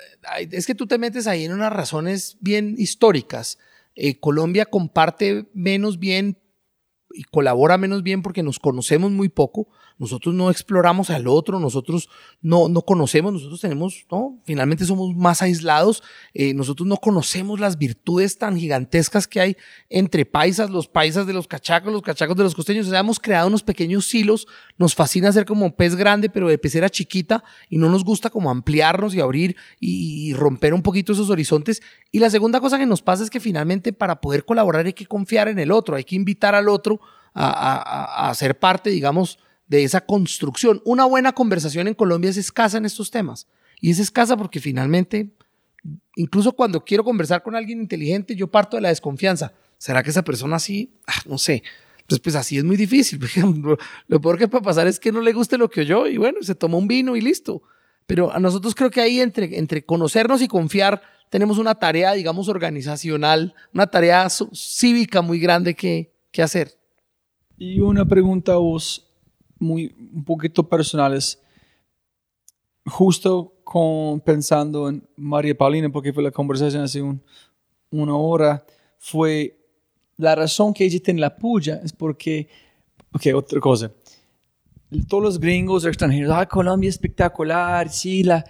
es 0.50 0.66
que 0.66 0.74
tú 0.74 0.86
te 0.86 0.98
metes 0.98 1.26
ahí 1.26 1.44
en 1.44 1.52
unas 1.52 1.72
razones 1.72 2.36
bien 2.40 2.74
históricas. 2.78 3.58
Eh, 3.94 4.18
Colombia 4.18 4.66
comparte 4.66 5.46
menos 5.52 5.98
bien 5.98 6.38
y 7.12 7.24
colabora 7.24 7.76
menos 7.76 8.02
bien 8.02 8.22
porque 8.22 8.42
nos 8.42 8.58
conocemos 8.58 9.10
muy 9.10 9.28
poco. 9.28 9.68
Nosotros 10.00 10.34
no 10.34 10.50
exploramos 10.50 11.10
al 11.10 11.28
otro, 11.28 11.60
nosotros 11.60 12.08
no, 12.40 12.70
no 12.70 12.80
conocemos, 12.80 13.34
nosotros 13.34 13.60
tenemos, 13.60 14.06
¿no? 14.10 14.40
Finalmente 14.44 14.86
somos 14.86 15.14
más 15.14 15.42
aislados, 15.42 16.02
eh, 16.32 16.54
nosotros 16.54 16.88
no 16.88 16.96
conocemos 16.96 17.60
las 17.60 17.76
virtudes 17.76 18.38
tan 18.38 18.56
gigantescas 18.56 19.28
que 19.28 19.40
hay 19.40 19.56
entre 19.90 20.24
paisas, 20.24 20.70
los 20.70 20.88
paisas 20.88 21.26
de 21.26 21.34
los 21.34 21.46
cachacos, 21.46 21.92
los 21.92 22.00
cachacos 22.00 22.34
de 22.34 22.44
los 22.44 22.54
costeños. 22.54 22.86
O 22.86 22.90
sea, 22.90 23.00
hemos 23.00 23.20
creado 23.20 23.48
unos 23.48 23.62
pequeños 23.62 24.06
silos, 24.06 24.46
nos 24.78 24.94
fascina 24.94 25.30
ser 25.32 25.44
como 25.44 25.76
pez 25.76 25.94
grande, 25.96 26.30
pero 26.30 26.48
de 26.48 26.56
pecera 26.56 26.88
chiquita, 26.88 27.44
y 27.68 27.76
no 27.76 27.90
nos 27.90 28.02
gusta 28.02 28.30
como 28.30 28.50
ampliarnos 28.50 29.14
y 29.14 29.20
abrir 29.20 29.54
y, 29.78 30.30
y 30.30 30.32
romper 30.32 30.72
un 30.72 30.80
poquito 30.80 31.12
esos 31.12 31.28
horizontes. 31.28 31.82
Y 32.10 32.20
la 32.20 32.30
segunda 32.30 32.58
cosa 32.58 32.78
que 32.78 32.86
nos 32.86 33.02
pasa 33.02 33.22
es 33.22 33.28
que 33.28 33.38
finalmente 33.38 33.92
para 33.92 34.22
poder 34.22 34.46
colaborar 34.46 34.86
hay 34.86 34.94
que 34.94 35.04
confiar 35.04 35.48
en 35.48 35.58
el 35.58 35.70
otro, 35.70 35.94
hay 35.94 36.04
que 36.04 36.16
invitar 36.16 36.54
al 36.54 36.70
otro 36.70 37.02
a, 37.34 37.50
a, 37.50 38.30
a 38.30 38.34
ser 38.34 38.58
parte, 38.58 38.88
digamos, 38.88 39.38
de 39.70 39.84
esa 39.84 40.00
construcción. 40.00 40.82
Una 40.84 41.04
buena 41.04 41.32
conversación 41.32 41.86
en 41.86 41.94
Colombia 41.94 42.28
es 42.28 42.36
escasa 42.36 42.76
en 42.76 42.84
estos 42.84 43.10
temas. 43.10 43.46
Y 43.80 43.90
es 43.90 44.00
escasa 44.00 44.36
porque 44.36 44.58
finalmente, 44.58 45.30
incluso 46.16 46.52
cuando 46.52 46.84
quiero 46.84 47.04
conversar 47.04 47.44
con 47.44 47.54
alguien 47.54 47.80
inteligente, 47.80 48.34
yo 48.34 48.48
parto 48.48 48.76
de 48.76 48.82
la 48.82 48.88
desconfianza. 48.88 49.54
¿Será 49.78 50.02
que 50.02 50.10
esa 50.10 50.24
persona 50.24 50.56
así? 50.56 50.92
Ah, 51.06 51.22
no 51.24 51.38
sé. 51.38 51.62
Entonces, 52.00 52.20
pues 52.20 52.34
así 52.34 52.58
es 52.58 52.64
muy 52.64 52.76
difícil. 52.76 53.20
Lo 54.08 54.20
peor 54.20 54.38
que 54.38 54.48
puede 54.48 54.64
pasar 54.64 54.88
es 54.88 54.98
que 54.98 55.12
no 55.12 55.20
le 55.20 55.32
guste 55.32 55.56
lo 55.56 55.70
que 55.70 55.82
oyó 55.82 56.08
y 56.08 56.16
bueno, 56.16 56.42
se 56.42 56.56
tomó 56.56 56.76
un 56.76 56.88
vino 56.88 57.14
y 57.14 57.20
listo. 57.20 57.62
Pero 58.08 58.32
a 58.32 58.40
nosotros 58.40 58.74
creo 58.74 58.90
que 58.90 59.00
ahí 59.00 59.20
entre, 59.20 59.56
entre 59.56 59.84
conocernos 59.84 60.42
y 60.42 60.48
confiar 60.48 61.00
tenemos 61.28 61.58
una 61.58 61.76
tarea, 61.76 62.12
digamos, 62.14 62.48
organizacional, 62.48 63.54
una 63.72 63.86
tarea 63.86 64.26
cívica 64.28 65.22
muy 65.22 65.38
grande 65.38 65.76
que, 65.76 66.12
que 66.32 66.42
hacer. 66.42 66.76
Y 67.56 67.78
una 67.78 68.04
pregunta 68.04 68.54
a 68.54 68.56
vos 68.56 69.09
muy, 69.60 69.94
un 70.12 70.24
poquito 70.24 70.68
personales. 70.68 71.40
Justo 72.86 73.54
con, 73.62 74.20
pensando 74.20 74.88
en 74.88 75.06
María 75.14 75.56
Paulina, 75.56 75.88
porque 75.90 76.12
fue 76.12 76.24
la 76.24 76.32
conversación 76.32 76.82
hace 76.82 77.00
un, 77.00 77.22
una 77.90 78.16
hora, 78.16 78.64
fue 78.98 79.60
la 80.16 80.34
razón 80.34 80.74
que 80.74 80.84
ella 80.84 80.98
tiene 81.02 81.20
la 81.20 81.36
puya 81.36 81.80
es 81.84 81.92
porque, 81.92 82.48
ok, 83.12 83.34
otra 83.34 83.60
cosa. 83.60 83.92
Todos 85.08 85.22
los 85.22 85.40
gringos 85.40 85.84
extranjeros, 85.84 86.32
ah, 86.34 86.46
Colombia 86.46 86.88
es 86.88 86.96
espectacular, 86.96 87.88
sí, 87.88 88.24
la, 88.24 88.44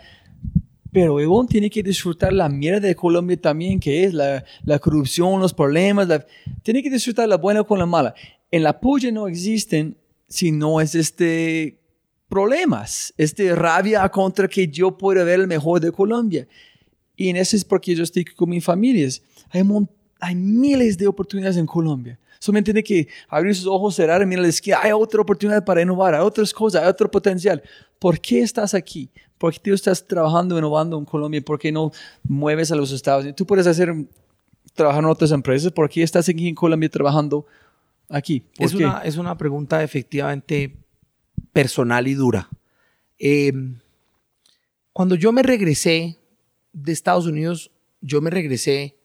pero 0.93 1.21
Evo 1.21 1.45
tiene 1.47 1.71
que 1.71 1.83
disfrutar 1.83 2.33
la 2.33 2.49
mierda 2.49 2.89
de 2.89 2.97
Colombia 2.97 3.41
también, 3.41 3.79
que 3.79 4.05
es 4.05 4.15
la, 4.15 4.45
la 4.65 4.79
corrupción, 4.79 5.41
los 5.41 5.55
problemas, 5.55 6.09
la, 6.09 6.25
tiene 6.63 6.83
que 6.83 6.91
disfrutar 6.91 7.29
la 7.29 7.37
buena 7.37 7.63
con 7.63 7.79
la 7.79 7.87
mala. 7.87 8.15
En 8.51 8.63
la 8.63 8.81
puya 8.81 9.13
no 9.13 9.29
existen 9.29 9.97
si 10.31 10.53
no 10.53 10.81
es 10.81 10.95
este 10.95 11.77
problemas, 12.29 13.13
este 13.19 13.55
rabia 13.57 14.09
contra 14.09 14.47
que 14.47 14.69
yo 14.69 14.97
pueda 14.97 15.25
ver 15.25 15.41
el 15.41 15.49
mejor 15.49 15.81
de 15.81 15.91
Colombia. 15.91 16.47
Y 17.17 17.29
en 17.29 17.37
eso 17.37 17.57
es 17.57 17.65
porque 17.65 17.95
yo 17.95 18.05
estoy 18.05 18.25
con 18.25 18.49
mi 18.49 18.61
familia. 18.61 19.09
Hay, 19.51 19.63
hay 20.21 20.35
miles 20.37 20.97
de 20.97 21.09
oportunidades 21.09 21.57
en 21.57 21.67
Colombia. 21.67 22.19
Solamente 22.39 22.73
tiene 22.73 22.85
que 22.85 23.09
abrir 23.29 23.55
sus 23.55 23.67
ojos, 23.67 23.97
cerrar 23.97 24.23
y 24.23 24.27
mirar 24.27 24.47
que 24.63 24.73
hay 24.73 24.93
otra 24.93 25.21
oportunidad 25.21 25.63
para 25.63 25.83
innovar, 25.83 26.15
hay 26.15 26.23
otras 26.23 26.55
cosas, 26.55 26.83
hay 26.83 26.89
otro 26.89 27.11
potencial. 27.11 27.63
¿Por 27.99 28.19
qué 28.19 28.41
estás 28.41 28.73
aquí? 28.73 29.11
¿Por 29.37 29.53
qué 29.53 29.59
tú 29.59 29.75
estás 29.75 30.07
trabajando, 30.07 30.57
innovando 30.57 30.97
en 30.97 31.05
Colombia? 31.05 31.43
¿Por 31.43 31.59
qué 31.59 31.71
no 31.71 31.91
mueves 32.23 32.71
a 32.71 32.77
los 32.77 32.93
Estados 32.93 33.23
Unidos? 33.23 33.37
Tú 33.37 33.45
puedes 33.45 33.67
hacer, 33.67 33.93
trabajar 34.73 35.03
en 35.03 35.11
otras 35.11 35.33
empresas. 35.33 35.73
¿Por 35.73 35.91
qué 35.91 36.03
estás 36.03 36.29
aquí 36.29 36.49
en 36.49 36.55
Colombia 36.55 36.89
trabajando 36.89 37.45
aquí? 38.11 38.45
Es 38.59 38.75
una, 38.75 39.01
es 39.05 39.17
una 39.17 39.39
pregunta 39.39 39.83
efectivamente 39.83 40.77
personal 41.53 42.07
y 42.09 42.15
dura. 42.15 42.49
Eh, 43.19 43.53
cuando 44.93 45.15
yo 45.15 45.33
me 45.33 45.43
regresé 45.43 46.19
de 46.73 46.93
Estados 46.93 47.27
Unidos, 47.27 47.71
yo 48.01 48.21
me 48.21 48.31
regresé 48.31 48.97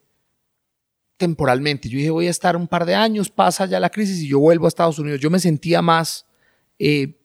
temporalmente. 1.18 1.90
Yo 1.90 1.98
dije, 1.98 2.10
voy 2.10 2.28
a 2.28 2.32
estar 2.32 2.58
un 2.58 2.68
par 2.68 2.86
de 2.86 2.96
años, 2.96 3.30
pasa 3.30 3.66
ya 3.66 3.80
la 3.80 3.90
crisis 3.90 4.22
y 4.22 4.28
yo 4.28 4.40
vuelvo 4.40 4.66
a 4.66 4.68
Estados 4.68 5.00
Unidos. 5.00 5.20
Yo 5.20 5.30
me 5.30 5.40
sentía 5.40 5.82
más, 5.82 6.26
eh, 6.80 7.18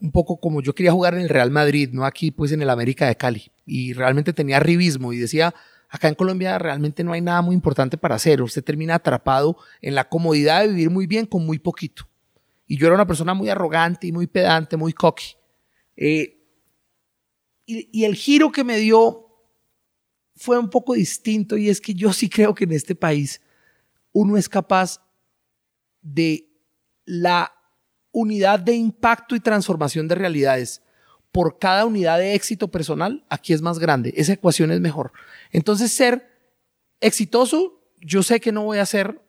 un 0.00 0.12
poco 0.12 0.38
como 0.38 0.60
yo 0.60 0.74
quería 0.74 0.92
jugar 0.92 1.14
en 1.14 1.20
el 1.20 1.28
Real 1.28 1.50
Madrid, 1.50 1.90
no 1.92 2.04
aquí 2.04 2.30
pues 2.30 2.52
en 2.52 2.60
el 2.60 2.70
América 2.70 3.06
de 3.06 3.16
Cali. 3.16 3.50
Y 3.64 3.94
realmente 3.94 4.32
tenía 4.32 4.58
arribismo 4.58 5.12
y 5.12 5.18
decía, 5.18 5.54
acá 5.94 6.08
en 6.08 6.16
Colombia 6.16 6.58
realmente 6.58 7.04
no 7.04 7.12
hay 7.12 7.20
nada 7.20 7.40
muy 7.40 7.54
importante 7.54 7.96
para 7.96 8.16
hacer. 8.16 8.42
Usted 8.42 8.64
termina 8.64 8.96
atrapado 8.96 9.56
en 9.80 9.94
la 9.94 10.08
comodidad 10.08 10.62
de 10.62 10.68
vivir 10.68 10.90
muy 10.90 11.06
bien 11.06 11.24
con 11.24 11.46
muy 11.46 11.60
poquito. 11.60 12.08
Y 12.66 12.76
yo 12.76 12.88
era 12.88 12.96
una 12.96 13.06
persona 13.06 13.32
muy 13.32 13.48
arrogante 13.48 14.08
y 14.08 14.12
muy 14.12 14.26
pedante, 14.26 14.76
muy 14.76 14.92
cocky. 14.92 15.36
Eh, 15.96 16.36
y, 17.64 17.88
y 17.92 18.04
el 18.04 18.16
giro 18.16 18.50
que 18.50 18.64
me 18.64 18.78
dio 18.78 19.28
fue 20.34 20.58
un 20.58 20.68
poco 20.68 20.94
distinto 20.94 21.56
y 21.56 21.68
es 21.68 21.80
que 21.80 21.94
yo 21.94 22.12
sí 22.12 22.28
creo 22.28 22.56
que 22.56 22.64
en 22.64 22.72
este 22.72 22.96
país 22.96 23.40
uno 24.10 24.36
es 24.36 24.48
capaz 24.48 25.00
de 26.02 26.48
la 27.04 27.52
unidad 28.10 28.58
de 28.58 28.74
impacto 28.74 29.36
y 29.36 29.40
transformación 29.40 30.08
de 30.08 30.16
realidades 30.16 30.82
por 31.34 31.58
cada 31.58 31.84
unidad 31.84 32.20
de 32.20 32.36
éxito 32.36 32.68
personal, 32.68 33.24
aquí 33.28 33.52
es 33.52 33.60
más 33.60 33.80
grande. 33.80 34.14
Esa 34.16 34.34
ecuación 34.34 34.70
es 34.70 34.78
mejor. 34.78 35.10
Entonces, 35.50 35.90
ser 35.90 36.30
exitoso, 37.00 37.80
yo 38.00 38.22
sé 38.22 38.38
que 38.38 38.52
no 38.52 38.62
voy 38.62 38.78
a 38.78 38.86
ser 38.86 39.20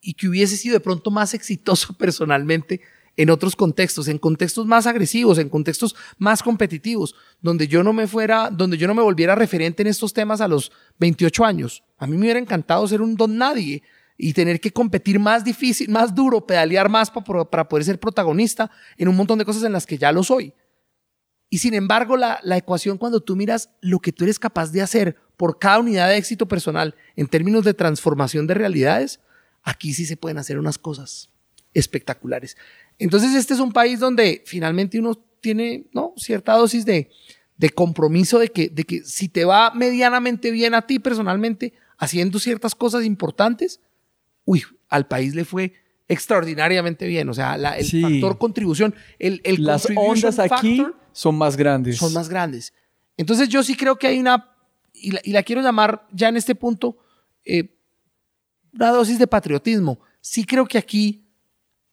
y 0.00 0.14
que 0.14 0.26
hubiese 0.26 0.56
sido 0.56 0.72
de 0.72 0.80
pronto 0.80 1.12
más 1.12 1.32
exitoso 1.32 1.92
personalmente 1.96 2.80
en 3.16 3.30
otros 3.30 3.54
contextos, 3.54 4.08
en 4.08 4.18
contextos 4.18 4.66
más 4.66 4.88
agresivos, 4.88 5.38
en 5.38 5.48
contextos 5.48 5.94
más 6.18 6.42
competitivos, 6.42 7.14
donde 7.40 7.68
yo 7.68 7.84
no 7.84 7.92
me 7.92 8.08
fuera, 8.08 8.50
donde 8.50 8.76
yo 8.76 8.88
no 8.88 8.94
me 8.96 9.02
volviera 9.02 9.36
referente 9.36 9.82
en 9.82 9.86
estos 9.86 10.12
temas 10.12 10.40
a 10.40 10.48
los 10.48 10.72
28 10.98 11.44
años. 11.44 11.84
A 11.98 12.08
mí 12.08 12.16
me 12.16 12.22
hubiera 12.22 12.40
encantado 12.40 12.88
ser 12.88 13.00
un 13.00 13.14
don 13.14 13.38
nadie 13.38 13.84
y 14.18 14.32
tener 14.32 14.60
que 14.60 14.72
competir 14.72 15.20
más 15.20 15.44
difícil, 15.44 15.88
más 15.88 16.12
duro, 16.12 16.44
pedalear 16.44 16.88
más 16.88 17.12
para, 17.12 17.44
para 17.44 17.68
poder 17.68 17.84
ser 17.84 18.00
protagonista 18.00 18.72
en 18.98 19.06
un 19.06 19.14
montón 19.14 19.38
de 19.38 19.44
cosas 19.44 19.62
en 19.62 19.70
las 19.70 19.86
que 19.86 19.98
ya 19.98 20.10
lo 20.10 20.24
soy. 20.24 20.52
Y 21.54 21.58
sin 21.58 21.74
embargo, 21.74 22.16
la, 22.16 22.40
la 22.42 22.56
ecuación 22.56 22.98
cuando 22.98 23.20
tú 23.20 23.36
miras 23.36 23.70
lo 23.80 24.00
que 24.00 24.10
tú 24.10 24.24
eres 24.24 24.40
capaz 24.40 24.72
de 24.72 24.82
hacer 24.82 25.14
por 25.36 25.60
cada 25.60 25.78
unidad 25.78 26.08
de 26.08 26.16
éxito 26.16 26.48
personal 26.48 26.96
en 27.14 27.28
términos 27.28 27.62
de 27.62 27.74
transformación 27.74 28.48
de 28.48 28.54
realidades, 28.54 29.20
aquí 29.62 29.94
sí 29.94 30.04
se 30.04 30.16
pueden 30.16 30.38
hacer 30.38 30.58
unas 30.58 30.78
cosas 30.78 31.30
espectaculares. 31.72 32.56
Entonces, 32.98 33.36
este 33.36 33.54
es 33.54 33.60
un 33.60 33.70
país 33.72 34.00
donde 34.00 34.42
finalmente 34.44 34.98
uno 34.98 35.14
tiene 35.40 35.86
¿no? 35.92 36.12
cierta 36.16 36.54
dosis 36.54 36.84
de, 36.84 37.08
de 37.56 37.70
compromiso 37.70 38.40
de 38.40 38.48
que, 38.48 38.68
de 38.68 38.82
que 38.82 39.04
si 39.04 39.28
te 39.28 39.44
va 39.44 39.70
medianamente 39.72 40.50
bien 40.50 40.74
a 40.74 40.82
ti 40.82 40.98
personalmente, 40.98 41.72
haciendo 41.98 42.40
ciertas 42.40 42.74
cosas 42.74 43.04
importantes, 43.04 43.78
uy, 44.44 44.64
al 44.88 45.06
país 45.06 45.36
le 45.36 45.44
fue 45.44 45.74
extraordinariamente 46.08 47.06
bien. 47.06 47.28
O 47.28 47.34
sea, 47.34 47.56
la- 47.56 47.78
el 47.78 47.84
Sí. 47.86 48.00
factor 48.02 48.38
contribución, 48.38 48.94
el, 49.18 49.40
el 49.44 49.62
Las 49.64 49.86
ondas 49.96 50.38
aquí 50.38 50.84
son 51.12 51.36
más 51.36 51.56
grandes. 51.56 51.96
son 51.98 52.12
más 52.12 52.28
grandes. 52.28 52.72
Entonces 53.16 53.48
yo 53.48 53.62
sí 53.62 53.76
creo 53.76 53.96
que 53.96 54.06
hay 54.08 54.18
una, 54.18 54.50
y 54.92 55.12
la, 55.12 55.20
y 55.24 55.32
la 55.32 55.42
quiero 55.42 55.62
llamar 55.62 56.06
ya 56.12 56.28
en 56.28 56.36
este 56.36 56.54
punto, 56.54 56.98
eh, 57.44 57.76
una 58.72 58.90
dosis 58.90 59.18
de 59.18 59.26
patriotismo. 59.26 60.00
Sí 60.20 60.44
creo 60.44 60.66
que 60.66 60.78
aquí 60.78 61.24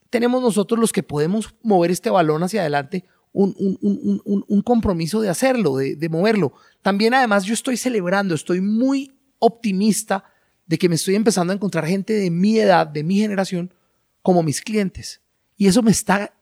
tenemos 0.09 0.41
nosotros 0.41 0.79
los 0.79 0.91
que 0.91 1.03
podemos 1.03 1.53
mover 1.61 1.91
este 1.91 2.09
balón 2.09 2.43
hacia 2.43 2.61
adelante, 2.61 3.05
un, 3.33 3.55
un- 3.59 3.77
un- 3.81 4.21
un- 4.25 4.45
un 4.47 4.61
compromiso 4.61 5.21
de 5.21 5.29
hacerlo, 5.29 5.77
de, 5.77 5.95
de 5.95 6.09
moverlo. 6.09 6.53
También 6.81 7.13
además 7.13 7.45
yo 7.45 7.53
estoy 7.53 7.77
celebrando, 7.77 8.35
estoy 8.35 8.59
muy 8.59 9.11
optimista 9.39 10.25
de 10.65 10.77
que 10.77 10.89
me 10.89 10.95
estoy 10.95 11.15
empezando 11.15 11.53
a 11.53 11.55
encontrar 11.55 11.85
gente 11.85 12.13
de 12.13 12.29
mi 12.29 12.57
edad, 12.59 12.87
de 12.87 13.03
mi 13.03 13.17
generación, 13.19 13.73
como 14.21 14.43
mis 14.43 14.61
clientes. 14.61 15.21
Y 15.57 15.67
eso 15.67 15.81
me 15.81 15.91
está, 15.91 16.33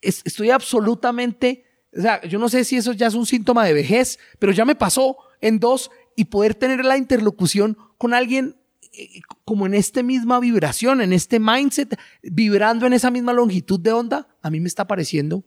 es- 0.00 0.22
estoy 0.24 0.50
absolutamente, 0.50 1.64
o 1.96 2.00
sea, 2.00 2.22
yo 2.26 2.38
no 2.38 2.48
sé 2.48 2.64
si 2.64 2.76
eso 2.76 2.92
ya 2.92 3.06
es 3.08 3.14
un 3.14 3.26
síntoma 3.26 3.64
de 3.64 3.72
vejez, 3.72 4.18
pero 4.38 4.52
ya 4.52 4.64
me 4.64 4.74
pasó 4.74 5.16
en 5.40 5.58
dos 5.58 5.90
y 6.16 6.26
poder 6.26 6.54
tener 6.54 6.84
la 6.84 6.96
interlocución 6.96 7.76
con 7.98 8.14
alguien 8.14 8.56
eh, 8.92 9.20
como 9.44 9.66
en 9.66 9.74
esta 9.74 10.02
misma 10.02 10.40
vibración, 10.40 11.00
en 11.00 11.12
este 11.12 11.38
mindset, 11.40 11.98
vibrando 12.22 12.86
en 12.86 12.92
esa 12.94 13.10
misma 13.10 13.32
longitud 13.32 13.78
de 13.80 13.92
onda, 13.92 14.28
a 14.42 14.50
mí 14.50 14.60
me 14.60 14.68
está 14.68 14.86
pareciendo 14.86 15.44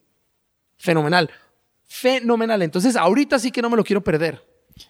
fenomenal. 0.77 1.30
Fenomenal. 1.86 2.61
Entonces, 2.61 2.95
ahorita 2.95 3.40
sí 3.40 3.52
que 3.52 3.61
no 3.64 3.69
me 3.69 3.76
lo 3.77 3.84
quiero 3.84 4.03
perder. 4.03 4.44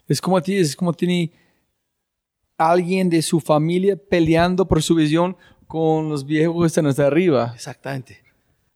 Es 0.08 0.20
como 0.20 0.41
ti, 0.41 0.58
es 0.58 0.76
como 0.76 0.91
tiene 0.94 1.32
alguien 2.58 3.10
de 3.10 3.22
su 3.22 3.40
familia 3.40 3.96
peleando 3.96 4.68
por 4.68 4.84
su 4.84 4.96
visión 4.96 5.38
con 5.70 6.10
los 6.10 6.26
viejos 6.26 6.60
que 6.64 6.66
están 6.66 6.88
hasta 6.88 7.06
arriba. 7.06 7.52
Exactamente. 7.54 8.24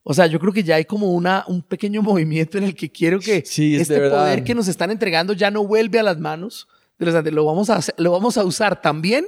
O 0.03 0.13
sea, 0.13 0.27
yo 0.27 0.39
creo 0.39 0.53
que 0.53 0.61
ya 0.63 0.75
hay 0.75 0.85
como 0.85 1.11
una, 1.11 1.43
un 1.47 1.63
pequeño 1.63 2.01
movimiento 2.03 2.59
en 2.59 2.65
el 2.65 2.75
que 2.75 2.91
quiero 2.91 3.19
que 3.19 3.41
Sí, 3.43 3.73
es 3.75 3.81
este 3.89 4.09
poder 4.11 4.43
que 4.43 4.53
nos 4.53 4.67
están 4.67 4.91
entregando 4.91 5.33
ya 5.33 5.49
no 5.49 5.65
vuelve 5.65 5.97
a 5.97 6.03
las 6.03 6.19
manos 6.19 6.67
de 6.99 7.07
los. 7.07 7.33
Lo 7.33 7.45
vamos 7.45 7.69
a, 7.71 7.77
hacer- 7.77 7.95
lo 7.97 8.11
vamos 8.11 8.37
a 8.37 8.43
usar 8.43 8.79
también 8.79 9.25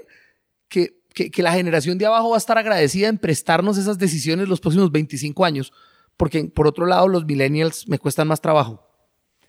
que, 0.68 1.00
que, 1.16 1.32
que 1.32 1.42
la 1.42 1.54
generación 1.54 1.98
de 1.98 2.06
abajo 2.06 2.30
va 2.30 2.36
a 2.36 2.38
estar 2.38 2.58
agradecida 2.60 3.08
en 3.08 3.18
prestarnos 3.18 3.80
esas 3.80 3.98
decisiones 3.98 4.48
los 4.48 4.60
próximos 4.62 4.92
25 4.92 5.44
años. 5.44 5.74
Porque 6.18 6.46
por 6.46 6.68
otro 6.68 6.86
lado, 6.86 7.08
los 7.08 7.26
millennials 7.26 7.88
me 7.88 7.98
cuestan 7.98 8.28
más 8.28 8.40
trabajo. 8.42 8.82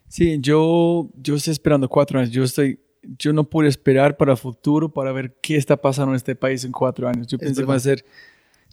Sí, 0.08 0.38
yo, 0.40 1.10
yo 1.20 1.34
estoy 1.34 1.52
esperando 1.52 1.86
cuatro 1.88 2.18
años. 2.18 2.30
Yo 2.30 2.44
estoy, 2.44 2.80
yo 3.18 3.32
no 3.32 3.44
puedo 3.44 3.68
esperar 3.68 4.16
para 4.16 4.32
el 4.32 4.38
futuro 4.38 4.92
para 4.92 5.12
ver 5.12 5.36
qué 5.40 5.56
está 5.56 5.76
pasando 5.76 6.12
en 6.12 6.16
este 6.16 6.34
país 6.34 6.64
en 6.64 6.72
cuatro 6.72 7.08
años. 7.08 7.26
Yo 7.26 7.38
pienso 7.38 7.60
que 7.60 7.66
va 7.66 7.74
a 7.74 7.80
ser 7.80 8.04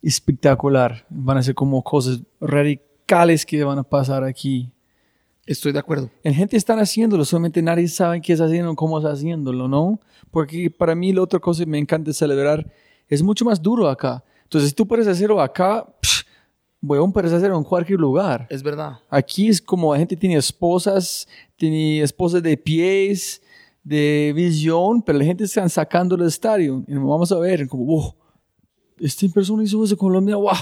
espectacular. 0.01 1.05
Van 1.09 1.37
a 1.37 1.43
ser 1.43 1.55
como 1.55 1.83
cosas 1.83 2.21
radicales 2.39 3.45
que 3.45 3.63
van 3.63 3.79
a 3.79 3.83
pasar 3.83 4.23
aquí. 4.23 4.71
Estoy 5.45 5.73
de 5.73 5.79
acuerdo. 5.79 6.09
La 6.23 6.33
gente 6.33 6.55
está 6.55 6.73
haciéndolo, 6.79 7.25
solamente 7.25 7.61
nadie 7.61 7.87
sabe 7.89 8.21
qué 8.21 8.33
está 8.33 8.45
haciendo, 8.45 8.75
cómo 8.75 8.97
está 8.97 9.11
haciéndolo, 9.11 9.67
¿no? 9.67 9.99
Porque 10.31 10.71
para 10.71 10.95
mí 10.95 11.11
la 11.11 11.21
otra 11.21 11.39
cosa 11.39 11.63
que 11.63 11.69
me 11.69 11.77
encanta 11.77 12.13
celebrar 12.13 12.71
es 13.09 13.21
mucho 13.21 13.43
más 13.43 13.61
duro 13.61 13.89
acá. 13.89 14.23
Entonces, 14.43 14.69
si 14.69 14.75
tú 14.75 14.87
puedes 14.87 15.05
hacerlo 15.07 15.41
acá, 15.41 15.85
psh, 16.01 16.23
weón, 16.81 17.11
puedes 17.11 17.33
hacerlo 17.33 17.57
en 17.57 17.63
cualquier 17.63 17.99
lugar. 17.99 18.47
Es 18.49 18.63
verdad. 18.63 18.99
Aquí 19.09 19.49
es 19.49 19.61
como 19.61 19.93
la 19.93 19.99
gente 19.99 20.15
tiene 20.15 20.37
esposas, 20.37 21.27
tiene 21.57 22.01
esposas 22.01 22.41
de 22.41 22.55
pies, 22.55 23.41
de 23.83 24.31
visión, 24.35 25.01
pero 25.01 25.17
la 25.17 25.25
gente 25.25 25.43
están 25.43 25.69
sacando 25.69 26.15
del 26.15 26.27
estadio. 26.27 26.83
Y 26.87 26.93
vamos 26.95 27.31
a 27.31 27.39
ver, 27.39 27.67
como, 27.67 27.85
wow, 27.85 28.15
esta 28.99 29.27
persona 29.27 29.63
hizo 29.63 29.83
eso 29.83 29.93
en 29.93 29.97
Colombia, 29.97 30.35
wow, 30.35 30.55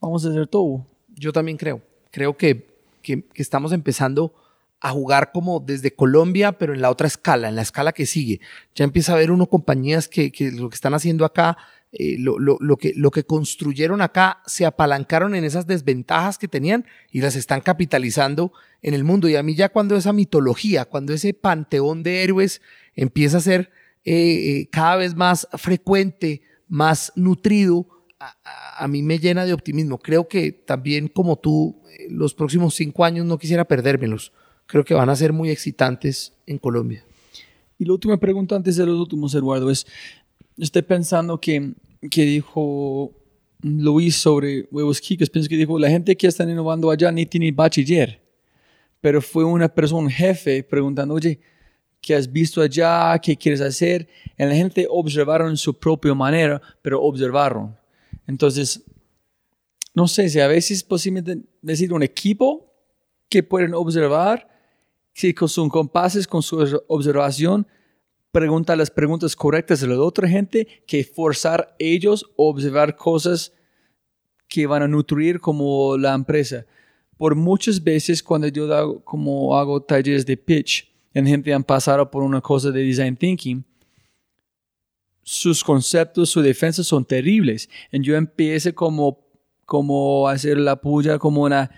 vamos 0.00 0.24
a 0.24 0.30
hacer 0.30 0.46
todo. 0.46 0.86
Yo 1.08 1.32
también 1.32 1.56
creo. 1.56 1.82
Creo 2.10 2.36
que, 2.36 2.66
que, 3.02 3.26
que 3.26 3.42
estamos 3.42 3.72
empezando 3.72 4.32
a 4.80 4.90
jugar 4.90 5.32
como 5.32 5.60
desde 5.60 5.94
Colombia, 5.94 6.58
pero 6.58 6.74
en 6.74 6.82
la 6.82 6.90
otra 6.90 7.06
escala, 7.06 7.48
en 7.48 7.56
la 7.56 7.62
escala 7.62 7.92
que 7.92 8.06
sigue. 8.06 8.40
Ya 8.74 8.84
empieza 8.84 9.12
a 9.12 9.14
haber 9.16 9.30
uno 9.30 9.46
compañías 9.46 10.08
que, 10.08 10.30
que 10.30 10.50
lo 10.52 10.68
que 10.68 10.74
están 10.74 10.94
haciendo 10.94 11.24
acá, 11.24 11.56
eh, 11.96 12.16
lo, 12.18 12.38
lo- 12.38 12.58
lo 12.60 12.76
que, 12.76 12.92
lo 12.96 13.10
que 13.10 13.24
construyeron 13.24 14.02
acá, 14.02 14.42
se 14.46 14.66
apalancaron 14.66 15.34
en 15.34 15.44
esas 15.44 15.66
desventajas 15.66 16.36
que 16.38 16.48
tenían 16.48 16.84
y 17.10 17.20
las 17.20 17.36
están 17.36 17.60
capitalizando 17.60 18.52
en 18.82 18.94
el 18.94 19.04
mundo. 19.04 19.28
Y 19.28 19.36
a 19.36 19.42
mí 19.42 19.54
ya 19.54 19.68
cuando 19.68 19.96
esa 19.96 20.12
mitología, 20.12 20.84
cuando 20.84 21.12
ese 21.12 21.32
panteón 21.34 22.02
de 22.02 22.22
héroes 22.24 22.60
empieza 22.96 23.38
a 23.38 23.40
ser 23.40 23.70
eh, 24.04 24.12
eh, 24.60 24.68
cada 24.70 24.96
vez 24.96 25.14
más 25.14 25.48
frecuente, 25.54 26.42
más 26.68 27.12
nutrido, 27.16 27.86
a, 28.18 28.36
a- 28.44 28.84
a 28.84 28.88
mí 28.88 29.02
me 29.02 29.18
llena 29.18 29.44
de 29.46 29.52
optimismo. 29.52 29.98
Creo 29.98 30.26
que 30.28 30.50
también 30.52 31.08
como 31.08 31.36
tú, 31.36 31.80
los 32.10 32.34
próximos 32.34 32.74
cinco 32.74 33.04
años 33.04 33.24
no 33.24 33.38
quisiera 33.38 33.64
perdérmelos. 33.64 34.32
Creo 34.66 34.84
que 34.84 34.94
van 34.94 35.08
a 35.10 35.16
ser 35.16 35.32
muy 35.32 35.50
excitantes 35.50 36.32
en 36.46 36.58
Colombia. 36.58 37.04
Y 37.78 37.84
la 37.84 37.92
última 37.92 38.16
pregunta 38.18 38.56
antes 38.56 38.76
de 38.76 38.84
los 38.86 38.98
últimos, 38.98 39.34
Eduardo, 39.34 39.70
es, 39.70 39.86
estoy 40.58 40.82
pensando 40.82 41.40
que, 41.40 41.74
que 42.10 42.22
dijo 42.22 43.12
Luis 43.62 44.16
sobre 44.16 44.68
huevos 44.70 45.00
quicos, 45.00 45.30
pienso 45.30 45.48
que 45.48 45.56
dijo, 45.56 45.78
la 45.78 45.88
gente 45.88 46.16
que 46.16 46.26
está 46.26 46.44
innovando 46.44 46.90
allá 46.90 47.10
ni 47.10 47.24
tiene 47.26 47.50
bachiller, 47.52 48.20
pero 49.00 49.20
fue 49.22 49.44
una 49.44 49.68
persona, 49.68 50.10
jefe, 50.10 50.62
preguntando, 50.62 51.14
oye, 51.14 51.40
¿qué 52.00 52.14
has 52.14 52.30
visto 52.30 52.60
allá? 52.60 53.18
¿Qué 53.18 53.36
quieres 53.36 53.60
hacer? 53.60 54.06
Y 54.38 54.44
la 54.44 54.54
gente 54.54 54.86
observaron 54.90 55.56
su 55.56 55.78
propia 55.78 56.14
manera, 56.14 56.60
pero 56.82 57.00
observaron. 57.02 57.74
Entonces, 58.26 58.82
no 59.94 60.08
sé 60.08 60.28
si 60.28 60.40
a 60.40 60.46
veces 60.48 60.78
es 60.78 60.82
posible 60.84 61.22
decir 61.62 61.92
un 61.92 62.02
equipo 62.02 62.70
que 63.28 63.42
pueden 63.42 63.74
observar, 63.74 64.48
si 65.12 65.32
con- 65.32 65.48
son 65.48 65.68
compases 65.68 66.26
con 66.26 66.42
su 66.42 66.82
observación, 66.88 67.66
pregunta 68.34 68.74
las 68.74 68.90
preguntas 68.90 69.36
correctas 69.36 69.80
a 69.82 69.86
la 69.86 69.98
otra 70.00 70.28
gente, 70.28 70.66
que 70.88 71.04
forzar 71.04 71.76
ellos 71.78 72.24
a 72.24 72.28
observar 72.36 72.96
cosas 72.96 73.52
que 74.48 74.66
van 74.66 74.82
a 74.82 74.88
nutrir 74.88 75.38
como 75.38 75.96
la 75.96 76.12
empresa. 76.14 76.66
Por 77.16 77.36
muchas 77.36 77.82
veces 77.82 78.24
cuando 78.24 78.48
yo 78.48 78.64
hago, 78.74 79.04
como 79.04 79.56
hago 79.56 79.80
talleres 79.80 80.26
de 80.26 80.36
pitch, 80.36 80.92
en 81.14 81.28
gente 81.28 81.54
han 81.54 81.62
pasado 81.62 82.10
por 82.10 82.24
una 82.24 82.40
cosa 82.40 82.72
de 82.72 82.82
design 82.82 83.16
thinking, 83.16 83.64
sus 85.22 85.62
conceptos, 85.62 86.28
su 86.28 86.42
defensa 86.42 86.82
son 86.82 87.04
terribles. 87.04 87.70
Y 87.92 88.02
yo 88.02 88.16
empecé 88.16 88.74
como, 88.74 89.24
como 89.64 90.28
hacer 90.28 90.58
la 90.58 90.74
puya 90.74 91.18
como 91.18 91.44
una 91.44 91.70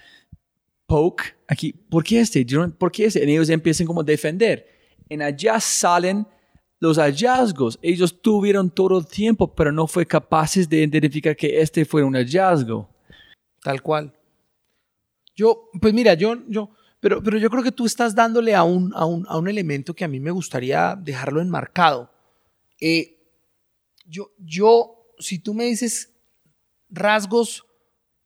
poke 0.86 1.36
aquí. 1.46 1.72
¿Por 1.72 2.02
qué 2.02 2.20
este? 2.20 2.46
¿Por 2.78 2.90
qué 2.90 3.04
este? 3.04 3.28
Y 3.28 3.30
ellos 3.30 3.50
empiezan 3.50 3.86
como 3.86 4.00
a 4.00 4.04
defender. 4.04 4.66
En 5.10 5.20
allá 5.20 5.60
salen 5.60 6.26
los 6.78 6.98
hallazgos. 6.98 7.78
Ellos 7.82 8.20
tuvieron 8.20 8.70
todo 8.70 8.98
el 8.98 9.06
tiempo, 9.06 9.54
pero 9.54 9.72
no 9.72 9.86
fue 9.86 10.06
capaces 10.06 10.68
de 10.68 10.82
identificar 10.82 11.36
que 11.36 11.60
este 11.60 11.84
fue 11.84 12.02
un 12.02 12.14
hallazgo. 12.14 12.88
Tal 13.62 13.82
cual. 13.82 14.12
Yo, 15.34 15.70
pues 15.80 15.92
mira, 15.92 16.14
yo, 16.14 16.36
yo, 16.48 16.70
pero, 17.00 17.22
pero 17.22 17.38
yo 17.38 17.50
creo 17.50 17.62
que 17.62 17.72
tú 17.72 17.86
estás 17.86 18.14
dándole 18.14 18.54
a 18.54 18.62
un, 18.62 18.92
a 18.94 19.04
un, 19.04 19.26
a 19.28 19.36
un 19.36 19.48
elemento 19.48 19.94
que 19.94 20.04
a 20.04 20.08
mí 20.08 20.20
me 20.20 20.30
gustaría 20.30 20.96
dejarlo 20.96 21.40
enmarcado. 21.40 22.10
Eh, 22.80 23.18
yo, 24.06 24.30
yo, 24.38 25.12
si 25.18 25.38
tú 25.38 25.52
me 25.52 25.64
dices 25.64 26.12
rasgos 26.88 27.66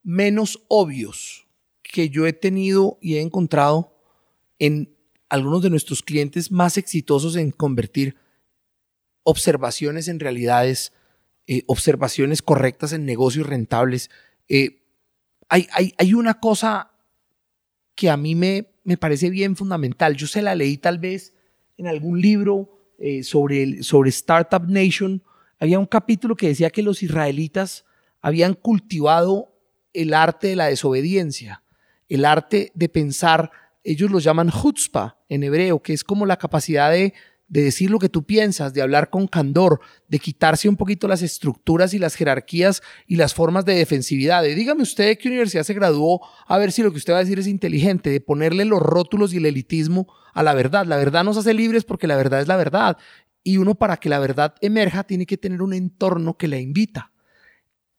menos 0.03 0.63
obvios 0.67 1.47
que 1.81 2.09
yo 2.09 2.25
he 2.25 2.33
tenido 2.33 2.97
y 3.01 3.15
he 3.15 3.21
encontrado 3.21 3.93
en 4.59 4.95
algunos 5.29 5.61
de 5.61 5.69
nuestros 5.69 6.01
clientes 6.03 6.51
más 6.51 6.77
exitosos 6.77 7.35
en 7.35 7.51
convertir 7.51 8.15
observaciones 9.23 10.07
en 10.07 10.19
realidades, 10.19 10.93
eh, 11.47 11.63
observaciones 11.67 12.41
correctas 12.41 12.93
en 12.93 13.05
negocios 13.05 13.47
rentables. 13.47 14.09
eh, 14.47 14.77
hay, 15.49 15.67
hay, 15.73 15.93
hay 15.97 16.13
una 16.13 16.39
cosa 16.39 16.91
que 17.93 18.09
a 18.09 18.15
mí 18.15 18.35
me, 18.35 18.67
me 18.85 18.95
parece 18.95 19.29
bien 19.29 19.57
fundamental. 19.57 20.15
Yo 20.15 20.25
se 20.27 20.41
la 20.41 20.55
leí 20.55 20.77
tal 20.77 20.97
vez 20.97 21.33
en 21.77 21.87
algún 21.87 22.21
libro 22.21 22.69
eh, 22.97 23.21
sobre, 23.23 23.63
el- 23.63 23.83
sobre 23.83 24.09
Startup 24.11 24.63
Nation. 24.65 25.21
Había 25.59 25.77
un 25.77 25.85
capítulo 25.87 26.35
que 26.37 26.47
decía 26.47 26.69
que 26.69 26.81
los 26.83 27.03
israelitas 27.03 27.83
habían 28.21 28.53
cultivado 28.53 29.53
el 29.93 30.13
arte 30.13 30.47
de 30.47 30.55
la 30.55 30.67
desobediencia, 30.67 31.63
el 32.07 32.23
arte 32.23 32.71
de 32.73 32.87
pensar, 32.87 33.51
ellos 33.83 34.09
lo 34.09 34.19
llaman 34.19 34.49
chutzpah 34.51 35.17
en 35.27 35.43
hebreo, 35.43 35.81
que 35.81 35.91
es 35.91 36.03
como 36.05 36.25
la 36.25 36.37
capacidad 36.37 36.91
de, 36.91 37.13
de 37.51 37.63
decir 37.63 37.91
lo 37.91 37.99
que 37.99 38.07
tú 38.07 38.23
piensas, 38.23 38.73
de 38.73 38.81
hablar 38.81 39.09
con 39.09 39.27
candor, 39.27 39.81
de 40.07 40.19
quitarse 40.19 40.69
un 40.69 40.77
poquito 40.77 41.09
las 41.09 41.21
estructuras 41.21 41.93
y 41.93 41.99
las 41.99 42.15
jerarquías 42.15 42.81
y 43.05 43.17
las 43.17 43.33
formas 43.33 43.65
de 43.65 43.75
defensividad. 43.75 44.41
De, 44.41 44.55
dígame 44.55 44.83
usted 44.83 45.17
qué 45.19 45.27
universidad 45.27 45.63
se 45.63 45.73
graduó, 45.73 46.21
a 46.47 46.57
ver 46.57 46.71
si 46.71 46.81
lo 46.81 46.91
que 46.91 46.97
usted 46.97 47.11
va 47.11 47.17
a 47.17 47.23
decir 47.23 47.39
es 47.39 47.47
inteligente, 47.47 48.09
de 48.09 48.21
ponerle 48.21 48.63
los 48.63 48.81
rótulos 48.81 49.33
y 49.33 49.37
el 49.37 49.45
elitismo 49.45 50.07
a 50.33 50.43
la 50.43 50.53
verdad. 50.53 50.85
La 50.85 50.95
verdad 50.95 51.25
nos 51.25 51.35
hace 51.35 51.53
libres 51.53 51.83
porque 51.83 52.07
la 52.07 52.15
verdad 52.15 52.39
es 52.39 52.47
la 52.47 52.55
verdad. 52.55 52.97
Y 53.43 53.57
uno 53.57 53.75
para 53.75 53.97
que 53.97 54.07
la 54.07 54.19
verdad 54.19 54.55
emerja 54.61 55.03
tiene 55.03 55.25
que 55.25 55.37
tener 55.37 55.61
un 55.61 55.73
entorno 55.73 56.37
que 56.37 56.47
la 56.47 56.57
invita. 56.57 57.11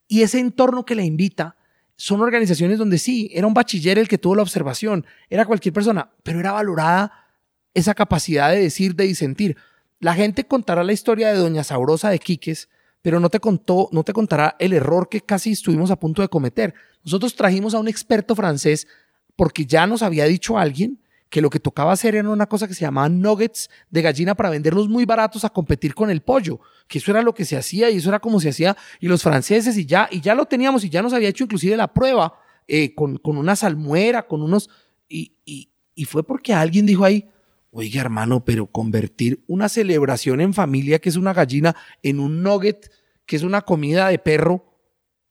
Y 0.09 0.23
ese 0.23 0.39
entorno 0.41 0.87
que 0.87 0.95
la 0.95 1.05
invita 1.05 1.57
son 1.97 2.23
organizaciones 2.23 2.79
donde 2.79 2.97
sí, 2.97 3.31
era 3.35 3.47
un 3.47 3.53
bachiller 3.53 3.99
el 3.99 4.09
que 4.09 4.16
tuvo 4.16 4.35
la 4.35 4.43
observación, 4.43 5.05
era 5.29 5.45
cualquier 5.45 5.74
persona, 5.74 6.11
pero 6.23 6.41
era 6.41 6.53
valorada 6.53 7.22
esa 7.74 7.94
capacidad 7.94 8.51
de 8.51 8.61
decir, 8.61 8.94
de 8.94 9.05
disentir. 9.05 9.57
La 10.01 10.15
gente 10.15 10.44
contará 10.44 10.85
la 10.85 10.93
historia 10.93 11.28
de 11.28 11.39
Doña 11.39 11.65
Sabrosa 11.65 12.11
de 12.11 12.19
Quiques, 12.19 12.69
pero 13.03 13.20
no 13.20 13.31
te 13.31 13.40
contó, 13.40 13.89
no 13.93 14.05
te 14.05 14.12
contará 14.12 14.57
el 14.59 14.73
error 14.73 15.09
que 15.09 15.20
casi 15.20 15.53
estuvimos 15.53 15.90
a 15.90 15.97
punto 15.97 16.23
de 16.23 16.28
cometer. 16.28 16.74
Nosotros 17.05 17.35
trajimos 17.35 17.74
a 17.74 17.78
un 17.78 17.89
experto 17.89 18.35
francés 18.35 18.86
porque 19.36 19.66
ya 19.66 19.86
nos 19.86 20.03
había 20.03 20.24
dicho 20.27 20.59
alguien 20.59 21.01
que 21.28 21.40
lo 21.40 21.49
que 21.49 21.59
tocaba 21.59 21.93
hacer 21.93 22.15
era 22.15 22.28
una 22.28 22.47
cosa 22.47 22.69
que 22.69 22.74
se 22.74 22.82
llamaban 22.82 23.20
nuggets 23.20 23.70
de 23.90 24.03
gallina 24.03 24.35
para 24.35 24.51
venderlos 24.51 24.89
muy 24.89 25.07
baratos 25.07 25.44
a 25.44 25.49
competir 25.49 25.94
con 25.94 26.11
el 26.11 26.20
pollo, 26.20 26.61
que 26.86 26.99
eso 26.99 27.11
era 27.11 27.23
lo 27.23 27.35
que 27.35 27.47
se 27.47 27.57
hacía 27.57 27.89
y 27.89 27.97
eso 27.97 28.11
era 28.11 28.20
como 28.20 28.39
se 28.39 28.51
hacía 28.51 28.77
y 29.01 29.09
los 29.09 29.23
franceses 29.23 29.78
y 29.78 29.86
ya, 29.86 30.09
y 30.11 30.20
ya 30.20 30.35
lo 30.35 30.44
teníamos 30.44 30.85
y 30.85 30.90
ya 30.90 31.01
nos 31.01 31.15
había 31.15 31.31
hecho 31.31 31.44
inclusive 31.44 31.74
la 31.74 31.93
prueba 31.94 32.35
eh, 32.69 32.94
con, 32.94 33.16
con 33.16 33.39
una 33.39 33.57
salmuera, 33.57 34.27
con 34.27 34.43
unos, 34.43 34.69
y, 35.09 35.32
y, 35.47 35.70
y 35.94 36.05
fue 36.05 36.23
porque 36.23 36.53
alguien 36.53 36.85
dijo 36.85 37.03
ahí, 37.03 37.27
oiga 37.73 38.01
hermano, 38.01 38.44
pero 38.44 38.66
convertir 38.66 39.43
una 39.49 39.69
celebración 39.69 40.40
en 40.40 40.55
familia 40.55 40.99
que 41.01 41.09
es 41.09 41.16
una 41.16 41.32
gallina 41.32 41.74
en 42.03 42.20
un 42.20 42.43
nugget 42.43 42.90
que 43.27 43.36
es 43.36 43.43
una 43.43 43.62
comida 43.62 44.09
de 44.09 44.19
perro, 44.19 44.77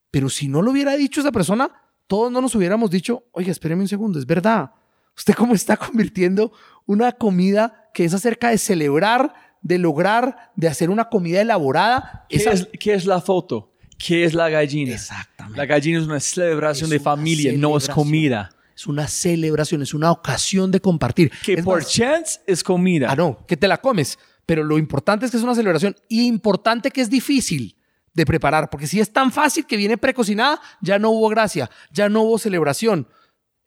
pero 0.09 0.27
si 0.29 0.47
no 0.47 0.61
lo 0.61 0.71
hubiera 0.71 0.95
dicho 0.97 1.21
esa 1.21 1.31
persona, 1.31 1.69
todos 2.07 2.31
no 2.31 2.41
nos 2.41 2.55
hubiéramos 2.55 2.89
dicho, 2.89 3.23
oiga, 3.31 3.51
espéreme 3.51 3.83
un 3.83 3.87
segundo, 3.87 4.17
es 4.19 4.25
verdad. 4.25 4.71
¿Usted 5.15 5.33
cómo 5.35 5.53
está 5.53 5.77
convirtiendo 5.77 6.51
una 6.85 7.11
comida 7.13 7.89
que 7.93 8.05
es 8.05 8.13
acerca 8.13 8.49
de 8.49 8.57
celebrar, 8.57 9.33
de 9.61 9.77
lograr, 9.77 10.51
de 10.55 10.67
hacer 10.67 10.89
una 10.89 11.09
comida 11.09 11.41
elaborada? 11.41 12.25
¿Qué, 12.27 12.37
Esa- 12.37 12.51
es, 12.53 12.67
qué 12.79 12.93
es 12.93 13.05
la 13.05 13.21
foto? 13.21 13.71
¿Qué 13.97 14.23
es 14.23 14.33
la 14.33 14.49
gallina? 14.49 14.93
Exactamente. 14.93 15.57
La 15.57 15.65
gallina 15.67 15.99
es 15.99 16.05
una 16.05 16.19
celebración 16.19 16.85
Es 16.85 16.89
de 16.89 16.95
una 16.97 17.03
familia, 17.03 17.53
no 17.55 17.77
es 17.77 17.87
comida. 17.87 18.49
Es 18.75 18.87
una 18.87 19.07
celebración, 19.07 19.81
es 19.81 19.93
una 19.93 20.11
ocasión 20.11 20.71
de 20.71 20.79
compartir. 20.79 21.31
Que 21.43 21.53
Es 21.53 21.63
por 21.65 21.79
más, 21.81 21.91
chance 21.91 22.39
es 22.47 22.63
comida. 22.63 23.07
Ah, 23.11 23.15
no, 23.15 23.45
que 23.47 23.57
te 23.57 23.67
la 23.67 23.77
comes. 23.79 24.17
Pero 24.45 24.63
lo 24.63 24.77
importante 24.77 25.25
es 25.25 25.31
que 25.31 25.37
es 25.37 25.43
una 25.43 25.55
celebración 25.55 25.95
y 26.09 26.25
importante 26.25 26.91
que 26.91 27.01
es 27.01 27.09
difícil 27.09 27.75
de 28.13 28.25
preparar, 28.25 28.69
porque 28.69 28.87
si 28.87 28.99
es 28.99 29.13
tan 29.13 29.31
fácil 29.31 29.65
que 29.65 29.77
viene 29.77 29.97
precocinada, 29.97 30.59
ya 30.81 30.99
no 30.99 31.11
hubo 31.11 31.29
gracia, 31.29 31.69
ya 31.91 32.09
no 32.09 32.23
hubo 32.23 32.37
celebración. 32.37 33.07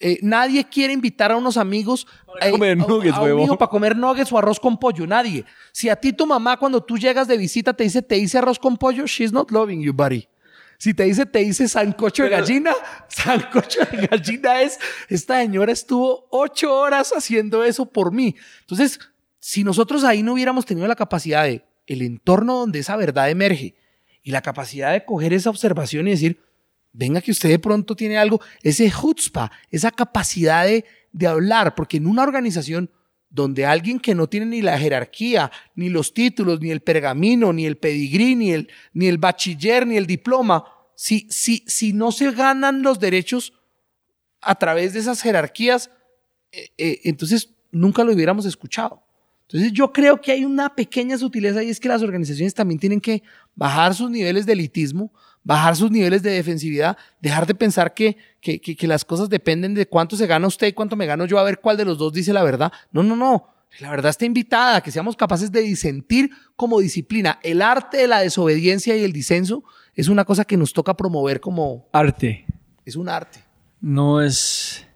Eh, 0.01 0.19
nadie 0.21 0.65
quiere 0.69 0.93
invitar 0.93 1.31
a 1.33 1.37
unos 1.37 1.57
amigos 1.57 2.07
Para 2.27 2.51
comer 2.51 2.73
a- 2.73 2.75
nuggets, 2.75 3.15
a 3.17 3.21
un 3.21 3.25
huevón. 3.27 3.43
hijo 3.45 3.57
para 3.57 3.71
comer 3.71 3.97
nuggets 3.97 4.31
o 4.33 4.37
arroz 4.39 4.61
con 4.61 4.77
pollo. 4.79 5.07
Nadie. 5.07 5.45
Si 5.73 5.89
a 5.89 5.97
ti 5.97 6.13
tu 6.13 6.27
mamá 6.27 6.59
cuando 6.59 6.83
tú 6.83 6.99
llegas 6.99 7.27
de 7.29 7.39
visita 7.39 7.73
te 7.73 7.85
dice 7.85 8.03
te 8.03 8.19
hice 8.19 8.37
arroz 8.37 8.59
con 8.59 8.77
pollo, 8.77 9.07
she's 9.07 9.33
not 9.33 9.51
loving 9.51 9.81
you, 9.81 9.93
buddy. 9.95 10.27
Si 10.79 10.95
te 10.95 11.05
dice 11.05 11.27
te 11.27 11.43
hice 11.43 11.69
sancocho 11.69 12.25
de 12.25 12.31
gallina, 12.31 12.73
sancocho 13.09 13.81
de 13.91 14.07
gallina 14.07 14.63
es 14.63 14.79
esta 15.09 15.41
señora 15.41 15.73
estuvo 15.73 16.27
ocho 16.31 16.75
horas 16.75 17.13
haciendo 17.17 17.65
eso 17.65 17.87
por 17.87 18.13
mí. 18.13 18.35
Entonces, 18.61 18.99
si 19.39 19.65
nosotros 19.65 20.05
ahí 20.05 20.23
no 20.23 20.33
hubiéramos 20.33 20.67
tenido 20.67 20.87
la 20.87 20.97
capacidad 20.97 21.45
de 21.45 21.65
el 21.87 22.03
entorno 22.03 22.61
donde 22.61 22.79
esa 22.79 22.97
verdad 22.97 23.31
emerge 23.31 23.75
y 24.23 24.31
la 24.31 24.43
capacidad 24.43 24.93
de 24.93 25.05
coger 25.05 25.33
esa 25.33 25.51
observación 25.51 26.09
y 26.09 26.13
decir, 26.13 26.41
venga 26.93 27.21
que 27.21 27.31
usted 27.31 27.51
de 27.51 27.59
pronto 27.59 27.95
tiene 27.95 28.17
algo, 28.17 28.41
ese 28.63 28.91
chutzpah, 28.91 29.51
esa 29.71 29.91
capacidad 29.91 30.65
de, 30.65 30.85
de 31.13 31.27
hablar, 31.27 31.75
porque 31.75 31.99
en 31.99 32.07
una 32.07 32.23
organización 32.23 32.91
donde 33.35 33.67
alguien 33.67 33.99
que 33.99 34.15
no 34.15 34.29
tiene 34.29 34.47
ni 34.47 34.63
la 34.63 34.79
jerarquía, 34.79 35.51
ni 35.75 35.89
los 35.89 36.15
títulos, 36.15 36.61
ni 36.61 36.71
el 36.71 36.83
pergamino, 36.83 37.53
ni 37.53 37.67
el 37.67 37.77
pedigrí, 37.77 38.37
ni 38.37 38.53
el, 38.53 38.69
ni 38.93 39.09
el 39.09 39.19
bachiller, 39.19 39.89
ni 39.89 39.97
el 39.97 40.07
diploma, 40.07 40.65
si, 40.95 41.27
si, 41.31 41.65
si 41.67 41.93
no 41.93 42.13
se 42.13 42.31
ganan 42.31 42.83
los 42.83 43.01
derechos 43.01 43.53
a 44.41 44.55
través 44.55 44.93
de 44.93 45.01
esas 45.01 45.21
jerarquías, 45.21 45.91
eh, 46.53 46.71
eh, 46.79 47.01
entonces 47.03 47.51
nunca 47.73 48.05
lo 48.05 48.13
hubiéramos 48.13 48.47
escuchado. 48.47 49.03
Entonces 49.49 49.73
yo 49.73 49.93
creo 49.93 50.21
que 50.21 50.31
hay 50.31 50.45
una 50.45 50.73
pequeña 50.73 51.19
sutileza 51.19 51.61
y 51.65 51.71
es 51.71 51.81
que 51.81 51.89
las 51.89 52.03
organizaciones 52.03 52.55
también 52.55 52.79
tienen 52.79 53.01
que 53.01 53.25
bajar 53.57 53.97
sus 53.97 54.11
niveles 54.11 54.47
de 54.47 54.53
elitismo, 54.53 55.13
bajar 55.43 55.75
sus 55.75 55.91
niveles 55.91 56.23
de 56.23 56.31
defensividad, 56.31 56.97
dejar 57.21 57.49
de 57.49 57.57
pensar 57.57 57.95
que, 57.95 58.17
que, 58.45 58.61
que- 58.61 58.77
que 58.77 58.87
las 58.87 59.05
cosas 59.05 59.29
dependen 59.29 59.75
de 59.75 59.87
cuánto 59.89 60.17
se 60.17 60.27
gana 60.29 60.47
usted 60.47 60.69
y 60.69 60.73
cuánto 60.73 60.95
me 60.97 61.07
gano 61.07 61.25
yo, 61.25 61.39
a 61.39 61.43
ver 61.43 61.59
cuál 61.61 61.77
de 61.79 61.85
los 61.87 61.99
dos 61.99 62.13
dice 62.13 62.33
la 62.33 62.45
verdad. 62.45 62.71
No, 62.93 63.03
no, 63.03 63.17
no. 63.17 63.49
La 63.81 63.91
verdad 63.91 64.11
está 64.11 64.25
invitada, 64.25 64.81
que 64.83 64.93
seamos 64.93 65.17
capaces 65.17 65.51
de 65.51 65.63
disentir 65.63 66.31
como 66.55 66.79
disciplina. 66.79 67.41
El 67.43 67.61
arte 67.61 67.97
de 67.97 68.07
la 68.07 68.21
desobediencia 68.21 68.97
y 68.97 69.03
el 69.03 69.13
disenso 69.13 69.65
es 69.95 70.09
una 70.09 70.25
cosa 70.25 70.45
que 70.45 70.57
nos 70.57 70.73
toca 70.73 70.95
promover 70.97 71.41
como... 71.41 71.89
Arte. 71.93 72.45
Es 72.85 72.95
un 72.95 73.09
arte. 73.09 73.41
No 73.81 74.21
es... 74.21 74.87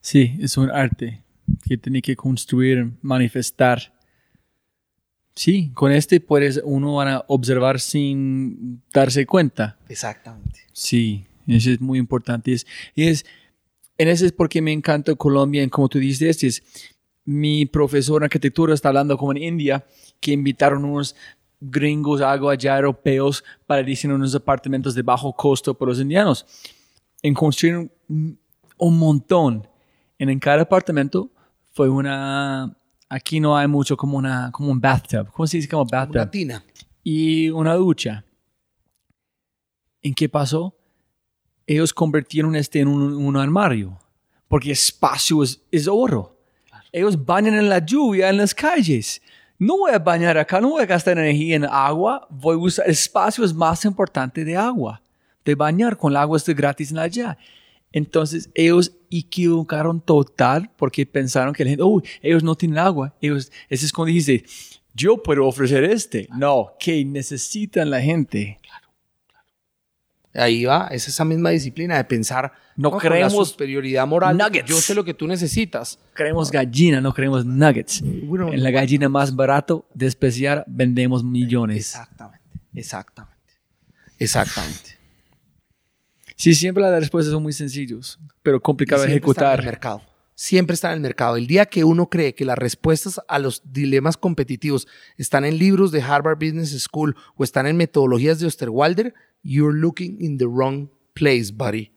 Sí, 0.00 0.36
es 0.40 0.56
un 0.56 0.70
arte 0.70 1.24
que 1.68 1.76
tiene 1.78 2.00
que 2.00 2.14
construir, 2.14 2.92
manifestar. 3.02 3.92
Sí, 5.34 5.70
con 5.74 5.90
este 5.92 6.20
puedes 6.20 6.60
uno 6.64 6.94
van 6.94 7.08
a 7.08 7.24
observar 7.26 7.80
sin 7.80 8.82
darse 8.92 9.26
cuenta. 9.26 9.78
Exactamente. 9.88 10.60
Sí, 10.72 11.26
eso 11.54 11.70
es 11.70 11.80
muy 11.80 11.98
importante. 11.98 12.52
Es, 12.52 12.66
y 12.94 13.08
es, 13.08 13.24
en 13.98 14.08
eso 14.08 14.26
es 14.26 14.32
porque 14.32 14.60
me 14.60 14.72
encanta 14.72 15.14
Colombia, 15.14 15.62
y 15.62 15.68
como 15.68 15.88
tú 15.88 15.98
dices, 15.98 16.42
es, 16.42 16.62
mi 17.24 17.66
profesor 17.66 18.22
en 18.22 18.24
arquitectura 18.24 18.74
está 18.74 18.88
hablando 18.88 19.16
como 19.16 19.32
en 19.32 19.38
India, 19.42 19.84
que 20.20 20.32
invitaron 20.32 20.84
unos 20.84 21.14
gringos, 21.60 22.20
algo 22.20 22.50
allá 22.50 22.76
europeos, 22.76 23.44
para 23.66 23.82
diseñar 23.82 24.16
unos 24.16 24.34
apartamentos 24.34 24.94
de 24.94 25.02
bajo 25.02 25.32
costo 25.32 25.74
para 25.74 25.90
los 25.90 26.00
indianos. 26.00 26.46
En 27.22 27.34
construir 27.34 27.90
un, 28.08 28.38
un 28.78 28.98
montón. 28.98 29.66
En, 30.18 30.30
en 30.30 30.38
cada 30.38 30.62
apartamento 30.62 31.30
fue 31.72 31.88
una... 31.88 32.76
Aquí 33.08 33.38
no 33.38 33.56
hay 33.56 33.68
mucho 33.68 33.96
como, 33.96 34.18
una, 34.18 34.50
como 34.50 34.70
un 34.70 34.80
bathtub. 34.80 35.30
¿Cómo 35.30 35.46
se 35.46 35.58
dice 35.58 35.68
como 35.68 35.84
bathtub? 35.84 36.16
Una 36.16 36.30
tina. 36.30 36.64
y 37.02 37.50
una 37.50 37.74
ducha. 37.74 38.24
¿En 40.02 40.12
qué 40.12 40.28
pasó? 40.28 40.76
Ellos 41.66 41.92
convirtieron 41.92 42.54
este 42.54 42.80
en 42.80 42.88
un, 42.88 43.14
un 43.14 43.36
armario, 43.36 43.98
porque 44.48 44.70
espacio 44.70 45.42
es, 45.42 45.60
es 45.70 45.88
oro. 45.88 46.36
Ellos 46.92 47.22
bañan 47.24 47.54
en 47.54 47.68
la 47.68 47.84
lluvia 47.84 48.30
en 48.30 48.38
las 48.38 48.54
calles. 48.54 49.20
no 49.58 49.78
voy 49.78 49.92
a 49.92 49.98
bañar 49.98 50.38
acá, 50.38 50.60
no 50.60 50.70
voy 50.70 50.82
a 50.82 50.86
gastar 50.86 51.18
energía 51.18 51.56
en 51.56 51.64
agua, 51.64 52.26
voy 52.30 52.54
a 52.54 52.58
usar 52.58 52.88
espacio 52.88 53.44
es 53.44 53.52
más 53.52 53.84
importante 53.84 54.44
de 54.44 54.56
agua, 54.56 55.02
de 55.44 55.54
bañar 55.54 55.96
con 55.96 56.12
el 56.12 56.16
agua 56.16 56.36
es 56.36 56.46
gratis 56.46 56.90
en 56.90 56.98
allá. 56.98 57.36
Entonces 57.92 58.50
ellos 58.54 58.92
equivocaron 59.10 60.00
total 60.00 60.70
porque 60.76 61.06
pensaron 61.06 61.54
que 61.54 61.64
la 61.64 61.70
gente, 61.70 61.82
oh, 61.82 62.02
ellos 62.20 62.42
no 62.42 62.54
tienen 62.54 62.78
agua. 62.78 63.14
Ellos, 63.20 63.50
ese 63.68 63.86
es 63.86 63.92
cuando 63.92 64.12
dice, 64.12 64.44
yo 64.94 65.22
puedo 65.22 65.46
ofrecer 65.46 65.84
este. 65.84 66.28
No, 66.36 66.72
que 66.78 67.04
necesitan 67.04 67.90
la 67.90 68.00
gente. 68.00 68.58
Ahí 70.36 70.64
va, 70.66 70.88
es 70.90 71.08
esa 71.08 71.24
misma 71.24 71.50
disciplina 71.50 71.96
de 71.96 72.04
pensar 72.04 72.52
No 72.76 72.90
con 72.90 73.00
creemos 73.00 73.32
la 73.34 73.44
superioridad 73.44 74.06
moral. 74.06 74.36
nuggets. 74.36 74.68
Yo 74.68 74.76
sé 74.76 74.94
lo 74.94 75.02
que 75.04 75.14
tú 75.14 75.26
necesitas. 75.26 75.98
Queremos 76.14 76.50
gallina, 76.50 77.00
no 77.00 77.14
queremos 77.14 77.46
nuggets. 77.46 78.02
Bueno, 78.04 78.52
en 78.52 78.62
la 78.62 78.70
gallina 78.70 79.08
más 79.08 79.34
barato 79.34 79.88
de 79.94 80.06
especial 80.06 80.62
vendemos 80.66 81.24
millones. 81.24 81.78
Exactamente, 81.78 82.44
exactamente, 82.74 83.54
exactamente. 84.18 84.96
Sí, 86.36 86.54
siempre 86.54 86.82
las 86.82 87.00
respuestas 87.00 87.32
son 87.32 87.42
muy 87.42 87.52
sencillos, 87.54 88.18
pero 88.42 88.60
complicado 88.60 89.02
de 89.02 89.08
Siempre 89.08 89.30
está 89.30 89.44
en 89.46 89.46
el 89.46 89.52
ejecutar. 89.54 89.64
mercado. 89.72 90.02
Siempre 90.34 90.74
está 90.74 90.88
en 90.88 90.94
el 90.96 91.00
mercado. 91.00 91.36
El 91.36 91.46
día 91.46 91.64
que 91.64 91.82
uno 91.82 92.10
cree 92.10 92.34
que 92.34 92.44
las 92.44 92.58
respuestas 92.58 93.18
a 93.26 93.38
los 93.38 93.62
dilemas 93.72 94.18
competitivos 94.18 94.86
están 95.16 95.46
en 95.46 95.56
libros 95.56 95.92
de 95.92 96.02
Harvard 96.02 96.36
Business 96.36 96.78
School 96.82 97.16
o 97.36 97.42
están 97.44 97.66
en 97.66 97.78
metodologías 97.78 98.38
de 98.38 98.46
Osterwalder, 98.46 99.14
you're 99.46 99.76
looking 99.78 100.20
in 100.20 100.38
the 100.38 100.46
wrong 100.46 100.88
place, 101.14 101.52
buddy. 101.52 101.92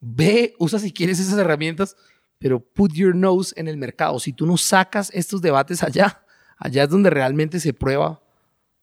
Ve, 0.00 0.54
usa 0.58 0.78
si 0.78 0.92
quieres 0.92 1.18
esas 1.20 1.38
herramientas, 1.38 1.96
pero 2.38 2.60
put 2.60 2.92
your 2.92 3.14
nose 3.14 3.54
en 3.56 3.68
el 3.68 3.76
mercado. 3.76 4.18
Si 4.18 4.32
tú 4.32 4.46
no 4.46 4.56
sacas 4.56 5.10
estos 5.14 5.40
debates 5.40 5.82
allá, 5.82 6.22
allá 6.58 6.84
es 6.84 6.88
donde 6.90 7.10
realmente 7.10 7.60
se 7.60 7.72
prueba 7.72 8.22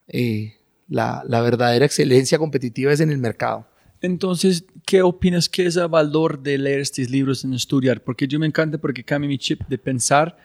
eh, 0.07 0.55
la, 0.87 1.23
la 1.27 1.41
verdadera 1.41 1.85
excelencia 1.85 2.37
competitiva 2.37 2.91
es 2.91 2.99
en 2.99 3.11
el 3.11 3.17
mercado. 3.17 3.67
Entonces, 4.01 4.65
¿qué 4.85 5.03
opinas 5.03 5.47
que 5.47 5.67
es 5.67 5.75
el 5.75 5.87
valor 5.87 6.41
de 6.41 6.57
leer 6.57 6.79
estos 6.79 7.09
libros 7.09 7.43
en 7.43 7.53
estudiar? 7.53 8.03
Porque 8.03 8.27
yo 8.27 8.39
me 8.39 8.47
encanta 8.47 8.79
porque 8.79 9.03
cambia 9.03 9.27
mi 9.27 9.37
chip 9.37 9.61
de 9.67 9.77
pensar, 9.77 10.35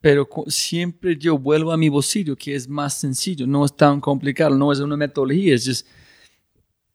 pero 0.00 0.28
siempre 0.48 1.16
yo 1.16 1.38
vuelvo 1.38 1.70
a 1.72 1.76
mi 1.76 1.88
bolsillo, 1.88 2.34
que 2.36 2.56
es 2.56 2.68
más 2.68 2.94
sencillo, 2.94 3.46
no 3.46 3.64
es 3.64 3.74
tan 3.76 4.00
complicado, 4.00 4.56
no 4.56 4.72
es 4.72 4.80
una 4.80 4.96
metodología, 4.96 5.54
es 5.54 5.64
just- 5.66 5.86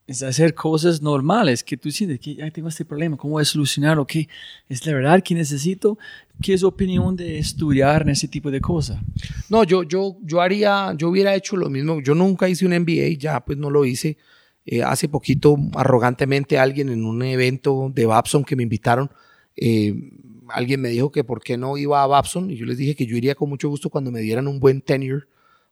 es 0.06 0.22
hacer 0.22 0.54
cosas 0.54 1.02
normales 1.02 1.64
que 1.64 1.78
tú 1.78 1.90
sientes 1.90 2.20
que 2.20 2.36
ya 2.36 2.52
tengo 2.52 2.68
este 2.68 2.84
problema, 2.84 3.16
¿cómo 3.16 3.34
voy 3.34 3.42
a 3.42 3.46
solucionarlo? 3.46 4.06
¿Qué 4.06 4.28
es 4.68 4.86
la 4.86 4.94
verdad 4.94 5.24
que 5.24 5.34
necesito? 5.34 5.98
¿Qué 6.42 6.54
es 6.54 6.62
tu 6.62 6.68
opinión 6.68 7.16
de 7.16 7.38
estudiar 7.38 8.02
en 8.02 8.10
ese 8.10 8.28
tipo 8.28 8.52
de 8.52 8.60
cosas? 8.60 9.00
No, 9.50 9.64
yo, 9.64 9.84
yo, 9.84 10.18
yo 10.22 10.42
haría, 10.42 10.94
yo 10.98 11.10
hubiera 11.10 11.34
hecho 11.36 11.56
lo 11.56 11.70
mismo. 11.70 12.02
Yo 12.02 12.16
nunca 12.16 12.50
hice 12.50 12.66
un 12.66 12.78
MBA, 12.78 13.18
ya 13.18 13.40
pues 13.46 13.58
no 13.58 13.70
lo 13.70 13.86
hice. 13.86 14.18
Eh, 14.66 14.84
hace 14.84 15.08
poquito, 15.08 15.58
arrogantemente, 15.74 16.58
alguien 16.58 16.90
en 16.90 17.06
un 17.06 17.22
evento 17.22 17.92
de 17.94 18.06
Babson 18.06 18.44
que 18.44 18.56
me 18.56 18.64
invitaron, 18.64 19.10
eh, 19.56 19.94
alguien 20.50 20.82
me 20.82 20.90
dijo 20.90 21.12
que 21.12 21.24
por 21.24 21.42
qué 21.42 21.58
no 21.58 21.78
iba 21.78 22.04
a 22.04 22.08
Babson 22.08 22.50
y 22.50 22.56
yo 22.56 22.66
les 22.66 22.78
dije 22.78 22.96
que 22.96 23.06
yo 23.06 23.16
iría 23.16 23.36
con 23.36 23.50
mucho 23.50 23.70
gusto 23.70 23.90
cuando 23.90 24.12
me 24.12 24.22
dieran 24.22 24.48
un 24.48 24.60
buen 24.60 24.82
tenure 24.82 25.26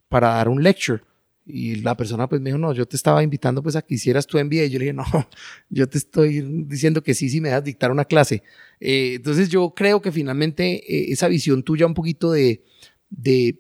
para 0.10 0.36
dar 0.36 0.50
un 0.50 0.64
lecture. 0.64 1.02
Y 1.46 1.76
la 1.78 1.98
persona 1.98 2.30
pues 2.30 2.40
me 2.42 2.50
dijo, 2.52 2.58
no, 2.60 2.72
yo 2.74 2.86
te 2.86 2.96
estaba 2.96 3.24
invitando 3.24 3.64
pues 3.64 3.76
a 3.76 3.82
que 3.82 3.96
hicieras 3.96 4.28
tu 4.28 4.38
MBA. 4.38 4.66
Y 4.66 4.70
yo 4.70 4.80
le 4.80 4.86
dije, 4.86 4.94
no, 4.94 5.04
yo 5.70 5.88
te 5.90 5.98
estoy 5.98 6.42
diciendo 6.66 7.02
que 7.04 7.14
sí, 7.14 7.30
si 7.30 7.42
me 7.42 7.50
das 7.50 7.64
dictar 7.64 7.92
una 7.92 8.06
clase. 8.06 8.44
Eh, 8.80 9.14
entonces 9.16 9.50
yo 9.50 9.74
creo 9.76 10.02
que 10.02 10.12
finalmente 10.12 10.84
eh, 10.88 11.12
esa 11.12 11.28
visión 11.28 11.64
tuya 11.64 11.86
un 11.86 11.94
poquito 11.94 12.32
de, 12.32 12.64
de 13.10 13.60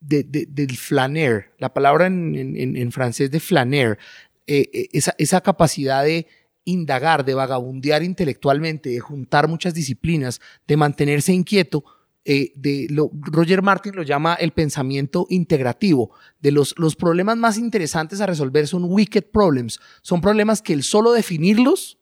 de- 0.00 0.22
de- 0.22 0.46
del 0.46 0.76
flaner, 0.76 1.52
la 1.58 1.74
palabra 1.74 2.06
en, 2.06 2.36
en- 2.36 2.76
en- 2.76 2.92
francés 2.92 3.30
de 3.32 3.40
flaner, 3.40 3.98
eh, 4.46 4.70
eh, 4.72 4.88
esa, 4.92 5.12
esa 5.18 5.40
capacidad 5.40 6.04
de 6.04 6.26
indagar, 6.64 7.24
de 7.24 7.34
vagabundear 7.34 8.04
intelectualmente, 8.04 8.90
de 8.90 9.00
juntar 9.00 9.48
muchas 9.48 9.74
disciplinas, 9.74 10.40
de 10.68 10.76
mantenerse 10.76 11.32
inquieto, 11.32 11.84
eh, 12.24 12.52
de 12.56 12.88
Roger 13.12 13.62
Martin 13.62 13.94
lo 13.94 14.02
llama 14.02 14.34
el 14.34 14.52
pensamiento 14.52 15.26
integrativo. 15.30 16.12
De 16.40 16.52
los, 16.52 16.74
los 16.78 16.96
problemas 16.96 17.36
más 17.36 17.58
interesantes 17.58 18.20
a 18.20 18.26
resolver 18.26 18.66
son 18.66 18.84
wicked 18.84 19.24
problems, 19.32 19.80
son 20.02 20.20
problemas 20.20 20.62
que 20.62 20.72
el 20.72 20.82
solo 20.82 21.12
definirlos, 21.12 21.98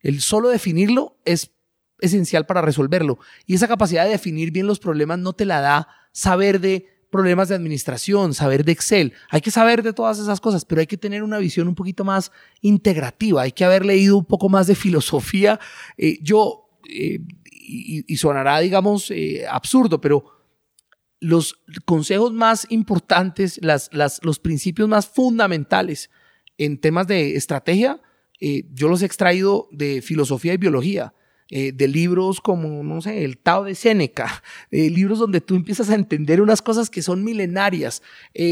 el 0.00 0.20
solo 0.20 0.48
definirlo 0.48 1.18
es 1.24 1.52
esencial 2.00 2.46
para 2.46 2.62
resolverlo. 2.62 3.18
Y 3.46 3.54
esa 3.54 3.68
capacidad 3.68 4.04
de 4.04 4.10
definir 4.10 4.50
bien 4.50 4.66
los 4.66 4.78
problemas 4.78 5.18
no 5.18 5.32
te 5.32 5.44
la 5.44 5.60
da 5.60 5.88
saber 6.12 6.60
de 6.60 6.86
problemas 7.14 7.48
de 7.48 7.54
administración, 7.54 8.34
saber 8.34 8.64
de 8.64 8.72
Excel. 8.72 9.12
Hay 9.30 9.40
que 9.40 9.52
saber 9.52 9.84
de 9.84 9.92
todas 9.92 10.18
esas 10.18 10.40
cosas, 10.40 10.64
pero 10.64 10.80
hay 10.80 10.88
que 10.88 10.96
tener 10.96 11.22
una 11.22 11.38
visión 11.38 11.68
un 11.68 11.76
poquito 11.76 12.04
más 12.04 12.32
integrativa. 12.60 13.42
Hay 13.42 13.52
que 13.52 13.64
haber 13.64 13.86
leído 13.86 14.18
un 14.18 14.24
poco 14.24 14.48
más 14.48 14.66
de 14.66 14.74
filosofía. 14.74 15.60
Eh, 15.96 16.18
yo, 16.22 16.68
eh, 16.90 17.20
y, 17.66 18.04
y 18.12 18.16
sonará, 18.16 18.58
digamos, 18.60 19.10
eh, 19.10 19.44
absurdo, 19.48 20.00
pero 20.00 20.24
los 21.20 21.58
consejos 21.84 22.32
más 22.32 22.66
importantes, 22.70 23.58
las, 23.62 23.88
las, 23.92 24.20
los 24.22 24.38
principios 24.38 24.88
más 24.88 25.06
fundamentales 25.06 26.10
en 26.58 26.78
temas 26.78 27.06
de 27.06 27.36
estrategia, 27.36 28.00
eh, 28.40 28.64
yo 28.74 28.88
los 28.88 29.00
he 29.02 29.06
extraído 29.06 29.68
de 29.72 30.02
filosofía 30.02 30.52
y 30.52 30.58
biología, 30.58 31.14
eh, 31.50 31.72
de 31.72 31.88
libros 31.88 32.40
como, 32.40 32.82
no 32.82 33.00
sé, 33.00 33.24
el 33.24 33.38
Tao 33.38 33.64
de 33.64 33.74
Séneca, 33.74 34.42
eh, 34.70 34.90
libros 34.90 35.18
donde 35.18 35.40
tú 35.40 35.54
empiezas 35.56 35.88
a 35.90 35.94
entender 35.94 36.40
unas 36.40 36.60
cosas 36.62 36.90
que 36.90 37.00
son 37.02 37.22
milenarias, 37.24 38.02
eh, 38.34 38.42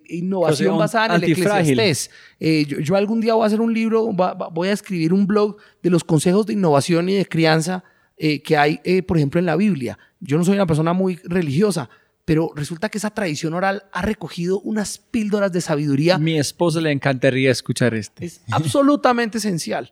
eh, 0.00 0.02
innovación 0.08 0.70
Cosa 0.70 0.78
basada 0.78 1.06
en 1.06 1.12
el 1.24 1.30
eclesiastés. 1.74 2.10
Eh, 2.40 2.64
yo, 2.66 2.78
yo 2.80 2.96
algún 2.96 3.20
día 3.20 3.34
voy 3.34 3.44
a 3.44 3.46
hacer 3.46 3.60
un 3.60 3.74
libro, 3.74 4.14
va- 4.14 4.34
va- 4.34 4.48
voy 4.48 4.68
a 4.68 4.72
escribir 4.72 5.12
un 5.12 5.26
blog 5.26 5.56
de 5.82 5.90
los 5.90 6.04
consejos 6.04 6.46
de 6.46 6.54
innovación 6.54 7.08
y 7.08 7.14
de 7.14 7.26
crianza 7.26 7.84
eh, 8.24 8.40
que 8.40 8.56
hay, 8.56 8.78
eh, 8.84 9.02
por 9.02 9.16
ejemplo, 9.16 9.40
en 9.40 9.46
la 9.46 9.56
Biblia. 9.56 9.98
Yo 10.20 10.38
no 10.38 10.44
soy 10.44 10.54
una 10.54 10.64
persona 10.64 10.92
muy 10.92 11.16
religiosa, 11.24 11.90
pero 12.24 12.52
resulta 12.54 12.88
que 12.88 12.98
esa 12.98 13.10
tradición 13.10 13.52
oral 13.52 13.82
ha 13.92 14.00
recogido 14.02 14.60
unas 14.60 14.98
píldoras 14.98 15.50
de 15.50 15.60
sabiduría 15.60 16.18
Mi 16.18 16.38
esposa 16.38 16.80
le 16.80 16.92
encantaría 16.92 17.50
escuchar 17.50 17.94
este. 17.94 18.24
es 18.24 18.42
absolutamente 18.52 19.38
esencial. 19.38 19.90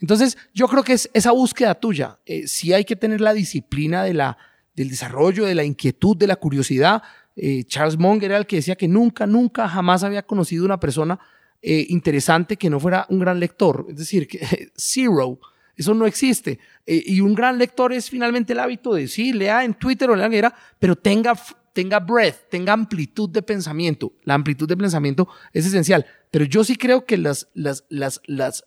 Entonces, 0.00 0.36
yo 0.52 0.66
creo 0.66 0.82
que 0.82 0.94
es 0.94 1.08
esa 1.14 1.30
búsqueda 1.30 1.76
tuya. 1.76 2.18
Eh, 2.26 2.48
sí 2.48 2.72
hay 2.72 2.84
que 2.84 2.96
tener 2.96 3.20
la 3.20 3.32
disciplina 3.32 4.02
de 4.02 4.14
la, 4.14 4.38
del 4.74 4.90
desarrollo, 4.90 5.46
de 5.46 5.54
la 5.54 5.62
inquietud, 5.62 6.16
de 6.16 6.26
la 6.26 6.34
curiosidad. 6.34 7.04
Eh, 7.36 7.62
Charles 7.62 7.96
Munger 7.96 8.32
era 8.32 8.38
el 8.38 8.46
que 8.46 8.56
decía 8.56 8.74
que 8.74 8.88
nunca, 8.88 9.24
nunca, 9.24 9.68
jamás 9.68 10.02
había 10.02 10.24
conocido 10.24 10.64
una 10.64 10.80
persona 10.80 11.20
eh, 11.62 11.86
interesante 11.90 12.56
que 12.56 12.70
no 12.70 12.80
fuera 12.80 13.06
un 13.08 13.20
gran 13.20 13.38
lector. 13.38 13.86
Es 13.88 13.98
decir, 13.98 14.26
que 14.26 14.70
zero. 14.76 15.38
Eso 15.78 15.94
no 15.94 16.06
existe. 16.06 16.58
Eh, 16.84 17.04
y 17.06 17.20
un 17.20 17.34
gran 17.34 17.56
lector 17.56 17.92
es 17.92 18.10
finalmente 18.10 18.52
el 18.52 18.58
hábito 18.58 18.92
de, 18.92 19.06
sí, 19.06 19.32
lea 19.32 19.64
en 19.64 19.74
Twitter 19.74 20.10
o 20.10 20.20
en 20.20 20.32
era, 20.32 20.52
pero 20.80 20.96
tenga, 20.96 21.38
tenga 21.72 22.00
breadth, 22.00 22.50
tenga 22.50 22.72
amplitud 22.72 23.30
de 23.30 23.42
pensamiento. 23.42 24.12
La 24.24 24.34
amplitud 24.34 24.68
de 24.68 24.76
pensamiento 24.76 25.28
es 25.52 25.64
esencial. 25.64 26.04
Pero 26.32 26.44
yo 26.44 26.64
sí 26.64 26.74
creo 26.74 27.06
que 27.06 27.16
las, 27.16 27.48
las, 27.54 27.84
las, 27.88 28.20
las, 28.26 28.64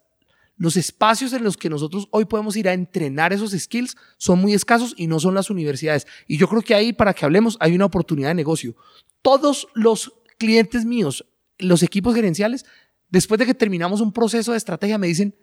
los 0.56 0.78
espacios 0.78 1.34
en 1.34 1.44
los 1.44 1.58
que 1.58 1.70
nosotros 1.70 2.08
hoy 2.12 2.24
podemos 2.24 2.56
ir 2.56 2.70
a 2.70 2.74
entrenar 2.74 3.34
esos 3.34 3.52
skills 3.52 3.98
son 4.18 4.40
muy 4.40 4.54
escasos 4.54 4.94
y 4.96 5.08
no 5.08 5.20
son 5.20 5.36
las 5.36 5.50
universidades. 5.50 6.08
Y 6.28 6.38
yo 6.38 6.48
creo 6.48 6.62
que 6.62 6.76
ahí, 6.76 6.94
para 6.94 7.14
que 7.14 7.26
hablemos, 7.26 7.58
hay 7.60 7.76
una 7.76 7.86
oportunidad 7.86 8.30
de 8.30 8.36
negocio. 8.36 8.74
Todos 9.22 9.68
los 9.74 10.14
clientes 10.38 10.86
míos, 10.86 11.26
los 11.60 11.84
equipos 11.84 12.16
gerenciales, 12.16 12.66
después 13.10 13.38
de 13.38 13.46
que 13.46 13.54
terminamos 13.54 14.00
un 14.00 14.14
proceso 14.14 14.54
de 14.54 14.58
estrategia, 14.58 14.98
me 14.98 15.08
dicen, 15.08 15.36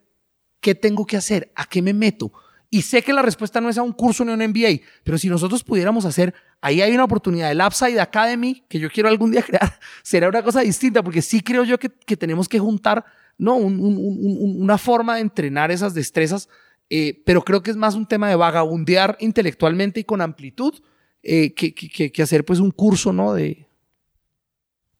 ¿qué 0.60 0.74
tengo 0.74 1.06
que 1.06 1.16
hacer? 1.16 1.50
¿A 1.54 1.64
qué 1.66 1.82
me 1.82 1.92
meto? 1.92 2.32
Y 2.70 2.82
sé 2.82 3.02
que 3.02 3.12
la 3.14 3.22
respuesta 3.22 3.60
no 3.60 3.68
es 3.70 3.78
a 3.78 3.82
un 3.82 3.92
curso 3.92 4.24
ni 4.24 4.30
a 4.30 4.34
un 4.34 4.42
MBA, 4.46 4.80
pero 5.02 5.16
si 5.16 5.28
nosotros 5.28 5.64
pudiéramos 5.64 6.04
hacer, 6.04 6.34
ahí 6.60 6.82
hay 6.82 6.92
una 6.92 7.04
oportunidad. 7.04 7.50
El 7.50 7.62
Upside 7.62 7.98
Academy, 7.98 8.62
que 8.68 8.78
yo 8.78 8.90
quiero 8.90 9.08
algún 9.08 9.30
día 9.30 9.42
crear, 9.46 9.78
será 10.02 10.28
una 10.28 10.42
cosa 10.42 10.60
distinta, 10.60 11.02
porque 11.02 11.22
sí 11.22 11.40
creo 11.40 11.64
yo 11.64 11.78
que, 11.78 11.88
que 11.88 12.16
tenemos 12.16 12.48
que 12.48 12.58
juntar 12.58 13.04
¿no? 13.40 13.54
Un- 13.54 13.78
un- 13.78 13.96
un- 13.96 14.18
un- 14.40 14.62
una 14.62 14.76
forma 14.78 15.14
de 15.14 15.20
entrenar 15.20 15.70
esas 15.70 15.94
destrezas, 15.94 16.48
eh, 16.90 17.22
pero 17.24 17.42
creo 17.44 17.62
que 17.62 17.70
es 17.70 17.76
más 17.76 17.94
un 17.94 18.04
tema 18.04 18.28
de 18.28 18.34
vagabundear 18.34 19.16
intelectualmente 19.20 20.00
y 20.00 20.04
con 20.04 20.20
amplitud 20.20 20.74
eh, 21.22 21.54
que, 21.54 21.72
que- 21.72 22.10
que- 22.10 22.22
hacer 22.22 22.44
pues 22.44 22.58
un 22.58 22.70
curso 22.72 23.12
¿no? 23.12 23.32
de 23.34 23.66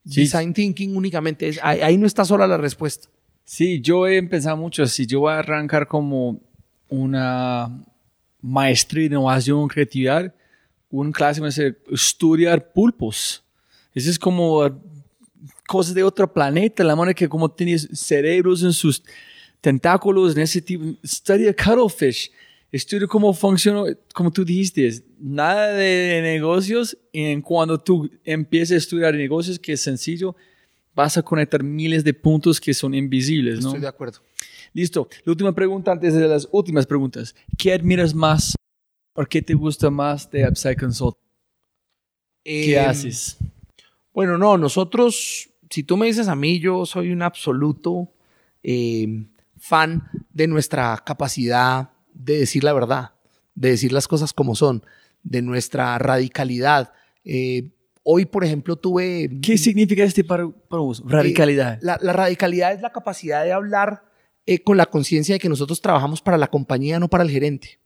Sí. 0.06 0.20
design 0.22 0.54
thinking 0.54 0.96
únicamente. 0.96 1.58
Ahí 1.62 1.98
no 1.98 2.06
está 2.06 2.24
sola 2.24 2.46
la 2.46 2.56
respuesta. 2.56 3.08
Sí, 3.50 3.80
yo 3.80 4.06
he 4.06 4.22
pensado 4.24 4.58
mucho, 4.58 4.86
si 4.86 5.06
yo 5.06 5.20
voy 5.20 5.32
a 5.32 5.38
arrancar 5.38 5.88
como 5.88 6.38
una 6.90 7.82
maestría 8.42 9.04
de 9.04 9.06
innovación 9.06 9.66
creatividad, 9.68 10.34
un 10.90 11.10
clase 11.10 11.42
a 11.42 11.50
ser 11.50 11.80
estudiar 11.90 12.74
pulpos. 12.74 13.42
Eso 13.94 14.10
es 14.10 14.18
como 14.18 14.66
eh, 14.66 14.72
cosas 15.66 15.94
de 15.94 16.02
otro 16.02 16.30
planeta, 16.30 16.84
la 16.84 16.94
manera 16.94 17.14
que 17.14 17.26
como 17.26 17.50
tienes 17.50 17.88
cerebros 17.94 18.62
en 18.62 18.74
sus 18.74 19.02
tentáculos, 19.62 20.36
en 20.36 20.42
ese 20.42 20.60
tipo, 20.60 20.84
study 21.02 21.46
cuttlefish. 21.54 22.30
estudia 22.70 23.06
cómo 23.06 23.32
funciona, 23.32 23.96
como 24.12 24.30
tú 24.30 24.44
dijiste, 24.44 25.02
nada 25.18 25.68
de 25.68 26.20
negocios. 26.20 26.98
En 27.14 27.40
cuando 27.40 27.78
tú 27.78 28.10
empieces 28.24 28.74
a 28.74 28.76
estudiar 28.76 29.14
negocios, 29.14 29.58
que 29.58 29.72
es 29.72 29.80
sencillo, 29.80 30.36
vas 30.98 31.16
a 31.16 31.22
conectar 31.22 31.62
miles 31.62 32.02
de 32.02 32.12
puntos 32.12 32.60
que 32.60 32.74
son 32.74 32.92
invisibles, 32.92 33.60
¿no? 33.60 33.68
Estoy 33.68 33.82
de 33.82 33.86
acuerdo. 33.86 34.18
Listo. 34.72 35.08
La 35.24 35.30
última 35.30 35.54
pregunta 35.54 35.92
antes 35.92 36.12
de 36.12 36.26
las 36.26 36.48
últimas 36.50 36.86
preguntas. 36.86 37.36
¿Qué 37.56 37.72
admiras 37.72 38.12
más 38.12 38.56
o 39.14 39.24
qué 39.24 39.40
te 39.40 39.54
gusta 39.54 39.90
más 39.90 40.28
de 40.28 40.48
Upside 40.48 40.74
Consult? 40.76 41.16
¿Qué 42.42 42.72
Eh, 42.72 42.80
haces? 42.80 43.36
Bueno, 44.12 44.38
no, 44.38 44.58
nosotros, 44.58 45.50
si 45.70 45.84
tú 45.84 45.96
me 45.96 46.06
dices 46.06 46.26
a 46.26 46.34
mí, 46.34 46.58
yo 46.58 46.84
soy 46.84 47.12
un 47.12 47.22
absoluto 47.22 48.12
eh, 48.64 49.24
fan 49.56 50.02
de 50.32 50.48
nuestra 50.48 51.00
capacidad 51.06 51.90
de 52.12 52.40
decir 52.40 52.64
la 52.64 52.72
verdad, 52.72 53.12
de 53.54 53.70
decir 53.70 53.92
las 53.92 54.08
cosas 54.08 54.32
como 54.32 54.56
son, 54.56 54.82
de 55.22 55.42
nuestra 55.42 55.96
radicalidad. 55.98 56.92
Eh, 57.24 57.70
hoy, 58.10 58.24
por 58.24 58.42
ejemplo, 58.42 58.74
tuve... 58.76 59.28
¿Qué 59.42 59.58
significa 59.58 60.02
este 60.02 60.24
para, 60.24 60.48
para 60.48 60.80
vos? 60.80 61.02
Radicalidad. 61.04 61.74
Eh, 61.74 61.78
la, 61.82 61.98
la 62.00 62.14
radicalidad 62.14 62.72
es 62.72 62.80
la 62.80 62.90
capacidad 62.90 63.44
de 63.44 63.52
hablar 63.52 64.02
eh, 64.46 64.62
con 64.62 64.78
la 64.78 64.86
conciencia 64.86 65.34
de 65.34 65.38
que 65.38 65.48
nosotros 65.50 65.82
trabajamos 65.82 66.22
para 66.22 66.38
la 66.38 66.46
compañía, 66.46 66.98
no 66.98 67.08
para 67.08 67.22
el 67.22 67.30
gerente. 67.30 67.80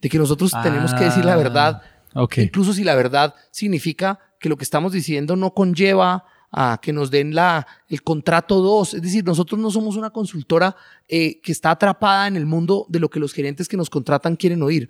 De 0.00 0.08
que 0.08 0.16
nosotros 0.18 0.50
tenemos 0.62 0.94
que 0.94 1.04
decir 1.04 1.26
la 1.26 1.34
Ah, 1.34 1.36
verdad, 1.36 1.82
ok. 2.14 2.38
incluso 2.38 2.72
si 2.72 2.84
la 2.84 2.94
verdad 2.94 3.34
significa 3.50 4.18
que 4.40 4.48
lo 4.48 4.56
que 4.56 4.64
estamos 4.64 4.92
diciendo 4.92 5.36
no 5.36 5.52
conlleva 5.52 6.24
a 6.50 6.78
que 6.80 6.94
nos 6.94 7.10
den 7.10 7.34
la, 7.34 7.66
el 7.88 8.02
contrato 8.02 8.62
2. 8.62 8.94
Es 8.94 9.02
decir, 9.02 9.24
nosotros 9.26 9.60
no 9.60 9.70
somos 9.70 9.96
una 9.96 10.08
consultora 10.08 10.74
eh, 11.06 11.38
que 11.42 11.52
está 11.52 11.70
atrapada 11.72 12.26
en 12.28 12.36
el 12.36 12.46
mundo 12.46 12.86
de 12.88 12.98
lo 12.98 13.10
que 13.10 13.20
los 13.20 13.34
gerentes 13.34 13.68
que 13.68 13.76
nos 13.76 13.90
contratan 13.90 14.36
quieren 14.36 14.62
oír. 14.62 14.88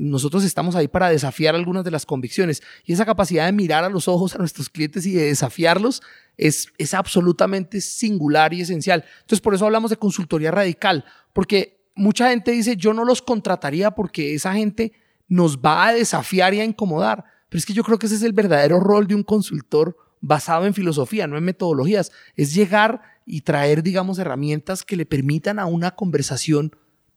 Nosotros 0.00 0.44
estamos 0.44 0.76
ahí 0.76 0.86
para 0.86 1.10
desafiar 1.10 1.56
algunas 1.56 1.82
de 1.82 1.90
las 1.90 2.06
convicciones 2.06 2.62
y 2.84 2.92
esa 2.92 3.04
capacidad 3.04 3.46
de 3.46 3.52
mirar 3.52 3.82
a 3.82 3.88
los 3.88 4.06
ojos 4.06 4.32
a 4.32 4.38
nuestros 4.38 4.68
clientes 4.68 5.04
y 5.06 5.12
de 5.14 5.24
desafiarlos 5.24 6.02
es, 6.36 6.68
es 6.78 6.94
absolutamente 6.94 7.80
singular 7.80 8.54
y 8.54 8.60
esencial. 8.60 9.04
Entonces, 9.22 9.40
por 9.40 9.56
eso 9.56 9.66
hablamos 9.66 9.90
de 9.90 9.96
consultoría 9.96 10.52
radical, 10.52 11.04
porque 11.32 11.80
mucha 11.96 12.30
gente 12.30 12.52
dice, 12.52 12.76
yo 12.76 12.94
no 12.94 13.04
los 13.04 13.22
contrataría 13.22 13.90
porque 13.90 14.34
esa 14.34 14.54
gente 14.54 14.92
nos 15.26 15.58
va 15.58 15.88
a 15.88 15.92
desafiar 15.92 16.54
y 16.54 16.60
a 16.60 16.64
incomodar. 16.64 17.24
Pero 17.48 17.58
es 17.58 17.66
que 17.66 17.72
yo 17.72 17.82
creo 17.82 17.98
que 17.98 18.06
ese 18.06 18.14
es 18.14 18.22
el 18.22 18.32
verdadero 18.32 18.78
rol 18.78 19.08
de 19.08 19.16
un 19.16 19.24
consultor 19.24 19.96
basado 20.20 20.64
en 20.64 20.74
filosofía, 20.74 21.26
no 21.26 21.36
en 21.36 21.42
metodologías. 21.42 22.12
Es 22.36 22.54
llegar 22.54 23.02
y 23.26 23.40
traer, 23.40 23.82
digamos, 23.82 24.20
herramientas 24.20 24.84
que 24.84 24.94
le 24.94 25.06
permitan 25.06 25.58
a 25.58 25.66
una 25.66 25.96
conversación 25.96 26.70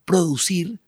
producir 0.04 0.81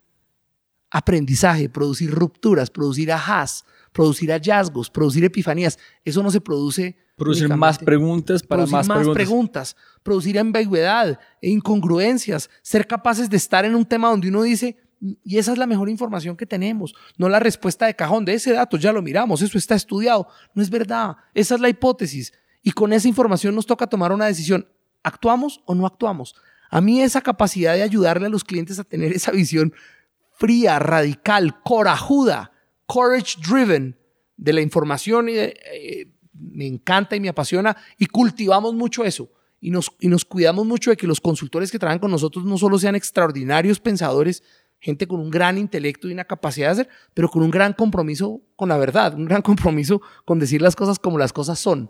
aprendizaje, 0.94 1.70
producir 1.70 2.11
rupturas, 2.11 2.70
producir 2.70 3.11
ajás, 3.11 3.65
producir 3.91 4.30
hallazgos, 4.30 4.91
producir 4.91 5.24
epifanías. 5.26 5.80
Eso 6.06 6.22
no 6.22 6.30
se 6.30 6.40
produce. 6.40 6.95
Producir 7.15 7.49
más 7.49 7.80
preguntas 7.80 8.44
para 8.44 8.65
producir 8.65 8.76
más, 8.76 8.88
preguntas. 8.88 9.14
preguntas, 9.14 9.76
producir 10.03 10.40
ambigüedad 10.40 11.20
e 11.41 11.49
incongruencias, 11.49 12.49
ser 12.61 12.88
capaces 12.88 13.30
de 13.30 13.38
estar 13.38 13.65
en 13.65 13.76
un 13.76 13.86
tema 13.86 14.10
donde 14.10 14.30
uno 14.30 14.44
dice, 14.44 14.78
y 15.24 15.38
esa 15.38 15.52
es 15.52 15.57
la 15.57 15.68
mejor 15.68 15.90
información 15.90 16.36
que 16.36 16.45
tenemos, 16.45 16.94
no 17.18 17.30
la 17.30 17.40
respuesta 17.40 17.86
de 17.86 17.95
cajón 17.95 18.26
de 18.26 18.34
ese 18.34 18.53
dato, 18.53 18.78
ya 18.78 18.91
lo 18.91 19.02
miramos, 19.02 19.44
eso 19.44 19.57
está 19.57 19.76
estudiado, 19.76 20.28
no 20.56 20.64
es 20.64 20.72
verdad, 20.72 21.18
esa 21.36 21.53
es 21.56 21.61
la 21.61 21.70
hipótesis, 21.70 22.34
y 22.64 22.72
con 22.72 22.94
esa 22.94 23.07
información 23.07 23.53
nos 23.53 23.68
toca 23.68 23.86
tomar 23.86 24.11
una 24.11 24.26
decisión, 24.26 24.68
¿actuamos 25.03 25.61
o 25.65 25.76
no 25.76 25.86
actuamos? 25.86 26.36
A 26.72 26.82
mí 26.82 26.99
esa 26.99 27.22
capacidad 27.22 27.76
de 27.76 27.84
ayudarle 27.84 28.26
a 28.26 28.30
los 28.30 28.44
clientes 28.44 28.80
a 28.80 28.84
tener 28.84 29.14
esa 29.14 29.32
visión 29.32 29.72
fría, 30.34 30.80
radical, 30.80 31.61
corajuda, 31.64 32.51
courage 32.85 33.38
driven 33.41 33.97
de 34.38 34.53
la 34.53 34.61
información 34.61 35.30
y 35.30 35.34
de, 35.34 35.60
eh, 35.72 36.07
me 36.34 36.68
encanta 36.68 37.15
y 37.15 37.19
me 37.19 37.30
apasiona 37.30 37.76
y 37.97 38.05
cultivamos 38.07 38.73
mucho 38.73 39.03
eso. 39.03 39.30
Y 39.61 39.69
nos, 39.69 39.91
y 39.99 40.10
nos 40.10 40.26
cuidamos 40.26 40.65
mucho 40.65 40.89
de 40.89 40.97
que 40.97 41.07
los 41.07 41.22
consultores 41.22 41.72
que 41.72 41.80
trabajan 41.80 41.99
con 41.99 42.11
nosotros 42.11 42.43
no 42.43 42.57
solo 42.57 42.77
sean 42.77 42.95
extraordinarios 42.95 43.80
pensadores, 43.80 44.43
gente 44.80 45.07
con 45.07 45.22
un 45.22 45.30
gran 45.30 45.57
intelecto 45.57 46.10
y 46.10 46.11
una 46.11 46.26
capacidad 46.26 46.68
de 46.68 46.72
hacer, 46.72 46.89
pero 47.14 47.30
con 47.30 47.43
un 47.43 47.49
gran 47.49 47.72
compromiso 47.72 48.41
con 48.57 48.68
la 48.68 48.77
verdad, 48.77 49.15
un 49.15 49.26
gran 49.26 49.41
compromiso 49.41 50.01
con 50.26 50.39
decir 50.39 50.61
las 50.61 50.76
cosas 50.76 50.99
como 50.99 51.18
las 51.18 51.31
cosas 51.31 51.60
son. 51.60 51.89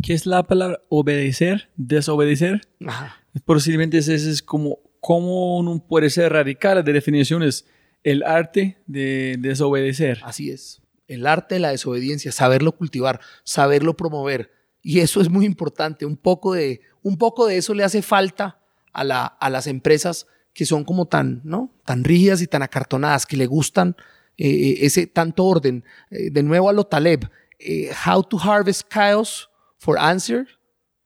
¿Qué 0.00 0.14
es 0.14 0.26
la 0.26 0.44
palabra 0.44 0.80
obedecer? 0.88 1.70
Desobedecer. 1.76 2.60
Ajá. 2.86 3.16
Posiblemente 3.44 3.98
ese 3.98 4.14
es 4.14 4.42
como 4.42 4.78
cómo 5.04 5.58
uno 5.58 5.84
puede 5.86 6.08
ser 6.08 6.32
radical 6.32 6.82
de 6.82 6.92
definiciones. 6.94 7.66
El 8.02 8.22
arte 8.22 8.78
de 8.86 9.36
desobedecer. 9.38 10.20
Así 10.24 10.50
es. 10.50 10.80
El 11.06 11.26
arte 11.26 11.56
de 11.56 11.60
la 11.60 11.72
desobediencia, 11.72 12.32
saberlo 12.32 12.72
cultivar, 12.72 13.20
saberlo 13.44 13.98
promover. 13.98 14.50
Y 14.82 15.00
eso 15.00 15.20
es 15.20 15.28
muy 15.28 15.44
importante. 15.44 16.06
Un 16.06 16.16
poco 16.16 16.54
de, 16.54 16.80
un 17.02 17.18
poco 17.18 17.46
de 17.46 17.58
eso 17.58 17.74
le 17.74 17.84
hace 17.84 18.00
falta 18.00 18.62
a, 18.94 19.04
la, 19.04 19.26
a 19.26 19.50
las 19.50 19.66
empresas 19.66 20.26
que 20.54 20.64
son 20.64 20.84
como 20.84 21.06
tan, 21.06 21.42
¿no? 21.44 21.70
tan 21.84 22.02
rígidas 22.02 22.40
y 22.40 22.46
tan 22.46 22.62
acartonadas, 22.62 23.26
que 23.26 23.36
le 23.36 23.44
gustan 23.44 23.96
eh, 24.38 24.78
ese 24.80 25.06
tanto 25.06 25.44
orden. 25.44 25.84
Eh, 26.10 26.30
de 26.30 26.42
nuevo 26.42 26.70
a 26.70 26.72
lo 26.72 26.84
Taleb, 26.84 27.28
eh, 27.58 27.90
How 28.06 28.22
to 28.22 28.38
Harvest 28.38 28.88
Chaos 28.90 29.50
for 29.76 29.98
Answer 29.98 30.46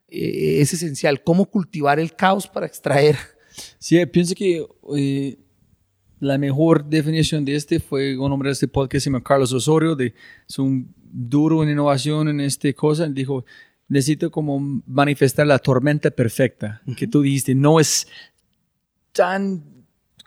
eh, 0.06 0.60
es 0.60 0.72
esencial. 0.72 1.24
Cómo 1.24 1.46
cultivar 1.46 1.98
el 1.98 2.14
caos 2.14 2.46
para 2.46 2.66
extraer. 2.66 3.16
Sí, 3.78 4.04
pienso 4.06 4.34
que 4.34 4.66
eh, 4.96 5.38
la 6.20 6.38
mejor 6.38 6.84
definición 6.84 7.44
de 7.44 7.54
este 7.54 7.80
fue 7.80 8.16
un 8.16 8.32
hombre 8.32 8.48
de 8.48 8.54
este 8.54 8.68
podcast, 8.68 9.04
se 9.04 9.10
llama 9.10 9.22
Carlos 9.22 9.52
Osorio, 9.52 9.94
de, 9.94 10.14
es 10.48 10.58
un 10.58 10.92
duro 10.98 11.62
en 11.62 11.70
innovación 11.70 12.28
en 12.28 12.40
esta 12.40 12.72
cosa. 12.72 13.06
Dijo, 13.08 13.44
necesito 13.88 14.30
como 14.30 14.58
manifestar 14.86 15.46
la 15.46 15.58
tormenta 15.58 16.10
perfecta, 16.10 16.82
que 16.96 17.06
tú 17.06 17.22
dijiste, 17.22 17.54
no 17.54 17.80
es 17.80 18.06
tan 19.12 19.78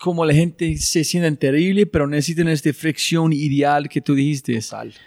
como 0.02 0.26
la 0.26 0.34
gente 0.34 0.78
se 0.78 1.04
siente 1.04 1.32
terrible, 1.38 1.86
pero 1.86 2.08
necesitan 2.08 2.48
esta 2.48 2.74
fricción 2.74 3.32
ideal 3.34 3.88
que 3.88 4.02
tú 4.02 4.16
dijiste. 4.16 4.60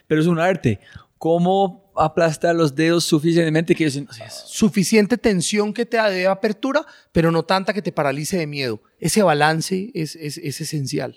Pero 0.06 0.20
es 0.20 0.28
un 0.28 0.38
arte. 0.38 0.78
¿Cómo 1.18 1.83
aplastar 1.96 2.54
los 2.54 2.74
dedos 2.74 3.04
suficientemente 3.04 3.74
que 3.74 3.84
dicen, 3.84 4.08
suficiente 4.46 5.16
tensión 5.18 5.72
que 5.72 5.86
te 5.86 5.96
dé 5.96 6.26
apertura, 6.26 6.84
pero 7.12 7.30
no 7.30 7.42
tanta 7.42 7.72
que 7.72 7.82
te 7.82 7.92
paralice 7.92 8.36
de 8.38 8.46
miedo. 8.46 8.80
Ese 8.98 9.22
balance 9.22 9.90
es, 9.94 10.16
es, 10.16 10.38
es 10.38 10.60
esencial. 10.60 11.16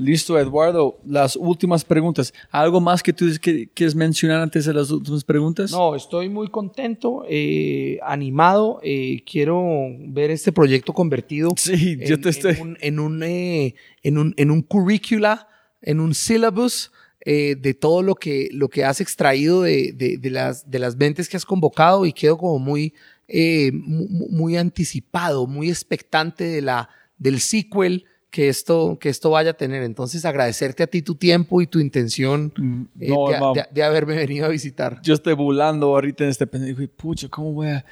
Listo, 0.00 0.38
Eduardo. 0.38 1.00
Las 1.04 1.34
últimas 1.34 1.84
preguntas. 1.84 2.32
¿Algo 2.52 2.80
más 2.80 3.02
que 3.02 3.12
tú 3.12 3.26
que- 3.42 3.68
quieres 3.68 3.96
mencionar 3.96 4.40
antes 4.40 4.64
de 4.64 4.72
las 4.72 4.92
últimas 4.92 5.24
preguntas? 5.24 5.72
No, 5.72 5.96
estoy 5.96 6.28
muy 6.28 6.48
contento, 6.50 7.24
eh, 7.28 7.98
animado. 8.04 8.78
eh, 8.84 9.24
quiero 9.28 9.64
ver 10.06 10.30
este 10.30 10.52
proyecto 10.52 10.92
convertido 10.92 11.50
Sí, 11.56 11.96
yo 12.06 12.14
en, 12.14 12.20
te 12.20 12.28
estoy. 12.28 12.52
en 12.54 12.60
un, 12.60 12.76
en, 12.80 13.00
un, 13.00 13.22
eh, 13.24 13.74
en, 14.04 14.18
un, 14.18 14.34
en 14.36 14.52
un 14.52 14.62
currícula, 14.62 15.48
en 15.82 15.98
un 15.98 16.14
syllabus 16.14 16.92
eh, 17.24 17.56
de 17.58 17.74
todo 17.74 18.02
lo 18.02 18.14
que, 18.14 18.48
lo 18.52 18.68
que 18.68 18.84
has 18.84 19.00
extraído 19.00 19.62
de, 19.62 19.92
de, 19.92 20.18
de 20.18 20.30
las, 20.30 20.70
de 20.70 20.78
las 20.78 20.96
mentes 20.96 21.28
que 21.28 21.36
has 21.36 21.44
convocado 21.44 22.06
y 22.06 22.12
quedo 22.12 22.38
como 22.38 22.58
muy, 22.58 22.94
eh, 23.26 23.70
mu- 23.72 24.28
muy 24.30 24.56
anticipado, 24.56 25.46
muy 25.46 25.68
expectante 25.68 26.44
de 26.44 26.62
la, 26.62 26.88
del 27.18 27.40
sequel 27.40 28.04
que 28.30 28.48
esto, 28.50 28.98
que 29.00 29.08
esto 29.08 29.30
vaya 29.30 29.50
a 29.50 29.54
tener. 29.54 29.82
Entonces, 29.82 30.24
agradecerte 30.26 30.82
a 30.82 30.86
ti 30.86 31.00
tu 31.02 31.14
tiempo 31.14 31.60
y 31.62 31.66
tu 31.66 31.80
intención 31.80 32.52
eh, 33.00 33.08
no, 33.08 33.52
de, 33.54 33.60
de- 33.62 33.66
de 33.72 33.82
haberme 33.82 34.16
venido 34.16 34.44
a 34.46 34.48
visitar. 34.50 35.00
Yo 35.02 35.14
estoy 35.14 35.32
volando 35.34 35.86
ahorita 35.86 36.24
en 36.24 36.30
este 36.30 36.46
pendejo. 36.46 36.82
y, 36.82 36.86
Pucha, 36.88 37.28
¿cómo 37.28 37.52
voy 37.52 37.68
a 37.68 37.84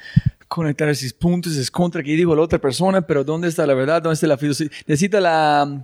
conectar 0.47 0.87
esos 0.89 1.11
puntos? 1.13 1.55
Es 1.57 1.69
contra 1.71 2.01
que 2.03 2.11
digo 2.11 2.35
la 2.35 2.43
otra 2.43 2.59
persona, 2.59 3.01
pero 3.01 3.23
¿dónde 3.23 3.47
está 3.47 3.65
la 3.65 3.73
verdad? 3.73 4.01
¿Dónde 4.01 4.13
está 4.13 4.27
la 4.27 4.37
filosofía? 4.37 4.71
Necesita 4.85 5.19
la 5.19 5.65
mm, 5.67 5.83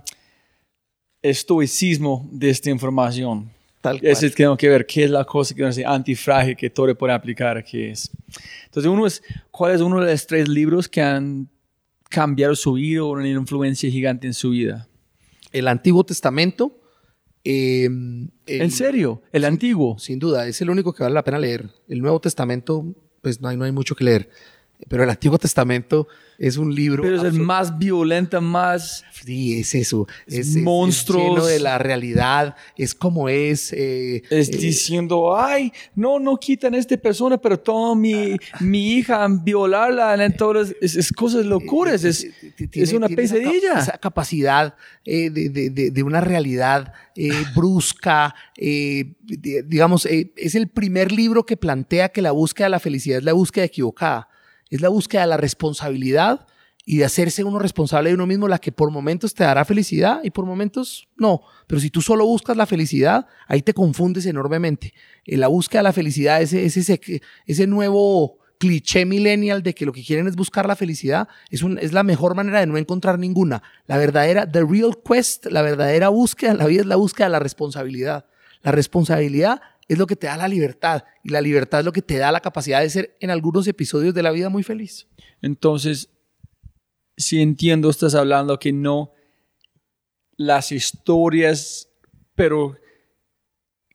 estoicismo 1.30 2.28
de 2.30 2.50
esta 2.50 2.70
información. 2.70 3.50
Tal 3.80 3.98
cual. 4.00 4.12
Ese 4.12 4.30
tengo 4.30 4.56
que 4.56 4.68
ver 4.68 4.86
qué 4.86 5.04
es 5.04 5.10
la 5.10 5.24
cosa 5.24 5.54
que 5.54 5.62
uno 5.62 5.68
dice 5.70 5.84
antifrágil 5.84 6.56
que 6.56 6.70
todo 6.70 6.94
puede 6.96 7.12
aplicar 7.12 7.56
aquí 7.56 7.82
es. 7.82 8.10
Entonces, 8.66 8.90
uno 8.90 9.06
es, 9.06 9.22
¿cuál 9.50 9.74
es 9.74 9.80
uno 9.80 10.00
de 10.02 10.10
los 10.10 10.26
tres 10.26 10.48
libros 10.48 10.88
que 10.88 11.02
han 11.02 11.48
cambiado 12.08 12.54
su 12.54 12.74
vida 12.74 13.02
o 13.04 13.12
una 13.12 13.28
influencia 13.28 13.90
gigante 13.90 14.26
en 14.26 14.34
su 14.34 14.50
vida? 14.50 14.88
El 15.52 15.68
Antiguo 15.68 16.04
Testamento. 16.04 16.80
eh, 17.46 17.84
el- 17.84 18.30
¿En 18.62 18.70
serio? 18.70 19.20
El 19.30 19.44
antiguo. 19.44 19.98
Sin 19.98 20.18
duda, 20.18 20.46
es 20.46 20.60
el 20.62 20.70
único 20.70 20.94
que 20.94 21.02
vale 21.02 21.14
la 21.14 21.22
pena 21.24 21.38
leer. 21.38 21.68
El 21.88 22.00
Nuevo 22.00 22.18
Testamento, 22.20 22.84
pues 23.20 23.38
no 23.40 23.48
hay, 23.48 23.56
no 23.58 23.64
hay 23.64 23.72
mucho 23.72 23.94
que 23.94 24.04
leer. 24.04 24.30
Pero 24.88 25.04
el 25.04 25.10
Antiguo 25.10 25.38
Testamento 25.38 26.06
es 26.38 26.56
un 26.56 26.74
libro. 26.74 27.02
Pero 27.02 27.16
es 27.16 27.22
el 27.22 27.32
más 27.34 27.78
violenta, 27.78 28.40
más... 28.40 29.04
Sí, 29.24 29.60
es 29.60 29.74
eso. 29.74 30.06
Es, 30.26 30.34
es- 30.38 30.56
es 30.56 30.62
monstruos. 30.62 31.24
lleno 31.30 31.46
de 31.46 31.60
la 31.60 31.78
realidad. 31.78 32.56
Es 32.76 32.94
como 32.94 33.28
es. 33.28 33.72
eh, 33.72 34.22
Es 34.30 34.48
eh, 34.50 34.56
diciendo, 34.58 35.36
ay, 35.36 35.72
no, 35.94 36.18
no 36.18 36.36
quitan 36.36 36.74
a 36.74 36.78
esta 36.78 36.96
persona, 36.96 37.38
pero 37.38 37.58
toma 37.58 37.94
mi, 37.98 38.36
mi 38.60 38.94
hija, 38.96 39.26
violarla, 39.30 40.22
entonces 40.24 40.76
es, 40.80 40.96
es 40.96 41.12
cosas 41.12 41.46
locuras, 41.46 42.04
es, 42.04 42.26
es 42.72 42.92
una 42.92 43.06
esa 43.06 43.16
pesadilla. 43.16 43.78
Esa, 43.78 43.98
capacidad 43.98 44.74
eh, 45.04 45.30
de, 45.30 45.48
de- 45.48 45.70
de- 45.70 45.90
de 45.90 46.02
una 46.02 46.20
realidad 46.20 46.92
eh, 47.16 47.30
brusca, 47.56 48.34
eh, 48.56 49.14
digamos, 49.22 50.04
eh, 50.06 50.32
es 50.36 50.54
el 50.54 50.68
primer 50.68 51.12
libro 51.12 51.46
que 51.46 51.56
plantea 51.56 52.10
que 52.10 52.20
la 52.22 52.32
búsqueda 52.32 52.66
de 52.66 52.70
la 52.70 52.80
felicidad 52.80 53.18
es 53.18 53.24
la 53.24 53.32
búsqueda 53.32 53.64
equivocada. 53.64 54.28
Es 54.74 54.80
la 54.80 54.88
búsqueda 54.88 55.20
de 55.20 55.28
la 55.28 55.36
responsabilidad 55.36 56.48
y 56.84 56.96
de 56.96 57.04
hacerse 57.04 57.44
uno 57.44 57.60
responsable 57.60 58.08
de 58.08 58.16
uno 58.16 58.26
mismo, 58.26 58.48
la 58.48 58.58
que 58.58 58.72
por 58.72 58.90
momentos 58.90 59.32
te 59.32 59.44
dará 59.44 59.64
felicidad 59.64 60.20
y 60.24 60.30
por 60.30 60.46
momentos 60.46 61.06
no. 61.16 61.42
Pero 61.68 61.80
si 61.80 61.90
tú 61.90 62.02
solo 62.02 62.26
buscas 62.26 62.56
la 62.56 62.66
felicidad, 62.66 63.28
ahí 63.46 63.62
te 63.62 63.72
confundes 63.72 64.26
enormemente. 64.26 64.92
Eh, 65.26 65.36
la 65.36 65.46
búsqueda 65.46 65.78
de 65.78 65.84
la 65.84 65.92
felicidad 65.92 66.42
es, 66.42 66.52
es 66.54 66.76
ese, 66.76 67.00
ese 67.46 67.66
nuevo 67.68 68.38
cliché 68.58 69.04
millennial 69.04 69.62
de 69.62 69.76
que 69.76 69.86
lo 69.86 69.92
que 69.92 70.04
quieren 70.04 70.26
es 70.26 70.34
buscar 70.34 70.66
la 70.66 70.74
felicidad, 70.74 71.28
es, 71.50 71.62
es 71.80 71.92
la 71.92 72.02
mejor 72.02 72.34
manera 72.34 72.58
de 72.58 72.66
no 72.66 72.76
encontrar 72.76 73.16
ninguna. 73.16 73.62
La 73.86 73.96
verdadera, 73.96 74.50
the 74.50 74.64
real 74.64 74.98
quest, 75.08 75.46
la 75.46 75.62
verdadera 75.62 76.08
búsqueda 76.08 76.50
en 76.50 76.58
la 76.58 76.66
vida 76.66 76.80
es 76.80 76.88
la 76.88 76.96
búsqueda 76.96 77.28
de 77.28 77.32
la 77.32 77.38
responsabilidad. 77.38 78.26
La 78.64 78.72
responsabilidad 78.72 79.60
es 79.88 79.98
lo 79.98 80.06
que 80.06 80.16
te 80.16 80.26
da 80.26 80.36
la 80.36 80.48
libertad 80.48 81.04
y 81.22 81.30
la 81.30 81.40
libertad 81.40 81.80
es 81.80 81.86
lo 81.86 81.92
que 81.92 82.02
te 82.02 82.16
da 82.16 82.32
la 82.32 82.40
capacidad 82.40 82.80
de 82.80 82.90
ser 82.90 83.16
en 83.20 83.30
algunos 83.30 83.66
episodios 83.66 84.14
de 84.14 84.22
la 84.22 84.30
vida 84.30 84.48
muy 84.48 84.62
feliz. 84.62 85.08
Entonces, 85.42 86.10
si 87.16 87.40
entiendo, 87.40 87.90
estás 87.90 88.14
hablando 88.14 88.58
que 88.58 88.72
no 88.72 89.12
las 90.36 90.72
historias, 90.72 91.88
pero 92.34 92.76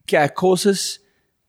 que 0.05 0.17
hay 0.17 0.29
cosas 0.29 1.01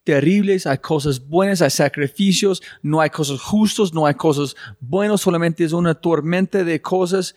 terribles, 0.04 0.66
hay 0.66 0.78
cosas 0.78 1.26
buenas, 1.28 1.62
hay 1.62 1.70
sacrificios, 1.70 2.62
no 2.82 3.00
hay 3.00 3.10
cosas 3.10 3.40
justos, 3.40 3.94
no 3.94 4.06
hay 4.06 4.14
cosas 4.14 4.56
buenas, 4.80 5.20
solamente 5.20 5.64
es 5.64 5.72
una 5.72 5.94
tormenta 5.94 6.64
de 6.64 6.80
cosas 6.80 7.36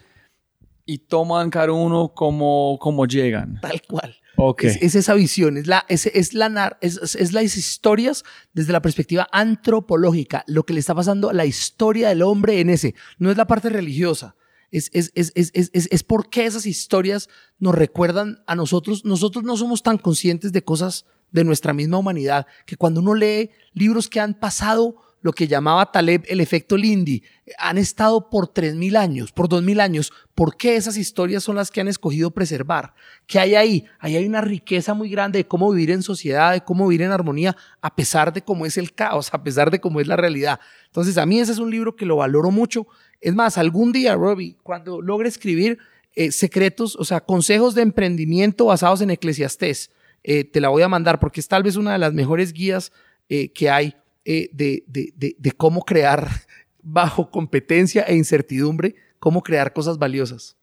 y 0.86 1.00
toman 1.00 1.50
cada 1.50 1.72
uno 1.72 2.14
como, 2.14 2.78
como 2.80 3.06
llegan. 3.06 3.60
Tal 3.62 3.82
cual. 3.88 4.16
Ok. 4.36 4.64
Es, 4.64 4.82
es 4.82 4.96
esa 4.96 5.14
visión, 5.14 5.58
es, 5.58 5.68
la, 5.68 5.86
es, 5.88 6.08
es, 6.08 6.34
la, 6.34 6.50
nar- 6.50 6.78
es, 6.82 7.32
las 7.32 7.56
historias 7.56 8.24
desde 8.54 8.74
la 8.74 8.82
perspectiva 8.82 9.28
antropológica, 9.32 10.44
lo 10.48 10.64
que 10.64 10.74
le 10.74 10.80
está 10.80 10.96
pasando 10.96 11.30
a 11.30 11.34
la 11.34 11.46
historia 11.46 12.10
del 12.10 12.22
hombre 12.24 12.60
en 12.60 12.70
ese. 12.70 12.96
No 13.20 13.32
es 13.32 13.38
la 13.38 13.48
parte 13.48 13.70
religiosa. 13.70 14.36
Es, 14.72 14.90
es, 14.92 15.12
es, 15.14 15.32
es, 15.36 15.52
es, 15.54 15.70
es, 15.74 15.88
es 15.92 16.04
por 16.04 16.32
qué 16.32 16.46
esas 16.48 16.66
historias 16.66 17.30
nos 17.60 17.76
recuerdan 17.76 18.44
a 18.48 18.56
nosotros. 18.56 19.06
Nosotros 19.06 19.44
no 19.44 19.56
somos 19.56 19.84
tan 19.84 20.00
conscientes 20.00 20.52
de 20.52 20.64
cosas 20.64 21.06
de 21.32 21.44
nuestra 21.44 21.74
misma 21.74 22.00
humanidad 22.00 22.48
que 22.66 22.76
cuando 22.76 23.02
uno 23.02 23.14
lee 23.14 23.52
libros 23.74 24.10
que 24.10 24.20
han 24.20 24.34
pasado 24.34 24.96
lo 25.24 25.32
que 25.32 25.48
llamaba 25.48 25.92
Taleb 25.92 26.26
el 26.28 26.42
efecto 26.42 26.78
Lindy, 26.78 27.24
han 27.58 27.78
estado 27.78 28.30
por 28.30 28.54
3.000 28.54 28.98
años, 28.98 29.32
por 29.32 29.48
2.000 29.48 29.80
años. 29.80 30.12
¿Por 30.36 30.58
qué 30.58 30.76
esas 30.76 30.98
historias 30.98 31.44
son 31.44 31.56
las 31.56 31.72
que 31.72 31.80
han 31.80 31.88
escogido 31.88 32.32
preservar? 32.32 32.94
¿Qué 33.26 33.40
hay 33.40 33.56
ahí? 33.56 33.86
Ahí 34.00 34.18
hay 34.18 34.26
una 34.26 34.42
riqueza 34.42 34.94
muy 34.94 35.10
grande 35.10 35.40
de 35.40 35.48
cómo 35.48 35.72
vivir 35.72 35.92
en 35.92 36.04
sociedad, 36.04 36.52
de 36.52 36.62
cómo 36.62 36.90
vivir 36.90 37.04
en 37.04 37.12
armonía, 37.12 37.56
a 37.82 37.96
pesar 37.96 38.34
de 38.34 38.42
cómo 38.42 38.66
es 38.66 38.78
el 38.78 38.94
caos, 38.94 39.34
a 39.34 39.42
pesar 39.42 39.72
de 39.72 39.80
cómo 39.80 40.02
es 40.02 40.08
la 40.08 40.18
realidad. 40.18 40.60
Entonces, 40.88 41.18
a 41.18 41.26
mí 41.26 41.40
ese 41.40 41.54
es 41.54 41.60
un 41.60 41.72
libro 41.72 41.96
que 41.96 42.06
lo 42.06 42.18
valoro 42.18 42.52
mucho. 42.52 42.86
Es 43.22 43.34
más, 43.34 43.58
algún 43.58 43.94
día, 43.94 44.16
Robbie, 44.16 44.58
cuando 44.62 45.02
logre 45.02 45.30
escribir 45.30 45.80
eh, 46.16 46.34
secretos, 46.34 46.98
o 46.98 47.06
sea, 47.06 47.22
consejos 47.22 47.76
de 47.76 47.82
emprendimiento 47.82 48.66
basados 48.66 49.00
en 49.00 49.10
Eclesiastés, 49.10 49.90
eh, 50.22 50.44
te 50.44 50.60
la 50.60 50.68
voy 50.68 50.84
a 50.84 50.90
mandar 50.90 51.20
porque 51.20 51.40
es 51.40 51.48
tal 51.48 51.64
vez 51.64 51.78
una 51.78 51.94
de 51.94 51.98
las 51.98 52.14
mejores 52.14 52.52
guías 52.52 52.92
eh, 53.30 53.54
que 53.54 53.70
hay 53.70 53.96
eh, 54.26 54.50
de, 54.54 54.84
de- 54.88 55.14
de- 55.16 55.36
de 55.38 55.52
cómo 55.52 55.84
crear 55.84 56.28
bajo 56.82 57.30
competencia 57.32 58.04
e 58.04 58.16
incertidumbre, 58.16 58.96
cómo 59.20 59.42
crear 59.42 59.74
cosas 59.74 59.98
valiosas. 59.98 60.58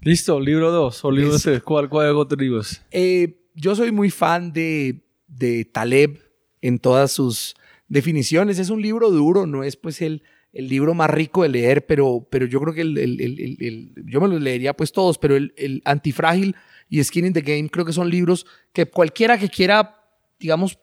Listo, 0.00 0.40
libro 0.40 0.70
2 0.72 1.04
o 1.04 1.10
libro 1.10 1.36
Es- 1.36 1.42
3. 1.42 1.62
¿Cuál, 1.62 1.88
cuál 1.88 2.14
otro 2.16 2.36
libro? 2.38 2.60
Eh, 2.90 3.38
yo 3.54 3.74
soy 3.76 3.92
muy 3.92 4.10
fan 4.10 4.52
de, 4.52 5.04
de 5.28 5.64
Taleb 5.64 6.18
en 6.60 6.78
todas 6.78 7.12
sus 7.12 7.54
definiciones. 7.88 8.58
Es 8.58 8.70
un 8.70 8.82
libro 8.82 9.10
duro, 9.10 9.46
no 9.46 9.62
es 9.62 9.76
pues 9.76 10.02
el, 10.02 10.22
el 10.52 10.68
libro 10.68 10.92
más 10.94 11.08
rico 11.10 11.42
de 11.42 11.50
leer, 11.50 11.86
pero, 11.86 12.26
pero 12.30 12.46
yo 12.46 12.60
creo 12.60 12.74
que 12.74 12.80
el, 12.80 12.98
el- 12.98 13.92
yo 14.06 14.20
me 14.20 14.28
los 14.28 14.40
leería 14.40 14.74
pues 14.74 14.90
todos, 14.92 15.18
pero 15.18 15.36
el, 15.36 15.54
el 15.56 15.82
Antifrágil 15.84 16.56
y 16.88 17.02
Skin 17.04 17.26
in 17.26 17.32
the 17.32 17.40
Game 17.42 17.68
creo 17.68 17.84
que 17.84 17.92
son 17.92 18.10
libros 18.10 18.44
que 18.72 18.86
cualquiera 18.86 19.38
que 19.38 19.48
quiera, 19.48 20.04
digamos, 20.40 20.78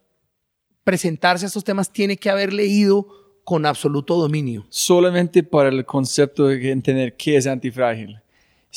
presentarse 0.90 1.46
a 1.46 1.50
estos 1.50 1.64
temas 1.64 1.94
tiene 1.94 2.18
que 2.18 2.32
haber 2.32 2.52
leído 2.52 3.06
con 3.44 3.68
absoluto 3.68 4.16
dominio. 4.16 4.66
solamente 4.70 5.44
para 5.44 5.70
el 5.70 5.86
concepto 5.86 6.48
de 6.48 6.72
entender 6.72 7.16
qué 7.16 7.38
es 7.38 7.46
antifrágil. 7.46 8.20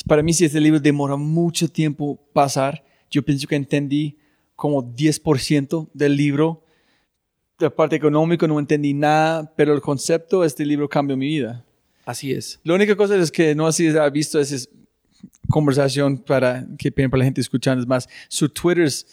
Para 0.07 0.21
mí, 0.21 0.31
si 0.31 0.45
este 0.45 0.59
libro 0.59 0.79
demora 0.79 1.15
mucho 1.15 1.67
tiempo 1.67 2.19
pasar, 2.31 2.85
yo 3.09 3.23
pienso 3.25 3.47
que 3.47 3.55
entendí 3.55 4.19
como 4.55 4.83
10% 4.83 5.89
del 5.91 6.15
libro. 6.15 6.63
De 7.57 7.71
parte 7.71 7.95
económica 7.95 8.45
no 8.45 8.59
entendí 8.59 8.93
nada, 8.93 9.51
pero 9.55 9.73
el 9.73 9.81
concepto 9.81 10.41
de 10.41 10.47
este 10.47 10.67
libro 10.67 10.87
cambió 10.87 11.17
mi 11.17 11.25
vida. 11.25 11.65
Así 12.05 12.31
es. 12.31 12.59
La 12.63 12.75
única 12.75 12.95
cosa 12.95 13.15
es 13.15 13.31
que 13.31 13.55
no 13.55 13.65
así 13.65 13.87
ha 13.87 14.09
visto 14.11 14.39
esa 14.39 14.53
es 14.53 14.69
conversación 15.49 16.19
para 16.19 16.67
que 16.77 16.91
para 16.91 17.17
la 17.17 17.25
gente 17.25 17.41
escuchando 17.41 17.81
es 17.81 17.87
más. 17.87 18.07
Su 18.27 18.49
Twitter 18.49 18.83
es, 18.83 19.07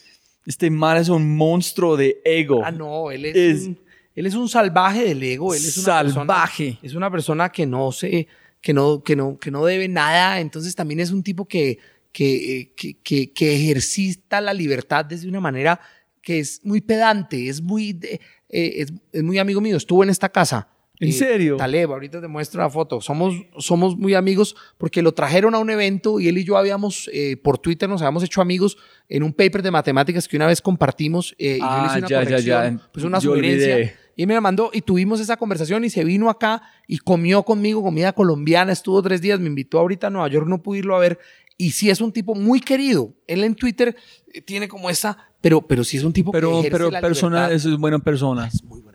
este 0.51 0.71
man 0.71 0.97
es 0.99 1.09
un 1.09 1.37
monstruo 1.37 1.97
de 1.97 2.21
ego. 2.25 2.63
Ah, 2.65 2.71
no, 2.71 3.11
él 3.11 3.25
es, 3.25 3.37
Es- 3.37 3.67
un, 3.67 3.79
él 4.15 4.27
es 4.27 4.35
un 4.35 4.49
salvaje 4.49 5.05
del 5.05 5.23
ego. 5.23 5.55
Él 5.55 5.65
es 5.65 5.77
una 5.79 6.03
Salvaje. 6.13 6.65
persona- 6.73 6.79
es 6.83 6.95
una 6.95 7.11
persona 7.11 7.49
que 7.51 7.65
no 7.67 7.93
se, 7.93 8.27
que 8.61 8.73
no, 8.75 9.03
que 9.03 9.17
no, 9.17 9.39
que 9.39 9.51
no 9.51 9.65
debe 9.65 9.89
nada. 9.89 10.41
Entonces 10.41 10.75
también 10.75 11.01
es 11.01 11.11
un 11.11 11.23
tipo 11.23 11.47
que, 11.47 11.79
que, 12.13 12.73
que, 12.77 12.95
que, 13.03 13.33
que 13.33 13.55
ejercita 13.55 14.41
la 14.41 14.53
libertad 14.53 15.05
desde 15.05 15.29
una 15.29 15.41
manera 15.41 15.81
que 16.23 16.41
es 16.41 16.61
muy 16.65 16.81
pedante, 16.81 17.49
es 17.49 17.63
muy, 17.63 17.93
de- 17.95 18.21
eh, 18.51 18.73
es, 18.83 18.93
es 19.13 19.23
muy 19.23 19.39
amigo 19.39 19.61
mío. 19.61 19.77
Estuvo 19.77 20.03
en 20.03 20.11
esta 20.11 20.29
casa. 20.29 20.69
¿En 21.01 21.09
Eh, 21.09 21.13
serio? 21.13 21.57
Taleb, 21.57 21.91
ahorita 21.91 22.21
te 22.21 22.29
muestro 22.29 22.61
la 22.61 22.69
foto. 22.71 23.01
Somos, 23.01 23.35
somos 23.59 23.97
muy 23.97 24.15
amigos 24.15 24.55
porque 24.79 25.01
lo 25.03 25.13
trajeron 25.13 25.55
a 25.55 25.59
un 25.59 25.71
evento 25.71 26.21
y 26.21 26.29
él 26.29 26.37
y 26.39 26.45
yo 26.45 26.57
habíamos, 26.59 27.09
eh, 27.13 27.37
por 27.39 27.59
Twitter 27.59 27.89
nos 27.89 28.03
habíamos 28.03 28.23
hecho 28.23 28.41
amigos 28.43 28.77
en 29.09 29.23
un 29.23 29.33
paper 29.33 29.63
de 29.63 29.71
matemáticas 29.71 30.29
que 30.29 30.37
una 30.37 30.47
vez 30.47 30.61
compartimos 30.61 31.35
eh, 31.39 31.57
y 31.57 31.59
yo 31.61 31.65
le 31.67 31.71
Ah, 31.71 31.87
hice 31.89 31.99
una 32.01 32.09
ya, 32.09 32.19
ya, 32.23 32.25
corrección, 32.29 32.79
ya. 32.79 32.91
pues 32.93 33.05
una 33.05 33.19
Yo 33.19 33.31
sugerencia. 33.31 33.75
olvidé. 33.77 33.95
Y 34.17 34.27
me 34.27 34.35
la 34.35 34.43
mandó 34.43 34.71
y 34.75 34.83
tuvimos 34.83 35.19
esa 35.21 35.39
conversación 35.39 35.83
y 35.85 35.89
se 35.91 36.05
vino 36.05 36.29
acá 36.29 36.63
y 36.87 36.99
comió 36.99 37.43
conmigo 37.43 37.83
comida 37.83 38.13
colombiana, 38.13 38.71
estuvo 38.73 39.01
tres 39.01 39.23
días, 39.23 39.41
me 39.41 39.47
invitó 39.47 39.79
ahorita 39.79 40.09
a 40.09 40.11
Nueva 40.11 40.29
York, 40.29 40.47
no 40.47 40.63
pude 40.63 40.81
irlo 40.81 40.95
a 40.95 40.99
ver. 40.99 41.19
Y 41.57 41.71
sí 41.73 41.89
es 41.91 42.01
un 42.03 42.13
tipo 42.13 42.35
muy 42.35 42.61
querido. 42.61 43.15
Él 43.27 43.45
en 43.45 43.55
Twitter 43.55 43.97
eh, 44.35 44.41
tiene 44.43 44.69
como 44.69 44.91
esa, 44.91 45.17
pero, 45.41 45.63
pero 45.63 45.85
sí 45.85 45.97
es 45.97 46.05
un 46.05 46.13
tipo 46.13 46.33
que 46.33 46.37
pero 46.37 46.59
ejerce 46.61 46.71
pero 46.71 46.91
la 46.91 47.01
persona, 47.01 47.51
es 47.51 47.67
buena 47.79 47.99
persona. 47.99 48.47
Es 48.47 48.63
muy 48.65 48.81
buena. 48.81 48.90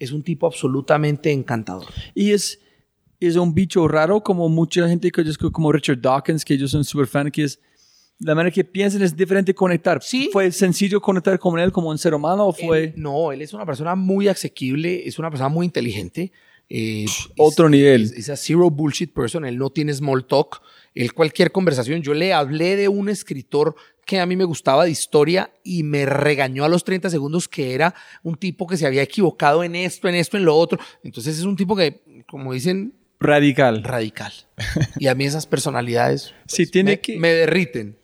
Es 0.00 0.10
un 0.10 0.22
tipo 0.24 0.46
absolutamente 0.46 1.30
encantador. 1.30 1.86
Y 2.14 2.32
es, 2.32 2.58
es 3.20 3.36
un 3.36 3.54
bicho 3.54 3.86
raro, 3.86 4.20
como 4.22 4.48
mucha 4.48 4.88
gente 4.88 5.10
que 5.12 5.22
yo 5.22 5.30
escucho, 5.30 5.52
como 5.52 5.70
Richard 5.70 6.00
Dawkins, 6.00 6.44
que 6.44 6.58
yo 6.58 6.66
soy 6.66 6.78
un 6.78 6.84
super 6.84 7.06
fan, 7.06 7.30
que 7.30 7.44
es 7.44 7.60
la 8.18 8.34
manera 8.34 8.52
que 8.52 8.64
piensan 8.64 9.00
es 9.02 9.16
diferente 9.16 9.54
conectar. 9.54 10.02
Sí. 10.02 10.28
¿Fue 10.32 10.50
sencillo 10.52 11.00
conectar 11.00 11.38
con 11.38 11.58
él 11.58 11.70
como 11.72 11.88
un 11.90 11.96
ser 11.98 12.12
humano 12.14 12.48
o 12.48 12.52
fue 12.52 12.84
Él- 12.84 12.92
no, 12.96 13.30
él 13.32 13.40
es 13.42 13.52
una 13.54 13.64
persona 13.64 13.94
muy 13.94 14.26
asequible, 14.28 15.06
es 15.06 15.18
una 15.18 15.30
persona 15.30 15.48
muy 15.48 15.64
inteligente. 15.66 16.32
eh, 16.72 17.04
otro 17.36 17.66
es- 17.66 17.70
nivel? 17.72 18.02
Es, 18.02 18.12
es 18.12 18.28
a 18.30 18.36
zero 18.36 18.70
bullshit 18.70 19.12
person, 19.12 19.44
él 19.44 19.58
no 19.58 19.70
tiene 19.70 19.92
small 19.92 20.24
talk. 20.26 20.60
Él 20.94 21.12
cualquier 21.12 21.52
conversación, 21.52 22.02
yo 22.02 22.14
le 22.14 22.32
hablé 22.32 22.76
de 22.76 22.88
un 22.88 23.08
escritor 23.08 23.76
que 24.04 24.18
a 24.18 24.26
mí 24.26 24.36
me 24.36 24.44
gustaba 24.44 24.84
de 24.84 24.90
historia 24.90 25.52
y 25.62 25.84
me 25.84 26.04
regañó 26.04 26.64
a 26.64 26.68
los 26.68 26.82
30 26.82 27.10
segundos 27.10 27.48
que 27.48 27.74
era 27.74 27.94
un 28.24 28.36
tipo 28.36 28.66
que 28.66 28.76
se 28.76 28.86
había 28.86 29.02
equivocado 29.02 29.62
en 29.62 29.76
esto, 29.76 30.08
en 30.08 30.16
esto, 30.16 30.36
en 30.36 30.44
lo 30.44 30.56
otro. 30.56 30.80
Entonces 31.04 31.38
es 31.38 31.44
un 31.44 31.56
tipo 31.56 31.76
que, 31.76 32.24
como 32.26 32.52
dicen, 32.52 32.94
radical? 33.20 33.84
radical. 33.84 34.32
Y 34.98 35.06
a 35.06 35.14
mí 35.14 35.24
esas 35.24 35.46
personalidades 35.46 36.34
Sí, 36.46 36.66
tiene 36.66 36.92
me, 36.92 37.00
que... 37.00 37.18
me 37.18 37.28
derriten. 37.32 37.96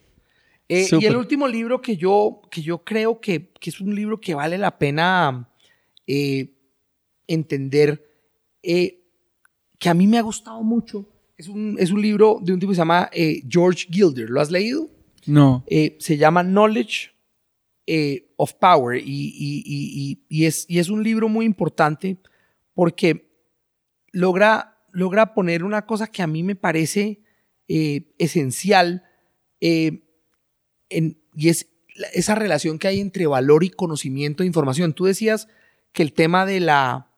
Eh, 0.68 0.88
y 1.00 1.06
el 1.06 1.16
último 1.16 1.46
libro 1.46 1.80
que 1.80 1.96
yo, 1.96 2.42
que 2.50 2.60
yo 2.60 2.84
creo 2.84 3.20
que, 3.20 3.52
que 3.60 3.70
es 3.70 3.80
un 3.80 3.94
libro 3.94 4.20
que 4.20 4.34
vale 4.34 4.58
la 4.58 4.78
pena 4.78 5.48
eh, 6.06 6.54
entender, 7.26 8.04
eh, 8.62 9.00
que 9.78 9.88
a 9.88 9.94
mí 9.94 10.06
me 10.06 10.18
ha 10.18 10.22
gustado 10.22 10.62
mucho, 10.62 11.08
es 11.38 11.48
un, 11.48 11.76
es 11.78 11.90
un 11.90 12.00
libro 12.00 12.38
de 12.42 12.52
un 12.52 12.58
tipo 12.60 12.70
que 12.70 12.76
se 12.76 12.80
llama 12.80 13.10
eh, 13.12 13.42
George 13.48 13.86
Gilder. 13.90 14.30
¿Lo 14.30 14.40
has 14.40 14.50
leído? 14.50 14.88
no. 15.26 15.64
Eh, 15.68 15.96
se 15.98 16.16
llama 16.16 16.42
Knowledge 16.44 17.10
eh, 17.86 18.32
of 18.36 18.54
Power 18.54 18.96
y, 19.00 19.04
y- 19.06 20.18
y- 20.28 20.44
es, 20.44 20.64
y 20.68 20.78
es 20.78 20.88
un 20.88 21.02
libro 21.02 21.28
muy 21.28 21.44
importante 21.46 22.16
porque 22.74 23.28
logra, 24.12 24.78
logra 24.92 25.34
poner 25.34 25.64
una 25.64 25.84
cosa 25.86 26.06
que 26.06 26.22
a 26.22 26.26
mí 26.26 26.42
me 26.42 26.54
parece 26.56 27.20
esencial 27.68 29.02
en- 29.60 31.18
y 31.34 31.48
es 31.48 31.68
esa 32.12 32.34
relación 32.34 32.78
que 32.78 32.88
hay 32.88 33.00
entre 33.00 33.26
valor 33.26 33.64
y 33.64 33.70
conocimiento 33.70 34.42
de 34.42 34.46
información. 34.48 34.92
Tú 34.92 35.04
decías 35.06 35.48
que 35.92 36.02
el 36.02 36.12
tema 36.12 36.46
de 36.46 36.60
la, 36.60 37.10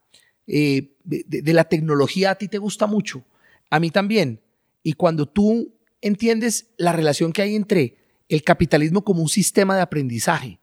eh, 0.47 0.95
de 1.03 1.53
la 1.53 1.65
tecnología 1.65 2.31
a 2.31 2.35
ti 2.35 2.47
te 2.47 2.57
gusta 2.57 2.87
mucho, 2.87 3.23
a 3.69 3.79
mí 3.79 3.91
también. 3.91 4.41
Y 4.83 4.93
cuando 4.93 5.25
tú 5.27 5.75
entiendes 6.01 6.69
la 6.77 6.93
relación 6.93 7.31
que 7.33 7.41
hay 7.41 7.55
entre 7.55 7.97
el 8.29 8.43
capitalismo 8.43 9.03
como 9.03 9.21
un 9.21 9.29
sistema 9.29 9.75
de 9.75 9.81
aprendizaje, 9.81 10.59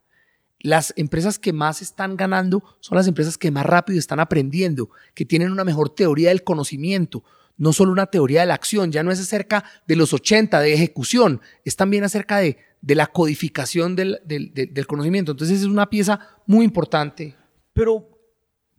las 0.59 0.93
empresas 0.97 1.39
que 1.39 1.53
más 1.53 1.83
están 1.83 2.17
ganando 2.17 2.65
son 2.81 2.97
las 2.97 3.07
empresas 3.07 3.37
que 3.37 3.51
más 3.51 3.67
rápido 3.67 3.99
están 3.99 4.21
aprendiendo, 4.21 4.89
que 5.15 5.25
tienen 5.25 5.53
una 5.53 5.65
mejor 5.65 5.95
teoría 5.95 6.31
del 6.31 6.45
conocimiento, 6.45 7.23
no 7.59 7.73
solo 7.73 7.93
una 7.93 8.07
teoría 8.07 8.41
de 8.41 8.47
la 8.47 8.55
acción, 8.55 8.91
ya 8.91 9.03
no 9.03 9.11
es 9.13 9.21
acerca 9.21 9.65
de 9.87 9.97
los 9.97 10.13
80, 10.13 10.61
de 10.61 10.73
ejecución, 10.75 11.41
es 11.65 11.77
también 11.77 12.05
acerca 12.05 12.39
de, 12.39 12.57
de 12.81 12.95
la 12.95 13.07
codificación 13.07 13.97
del, 13.97 14.19
del- 14.25 14.53
del- 14.53 14.87
conocimiento. 14.87 15.33
Entonces 15.33 15.61
es 15.61 15.67
una 15.67 15.89
pieza 15.89 16.21
muy 16.47 16.65
importante. 16.65 17.35
Pero 17.73 18.16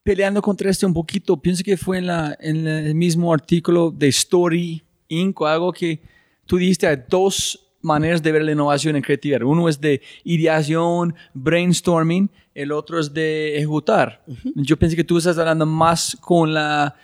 peleando 0.08 0.42
contra 0.42 0.70
este 0.70 0.86
un 0.86 0.94
poquito, 0.94 1.36
pienso 1.36 1.64
que 1.66 1.76
fue 1.76 1.98
en, 1.98 2.08
la, 2.08 2.38
en 2.40 2.66
el 2.66 2.96
mismo 2.96 3.34
artículo 3.34 3.92
de 3.92 4.08
Story 4.08 4.82
Inc. 5.10 5.42
algo 5.42 5.74
que 5.74 6.00
tú 6.46 6.56
dijiste 6.56 6.88
hay 6.88 6.98
dos 7.10 7.60
maneras 7.82 8.24
de 8.24 8.32
ver 8.32 8.44
la 8.44 8.54
innovación 8.54 8.96
en 8.96 9.02
creatividad. 9.02 9.42
Uno 9.42 9.68
es 9.68 9.82
de 9.82 10.02
ideación, 10.24 11.14
brainstorming, 11.34 12.30
el 12.56 12.72
otro 12.72 13.00
es 13.02 13.14
de 13.14 13.58
ejecutar. 13.58 14.24
Yo 14.56 14.78
pensé 14.78 14.96
que 14.96 15.04
tú 15.04 15.18
estás 15.18 15.38
hablando 15.38 15.66
más 15.66 16.18
con 16.22 16.54
la 16.54 16.96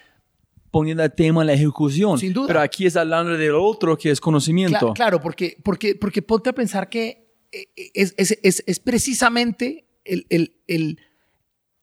poniendo 0.71 1.03
el 1.03 1.11
tema 1.11 1.41
en 1.41 1.47
la 1.47 1.53
ejecución. 1.53 2.17
Sin 2.17 2.31
duda. 2.33 2.47
Pero 2.47 2.61
aquí 2.61 2.85
es 2.85 2.95
hablando 2.95 3.37
del 3.37 3.53
otro 3.53 3.97
que 3.97 4.09
es 4.11 4.19
conocimiento. 4.21 4.79
Cla- 4.79 4.93
claro, 4.95 5.21
porque, 5.21 5.57
porque, 5.61 5.95
porque 5.95 6.21
ponte 6.21 6.49
a 6.49 6.53
pensar 6.53 6.87
que 6.89 7.27
eh, 7.51 7.67
es, 7.93 8.13
es- 8.17 8.39
es- 8.41 8.63
es 8.65 8.79
precisamente 8.79 9.85
el, 10.05 10.25
el- 10.29 10.53
el- 10.67 10.97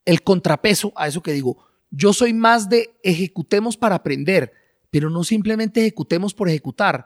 el 0.05 0.23
contrapeso 0.23 0.93
a 0.97 1.09
eso 1.09 1.23
que 1.23 1.33
digo. 1.33 1.59
Yo 1.91 2.13
soy 2.13 2.33
más 2.33 2.69
de 2.69 2.91
ejecutemos 3.03 3.77
para 3.77 3.97
aprender, 3.97 4.53
pero 4.91 5.11
no 5.11 5.25
simplemente 5.25 5.81
ejecutemos 5.81 6.35
por 6.35 6.49
ejecutar. 6.49 7.05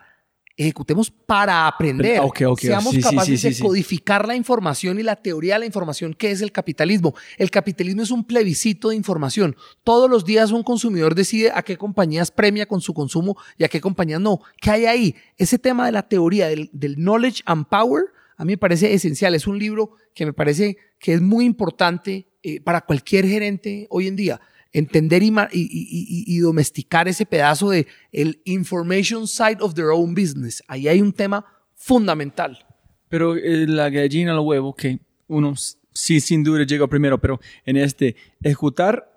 Ejecutemos 0.57 1.11
para 1.11 1.67
aprender. 1.67 2.21
Ok, 2.21 2.43
ok, 2.47 2.59
Seamos 2.59 2.93
sí, 2.93 3.01
capaces 3.01 3.41
sí, 3.41 3.53
sí, 3.53 3.57
de 3.57 3.67
codificar 3.67 4.25
la 4.25 4.37
información 4.37 4.97
y 4.97 5.03
la 5.03 5.17
teoría 5.17 5.55
de 5.55 5.59
la 5.61 5.65
información 5.65 6.13
que 6.13 6.31
es 6.31 6.41
el 6.41 6.53
capitalismo. 6.53 7.13
El 7.37 7.51
capitalismo 7.51 8.03
es 8.03 8.11
un 8.11 8.23
plebiscito 8.23 8.89
de 8.89 8.95
información. 8.95 9.57
Todos 9.83 10.09
los 10.09 10.23
días 10.23 10.51
un 10.51 10.63
consumidor 10.63 11.13
decide 11.13 11.51
a 11.53 11.61
qué 11.61 11.77
compañías 11.77 12.31
premia 12.31 12.67
con 12.67 12.79
su 12.79 12.93
consumo 12.93 13.35
y 13.57 13.65
a 13.65 13.67
qué 13.67 13.81
compañías 13.81 14.21
no. 14.21 14.39
¿Qué 14.61 14.71
hay 14.71 14.85
ahí? 14.85 15.15
Ese 15.35 15.59
tema 15.59 15.87
de 15.87 15.91
la 15.91 16.07
teoría 16.07 16.47
del, 16.47 16.69
del 16.71 16.95
knowledge 16.95 17.41
and 17.45 17.67
power 17.67 18.05
a 18.37 18.45
mí 18.45 18.53
me 18.53 18.57
parece 18.57 18.93
esencial. 18.93 19.33
Es 19.35 19.47
un 19.47 19.57
libro 19.59 19.91
que 20.13 20.25
me 20.25 20.33
parece 20.33 20.77
que 20.99 21.13
es 21.13 21.21
muy 21.21 21.45
importante 21.45 22.27
eh, 22.43 22.59
para 22.61 22.81
cualquier 22.81 23.25
gerente 23.25 23.87
hoy 23.89 24.07
en 24.07 24.15
día. 24.15 24.39
Entender 24.73 25.23
y, 25.23 25.27
y- 25.29 25.33
y- 25.53 26.23
y- 26.27 26.39
domesticar 26.39 27.07
ese 27.07 27.25
pedazo 27.25 27.69
de 27.69 27.87
el 28.11 28.41
information 28.43 29.25
side 29.27 29.57
of 29.61 29.73
their 29.73 29.87
own 29.87 30.13
business. 30.13 30.61
Ahí 30.67 30.87
hay 30.89 31.01
un 31.01 31.13
tema 31.13 31.45
fundamental. 31.75 32.65
Pero 33.07 33.35
eh, 33.37 33.65
la 33.67 33.89
gallina 33.89 34.33
al 34.33 34.39
huevo, 34.39 34.75
que 34.75 34.99
uno 35.27 35.53
sí 35.93 36.19
sin 36.19 36.43
duda 36.43 36.65
llega 36.65 36.87
primero, 36.87 37.19
pero 37.21 37.39
en 37.65 37.77
este, 37.77 38.15
ejecutar 38.43 39.11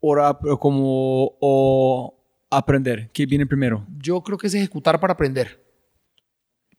o 0.00 0.58
como 0.60 1.36
o 1.40 2.14
aprender, 2.50 3.10
¿qué 3.12 3.24
viene 3.26 3.46
primero? 3.46 3.86
Yo 3.98 4.20
creo 4.22 4.36
que 4.38 4.46
es 4.48 4.54
ejecutar 4.54 5.00
para 5.00 5.14
aprender. 5.14 5.64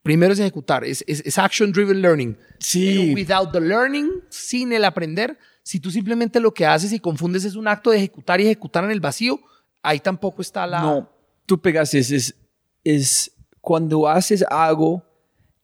Primero 0.10 0.34
es 0.34 0.40
ejecutar, 0.40 0.84
es, 0.84 1.04
es, 1.08 1.22
es 1.26 1.38
action 1.38 1.72
driven 1.72 2.02
learning. 2.02 2.36
Sí. 2.60 2.96
Pero 3.00 3.14
without 3.16 3.52
the 3.52 3.62
learning, 3.62 4.10
sin 4.30 4.74
el 4.74 4.84
aprender, 4.84 5.38
si 5.62 5.80
tú 5.80 5.92
simplemente 5.92 6.40
lo 6.40 6.52
que 6.52 6.66
haces 6.66 6.92
y 6.94 7.00
confundes 7.00 7.46
es 7.46 7.56
un 7.56 7.68
acto 7.68 7.92
de 7.92 7.98
ejecutar 7.98 8.42
y 8.42 8.46
ejecutar 8.46 8.84
en 8.86 8.92
el 8.92 9.00
vacío, 9.00 9.40
ahí 9.84 10.00
tampoco 10.00 10.42
está 10.42 10.66
la... 10.66 10.82
No, 10.82 11.10
tú 11.46 11.60
pegaste, 11.62 12.00
es, 12.00 12.10
es, 12.12 12.36
es 12.84 13.32
cuando 13.62 14.08
haces 14.08 14.44
algo, 14.50 15.04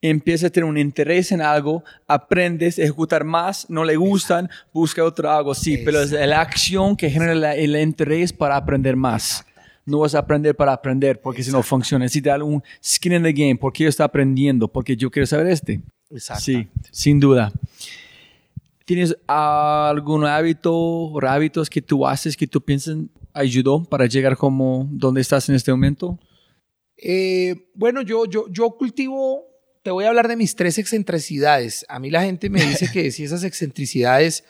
empiezas 0.01 0.49
a 0.49 0.49
tener 0.51 0.69
un 0.69 0.77
interés 0.77 1.31
en 1.31 1.41
algo, 1.41 1.83
aprendes 2.07 2.77
a 2.77 2.83
ejecutar 2.83 3.23
más, 3.23 3.67
no 3.69 3.83
le 3.83 3.95
gustan, 3.95 4.47
busca 4.71 5.03
otro 5.03 5.31
algo, 5.31 5.55
sí, 5.55 5.77
pero 5.83 6.01
es 6.01 6.11
la 6.11 6.39
acción 6.41 6.95
que 6.95 7.09
genera 7.09 7.33
la- 7.33 7.55
el 7.55 7.75
interés 7.75 8.31
para 8.31 8.55
aprender 8.57 8.95
más. 8.95 9.43
No 9.85 9.99
vas 9.99 10.15
a 10.15 10.19
aprender 10.19 10.55
para 10.55 10.73
aprender, 10.73 11.21
porque 11.21 11.43
si 11.43 11.51
no 11.51 11.61
funciona. 11.61 12.05
Necesitas 12.05 12.41
un 12.41 12.63
skin 12.83 13.13
in 13.13 13.23
the 13.23 13.33
game, 13.33 13.55
porque 13.55 13.83
yo 13.83 13.89
estoy 13.89 14.03
aprendiendo, 14.03 14.67
porque 14.67 14.95
yo 14.97 15.11
quiero 15.11 15.25
saber 15.27 15.47
este. 15.47 15.81
Exacto. 16.09 16.43
Sí, 16.43 16.67
sin 16.91 17.19
duda. 17.19 17.51
¿Tienes 18.85 19.15
algún 19.27 20.25
hábito 20.25 20.71
o 20.75 21.19
hábitos 21.25 21.69
que 21.69 21.81
tú 21.81 22.05
haces 22.05 22.37
que 22.37 22.45
tú 22.45 22.61
piensas 22.61 22.97
ayudó 23.33 23.83
para 23.83 24.05
llegar 24.05 24.37
como 24.37 24.87
donde 24.91 25.21
estás 25.21 25.49
en 25.49 25.55
este 25.55 25.71
momento? 25.71 26.19
Eh, 26.97 27.69
bueno, 27.73 28.01
yo, 28.03 28.25
yo, 28.25 28.45
yo 28.49 28.71
cultivo, 28.77 29.43
te 29.81 29.89
voy 29.89 30.05
a 30.05 30.09
hablar 30.09 30.27
de 30.27 30.35
mis 30.37 30.55
tres 30.55 30.77
excentricidades. 30.77 31.83
A 31.89 31.99
mí 31.99 32.11
la 32.11 32.23
gente 32.23 32.49
me 32.49 32.63
dice 32.63 32.87
que 32.91 33.09
si 33.11 33.23
esas 33.23 33.43
excentricidades 33.43 34.43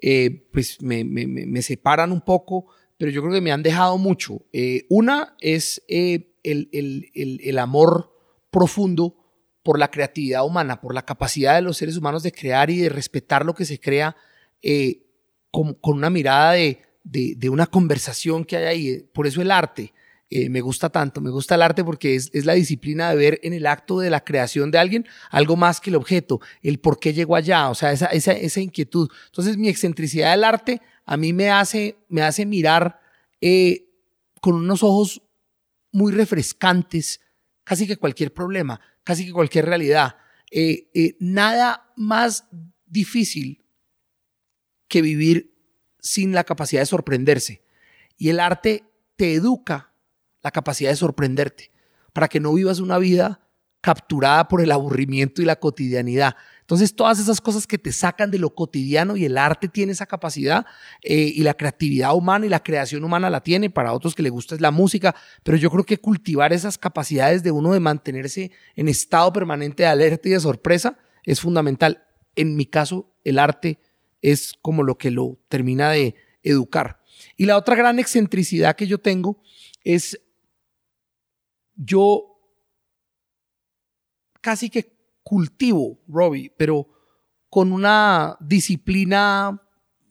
eh, 0.00 0.46
pues 0.52 0.80
me, 0.80 1.02
me- 1.04 1.26
me- 1.26 1.46
me 1.46 1.60
separan 1.62 2.12
un 2.12 2.20
poco, 2.20 2.66
pero 3.00 3.10
yo 3.10 3.22
creo 3.22 3.32
que 3.32 3.40
me 3.40 3.50
han 3.50 3.62
dejado 3.62 3.96
mucho. 3.96 4.42
Eh, 4.52 4.84
una 4.90 5.34
es 5.40 5.82
eh, 5.88 6.34
el, 6.42 6.68
el- 6.70 7.40
el- 7.42 7.58
amor 7.58 8.12
profundo 8.50 9.16
por 9.62 9.78
la 9.78 9.90
creatividad 9.90 10.44
humana, 10.44 10.82
por 10.82 10.92
la 10.94 11.06
capacidad 11.06 11.54
de 11.54 11.62
los 11.62 11.78
seres 11.78 11.96
humanos 11.96 12.22
de 12.22 12.30
crear 12.30 12.68
y 12.68 12.76
de 12.76 12.90
respetar 12.90 13.46
lo 13.46 13.54
que 13.54 13.64
se 13.64 13.80
crea 13.80 14.16
eh, 14.62 15.06
con, 15.50 15.72
con 15.74 15.96
una 15.96 16.10
mirada 16.10 16.52
de, 16.52 16.82
de- 17.02 17.34
de 17.38 17.48
una 17.48 17.66
conversación 17.66 18.44
que 18.44 18.58
hay 18.58 18.64
ahí. 18.66 18.98
Por 19.14 19.26
eso 19.26 19.40
el 19.40 19.50
arte 19.50 19.94
eh, 20.28 20.50
me 20.50 20.60
gusta 20.60 20.90
tanto, 20.90 21.22
me 21.22 21.30
gusta 21.30 21.54
el 21.54 21.62
arte 21.62 21.82
porque 21.82 22.14
es, 22.16 22.28
es 22.34 22.44
la 22.44 22.52
disciplina 22.52 23.08
de 23.08 23.16
ver 23.16 23.40
en 23.42 23.54
el 23.54 23.66
acto 23.66 23.98
de 23.98 24.10
la 24.10 24.22
creación 24.24 24.70
de 24.70 24.76
alguien 24.76 25.06
algo 25.30 25.56
más 25.56 25.80
que 25.80 25.88
el 25.88 25.96
objeto, 25.96 26.38
el 26.62 26.78
por 26.80 27.00
qué 27.00 27.14
llegó 27.14 27.34
allá, 27.34 27.70
o 27.70 27.74
sea, 27.74 27.92
esa, 27.92 28.06
esa, 28.08 28.32
esa 28.32 28.60
inquietud. 28.60 29.08
Entonces 29.26 29.56
mi 29.56 29.68
excentricidad 29.70 30.32
del 30.32 30.44
arte 30.44 30.82
a 31.04 31.16
mí 31.16 31.32
me 31.32 31.50
hace, 31.50 31.98
me 32.08 32.22
hace 32.22 32.46
mirar 32.46 33.00
eh, 33.40 33.88
con 34.40 34.54
unos 34.54 34.82
ojos 34.82 35.22
muy 35.92 36.12
refrescantes 36.12 37.20
casi 37.64 37.86
que 37.86 37.96
cualquier 37.96 38.32
problema, 38.32 38.80
casi 39.04 39.26
que 39.26 39.32
cualquier 39.32 39.66
realidad. 39.66 40.16
Eh, 40.50 40.90
eh, 40.94 41.16
nada 41.20 41.92
más 41.96 42.48
difícil 42.86 43.64
que 44.88 45.02
vivir 45.02 45.54
sin 46.00 46.32
la 46.32 46.44
capacidad 46.44 46.82
de 46.82 46.86
sorprenderse. 46.86 47.62
Y 48.16 48.28
el 48.30 48.40
arte 48.40 48.84
te 49.16 49.34
educa 49.34 49.92
la 50.42 50.50
capacidad 50.50 50.90
de 50.90 50.96
sorprenderte 50.96 51.70
para 52.12 52.28
que 52.28 52.40
no 52.40 52.52
vivas 52.54 52.80
una 52.80 52.98
vida 52.98 53.46
capturada 53.80 54.48
por 54.48 54.60
el 54.60 54.72
aburrimiento 54.72 55.40
y 55.42 55.44
la 55.44 55.56
cotidianidad. 55.56 56.36
Entonces, 56.70 56.94
todas 56.94 57.18
esas 57.18 57.40
cosas 57.40 57.66
que 57.66 57.78
te 57.78 57.90
sacan 57.90 58.30
de 58.30 58.38
lo 58.38 58.54
cotidiano 58.54 59.16
y 59.16 59.24
el 59.24 59.38
arte 59.38 59.66
tiene 59.66 59.90
esa 59.90 60.06
capacidad 60.06 60.64
eh, 61.02 61.32
y 61.34 61.42
la 61.42 61.54
creatividad 61.54 62.14
humana 62.14 62.46
y 62.46 62.48
la 62.48 62.62
creación 62.62 63.02
humana 63.02 63.28
la 63.28 63.42
tiene. 63.42 63.70
Para 63.70 63.92
otros 63.92 64.14
que 64.14 64.22
les 64.22 64.30
gusta 64.30 64.54
es 64.54 64.60
la 64.60 64.70
música, 64.70 65.16
pero 65.42 65.56
yo 65.56 65.68
creo 65.68 65.82
que 65.82 65.98
cultivar 65.98 66.52
esas 66.52 66.78
capacidades 66.78 67.42
de 67.42 67.50
uno 67.50 67.72
de 67.72 67.80
mantenerse 67.80 68.52
en 68.76 68.88
estado 68.88 69.32
permanente 69.32 69.82
de 69.82 69.88
alerta 69.88 70.28
y 70.28 70.30
de 70.30 70.38
sorpresa 70.38 70.96
es 71.24 71.40
fundamental. 71.40 72.04
En 72.36 72.54
mi 72.54 72.66
caso, 72.66 73.12
el 73.24 73.40
arte 73.40 73.80
es 74.22 74.54
como 74.62 74.84
lo 74.84 74.96
que 74.96 75.10
lo 75.10 75.40
termina 75.48 75.90
de 75.90 76.14
educar. 76.44 77.00
Y 77.36 77.46
la 77.46 77.56
otra 77.56 77.74
gran 77.74 77.98
excentricidad 77.98 78.76
que 78.76 78.86
yo 78.86 78.98
tengo 78.98 79.42
es 79.82 80.20
yo 81.74 82.38
casi 84.40 84.70
que 84.70 84.99
cultivo, 85.30 85.96
Robbie, 86.08 86.52
pero 86.56 86.88
con 87.48 87.70
una 87.70 88.36
disciplina 88.40 89.62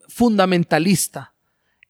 fundamentalista, 0.07 1.33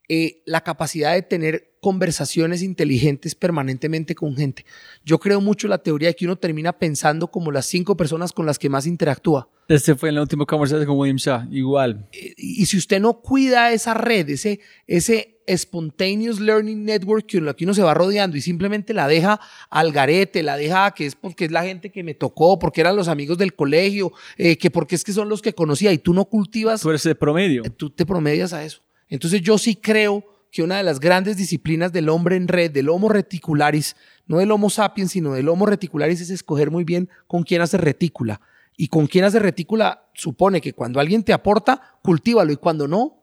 eh, 0.08 0.42
la 0.46 0.62
capacidad 0.62 1.14
de 1.14 1.22
tener 1.22 1.76
conversaciones 1.80 2.60
inteligentes 2.60 3.36
permanentemente 3.36 4.16
con 4.16 4.34
gente. 4.34 4.66
Yo 5.04 5.20
creo 5.20 5.40
mucho 5.40 5.68
en 5.68 5.70
la 5.70 5.78
teoría 5.78 6.08
de 6.08 6.16
que 6.16 6.24
uno 6.24 6.34
termina 6.34 6.72
pensando 6.72 7.28
como 7.28 7.52
las 7.52 7.66
cinco 7.66 7.96
personas 7.96 8.32
con 8.32 8.46
las 8.46 8.58
que 8.58 8.68
más 8.68 8.84
interactúa. 8.84 9.48
Este 9.68 9.94
fue 9.94 10.08
en 10.08 10.16
la 10.16 10.22
última 10.22 10.44
conversación 10.44 10.84
con 10.84 10.98
William 10.98 11.16
Shaw, 11.16 11.52
igual. 11.52 12.08
Y 12.10 12.62
y 12.62 12.66
si 12.66 12.78
usted 12.78 13.00
no 13.00 13.20
cuida 13.20 13.70
esa 13.70 13.94
red, 13.94 14.28
ese, 14.28 14.58
ese 14.88 15.39
spontaneous 15.56 16.40
learning 16.40 16.84
network 16.84 17.30
con 17.30 17.46
la 17.46 17.54
que 17.54 17.64
uno 17.64 17.74
se 17.74 17.82
va 17.82 17.94
rodeando 17.94 18.36
y 18.36 18.40
simplemente 18.40 18.94
la 18.94 19.08
deja 19.08 19.40
al 19.70 19.92
garete, 19.92 20.42
la 20.42 20.56
deja 20.56 20.90
que 20.92 21.06
es 21.06 21.14
porque 21.14 21.46
es 21.46 21.50
la 21.50 21.62
gente 21.62 21.90
que 21.90 22.02
me 22.02 22.14
tocó, 22.14 22.58
porque 22.58 22.80
eran 22.80 22.96
los 22.96 23.08
amigos 23.08 23.38
del 23.38 23.54
colegio, 23.54 24.12
eh, 24.36 24.56
que 24.56 24.70
porque 24.70 24.94
es 24.94 25.04
que 25.04 25.12
son 25.12 25.28
los 25.28 25.42
que 25.42 25.54
conocía 25.54 25.92
y 25.92 25.98
tú 25.98 26.14
no 26.14 26.24
cultivas, 26.24 26.80
Tú 26.80 26.90
eres 26.90 27.04
el 27.06 27.16
promedio. 27.16 27.62
tú 27.76 27.90
te 27.90 28.06
promedias 28.06 28.52
a 28.52 28.64
eso. 28.64 28.80
Entonces 29.08 29.42
yo 29.42 29.58
sí 29.58 29.76
creo 29.76 30.24
que 30.50 30.62
una 30.62 30.76
de 30.76 30.82
las 30.82 31.00
grandes 31.00 31.36
disciplinas 31.36 31.92
del 31.92 32.08
hombre 32.08 32.36
en 32.36 32.48
red, 32.48 32.70
del 32.70 32.88
Homo 32.88 33.08
reticularis, 33.08 33.96
no 34.26 34.38
del 34.38 34.50
Homo 34.50 34.70
sapiens, 34.70 35.12
sino 35.12 35.34
del 35.34 35.48
Homo 35.48 35.66
reticularis, 35.66 36.20
es 36.20 36.30
escoger 36.30 36.70
muy 36.70 36.84
bien 36.84 37.08
con 37.26 37.42
quién 37.42 37.62
hacer 37.62 37.82
retícula. 37.82 38.40
Y 38.76 38.88
con 38.88 39.06
quién 39.06 39.24
hacer 39.24 39.42
retícula 39.42 40.08
supone 40.14 40.60
que 40.60 40.72
cuando 40.72 41.00
alguien 41.00 41.22
te 41.22 41.32
aporta, 41.32 41.98
cultívalo 42.02 42.52
y 42.52 42.56
cuando 42.56 42.88
no, 42.88 43.19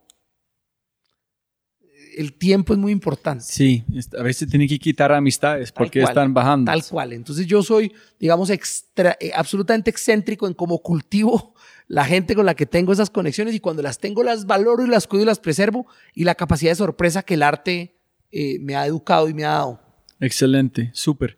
el 2.18 2.34
tiempo 2.34 2.74
es 2.74 2.80
muy 2.80 2.92
importante. 2.92 3.44
Sí, 3.48 3.84
a 4.18 4.24
veces 4.24 4.50
tiene 4.50 4.68
que 4.68 4.80
quitar 4.80 5.12
amistades 5.12 5.72
Tal 5.72 5.84
porque 5.84 6.00
cual, 6.02 6.10
están 6.12 6.34
bajando. 6.34 6.72
Tal 6.72 6.84
cual. 6.84 7.14
Entonces 7.14 7.46
yo 7.46 7.62
soy, 7.62 7.94
digamos, 8.20 8.50
extra, 8.50 9.16
eh, 9.20 9.32
absolutamente 9.36 9.90
excéntrico 9.92 10.48
en 10.48 10.54
cómo 10.54 10.80
cultivo 10.80 11.54
la 11.88 12.06
gente 12.06 12.36
con 12.36 12.46
la 12.46 12.56
que 12.56 12.66
tengo 12.66 12.92
esas 12.92 13.10
conexiones 13.10 13.54
y 13.54 13.60
cuando 13.60 13.82
las 13.84 14.00
tengo 14.00 14.24
las 14.24 14.46
valoro 14.46 14.84
y 14.84 14.88
las 14.88 15.08
cuido 15.08 15.24
y 15.24 15.28
las 15.28 15.40
preservo 15.40 15.86
y 16.14 16.24
la 16.24 16.36
capacidad 16.36 16.72
de 16.72 16.76
sorpresa 16.76 17.24
que 17.24 17.36
el 17.36 17.44
arte 17.44 17.96
eh, 18.32 18.58
me 18.60 18.76
ha 18.76 18.86
educado 18.86 19.30
y 19.30 19.34
me 19.34 19.46
ha 19.46 19.50
dado. 19.52 19.82
Excelente, 20.20 20.90
súper. 20.94 21.38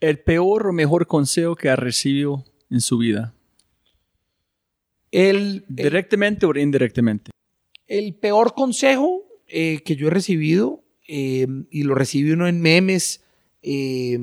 El 0.00 0.18
peor 0.18 0.66
o 0.66 0.72
mejor 0.72 1.06
consejo 1.06 1.54
que 1.56 1.70
ha 1.70 1.76
recibido 1.76 2.44
en 2.68 2.80
su 2.80 2.98
vida, 2.98 3.32
El, 5.12 5.36
el, 5.36 5.64
directamente 5.68 6.44
o 6.46 6.58
indirectamente. 6.58 7.30
el 7.86 8.14
peor 8.16 8.54
consejo 8.54 9.25
eh, 9.48 9.82
que 9.84 9.96
yo 9.96 10.08
he 10.08 10.10
recibido, 10.10 10.84
eh, 11.08 11.46
y 11.70 11.82
lo 11.84 11.94
recibe 11.94 12.32
uno 12.32 12.48
en 12.48 12.60
memes 12.60 13.22
eh, 13.62 14.18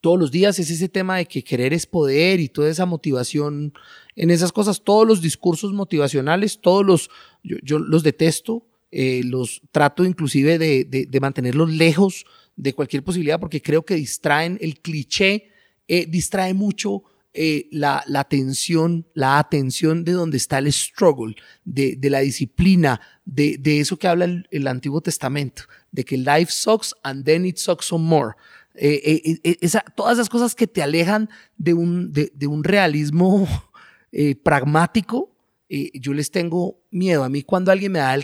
todos 0.00 0.18
los 0.18 0.30
días, 0.30 0.58
es 0.58 0.70
ese 0.70 0.88
tema 0.88 1.16
de 1.16 1.26
que 1.26 1.42
querer 1.42 1.72
es 1.72 1.86
poder 1.86 2.38
y 2.40 2.48
toda 2.48 2.68
esa 2.68 2.84
motivación 2.86 3.72
en 4.16 4.30
esas 4.30 4.52
cosas, 4.52 4.82
todos 4.84 5.06
los 5.06 5.22
discursos 5.22 5.72
motivacionales, 5.72 6.60
todos 6.60 6.84
los, 6.84 7.08
yo, 7.42 7.78
los 7.78 8.02
detesto, 8.02 8.66
los 8.92 9.62
trato 9.72 10.04
inclusive 10.04 10.58
de, 10.58 10.84
de- 10.84 11.06
de 11.06 11.20
mantenerlos 11.20 11.72
lejos 11.72 12.26
de 12.54 12.74
cualquier 12.74 13.02
posibilidad 13.02 13.40
porque 13.40 13.60
creo 13.62 13.84
que 13.84 13.94
distraen 13.96 14.58
el 14.60 14.78
cliché, 14.80 15.48
distrae 15.88 16.52
mucho 16.54 17.02
eh, 17.36 17.68
la, 17.72 18.04
la 18.06 18.20
atención, 18.20 19.06
la 19.12 19.40
atención 19.40 20.04
de 20.04 20.12
donde 20.12 20.36
está 20.36 20.58
el 20.58 20.72
struggle, 20.72 21.34
de, 21.64 21.96
de 21.96 22.08
la 22.08 22.20
disciplina, 22.20 23.00
de, 23.24 23.58
de 23.58 23.80
eso 23.80 23.98
que 23.98 24.06
habla 24.06 24.26
el, 24.50 24.66
Antiguo 24.68 25.00
Testamento, 25.00 25.64
de 25.90 26.04
que 26.04 26.16
life 26.16 26.50
sucks 26.50 26.94
and 27.02 27.24
then 27.24 27.44
it 27.44 27.56
sucks 27.56 27.86
some 27.86 28.04
more. 28.04 28.34
Eh, 28.76 29.20
eh, 29.42 29.58
eh, 29.60 29.68
todas 29.96 30.14
esas 30.14 30.28
cosas 30.28 30.54
que 30.54 30.68
te 30.68 30.82
alejan 30.82 31.28
de 31.56 31.74
un, 31.74 32.12
de, 32.12 32.46
un 32.46 32.62
realismo 32.62 33.48
pragmático, 34.44 35.34
yo 35.68 36.14
les 36.14 36.30
tengo 36.30 36.78
miedo. 36.92 37.24
A 37.24 37.28
mí 37.28 37.42
cuando 37.42 37.72
alguien 37.72 37.90
me 37.90 37.98
da 37.98 38.16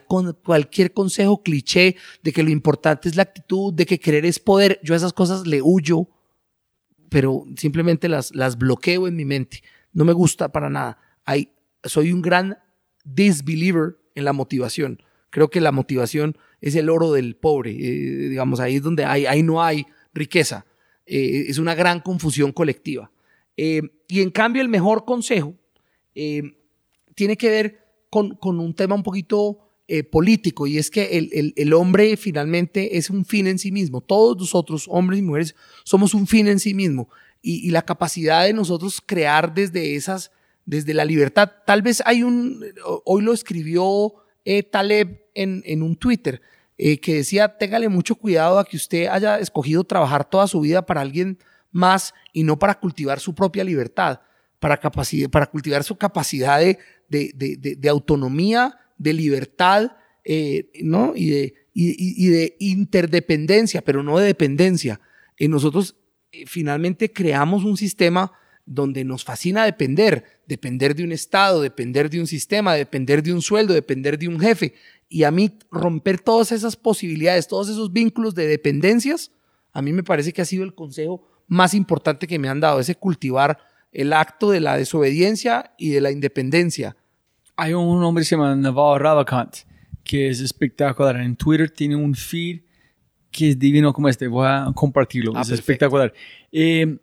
cualquier 0.45 0.93
consejo 0.93 1.43
cliché 1.43 1.97
de 2.23 2.32
que 2.32 2.45
lo 2.45 2.51
importante 2.51 3.09
es 3.09 3.16
la 3.16 3.23
actitud, 3.23 3.74
de 3.74 3.87
que 3.87 3.99
querer 3.99 4.24
es 4.24 4.39
poder, 4.39 4.78
yo 4.85 4.95
a 4.95 4.97
esas 4.97 5.12
cosas 5.12 5.49
le 5.49 5.61
huyo, 5.61 6.09
pero 7.11 7.45
simplemente 7.57 8.09
las, 8.09 8.35
las 8.35 8.57
bloqueo 8.57 9.07
en 9.07 9.16
mi 9.16 9.27
mente. 9.27 9.62
No 9.93 10.05
me 10.05 10.12
gusta 10.12 10.51
para 10.51 10.70
nada. 10.70 10.99
Hay, 11.24 11.53
soy 11.85 12.12
un 12.12 12.23
gran 12.23 12.57
disbeliever 13.05 13.99
en 14.15 14.24
la 14.24 14.32
motivación. 14.32 15.03
Creo 15.28 15.51
que 15.51 15.61
la 15.61 15.73
motivación 15.73 16.39
es 16.61 16.77
el 16.77 16.89
oro 16.89 17.12
del 17.12 17.37
pobre. 17.37 17.73
eh, 17.73 18.28
digamos, 18.28 18.61
ahí 18.61 18.77
es 18.77 18.82
donde 18.82 19.05
hay, 19.05 19.27
ahí 19.27 19.43
no 19.43 19.62
hay 19.62 19.87
riqueza. 20.15 20.65
Eh, 21.05 21.47
es 21.49 21.59
una 21.59 21.74
gran 21.74 22.01
confusión 22.01 22.53
colectiva. 22.53 23.11
Eh, 23.57 23.82
y 24.09 24.23
en 24.23 24.31
cambio, 24.31 24.62
el 24.62 24.69
mejor 24.69 25.05
consejo 25.05 25.55
tiene 27.15 27.37
que 27.37 27.49
ver 27.49 27.87
con, 28.11 28.35
con 28.37 28.59
un 28.61 28.74
tema 28.74 28.95
un 28.95 29.03
poquito 29.03 29.69
eh, 29.92 30.04
político 30.04 30.68
y 30.68 30.78
es 30.78 30.88
que 30.88 31.18
el, 31.18 31.52
el- 31.56 31.72
hombre 31.72 32.16
finalmente 32.16 32.96
es 32.96 33.10
un 33.10 33.24
fin 33.24 33.48
en 33.48 33.58
sí 33.58 33.72
mismo. 33.72 34.00
Todos 34.00 34.36
nosotros, 34.38 34.86
hombres 34.88 35.18
y 35.18 35.22
mujeres, 35.22 35.56
somos 35.82 36.14
un 36.14 36.28
fin 36.28 36.46
en 36.46 36.60
sí 36.60 36.74
mismo 36.74 37.08
y, 37.42 37.70
la 37.72 37.82
capacidad 37.82 38.44
de 38.44 38.52
nosotros 38.52 39.02
crear 39.04 39.52
desde 39.52 39.96
esas, 39.96 40.30
desde 40.64 40.94
la 40.94 41.04
libertad. 41.04 41.50
Tal 41.66 41.82
vez 41.82 42.02
hay 42.06 42.22
un, 42.22 42.64
hoy 43.04 43.22
lo 43.22 43.32
escribió 43.32 44.12
eh, 44.44 44.62
Taleb 44.62 45.22
en, 45.34 45.62
en 45.66 45.82
un 45.82 45.96
Twitter 45.96 46.40
eh, 46.78 47.00
que 47.00 47.16
decía, 47.16 47.58
téngale 47.58 47.88
mucho 47.88 48.14
cuidado 48.14 48.60
a 48.60 48.64
que 48.64 48.76
usted 48.76 49.08
haya 49.08 49.40
escogido 49.40 49.82
trabajar 49.82 50.30
toda 50.30 50.46
su 50.46 50.60
vida 50.60 50.86
para 50.86 51.00
alguien 51.00 51.36
más 51.72 52.14
y 52.32 52.44
no 52.44 52.60
para 52.60 52.78
cultivar 52.78 53.18
su 53.18 53.34
propia 53.34 53.64
libertad, 53.64 54.20
para, 54.60 54.78
para 55.32 55.46
cultivar 55.46 55.82
su 55.82 55.96
capacidad 55.96 56.60
de- 56.60 56.78
de- 57.08 57.56
de 57.76 57.88
autonomía, 57.88 58.76
de 59.01 59.14
libertad, 59.14 59.93
eh, 60.24 60.70
¿no? 60.82 61.14
Y 61.16 61.31
de, 61.31 62.56
interdependencia, 62.59 63.81
pero 63.81 64.02
no 64.02 64.18
de 64.18 64.27
dependencia. 64.27 65.01
Eh, 65.39 65.48
nosotros 65.48 65.97
eh, 66.31 66.44
finalmente 66.47 67.10
creamos 67.10 67.64
un 67.64 67.78
sistema 67.78 68.31
donde 68.66 69.02
nos 69.05 69.24
fascina 69.24 69.64
depender, 69.64 70.43
depender 70.47 70.94
de 70.94 71.05
un 71.05 71.12
Estado, 71.12 71.62
depender 71.62 72.10
de 72.10 72.20
un 72.20 72.27
sistema, 72.27 72.74
depender 72.74 73.22
de 73.22 73.32
un 73.32 73.40
sueldo, 73.40 73.72
depender 73.72 74.18
de 74.18 74.28
un 74.28 74.39
jefe. 74.39 74.74
Y 75.09 75.24
a 75.24 75.31
mí 75.31 75.51
romper 75.70 76.20
todas 76.20 76.52
esas 76.52 76.77
posibilidades, 76.77 77.48
todos 77.48 77.70
esos 77.70 77.93
vínculos 77.93 78.35
de 78.35 78.47
dependencias, 78.47 79.32
a 79.72 79.81
mí 79.81 79.93
me 79.93 80.02
parece 80.02 80.32
que 80.32 80.43
ha 80.43 80.44
sido 80.44 80.62
el 80.64 80.74
consejo 80.74 81.27
más 81.48 81.72
importante 81.72 82.27
que 82.27 82.39
me 82.39 82.48
han 82.48 82.60
dado, 82.60 82.81
ese 82.81 82.94
cultivar 82.94 83.59
el 83.93 84.12
acto 84.12 84.51
de 84.51 84.60
la 84.60 84.77
desobediencia 84.77 85.72
y 85.78 85.90
de 85.90 86.02
la 86.02 86.10
independencia. 86.10 86.97
Hay 87.62 87.73
un 87.74 88.03
hombre 88.03 88.23
que 88.23 88.27
se 88.27 88.37
llama 88.37 88.55
Naval 88.57 89.01
Ravikant, 89.01 89.55
que 90.03 90.28
es 90.28 90.41
espectacular. 90.41 91.16
En 91.16 91.37
Twitter 91.37 91.70
tiene 91.70 91.97
un 91.97 92.15
feed 92.15 92.61
que 93.31 93.51
es 93.51 93.59
divino 93.59 93.93
como 93.93 94.09
este. 94.09 94.27
Voy 94.28 94.47
a 94.47 94.70
compartirlo. 94.74 95.32
Ah, 95.35 95.43
es 95.43 95.49
perfecto. 95.49 95.73
espectacular. 95.73 96.12
Eh, 96.51 96.97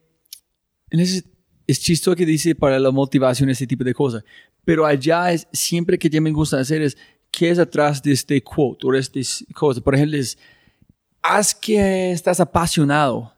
ese- 0.89 1.23
es 1.67 1.79
chistoso 1.81 2.15
que 2.15 2.25
dice 2.25 2.55
para 2.55 2.79
la 2.79 2.91
motivación 2.91 3.49
ese 3.49 3.67
tipo 3.67 3.83
de 3.83 3.93
cosas. 3.93 4.23
Pero 4.65 4.85
allá 4.85 5.31
es 5.31 5.47
siempre 5.53 5.97
que 5.97 6.09
ya 6.09 6.19
me 6.21 6.31
gusta 6.31 6.59
hacer 6.59 6.81
es 6.81 6.97
qué 7.31 7.49
es 7.49 7.59
atrás 7.59 8.01
de 8.01 8.13
este 8.13 8.41
quote 8.41 8.87
o 8.87 8.91
de 8.91 8.99
este 8.99 9.21
cosa. 9.53 9.81
Por 9.81 9.95
ejemplo, 9.95 10.17
es 10.17 10.37
haz 11.21 11.53
que 11.53 12.11
estás 12.11 12.39
apasionado. 12.39 13.33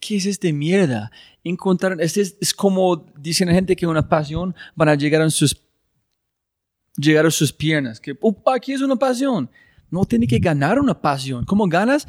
¿Qué 0.00 0.16
es 0.16 0.26
este 0.26 0.52
mierda? 0.52 1.10
Encontrar, 1.44 1.96
este 2.00 2.20
es, 2.22 2.36
es 2.40 2.54
como 2.54 3.04
dicen 3.18 3.48
la 3.48 3.54
gente 3.54 3.76
que 3.76 3.86
una 3.86 4.08
pasión 4.08 4.54
van 4.74 4.88
a 4.88 4.94
llegar 4.94 5.22
a 5.22 5.30
sus 5.30 5.54
llegar 6.96 7.26
a 7.26 7.30
sus 7.30 7.52
piernas. 7.52 8.00
Que 8.00 8.16
"Upa, 8.20 8.54
aquí 8.56 8.72
es 8.72 8.80
una 8.82 8.96
pasión. 8.96 9.50
No 9.90 10.04
tiene 10.04 10.26
que 10.26 10.38
ganar 10.38 10.78
una 10.80 11.00
pasión. 11.00 11.44
¿Cómo 11.44 11.66
ganas? 11.68 12.06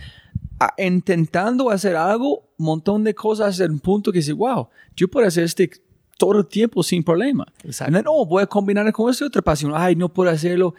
A- 0.60 0.74
intentando 0.84 1.70
hacer 1.70 1.96
algo, 1.96 2.50
un 2.58 2.66
montón 2.66 3.04
de 3.04 3.14
cosas 3.14 3.50
hasta 3.50 3.66
un 3.72 3.80
punto 3.80 4.12
que 4.12 4.20
dice, 4.20 4.34
wow, 4.34 4.68
yo 4.96 5.08
puedo 5.08 5.28
hacer 5.28 5.44
este 5.44 5.70
todo 6.18 6.40
el 6.40 6.48
tiempo 6.48 6.82
sin 6.82 7.04
problema. 7.04 7.46
Exacto. 7.64 8.02
Oh, 8.08 8.26
voy 8.26 8.42
a 8.42 8.48
combinar 8.48 8.92
con 8.92 9.12
esta 9.12 9.26
otra 9.26 9.42
pasión. 9.44 9.72
Ay, 9.76 9.96
no 9.96 10.12
puedo 10.12 10.32
hacerlo. 10.32 10.74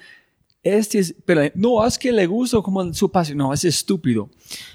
Este 0.65 0.99
es, 0.99 1.15
pero 1.25 1.43
no, 1.55 1.87
es 1.87 1.97
que 1.97 2.11
le 2.11 2.27
gusta 2.27 2.61
como 2.61 2.93
su 2.93 3.09
pasión. 3.13 3.39
No, 3.39 3.53
es 3.53 3.65
estúpido. 3.65 4.29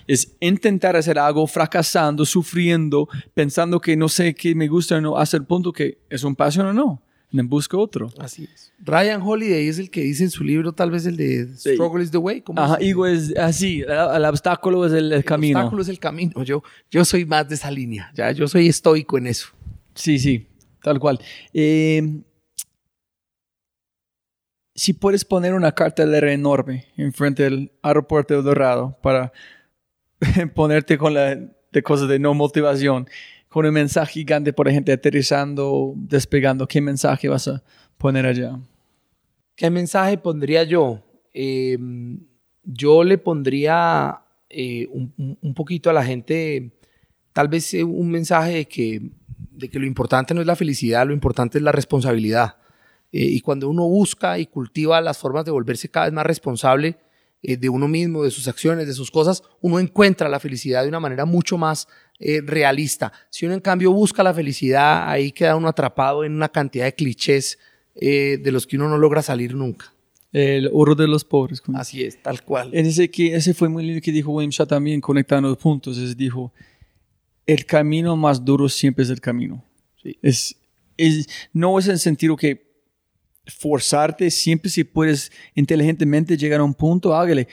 Es 0.07 0.33
intentar 0.39 0.95
hacer 0.95 1.19
algo 1.19 1.45
fracasando, 1.45 2.25
sufriendo, 2.25 3.09
pensando 3.33 3.81
que 3.81 3.97
no 3.97 4.07
sé 4.07 4.33
qué 4.33 4.55
me 4.55 4.69
gusta 4.69 4.95
o 4.95 5.01
no, 5.01 5.17
hasta 5.17 5.35
el 5.35 5.43
punto 5.43 5.73
que 5.73 5.97
es 6.09 6.23
un 6.23 6.33
pasión 6.37 6.67
o 6.67 6.73
no. 6.73 7.01
Then 7.33 7.49
busco 7.49 7.79
otro. 7.79 8.11
Así 8.19 8.47
es. 8.53 8.71
Ryan 8.77 9.19
Holiday 9.21 9.67
es 9.67 9.79
el 9.79 9.89
que 9.89 10.01
dice 10.01 10.23
en 10.23 10.29
su 10.29 10.43
libro, 10.43 10.71
tal 10.71 10.91
vez 10.91 11.07
el 11.07 11.17
de 11.17 11.47
Struggle 11.57 12.03
is 12.03 12.11
the 12.11 12.17
Way. 12.17 12.41
¿cómo 12.41 12.61
Ajá, 12.61 12.77
es 12.79 13.35
así, 13.37 13.81
el, 13.81 13.89
el 13.89 14.25
obstáculo 14.25 14.85
es 14.85 14.93
el, 14.93 15.11
el 15.11 15.25
camino. 15.25 15.57
El 15.57 15.63
obstáculo 15.63 15.81
es 15.81 15.89
el 15.89 15.99
camino. 15.99 16.43
Yo, 16.43 16.61
yo 16.91 17.03
soy 17.03 17.25
más 17.25 17.49
de 17.49 17.55
esa 17.55 17.71
línea. 17.71 18.11
Ya, 18.13 18.31
yo 18.31 18.47
soy 18.47 18.67
estoico 18.67 19.17
en 19.17 19.27
eso. 19.27 19.47
Sí, 19.95 20.19
sí, 20.19 20.47
tal 20.83 20.99
cual. 20.99 21.19
Eh, 21.53 22.21
si 24.75 24.93
puedes 24.93 25.25
poner 25.25 25.55
una 25.55 25.71
cartelera 25.71 26.31
enorme 26.31 26.85
enfrente 26.97 27.43
del 27.43 27.71
aeropuerto 27.81 28.35
de 28.35 28.43
Dorado 28.43 28.95
para 29.01 29.33
ponerte 30.53 30.99
con 30.99 31.15
la 31.15 31.35
de 31.35 31.81
cosas 31.81 32.07
de 32.07 32.19
no 32.19 32.35
motivación, 32.35 33.07
con 33.53 33.67
un 33.67 33.71
mensaje 33.71 34.13
gigante, 34.13 34.51
por 34.51 34.67
ejemplo, 34.67 34.91
aterrizando, 34.91 35.93
despegando, 35.95 36.67
¿qué 36.67 36.81
mensaje 36.81 37.29
vas 37.29 37.47
a 37.47 37.61
poner 37.99 38.25
allá? 38.25 38.59
¿Qué 39.55 39.69
mensaje 39.69 40.17
pondría 40.17 40.63
yo? 40.63 41.03
Eh, 41.35 41.77
yo 42.63 43.03
le 43.03 43.19
pondría 43.19 44.21
eh, 44.49 44.87
un, 44.89 45.53
poquito 45.53 45.91
a 45.91 45.93
la 45.93 46.03
gente, 46.03 46.71
tal 47.31 47.47
vez 47.47 47.75
eh, 47.75 47.83
un 47.83 48.09
mensaje 48.09 48.53
de 48.55 48.65
que, 48.65 49.11
de 49.51 49.69
que 49.69 49.77
lo 49.77 49.85
importante 49.85 50.33
no 50.33 50.41
es 50.41 50.47
la 50.47 50.55
felicidad, 50.55 51.05
lo 51.05 51.13
importante 51.13 51.59
es 51.59 51.63
la 51.63 51.71
responsabilidad. 51.71 52.57
Y 53.11 53.39
cuando 53.41 53.69
uno 53.69 53.87
busca 53.87 54.39
y 54.39 54.47
cultiva 54.47 54.99
las 54.99 55.19
formas 55.19 55.45
de 55.45 55.51
volverse 55.51 55.89
cada 55.89 56.07
vez 56.07 56.13
más 56.13 56.25
responsable 56.25 56.97
eh, 57.43 57.57
de 57.57 57.69
uno 57.69 57.87
mismo, 57.87 58.23
de 58.23 58.31
sus 58.31 58.47
acciones, 58.47 58.87
de 58.87 58.93
sus 58.93 59.11
cosas, 59.11 59.43
uno 59.61 59.79
encuentra 59.79 60.27
la 60.29 60.39
felicidad 60.39 60.81
de 60.83 60.89
una 60.89 60.99
manera 60.99 61.25
mucho 61.25 61.57
más 61.57 61.87
eh, 62.19 62.41
realista. 62.43 63.11
Si 63.29 63.45
uno 63.45 63.53
en 63.53 63.59
cambio 63.61 63.91
busca 63.91 64.23
la 64.23 64.33
felicidad, 64.33 65.09
ahí 65.09 65.31
queda 65.31 65.55
uno 65.55 65.67
atrapado 65.67 66.23
en 66.23 66.33
una 66.33 66.49
cantidad 66.49 66.85
de 66.85 66.95
clichés 66.95 67.59
eh, 67.95 68.39
de 68.41 68.51
los 68.51 68.65
que 68.65 68.77
uno 68.77 68.87
no 68.89 68.97
logra 68.97 69.21
salir 69.21 69.53
nunca. 69.55 69.93
El 70.31 70.67
oro 70.73 70.95
de 70.95 71.07
los 71.07 71.23
pobres. 71.23 71.61
como- 71.61 71.77
Así 71.77 72.03
es, 72.03 72.19
tal 72.23 72.41
cual. 72.43 72.71
Ese, 72.73 73.11
que, 73.11 73.35
ese 73.35 73.53
fue 73.53 73.69
muy 73.69 73.83
lindo 73.85 74.01
que 74.01 74.11
dijo 74.11 74.31
William 74.31 74.49
Shaw 74.49 74.65
también, 74.65 74.99
conectando 74.99 75.49
los 75.49 75.57
puntos. 75.59 75.97
Es, 75.99 76.17
dijo, 76.17 76.51
el 77.45 77.65
camino 77.65 78.15
más 78.17 78.43
duro 78.43 78.67
siempre 78.69 79.03
es 79.03 79.09
el 79.11 79.21
camino. 79.21 79.63
Es, 80.21 80.55
es, 80.97 81.27
no 81.53 81.77
es 81.77 81.85
en 81.85 81.91
el 81.93 81.99
sentido 81.99 82.35
que 82.35 82.72
forzarte, 83.45 84.29
siempre 84.31 84.69
si 84.69 84.83
puedes 84.83 85.31
inteligentemente 85.55 86.37
llegar 86.37 86.59
a 86.59 86.63
un 86.63 86.73
punto, 86.73 87.15
hágale. 87.15 87.47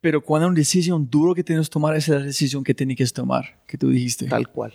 Pero 0.00 0.22
cuando 0.22 0.46
hay 0.46 0.50
una 0.50 0.58
decisión 0.58 1.08
duro 1.08 1.34
que 1.34 1.42
tienes 1.42 1.68
que 1.68 1.72
tomar, 1.72 1.96
esa 1.96 2.14
es 2.14 2.20
la 2.20 2.26
decisión 2.26 2.62
que 2.62 2.74
tienes 2.74 2.96
que 2.96 3.06
tomar, 3.06 3.62
que 3.66 3.78
tú 3.78 3.88
dijiste. 3.88 4.26
Tal 4.26 4.48
cual. 4.48 4.74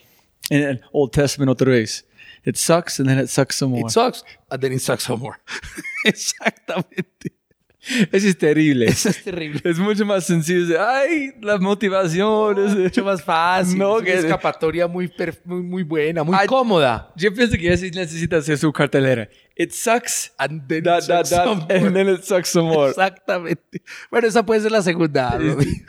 En 0.50 0.64
el 0.64 0.82
Old 0.92 1.12
Testament 1.12 1.52
otra 1.52 1.72
vez. 1.72 2.06
It 2.46 2.56
sucks 2.56 3.00
and 3.00 3.08
then 3.08 3.20
it 3.20 3.30
sucks 3.30 3.56
some 3.58 3.72
more. 3.72 3.88
It 3.88 3.92
sucks, 3.92 4.24
and 4.50 4.62
then 4.62 4.74
it 4.74 4.82
sucks 4.82 5.04
some 5.04 5.20
more. 5.20 5.38
Exactamente. 6.06 7.39
Eso 8.11 8.27
es 8.27 8.38
terrible. 8.38 8.85
Eso 8.88 9.07
es 9.10 9.23
terrible. 9.23 9.61
Es 9.64 9.80
mucho 9.80 10.06
más 10.06 10.26
sencillo. 10.26 10.85
Ay, 10.85 11.31
la 11.41 11.57
motivación. 11.57 12.57
es 12.65 12.76
Mucho 12.76 13.06
más 13.06 13.23
fácil. 13.23 13.77
No, 13.77 13.97
es 13.97 14.03
una 14.03 14.11
que- 14.11 14.18
escapatoria 14.19 14.88
muy, 14.88 15.11
muy, 15.45 15.61
muy 15.61 15.84
buena, 15.84 16.23
muy 16.23 16.35
Ay, 16.38 16.45
cómoda. 16.47 17.11
Yo 17.15 17.34
pienso 17.34 17.57
que 17.57 17.72
así 17.72 17.89
necesita 17.91 18.38
hacer 18.38 18.57
su 18.57 18.72
cartelera. 18.73 19.30
It 19.56 19.72
sucks. 19.72 20.31
And 20.38 20.68
then 20.68 20.84
dot, 20.84 20.99
it 21.03 21.26
sucks 21.26 21.31
more. 21.31 21.65
and 21.76 21.93
then 21.95 22.10
it 22.10 22.23
sucks 22.23 22.49
some 22.49 22.68
more. 22.69 22.89
Exactamente. 22.89 23.81
Bueno, 24.11 24.27
esa 24.27 24.45
puede 24.45 24.61
ser 24.61 24.72
la 24.72 24.81
segunda. 24.81 25.38
Robbie. 25.38 25.84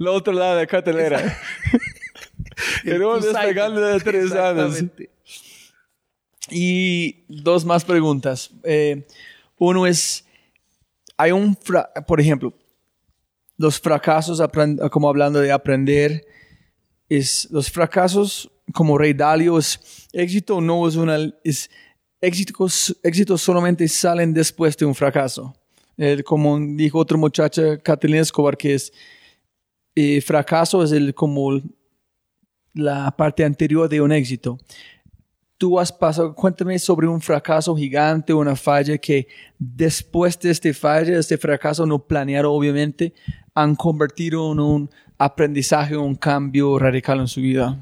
El 0.00 0.06
otro 0.08 0.32
lado 0.32 0.56
de 0.56 0.62
la 0.62 0.66
cartelera. 0.66 1.38
Pero 2.84 3.20
despegando 3.20 3.80
de 3.80 4.00
tres 4.00 4.32
años. 4.32 4.76
Exactamente. 4.76 5.10
Y 6.50 7.24
dos 7.28 7.64
más 7.64 7.84
preguntas. 7.84 8.50
Eh, 8.64 9.06
uno 9.58 9.86
es, 9.86 10.24
hay 11.22 11.30
un, 11.30 11.56
por 12.06 12.20
ejemplo, 12.20 12.52
los 13.56 13.78
fracasos, 13.78 14.42
como 14.90 15.08
hablando 15.08 15.38
de 15.38 15.52
aprender, 15.52 16.26
es 17.08 17.48
los 17.50 17.70
fracasos 17.70 18.50
como 18.72 18.98
Rey 18.98 19.12
Dalio 19.12 19.58
es 19.58 20.08
éxito 20.12 20.60
no 20.60 20.88
es 20.88 20.96
una, 20.96 21.16
es 21.44 21.70
éxitos, 22.20 22.96
éxitos 23.04 23.40
solamente 23.40 23.86
salen 23.86 24.32
después 24.32 24.76
de 24.76 24.84
un 24.84 24.94
fracaso. 24.94 25.54
Eh, 25.96 26.24
como 26.24 26.58
dijo 26.58 26.98
otra 26.98 27.16
muchacha, 27.16 27.78
Catalina 27.78 28.22
Escobar, 28.22 28.56
que 28.56 28.74
es 28.74 28.92
eh, 29.94 30.20
fracaso 30.22 30.82
es 30.82 30.90
el 30.90 31.14
como 31.14 31.60
la 32.74 33.14
parte 33.16 33.44
anterior 33.44 33.88
de 33.88 34.00
un 34.00 34.10
éxito 34.10 34.58
tú 35.62 35.78
has 35.78 35.92
pasado, 35.92 36.34
cuéntame 36.34 36.76
sobre 36.80 37.06
un 37.06 37.20
fracaso 37.20 37.76
gigante, 37.76 38.34
una 38.34 38.56
falla 38.56 38.98
que 38.98 39.28
después 39.60 40.36
de 40.40 40.50
este 40.50 40.74
falla, 40.74 41.16
este 41.20 41.38
fracaso 41.38 41.86
no 41.86 42.00
planeado 42.00 42.50
obviamente, 42.52 43.12
han 43.54 43.76
convertido 43.76 44.50
en 44.50 44.58
un 44.58 44.90
aprendizaje, 45.18 45.96
un 45.96 46.16
cambio 46.16 46.80
radical 46.80 47.20
en 47.20 47.28
su 47.28 47.40
vida. 47.40 47.78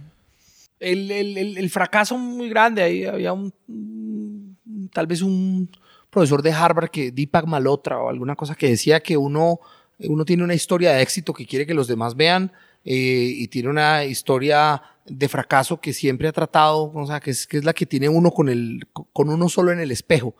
el, 0.78 1.10
el- 1.10 1.56
el- 1.56 1.70
fracaso 1.70 2.18
muy 2.18 2.50
grande. 2.50 2.82
Ahí 2.82 3.04
había 3.06 3.32
un, 3.32 3.50
un- 3.68 4.90
tal 4.92 5.06
vez 5.06 5.22
un 5.22 5.70
profesor 6.10 6.42
de 6.42 6.52
Harvard 6.52 6.90
que 6.90 7.10
Deepak 7.12 7.46
Malhotra 7.46 7.98
o 7.98 8.10
alguna 8.10 8.36
cosa 8.36 8.54
que 8.54 8.68
decía 8.68 9.00
que 9.00 9.16
uno, 9.16 9.58
uno 10.00 10.24
tiene 10.26 10.44
una 10.44 10.54
historia 10.54 10.92
de 10.92 11.00
éxito 11.00 11.32
que 11.32 11.46
quiere 11.46 11.64
que 11.66 11.72
los 11.74 11.88
demás 11.88 12.14
vean 12.14 12.52
eh, 12.84 13.32
y 13.38 13.48
tiene 13.48 13.70
una 13.70 14.04
historia 14.04 14.82
de 15.06 15.28
fracaso 15.28 15.80
que 15.80 15.92
siempre 15.92 16.28
ha 16.28 16.32
tratado, 16.32 16.92
o 16.94 17.06
sea, 17.06 17.20
que 17.20 17.30
es, 17.30 17.46
que 17.46 17.58
es 17.58 17.64
la 17.64 17.72
que 17.72 17.86
tiene 17.86 18.08
uno 18.08 18.30
con, 18.30 18.48
el, 18.48 18.86
con 18.92 19.28
uno 19.28 19.48
solo 19.48 19.72
en 19.72 19.80
el 19.80 19.90
espejo. 19.90 20.34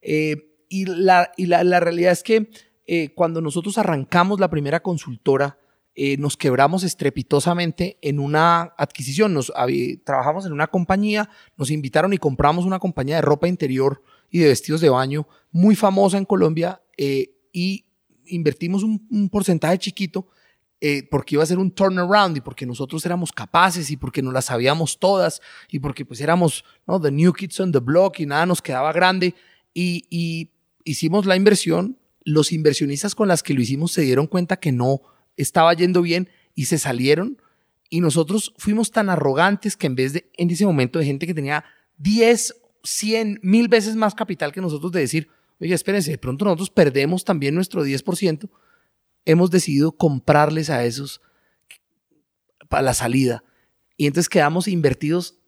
Eh, 0.00 0.52
y 0.68 0.86
la, 0.86 1.32
y 1.36 1.46
la, 1.46 1.64
la 1.64 1.80
realidad 1.80 2.12
es 2.12 2.22
que 2.22 2.50
eh, 2.86 3.10
cuando 3.14 3.40
nosotros 3.40 3.78
arrancamos 3.78 4.40
la 4.40 4.50
primera 4.50 4.80
consultora, 4.80 5.58
eh, 5.94 6.16
nos 6.18 6.36
quebramos 6.36 6.82
estrepitosamente 6.82 7.98
en 8.02 8.18
una 8.18 8.74
adquisición. 8.76 9.32
Nos, 9.32 9.52
trabajamos 10.04 10.44
en 10.44 10.52
una 10.52 10.66
compañía, 10.66 11.30
nos 11.56 11.70
invitaron 11.70 12.12
y 12.12 12.18
compramos 12.18 12.64
una 12.64 12.78
compañía 12.78 13.16
de 13.16 13.22
ropa 13.22 13.48
interior 13.48 14.02
y 14.30 14.40
de 14.40 14.48
vestidos 14.48 14.80
de 14.80 14.90
baño 14.90 15.26
muy 15.52 15.74
famosa 15.74 16.18
en 16.18 16.26
Colombia 16.26 16.82
y 16.98 17.86
invertimos 18.26 18.82
un, 18.82 19.06
un 19.10 19.30
porcentaje 19.30 19.78
chiquito 19.78 20.28
eh, 20.80 21.06
porque 21.10 21.36
iba 21.36 21.42
a 21.42 21.46
ser 21.46 21.58
un 21.58 21.70
turnaround 21.70 22.36
y 22.36 22.40
porque 22.40 22.66
nosotros 22.66 23.04
éramos 23.06 23.32
capaces 23.32 23.90
y 23.90 23.96
porque 23.96 24.22
nos 24.22 24.34
las 24.34 24.46
sabíamos 24.46 24.98
todas 24.98 25.40
y 25.70 25.78
porque 25.78 26.04
pues 26.04 26.20
éramos 26.20 26.64
¿no? 26.86 27.00
the 27.00 27.10
new 27.10 27.32
kids 27.32 27.58
on 27.60 27.72
the 27.72 27.78
block 27.78 28.20
y 28.20 28.26
nada 28.26 28.44
nos 28.46 28.60
quedaba 28.60 28.92
grande 28.92 29.34
y, 29.72 30.04
y 30.10 30.50
hicimos 30.84 31.26
la 31.26 31.36
inversión. 31.36 31.98
Los 32.24 32.52
inversionistas 32.52 33.14
con 33.14 33.28
las 33.28 33.42
que 33.42 33.54
lo 33.54 33.60
hicimos 33.60 33.92
se 33.92 34.02
dieron 34.02 34.26
cuenta 34.26 34.56
que 34.56 34.72
no 34.72 35.00
estaba 35.36 35.72
yendo 35.74 36.02
bien 36.02 36.28
y 36.54 36.64
se 36.64 36.78
salieron 36.78 37.38
y 37.88 38.00
nosotros 38.00 38.52
fuimos 38.56 38.90
tan 38.90 39.10
arrogantes 39.10 39.76
que 39.76 39.86
en 39.86 39.94
vez 39.94 40.12
de 40.12 40.30
en 40.36 40.50
ese 40.50 40.66
momento 40.66 40.98
de 40.98 41.04
gente 41.04 41.26
que 41.26 41.34
tenía 41.34 41.64
10, 41.98 42.54
100, 42.82 43.40
mil 43.42 43.68
veces 43.68 43.96
más 43.96 44.14
capital 44.14 44.52
que 44.52 44.60
nosotros 44.60 44.92
de 44.92 45.00
decir, 45.00 45.28
oye, 45.60 45.74
espérense, 45.74 46.10
de 46.10 46.18
pronto 46.18 46.44
nosotros 46.44 46.70
perdemos 46.70 47.24
también 47.24 47.54
nuestro 47.54 47.84
10%, 47.84 48.48
hemos 49.26 49.50
decidido 49.50 49.92
comprarles 49.92 50.70
a 50.70 50.84
esos 50.84 51.20
para 52.68 52.82
la 52.82 52.94
salida. 52.94 53.44
Y 53.98 54.06
entonces 54.06 54.28
quedamos 54.28 54.68
invertidos 54.68 55.38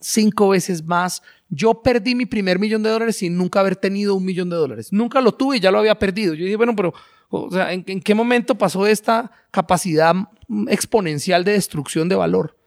cinco 0.00 0.48
veces 0.48 0.84
más. 0.84 1.22
Yo 1.48 1.82
perdí 1.82 2.14
mi 2.14 2.26
primer 2.26 2.58
millón 2.58 2.82
de 2.82 2.90
dólares 2.90 3.16
sin 3.16 3.36
nunca 3.36 3.60
haber 3.60 3.76
tenido 3.76 4.14
un 4.14 4.24
millón 4.24 4.50
de 4.50 4.56
dólares. 4.56 4.92
Nunca 4.92 5.20
lo 5.20 5.32
tuve 5.32 5.58
y 5.58 5.60
ya 5.60 5.70
lo 5.70 5.78
había 5.78 5.98
perdido. 5.98 6.34
Yo 6.34 6.44
dije, 6.44 6.56
bueno, 6.56 6.74
pero 6.74 6.92
o 7.28 7.50
sea, 7.50 7.72
¿en, 7.72 7.84
en 7.86 8.00
qué 8.00 8.14
momento 8.14 8.56
pasó 8.56 8.86
esta 8.86 9.30
capacidad 9.50 10.14
exponencial 10.68 11.44
de 11.44 11.52
destrucción 11.52 12.08
de 12.08 12.16
valor? 12.16 12.58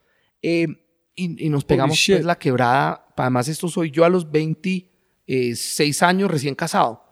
Eh, 0.42 0.68
y, 1.16 1.46
y 1.46 1.50
nos 1.50 1.66
pegamos 1.66 2.04
pues, 2.06 2.24
la 2.24 2.38
quebrada. 2.38 3.08
Además, 3.16 3.48
esto 3.48 3.68
soy 3.68 3.90
yo 3.90 4.06
a 4.06 4.10
los 4.10 4.30
26 4.30 6.04
años 6.04 6.30
recién 6.30 6.54
casado 6.54 7.07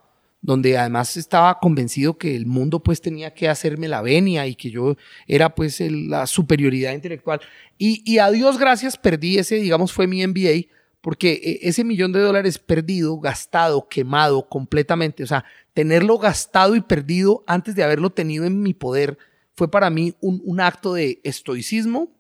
donde 0.46 0.78
además 0.78 1.18
estaba 1.18 1.58
convencido 1.60 2.20
que 2.20 2.36
el 2.36 2.46
mundo 2.46 2.84
pues 2.84 3.02
tenía 3.02 3.34
que 3.34 3.50
hacerme 3.50 3.88
la 3.88 4.04
venia 4.04 4.46
y 4.46 4.54
que 4.54 4.70
yo 4.70 4.96
era 5.26 5.56
pues 5.56 5.80
la 5.82 6.28
superioridad 6.28 6.94
intelectual. 6.94 7.42
Y, 7.80 8.04
y 8.06 8.20
a 8.20 8.30
Dios 8.30 8.60
gracias 8.60 8.96
perdí 8.96 9.40
ese, 9.40 9.56
digamos, 9.56 9.92
fue 9.92 10.06
mi 10.06 10.26
MBA, 10.26 10.68
porque 11.02 11.34
eh, 11.34 11.60
ese 11.64 11.84
millón 11.84 12.12
de 12.12 12.20
dólares 12.20 12.60
perdido, 12.60 13.20
gastado, 13.20 13.88
quemado 13.90 14.48
completamente, 14.48 15.24
o 15.24 15.28
sea, 15.28 15.46
tenerlo 15.74 16.20
gastado 16.20 16.76
y 16.76 16.82
perdido 16.82 17.44
antes 17.48 17.74
de 17.74 17.84
haberlo 17.84 18.12
tenido 18.12 18.46
en 18.46 18.62
mi 18.62 18.76
poder, 18.76 19.18
fue 19.56 19.72
para 19.72 19.90
mí 19.90 20.14
un, 20.22 20.44
un 20.46 20.62
acto 20.62 20.94
de 20.94 21.22
estoicismo, 21.24 22.12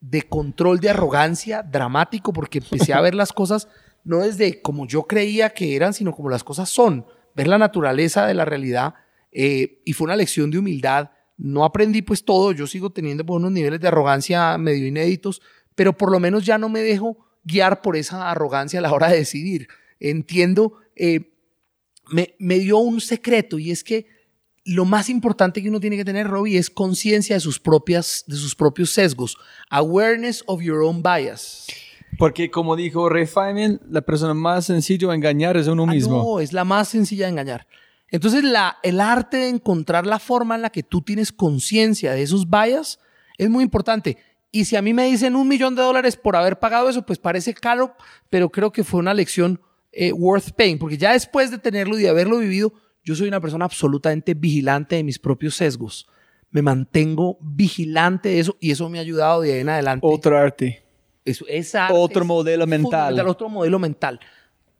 de 0.00 0.22
control 0.22 0.80
de 0.80 0.90
arrogancia 0.90 1.62
dramático, 1.62 2.32
porque 2.32 2.58
empecé 2.58 2.92
a 2.92 3.00
ver 3.00 3.14
las 3.14 3.32
cosas 3.32 3.68
no 4.02 4.18
desde 4.18 4.60
como 4.60 4.88
yo 4.88 5.04
creía 5.04 5.50
que 5.50 5.76
eran, 5.76 5.94
sino 5.94 6.12
como 6.12 6.28
las 6.28 6.42
cosas 6.42 6.68
son, 6.68 7.06
ver 7.34 7.48
la 7.48 7.58
naturaleza 7.58 8.26
de 8.26 8.34
la 8.34 8.44
realidad. 8.44 8.94
eh, 9.36 9.80
y 9.84 9.92
fue 9.94 10.04
una 10.04 10.16
lección 10.16 10.50
de 10.50 10.58
humildad. 10.58 11.10
No 11.36 11.64
aprendí 11.64 12.02
pues 12.02 12.24
todo, 12.24 12.52
yo 12.52 12.68
sigo 12.68 12.90
teniendo 12.90 13.26
pues, 13.26 13.38
unos 13.38 13.50
niveles 13.50 13.80
de 13.80 13.88
arrogancia 13.88 14.56
medio 14.58 14.86
inéditos, 14.86 15.42
pero 15.74 15.96
por 15.96 16.12
lo 16.12 16.20
menos 16.20 16.46
ya 16.46 16.56
no 16.58 16.68
me 16.68 16.80
dejo 16.80 17.18
guiar 17.42 17.82
por 17.82 17.96
esa 17.96 18.30
arrogancia 18.30 18.78
a 18.78 18.82
la 18.82 18.92
hora 18.92 19.08
de 19.08 19.18
decidir. 19.18 19.68
Entiendo, 19.98 20.74
eh, 20.96 21.32
me, 22.10 22.58
dio 22.58 22.78
un 22.78 23.00
secreto 23.00 23.58
y 23.58 23.70
es 23.70 23.82
que 23.82 24.06
lo 24.64 24.84
más 24.84 25.08
importante 25.08 25.62
que 25.62 25.68
uno 25.68 25.80
tiene 25.80 25.96
que 25.96 26.04
tener, 26.04 26.26
Robbie, 26.26 26.56
es 26.56 26.70
conciencia 26.70 27.36
de 27.36 27.40
de 27.40 28.36
sus 28.36 28.54
propios 28.54 28.90
sesgos. 28.90 29.36
Awareness 29.68 30.42
of 30.46 30.62
your 30.62 30.82
own 30.82 31.02
bias. 31.02 31.66
Porque 32.18 32.50
como 32.50 32.76
dijo 32.76 33.08
Ray 33.08 33.26
Feynman, 33.26 33.80
la 33.90 34.02
persona 34.02 34.34
más 34.34 34.66
sencilla 34.66 35.10
a 35.10 35.14
engañar 35.14 35.56
es 35.56 35.66
uno 35.66 35.84
Ah, 35.84 35.92
mismo. 35.92 36.16
no, 36.22 36.40
es 36.40 36.52
la 36.52 36.64
más 36.64 36.88
sencilla 36.88 37.26
de 37.26 37.32
engañar. 37.32 37.66
Entonces, 38.10 38.44
la, 38.44 38.76
el 38.82 39.00
arte 39.00 39.38
de 39.38 39.48
encontrar 39.48 40.06
la 40.06 40.18
forma 40.18 40.54
en 40.54 40.62
la 40.62 40.70
que 40.70 40.82
tú 40.82 41.02
tienes 41.02 41.32
conciencia 41.32 42.12
de 42.12 42.22
esos 42.22 42.48
bias 42.48 43.00
es 43.38 43.50
muy 43.50 43.64
importante. 43.64 44.16
Y 44.52 44.66
si 44.66 44.76
a 44.76 44.82
mí 44.82 44.94
me 44.94 45.06
dicen 45.06 45.34
un 45.34 45.48
millón 45.48 45.74
de 45.74 45.82
dólares 45.82 46.16
por 46.16 46.36
haber 46.36 46.60
pagado 46.60 46.88
eso, 46.88 47.04
pues 47.04 47.18
parece 47.18 47.54
caro, 47.54 47.96
pero 48.30 48.50
creo 48.50 48.70
que 48.70 48.84
fue 48.84 49.00
una 49.00 49.12
lección 49.14 49.60
eh, 49.90 50.12
worth 50.12 50.52
paying, 50.56 50.78
porque 50.78 50.96
ya 50.96 51.12
después 51.12 51.50
de 51.50 51.58
tenerlo 51.58 51.98
y 51.98 52.02
de 52.02 52.08
haberlo 52.08 52.38
vivido, 52.38 52.72
yo 53.02 53.16
soy 53.16 53.26
una 53.26 53.40
persona 53.40 53.64
absolutamente 53.64 54.34
vigilante 54.34 54.94
de 54.96 55.02
mis 55.02 55.18
propios 55.18 55.56
sesgos. 55.56 56.06
Me 56.52 56.62
mantengo 56.62 57.36
vigilante 57.40 58.28
de 58.28 58.38
eso 58.40 58.56
y 58.60 58.70
eso 58.70 58.88
me 58.88 58.98
ha 58.98 59.00
ayudado 59.00 59.40
de 59.40 59.54
ahí 59.54 59.60
en 59.60 59.68
adelante. 59.70 60.06
Otro 60.08 60.38
arte. 60.38 60.83
Esa 61.24 61.92
Otro 61.92 62.22
es 62.22 62.26
modelo 62.26 62.66
mental. 62.66 63.18
Otro 63.26 63.48
modelo 63.48 63.78
mental. 63.78 64.20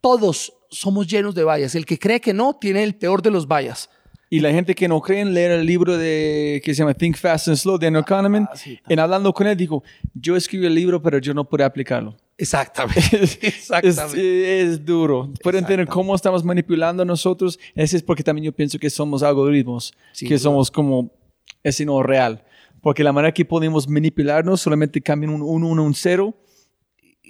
Todos 0.01 0.53
somos 0.71 1.07
llenos 1.07 1.35
de 1.35 1.45
vallas. 1.45 1.75
El 1.75 1.87
que 1.87 1.99
cree 1.99 2.21
que 2.21 2.35
no, 2.35 2.55
tiene 2.55 2.83
el 2.83 2.95
peor 2.95 3.23
de 3.23 3.31
los 3.31 3.47
vallas. 3.47 3.89
Y 4.29 4.41
la 4.41 4.51
gente 4.51 4.75
que 4.75 4.89
no 4.89 5.01
cree 5.01 5.21
en 5.21 5.33
leer 5.33 5.53
el 5.53 5.65
libro 5.65 5.97
de, 5.97 6.61
que 6.65 6.75
se 6.75 6.81
llama 6.81 6.93
Think 6.93 7.17
Fast 7.17 7.49
and 7.49 7.57
Slow 7.57 7.79
de 7.79 7.87
Daniel 7.87 8.05
Kahneman, 8.05 8.49
sí, 8.55 8.81
en 8.89 8.99
hablando 8.99 9.33
con 9.33 9.47
él 9.47 9.57
dijo, 9.57 9.85
yo 10.13 10.35
escribí 10.35 10.67
el 10.67 10.75
libro, 10.75 11.01
pero 11.01 11.19
yo 11.19 11.33
no 11.33 11.49
pude 11.49 11.63
aplicarlo. 11.63 12.17
Exactamente. 12.37 13.01
Es, 13.23 13.39
Exactamente. 13.41 14.61
es 14.61 14.85
duro. 14.85 15.33
Pueden 15.43 15.61
entender 15.61 15.87
cómo 15.87 16.15
estamos 16.15 16.43
manipulando 16.43 17.03
a 17.03 17.07
nosotros. 17.07 17.59
Ese 17.75 17.97
es 17.97 18.03
porque 18.03 18.25
también 18.25 18.47
yo 18.47 18.53
pienso 18.53 18.79
que 18.79 18.91
somos 18.91 19.23
algoritmos, 19.23 19.95
Sin 20.13 20.29
que 20.29 20.39
somos 20.39 20.71
como 20.71 21.13
ese 21.63 21.85
no 21.85 22.03
real. 22.03 22.45
Porque 22.85 23.03
la 23.03 23.15
manera 23.15 23.33
que 23.33 23.47
podemos 23.47 23.89
manipularnos 23.89 24.61
solamente 24.61 25.01
cambian 25.01 25.33
un 25.33 25.41
1, 25.41 25.69
1, 25.69 25.83
un 25.83 25.95
0. 25.95 26.35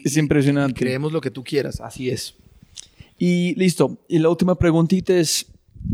Es 0.04 0.16
impresionante. 0.16 0.80
creemos 0.80 1.12
lo 1.12 1.20
que 1.20 1.30
tú 1.30 1.44
quieras. 1.44 1.80
Así 1.80 2.10
es. 2.10 2.34
Y 3.20 3.54
listo. 3.54 3.96
Y 4.08 4.18
la 4.18 4.30
última 4.30 4.56
preguntita 4.56 5.16
es, 5.16 5.46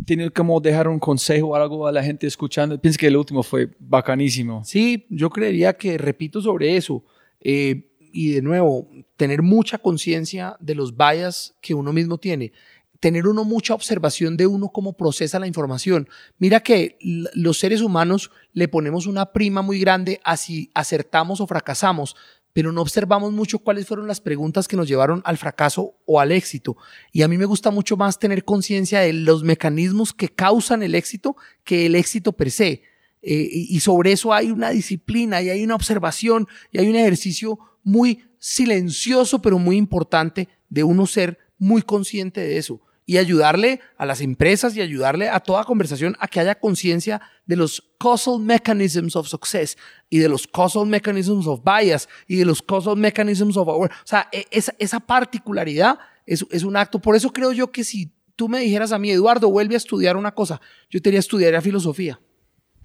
¿tiene 0.06 0.30
como 0.30 0.58
dejar 0.62 0.88
un 0.88 0.98
consejo 0.98 1.48
o 1.48 1.54
algo 1.54 1.86
a 1.86 1.92
la 1.92 2.02
gente 2.02 2.26
escuchando? 2.26 2.80
Pienso 2.80 2.98
que 2.98 3.08
el 3.08 3.18
último 3.18 3.42
fue 3.42 3.68
bacanísimo. 3.78 4.64
Sí, 4.64 5.04
yo 5.10 5.28
creería 5.28 5.74
que 5.74 5.98
repito 5.98 6.40
sobre 6.40 6.74
eso. 6.74 7.04
Eh, 7.38 7.86
y 8.14 8.30
de 8.30 8.40
nuevo, 8.40 8.88
tener 9.18 9.42
mucha 9.42 9.76
conciencia 9.76 10.56
de 10.58 10.74
los 10.74 10.96
bias 10.96 11.54
que 11.60 11.74
uno 11.74 11.92
mismo 11.92 12.16
tiene. 12.16 12.52
Tener 13.00 13.26
uno 13.26 13.44
mucha 13.44 13.72
observación 13.72 14.36
de 14.36 14.46
uno 14.46 14.68
cómo 14.68 14.92
procesa 14.92 15.38
la 15.38 15.46
información. 15.46 16.06
Mira 16.38 16.60
que 16.60 16.98
los 17.00 17.58
seres 17.58 17.80
humanos 17.80 18.30
le 18.52 18.68
ponemos 18.68 19.06
una 19.06 19.32
prima 19.32 19.62
muy 19.62 19.80
grande 19.80 20.20
a 20.22 20.36
si 20.36 20.70
acertamos 20.74 21.40
o 21.40 21.46
fracasamos, 21.46 22.14
pero 22.52 22.72
no 22.72 22.82
observamos 22.82 23.32
mucho 23.32 23.60
cuáles 23.60 23.86
fueron 23.86 24.06
las 24.06 24.20
preguntas 24.20 24.68
que 24.68 24.76
nos 24.76 24.86
llevaron 24.86 25.22
al 25.24 25.38
fracaso 25.38 25.94
o 26.04 26.20
al 26.20 26.30
éxito. 26.30 26.76
Y 27.10 27.22
a 27.22 27.28
mí 27.28 27.38
me 27.38 27.46
gusta 27.46 27.70
mucho 27.70 27.96
más 27.96 28.18
tener 28.18 28.44
conciencia 28.44 29.00
de 29.00 29.14
los 29.14 29.44
mecanismos 29.44 30.12
que 30.12 30.28
causan 30.28 30.82
el 30.82 30.94
éxito 30.94 31.36
que 31.64 31.86
el 31.86 31.94
éxito 31.94 32.32
per 32.32 32.50
se. 32.50 32.82
Eh, 33.22 33.48
y 33.50 33.80
sobre 33.80 34.12
eso 34.12 34.34
hay 34.34 34.50
una 34.50 34.70
disciplina 34.70 35.40
y 35.40 35.48
hay 35.48 35.64
una 35.64 35.74
observación 35.74 36.48
y 36.70 36.80
hay 36.80 36.88
un 36.88 36.96
ejercicio 36.96 37.58
muy 37.82 38.24
silencioso 38.38 39.40
pero 39.42 39.58
muy 39.58 39.76
importante 39.76 40.48
de 40.68 40.84
uno 40.84 41.06
ser 41.06 41.38
muy 41.58 41.82
consciente 41.82 42.40
de 42.40 42.56
eso 42.56 42.80
y 43.10 43.18
ayudarle 43.18 43.80
a 43.96 44.06
las 44.06 44.20
empresas 44.20 44.76
y 44.76 44.80
ayudarle 44.80 45.28
a 45.28 45.40
toda 45.40 45.64
conversación 45.64 46.14
a 46.20 46.28
que 46.28 46.38
haya 46.38 46.54
conciencia 46.54 47.20
de 47.44 47.56
los 47.56 47.82
causal 47.98 48.38
mechanisms 48.38 49.16
of 49.16 49.26
success 49.26 49.76
y 50.08 50.18
de 50.20 50.28
los 50.28 50.46
causal 50.46 50.86
mechanisms 50.86 51.44
of 51.48 51.60
bias 51.64 52.08
y 52.28 52.36
de 52.36 52.44
los 52.44 52.62
causal 52.62 52.96
mechanisms 52.96 53.56
of 53.56 53.66
our, 53.66 53.90
o 53.90 54.06
sea, 54.06 54.28
e- 54.30 54.46
esa, 54.52 54.72
esa 54.78 55.00
particularidad 55.00 55.98
es, 56.24 56.46
es 56.52 56.62
un 56.62 56.76
acto. 56.76 57.00
Por 57.00 57.16
eso 57.16 57.32
creo 57.32 57.50
yo 57.50 57.72
que 57.72 57.82
si 57.82 58.12
tú 58.36 58.48
me 58.48 58.60
dijeras 58.60 58.92
a 58.92 58.98
mí, 59.00 59.10
Eduardo, 59.10 59.50
vuelve 59.50 59.74
a 59.74 59.78
estudiar 59.78 60.16
una 60.16 60.32
cosa, 60.32 60.60
yo 60.88 61.02
te 61.02 61.08
diría 61.10 61.18
estudiar 61.18 61.60
filosofía. 61.62 62.20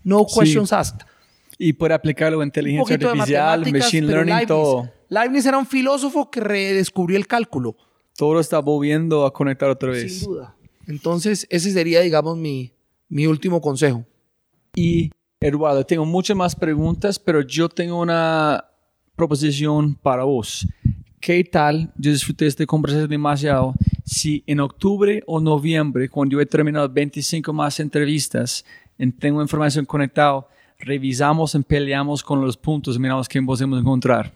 No 0.03 0.25
Sí. 0.27 0.39
questions 0.39 0.73
asked. 0.73 1.05
Y 1.59 1.73
puede 1.73 1.93
aplicarlo 1.93 2.41
a 2.41 2.43
inteligencia 2.43 2.95
artificial, 2.95 3.71
machine 3.71 4.07
learning, 4.07 4.33
Leibniz, 4.33 4.47
todo. 4.47 4.91
Leibniz 5.07 5.45
era 5.45 5.59
un 5.59 5.67
filósofo 5.67 6.31
que 6.31 6.39
redescubrió 6.39 7.15
el 7.15 7.27
cálculo, 7.27 7.77
Todo 8.17 8.39
está 8.39 8.59
volviendo 8.59 9.25
a 9.25 9.33
conectar 9.33 9.69
otra 9.69 9.91
vez. 9.91 10.19
sin 10.19 10.29
duda. 10.29 10.55
Entonces, 10.87 11.47
ese 11.49 11.71
sería, 11.71 12.01
digamos, 12.01 12.37
mi, 12.37 12.71
mi 13.09 13.27
último 13.27 13.59
consejo. 13.59 14.05
Y 14.75 15.11
Eduardo, 15.39 15.85
tengo 15.85 16.05
muchas 16.05 16.35
más 16.35 16.55
preguntas, 16.55 17.19
pero 17.19 17.41
yo 17.41 17.69
tengo 17.69 17.99
una 17.99 18.65
proposición 19.15 19.95
para 19.95 20.23
vos. 20.23 20.67
¿Qué 21.19 21.43
tal? 21.43 21.91
Yo 21.97 22.11
disfruté 22.11 22.45
esta 22.45 22.65
conversación 22.65 23.09
demasiado. 23.09 23.73
Si 24.05 24.43
en 24.45 24.59
octubre 24.59 25.23
o 25.25 25.39
noviembre, 25.39 26.07
cuando 26.07 26.33
yo 26.33 26.41
he 26.41 26.45
terminado 26.45 26.87
25 26.87 27.51
más 27.51 27.79
entrevistas, 27.79 28.63
en 28.97 29.11
tengo 29.11 29.41
información 29.41 29.85
conectada, 29.85 30.47
revisamos 30.79 31.55
y 31.55 31.59
peleamos 31.63 32.21
con 32.21 32.41
los 32.41 32.55
puntos, 32.55 32.99
miramos 32.99 33.27
qué 33.27 33.41
podemos 33.41 33.79
encontrar. 33.79 34.33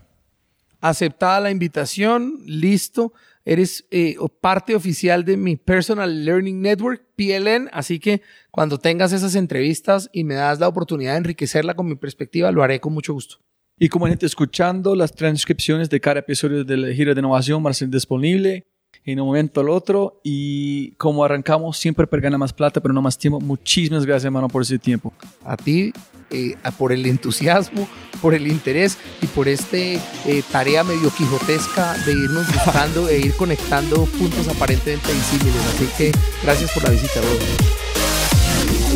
Aceptada 0.82 1.42
la 1.42 1.52
invitación, 1.52 2.40
listo. 2.46 3.14
Eres 3.50 3.88
eh, 3.90 4.16
parte 4.42 4.76
oficial 4.76 5.26
de 5.26 5.36
mi 5.36 5.56
Personal 5.56 6.24
Learning 6.24 6.62
Network, 6.62 7.02
PLN, 7.16 7.68
así 7.72 7.98
que 7.98 8.22
cuando 8.52 8.78
tengas 8.78 9.12
esas 9.12 9.34
entrevistas 9.34 10.08
y 10.14 10.24
me 10.24 10.36
das 10.36 10.60
la 10.60 10.68
oportunidad 10.68 11.14
de 11.14 11.18
enriquecerla 11.18 11.74
con 11.74 11.88
mi 11.88 11.96
perspectiva, 11.96 12.52
lo 12.52 12.62
haré 12.62 12.80
con 12.80 12.94
mucho 12.94 13.12
gusto. 13.12 13.38
Y 13.80 13.90
como 13.90 14.06
gente 14.06 14.28
escuchando, 14.28 14.96
las 14.96 15.16
transcripciones 15.16 15.90
de 15.90 16.00
cada 16.00 16.20
episodio 16.20 16.64
de 16.64 16.78
la 16.78 16.94
gira 16.94 17.16
de 17.16 17.22
innovación 17.22 17.64
van 17.64 17.72
a 17.72 17.74
ser 17.74 17.90
disponible 17.90 18.68
en 19.06 19.20
un 19.20 19.28
momento 19.28 19.62
al 19.62 19.70
otro. 19.70 20.20
Y 20.24 20.92
como 20.92 21.24
arrancamos, 21.24 21.78
siempre 21.78 22.08
para 22.08 22.22
ganar 22.22 22.40
más 22.40 22.54
plata, 22.54 22.82
pero 22.82 22.94
no 22.94 23.02
más 23.02 23.18
tiempo. 23.18 23.40
Muchísimas 23.40 24.06
gracias, 24.06 24.26
hermano, 24.26 24.48
por 24.48 24.62
ese 24.62 24.80
tiempo. 24.80 25.14
a 25.44 25.58
ti 25.58 25.92
eh, 26.32 26.56
por 26.78 26.92
el 26.92 27.06
entusiasmo, 27.08 27.88
por 28.22 28.36
el 28.36 28.46
interés 28.48 28.98
y 29.20 29.26
por 29.26 29.48
este 29.48 29.96
eh, 30.26 30.44
tarea 30.52 30.84
medio 30.84 31.10
quijotesca 31.10 31.98
de 32.06 32.12
irnos 32.12 32.46
buscando 32.54 33.10
e 33.10 33.18
ir 33.20 33.34
conectando 33.36 34.06
puntos 34.06 34.48
aparentemente 34.48 35.12
disímiles. 35.12 35.66
Así 35.74 35.88
que 35.98 36.12
gracias 36.44 36.72
por 36.72 36.84
la 36.84 36.92
visita, 36.92 37.20
Rob. 37.22 37.40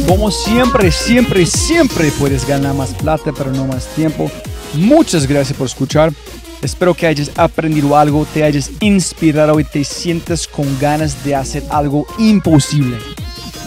Como 0.07 0.29
siempre, 0.29 0.91
siempre, 0.91 1.45
siempre 1.45 2.11
puedes 2.19 2.47
ganar 2.47 2.75
más 2.75 2.93
plata, 2.93 3.31
pero 3.35 3.51
no 3.51 3.65
más 3.65 3.87
tiempo. 3.95 4.29
Muchas 4.75 5.25
gracias 5.27 5.57
por 5.57 5.67
escuchar. 5.67 6.13
Espero 6.63 6.93
que 6.93 7.07
hayas 7.07 7.29
aprendido 7.35 7.97
algo, 7.97 8.25
te 8.33 8.43
hayas 8.43 8.71
inspirado 8.79 9.59
y 9.59 9.65
te 9.65 9.83
sientas 9.83 10.47
con 10.47 10.79
ganas 10.79 11.23
de 11.25 11.35
hacer 11.35 11.63
algo 11.69 12.07
imposible. 12.17 12.97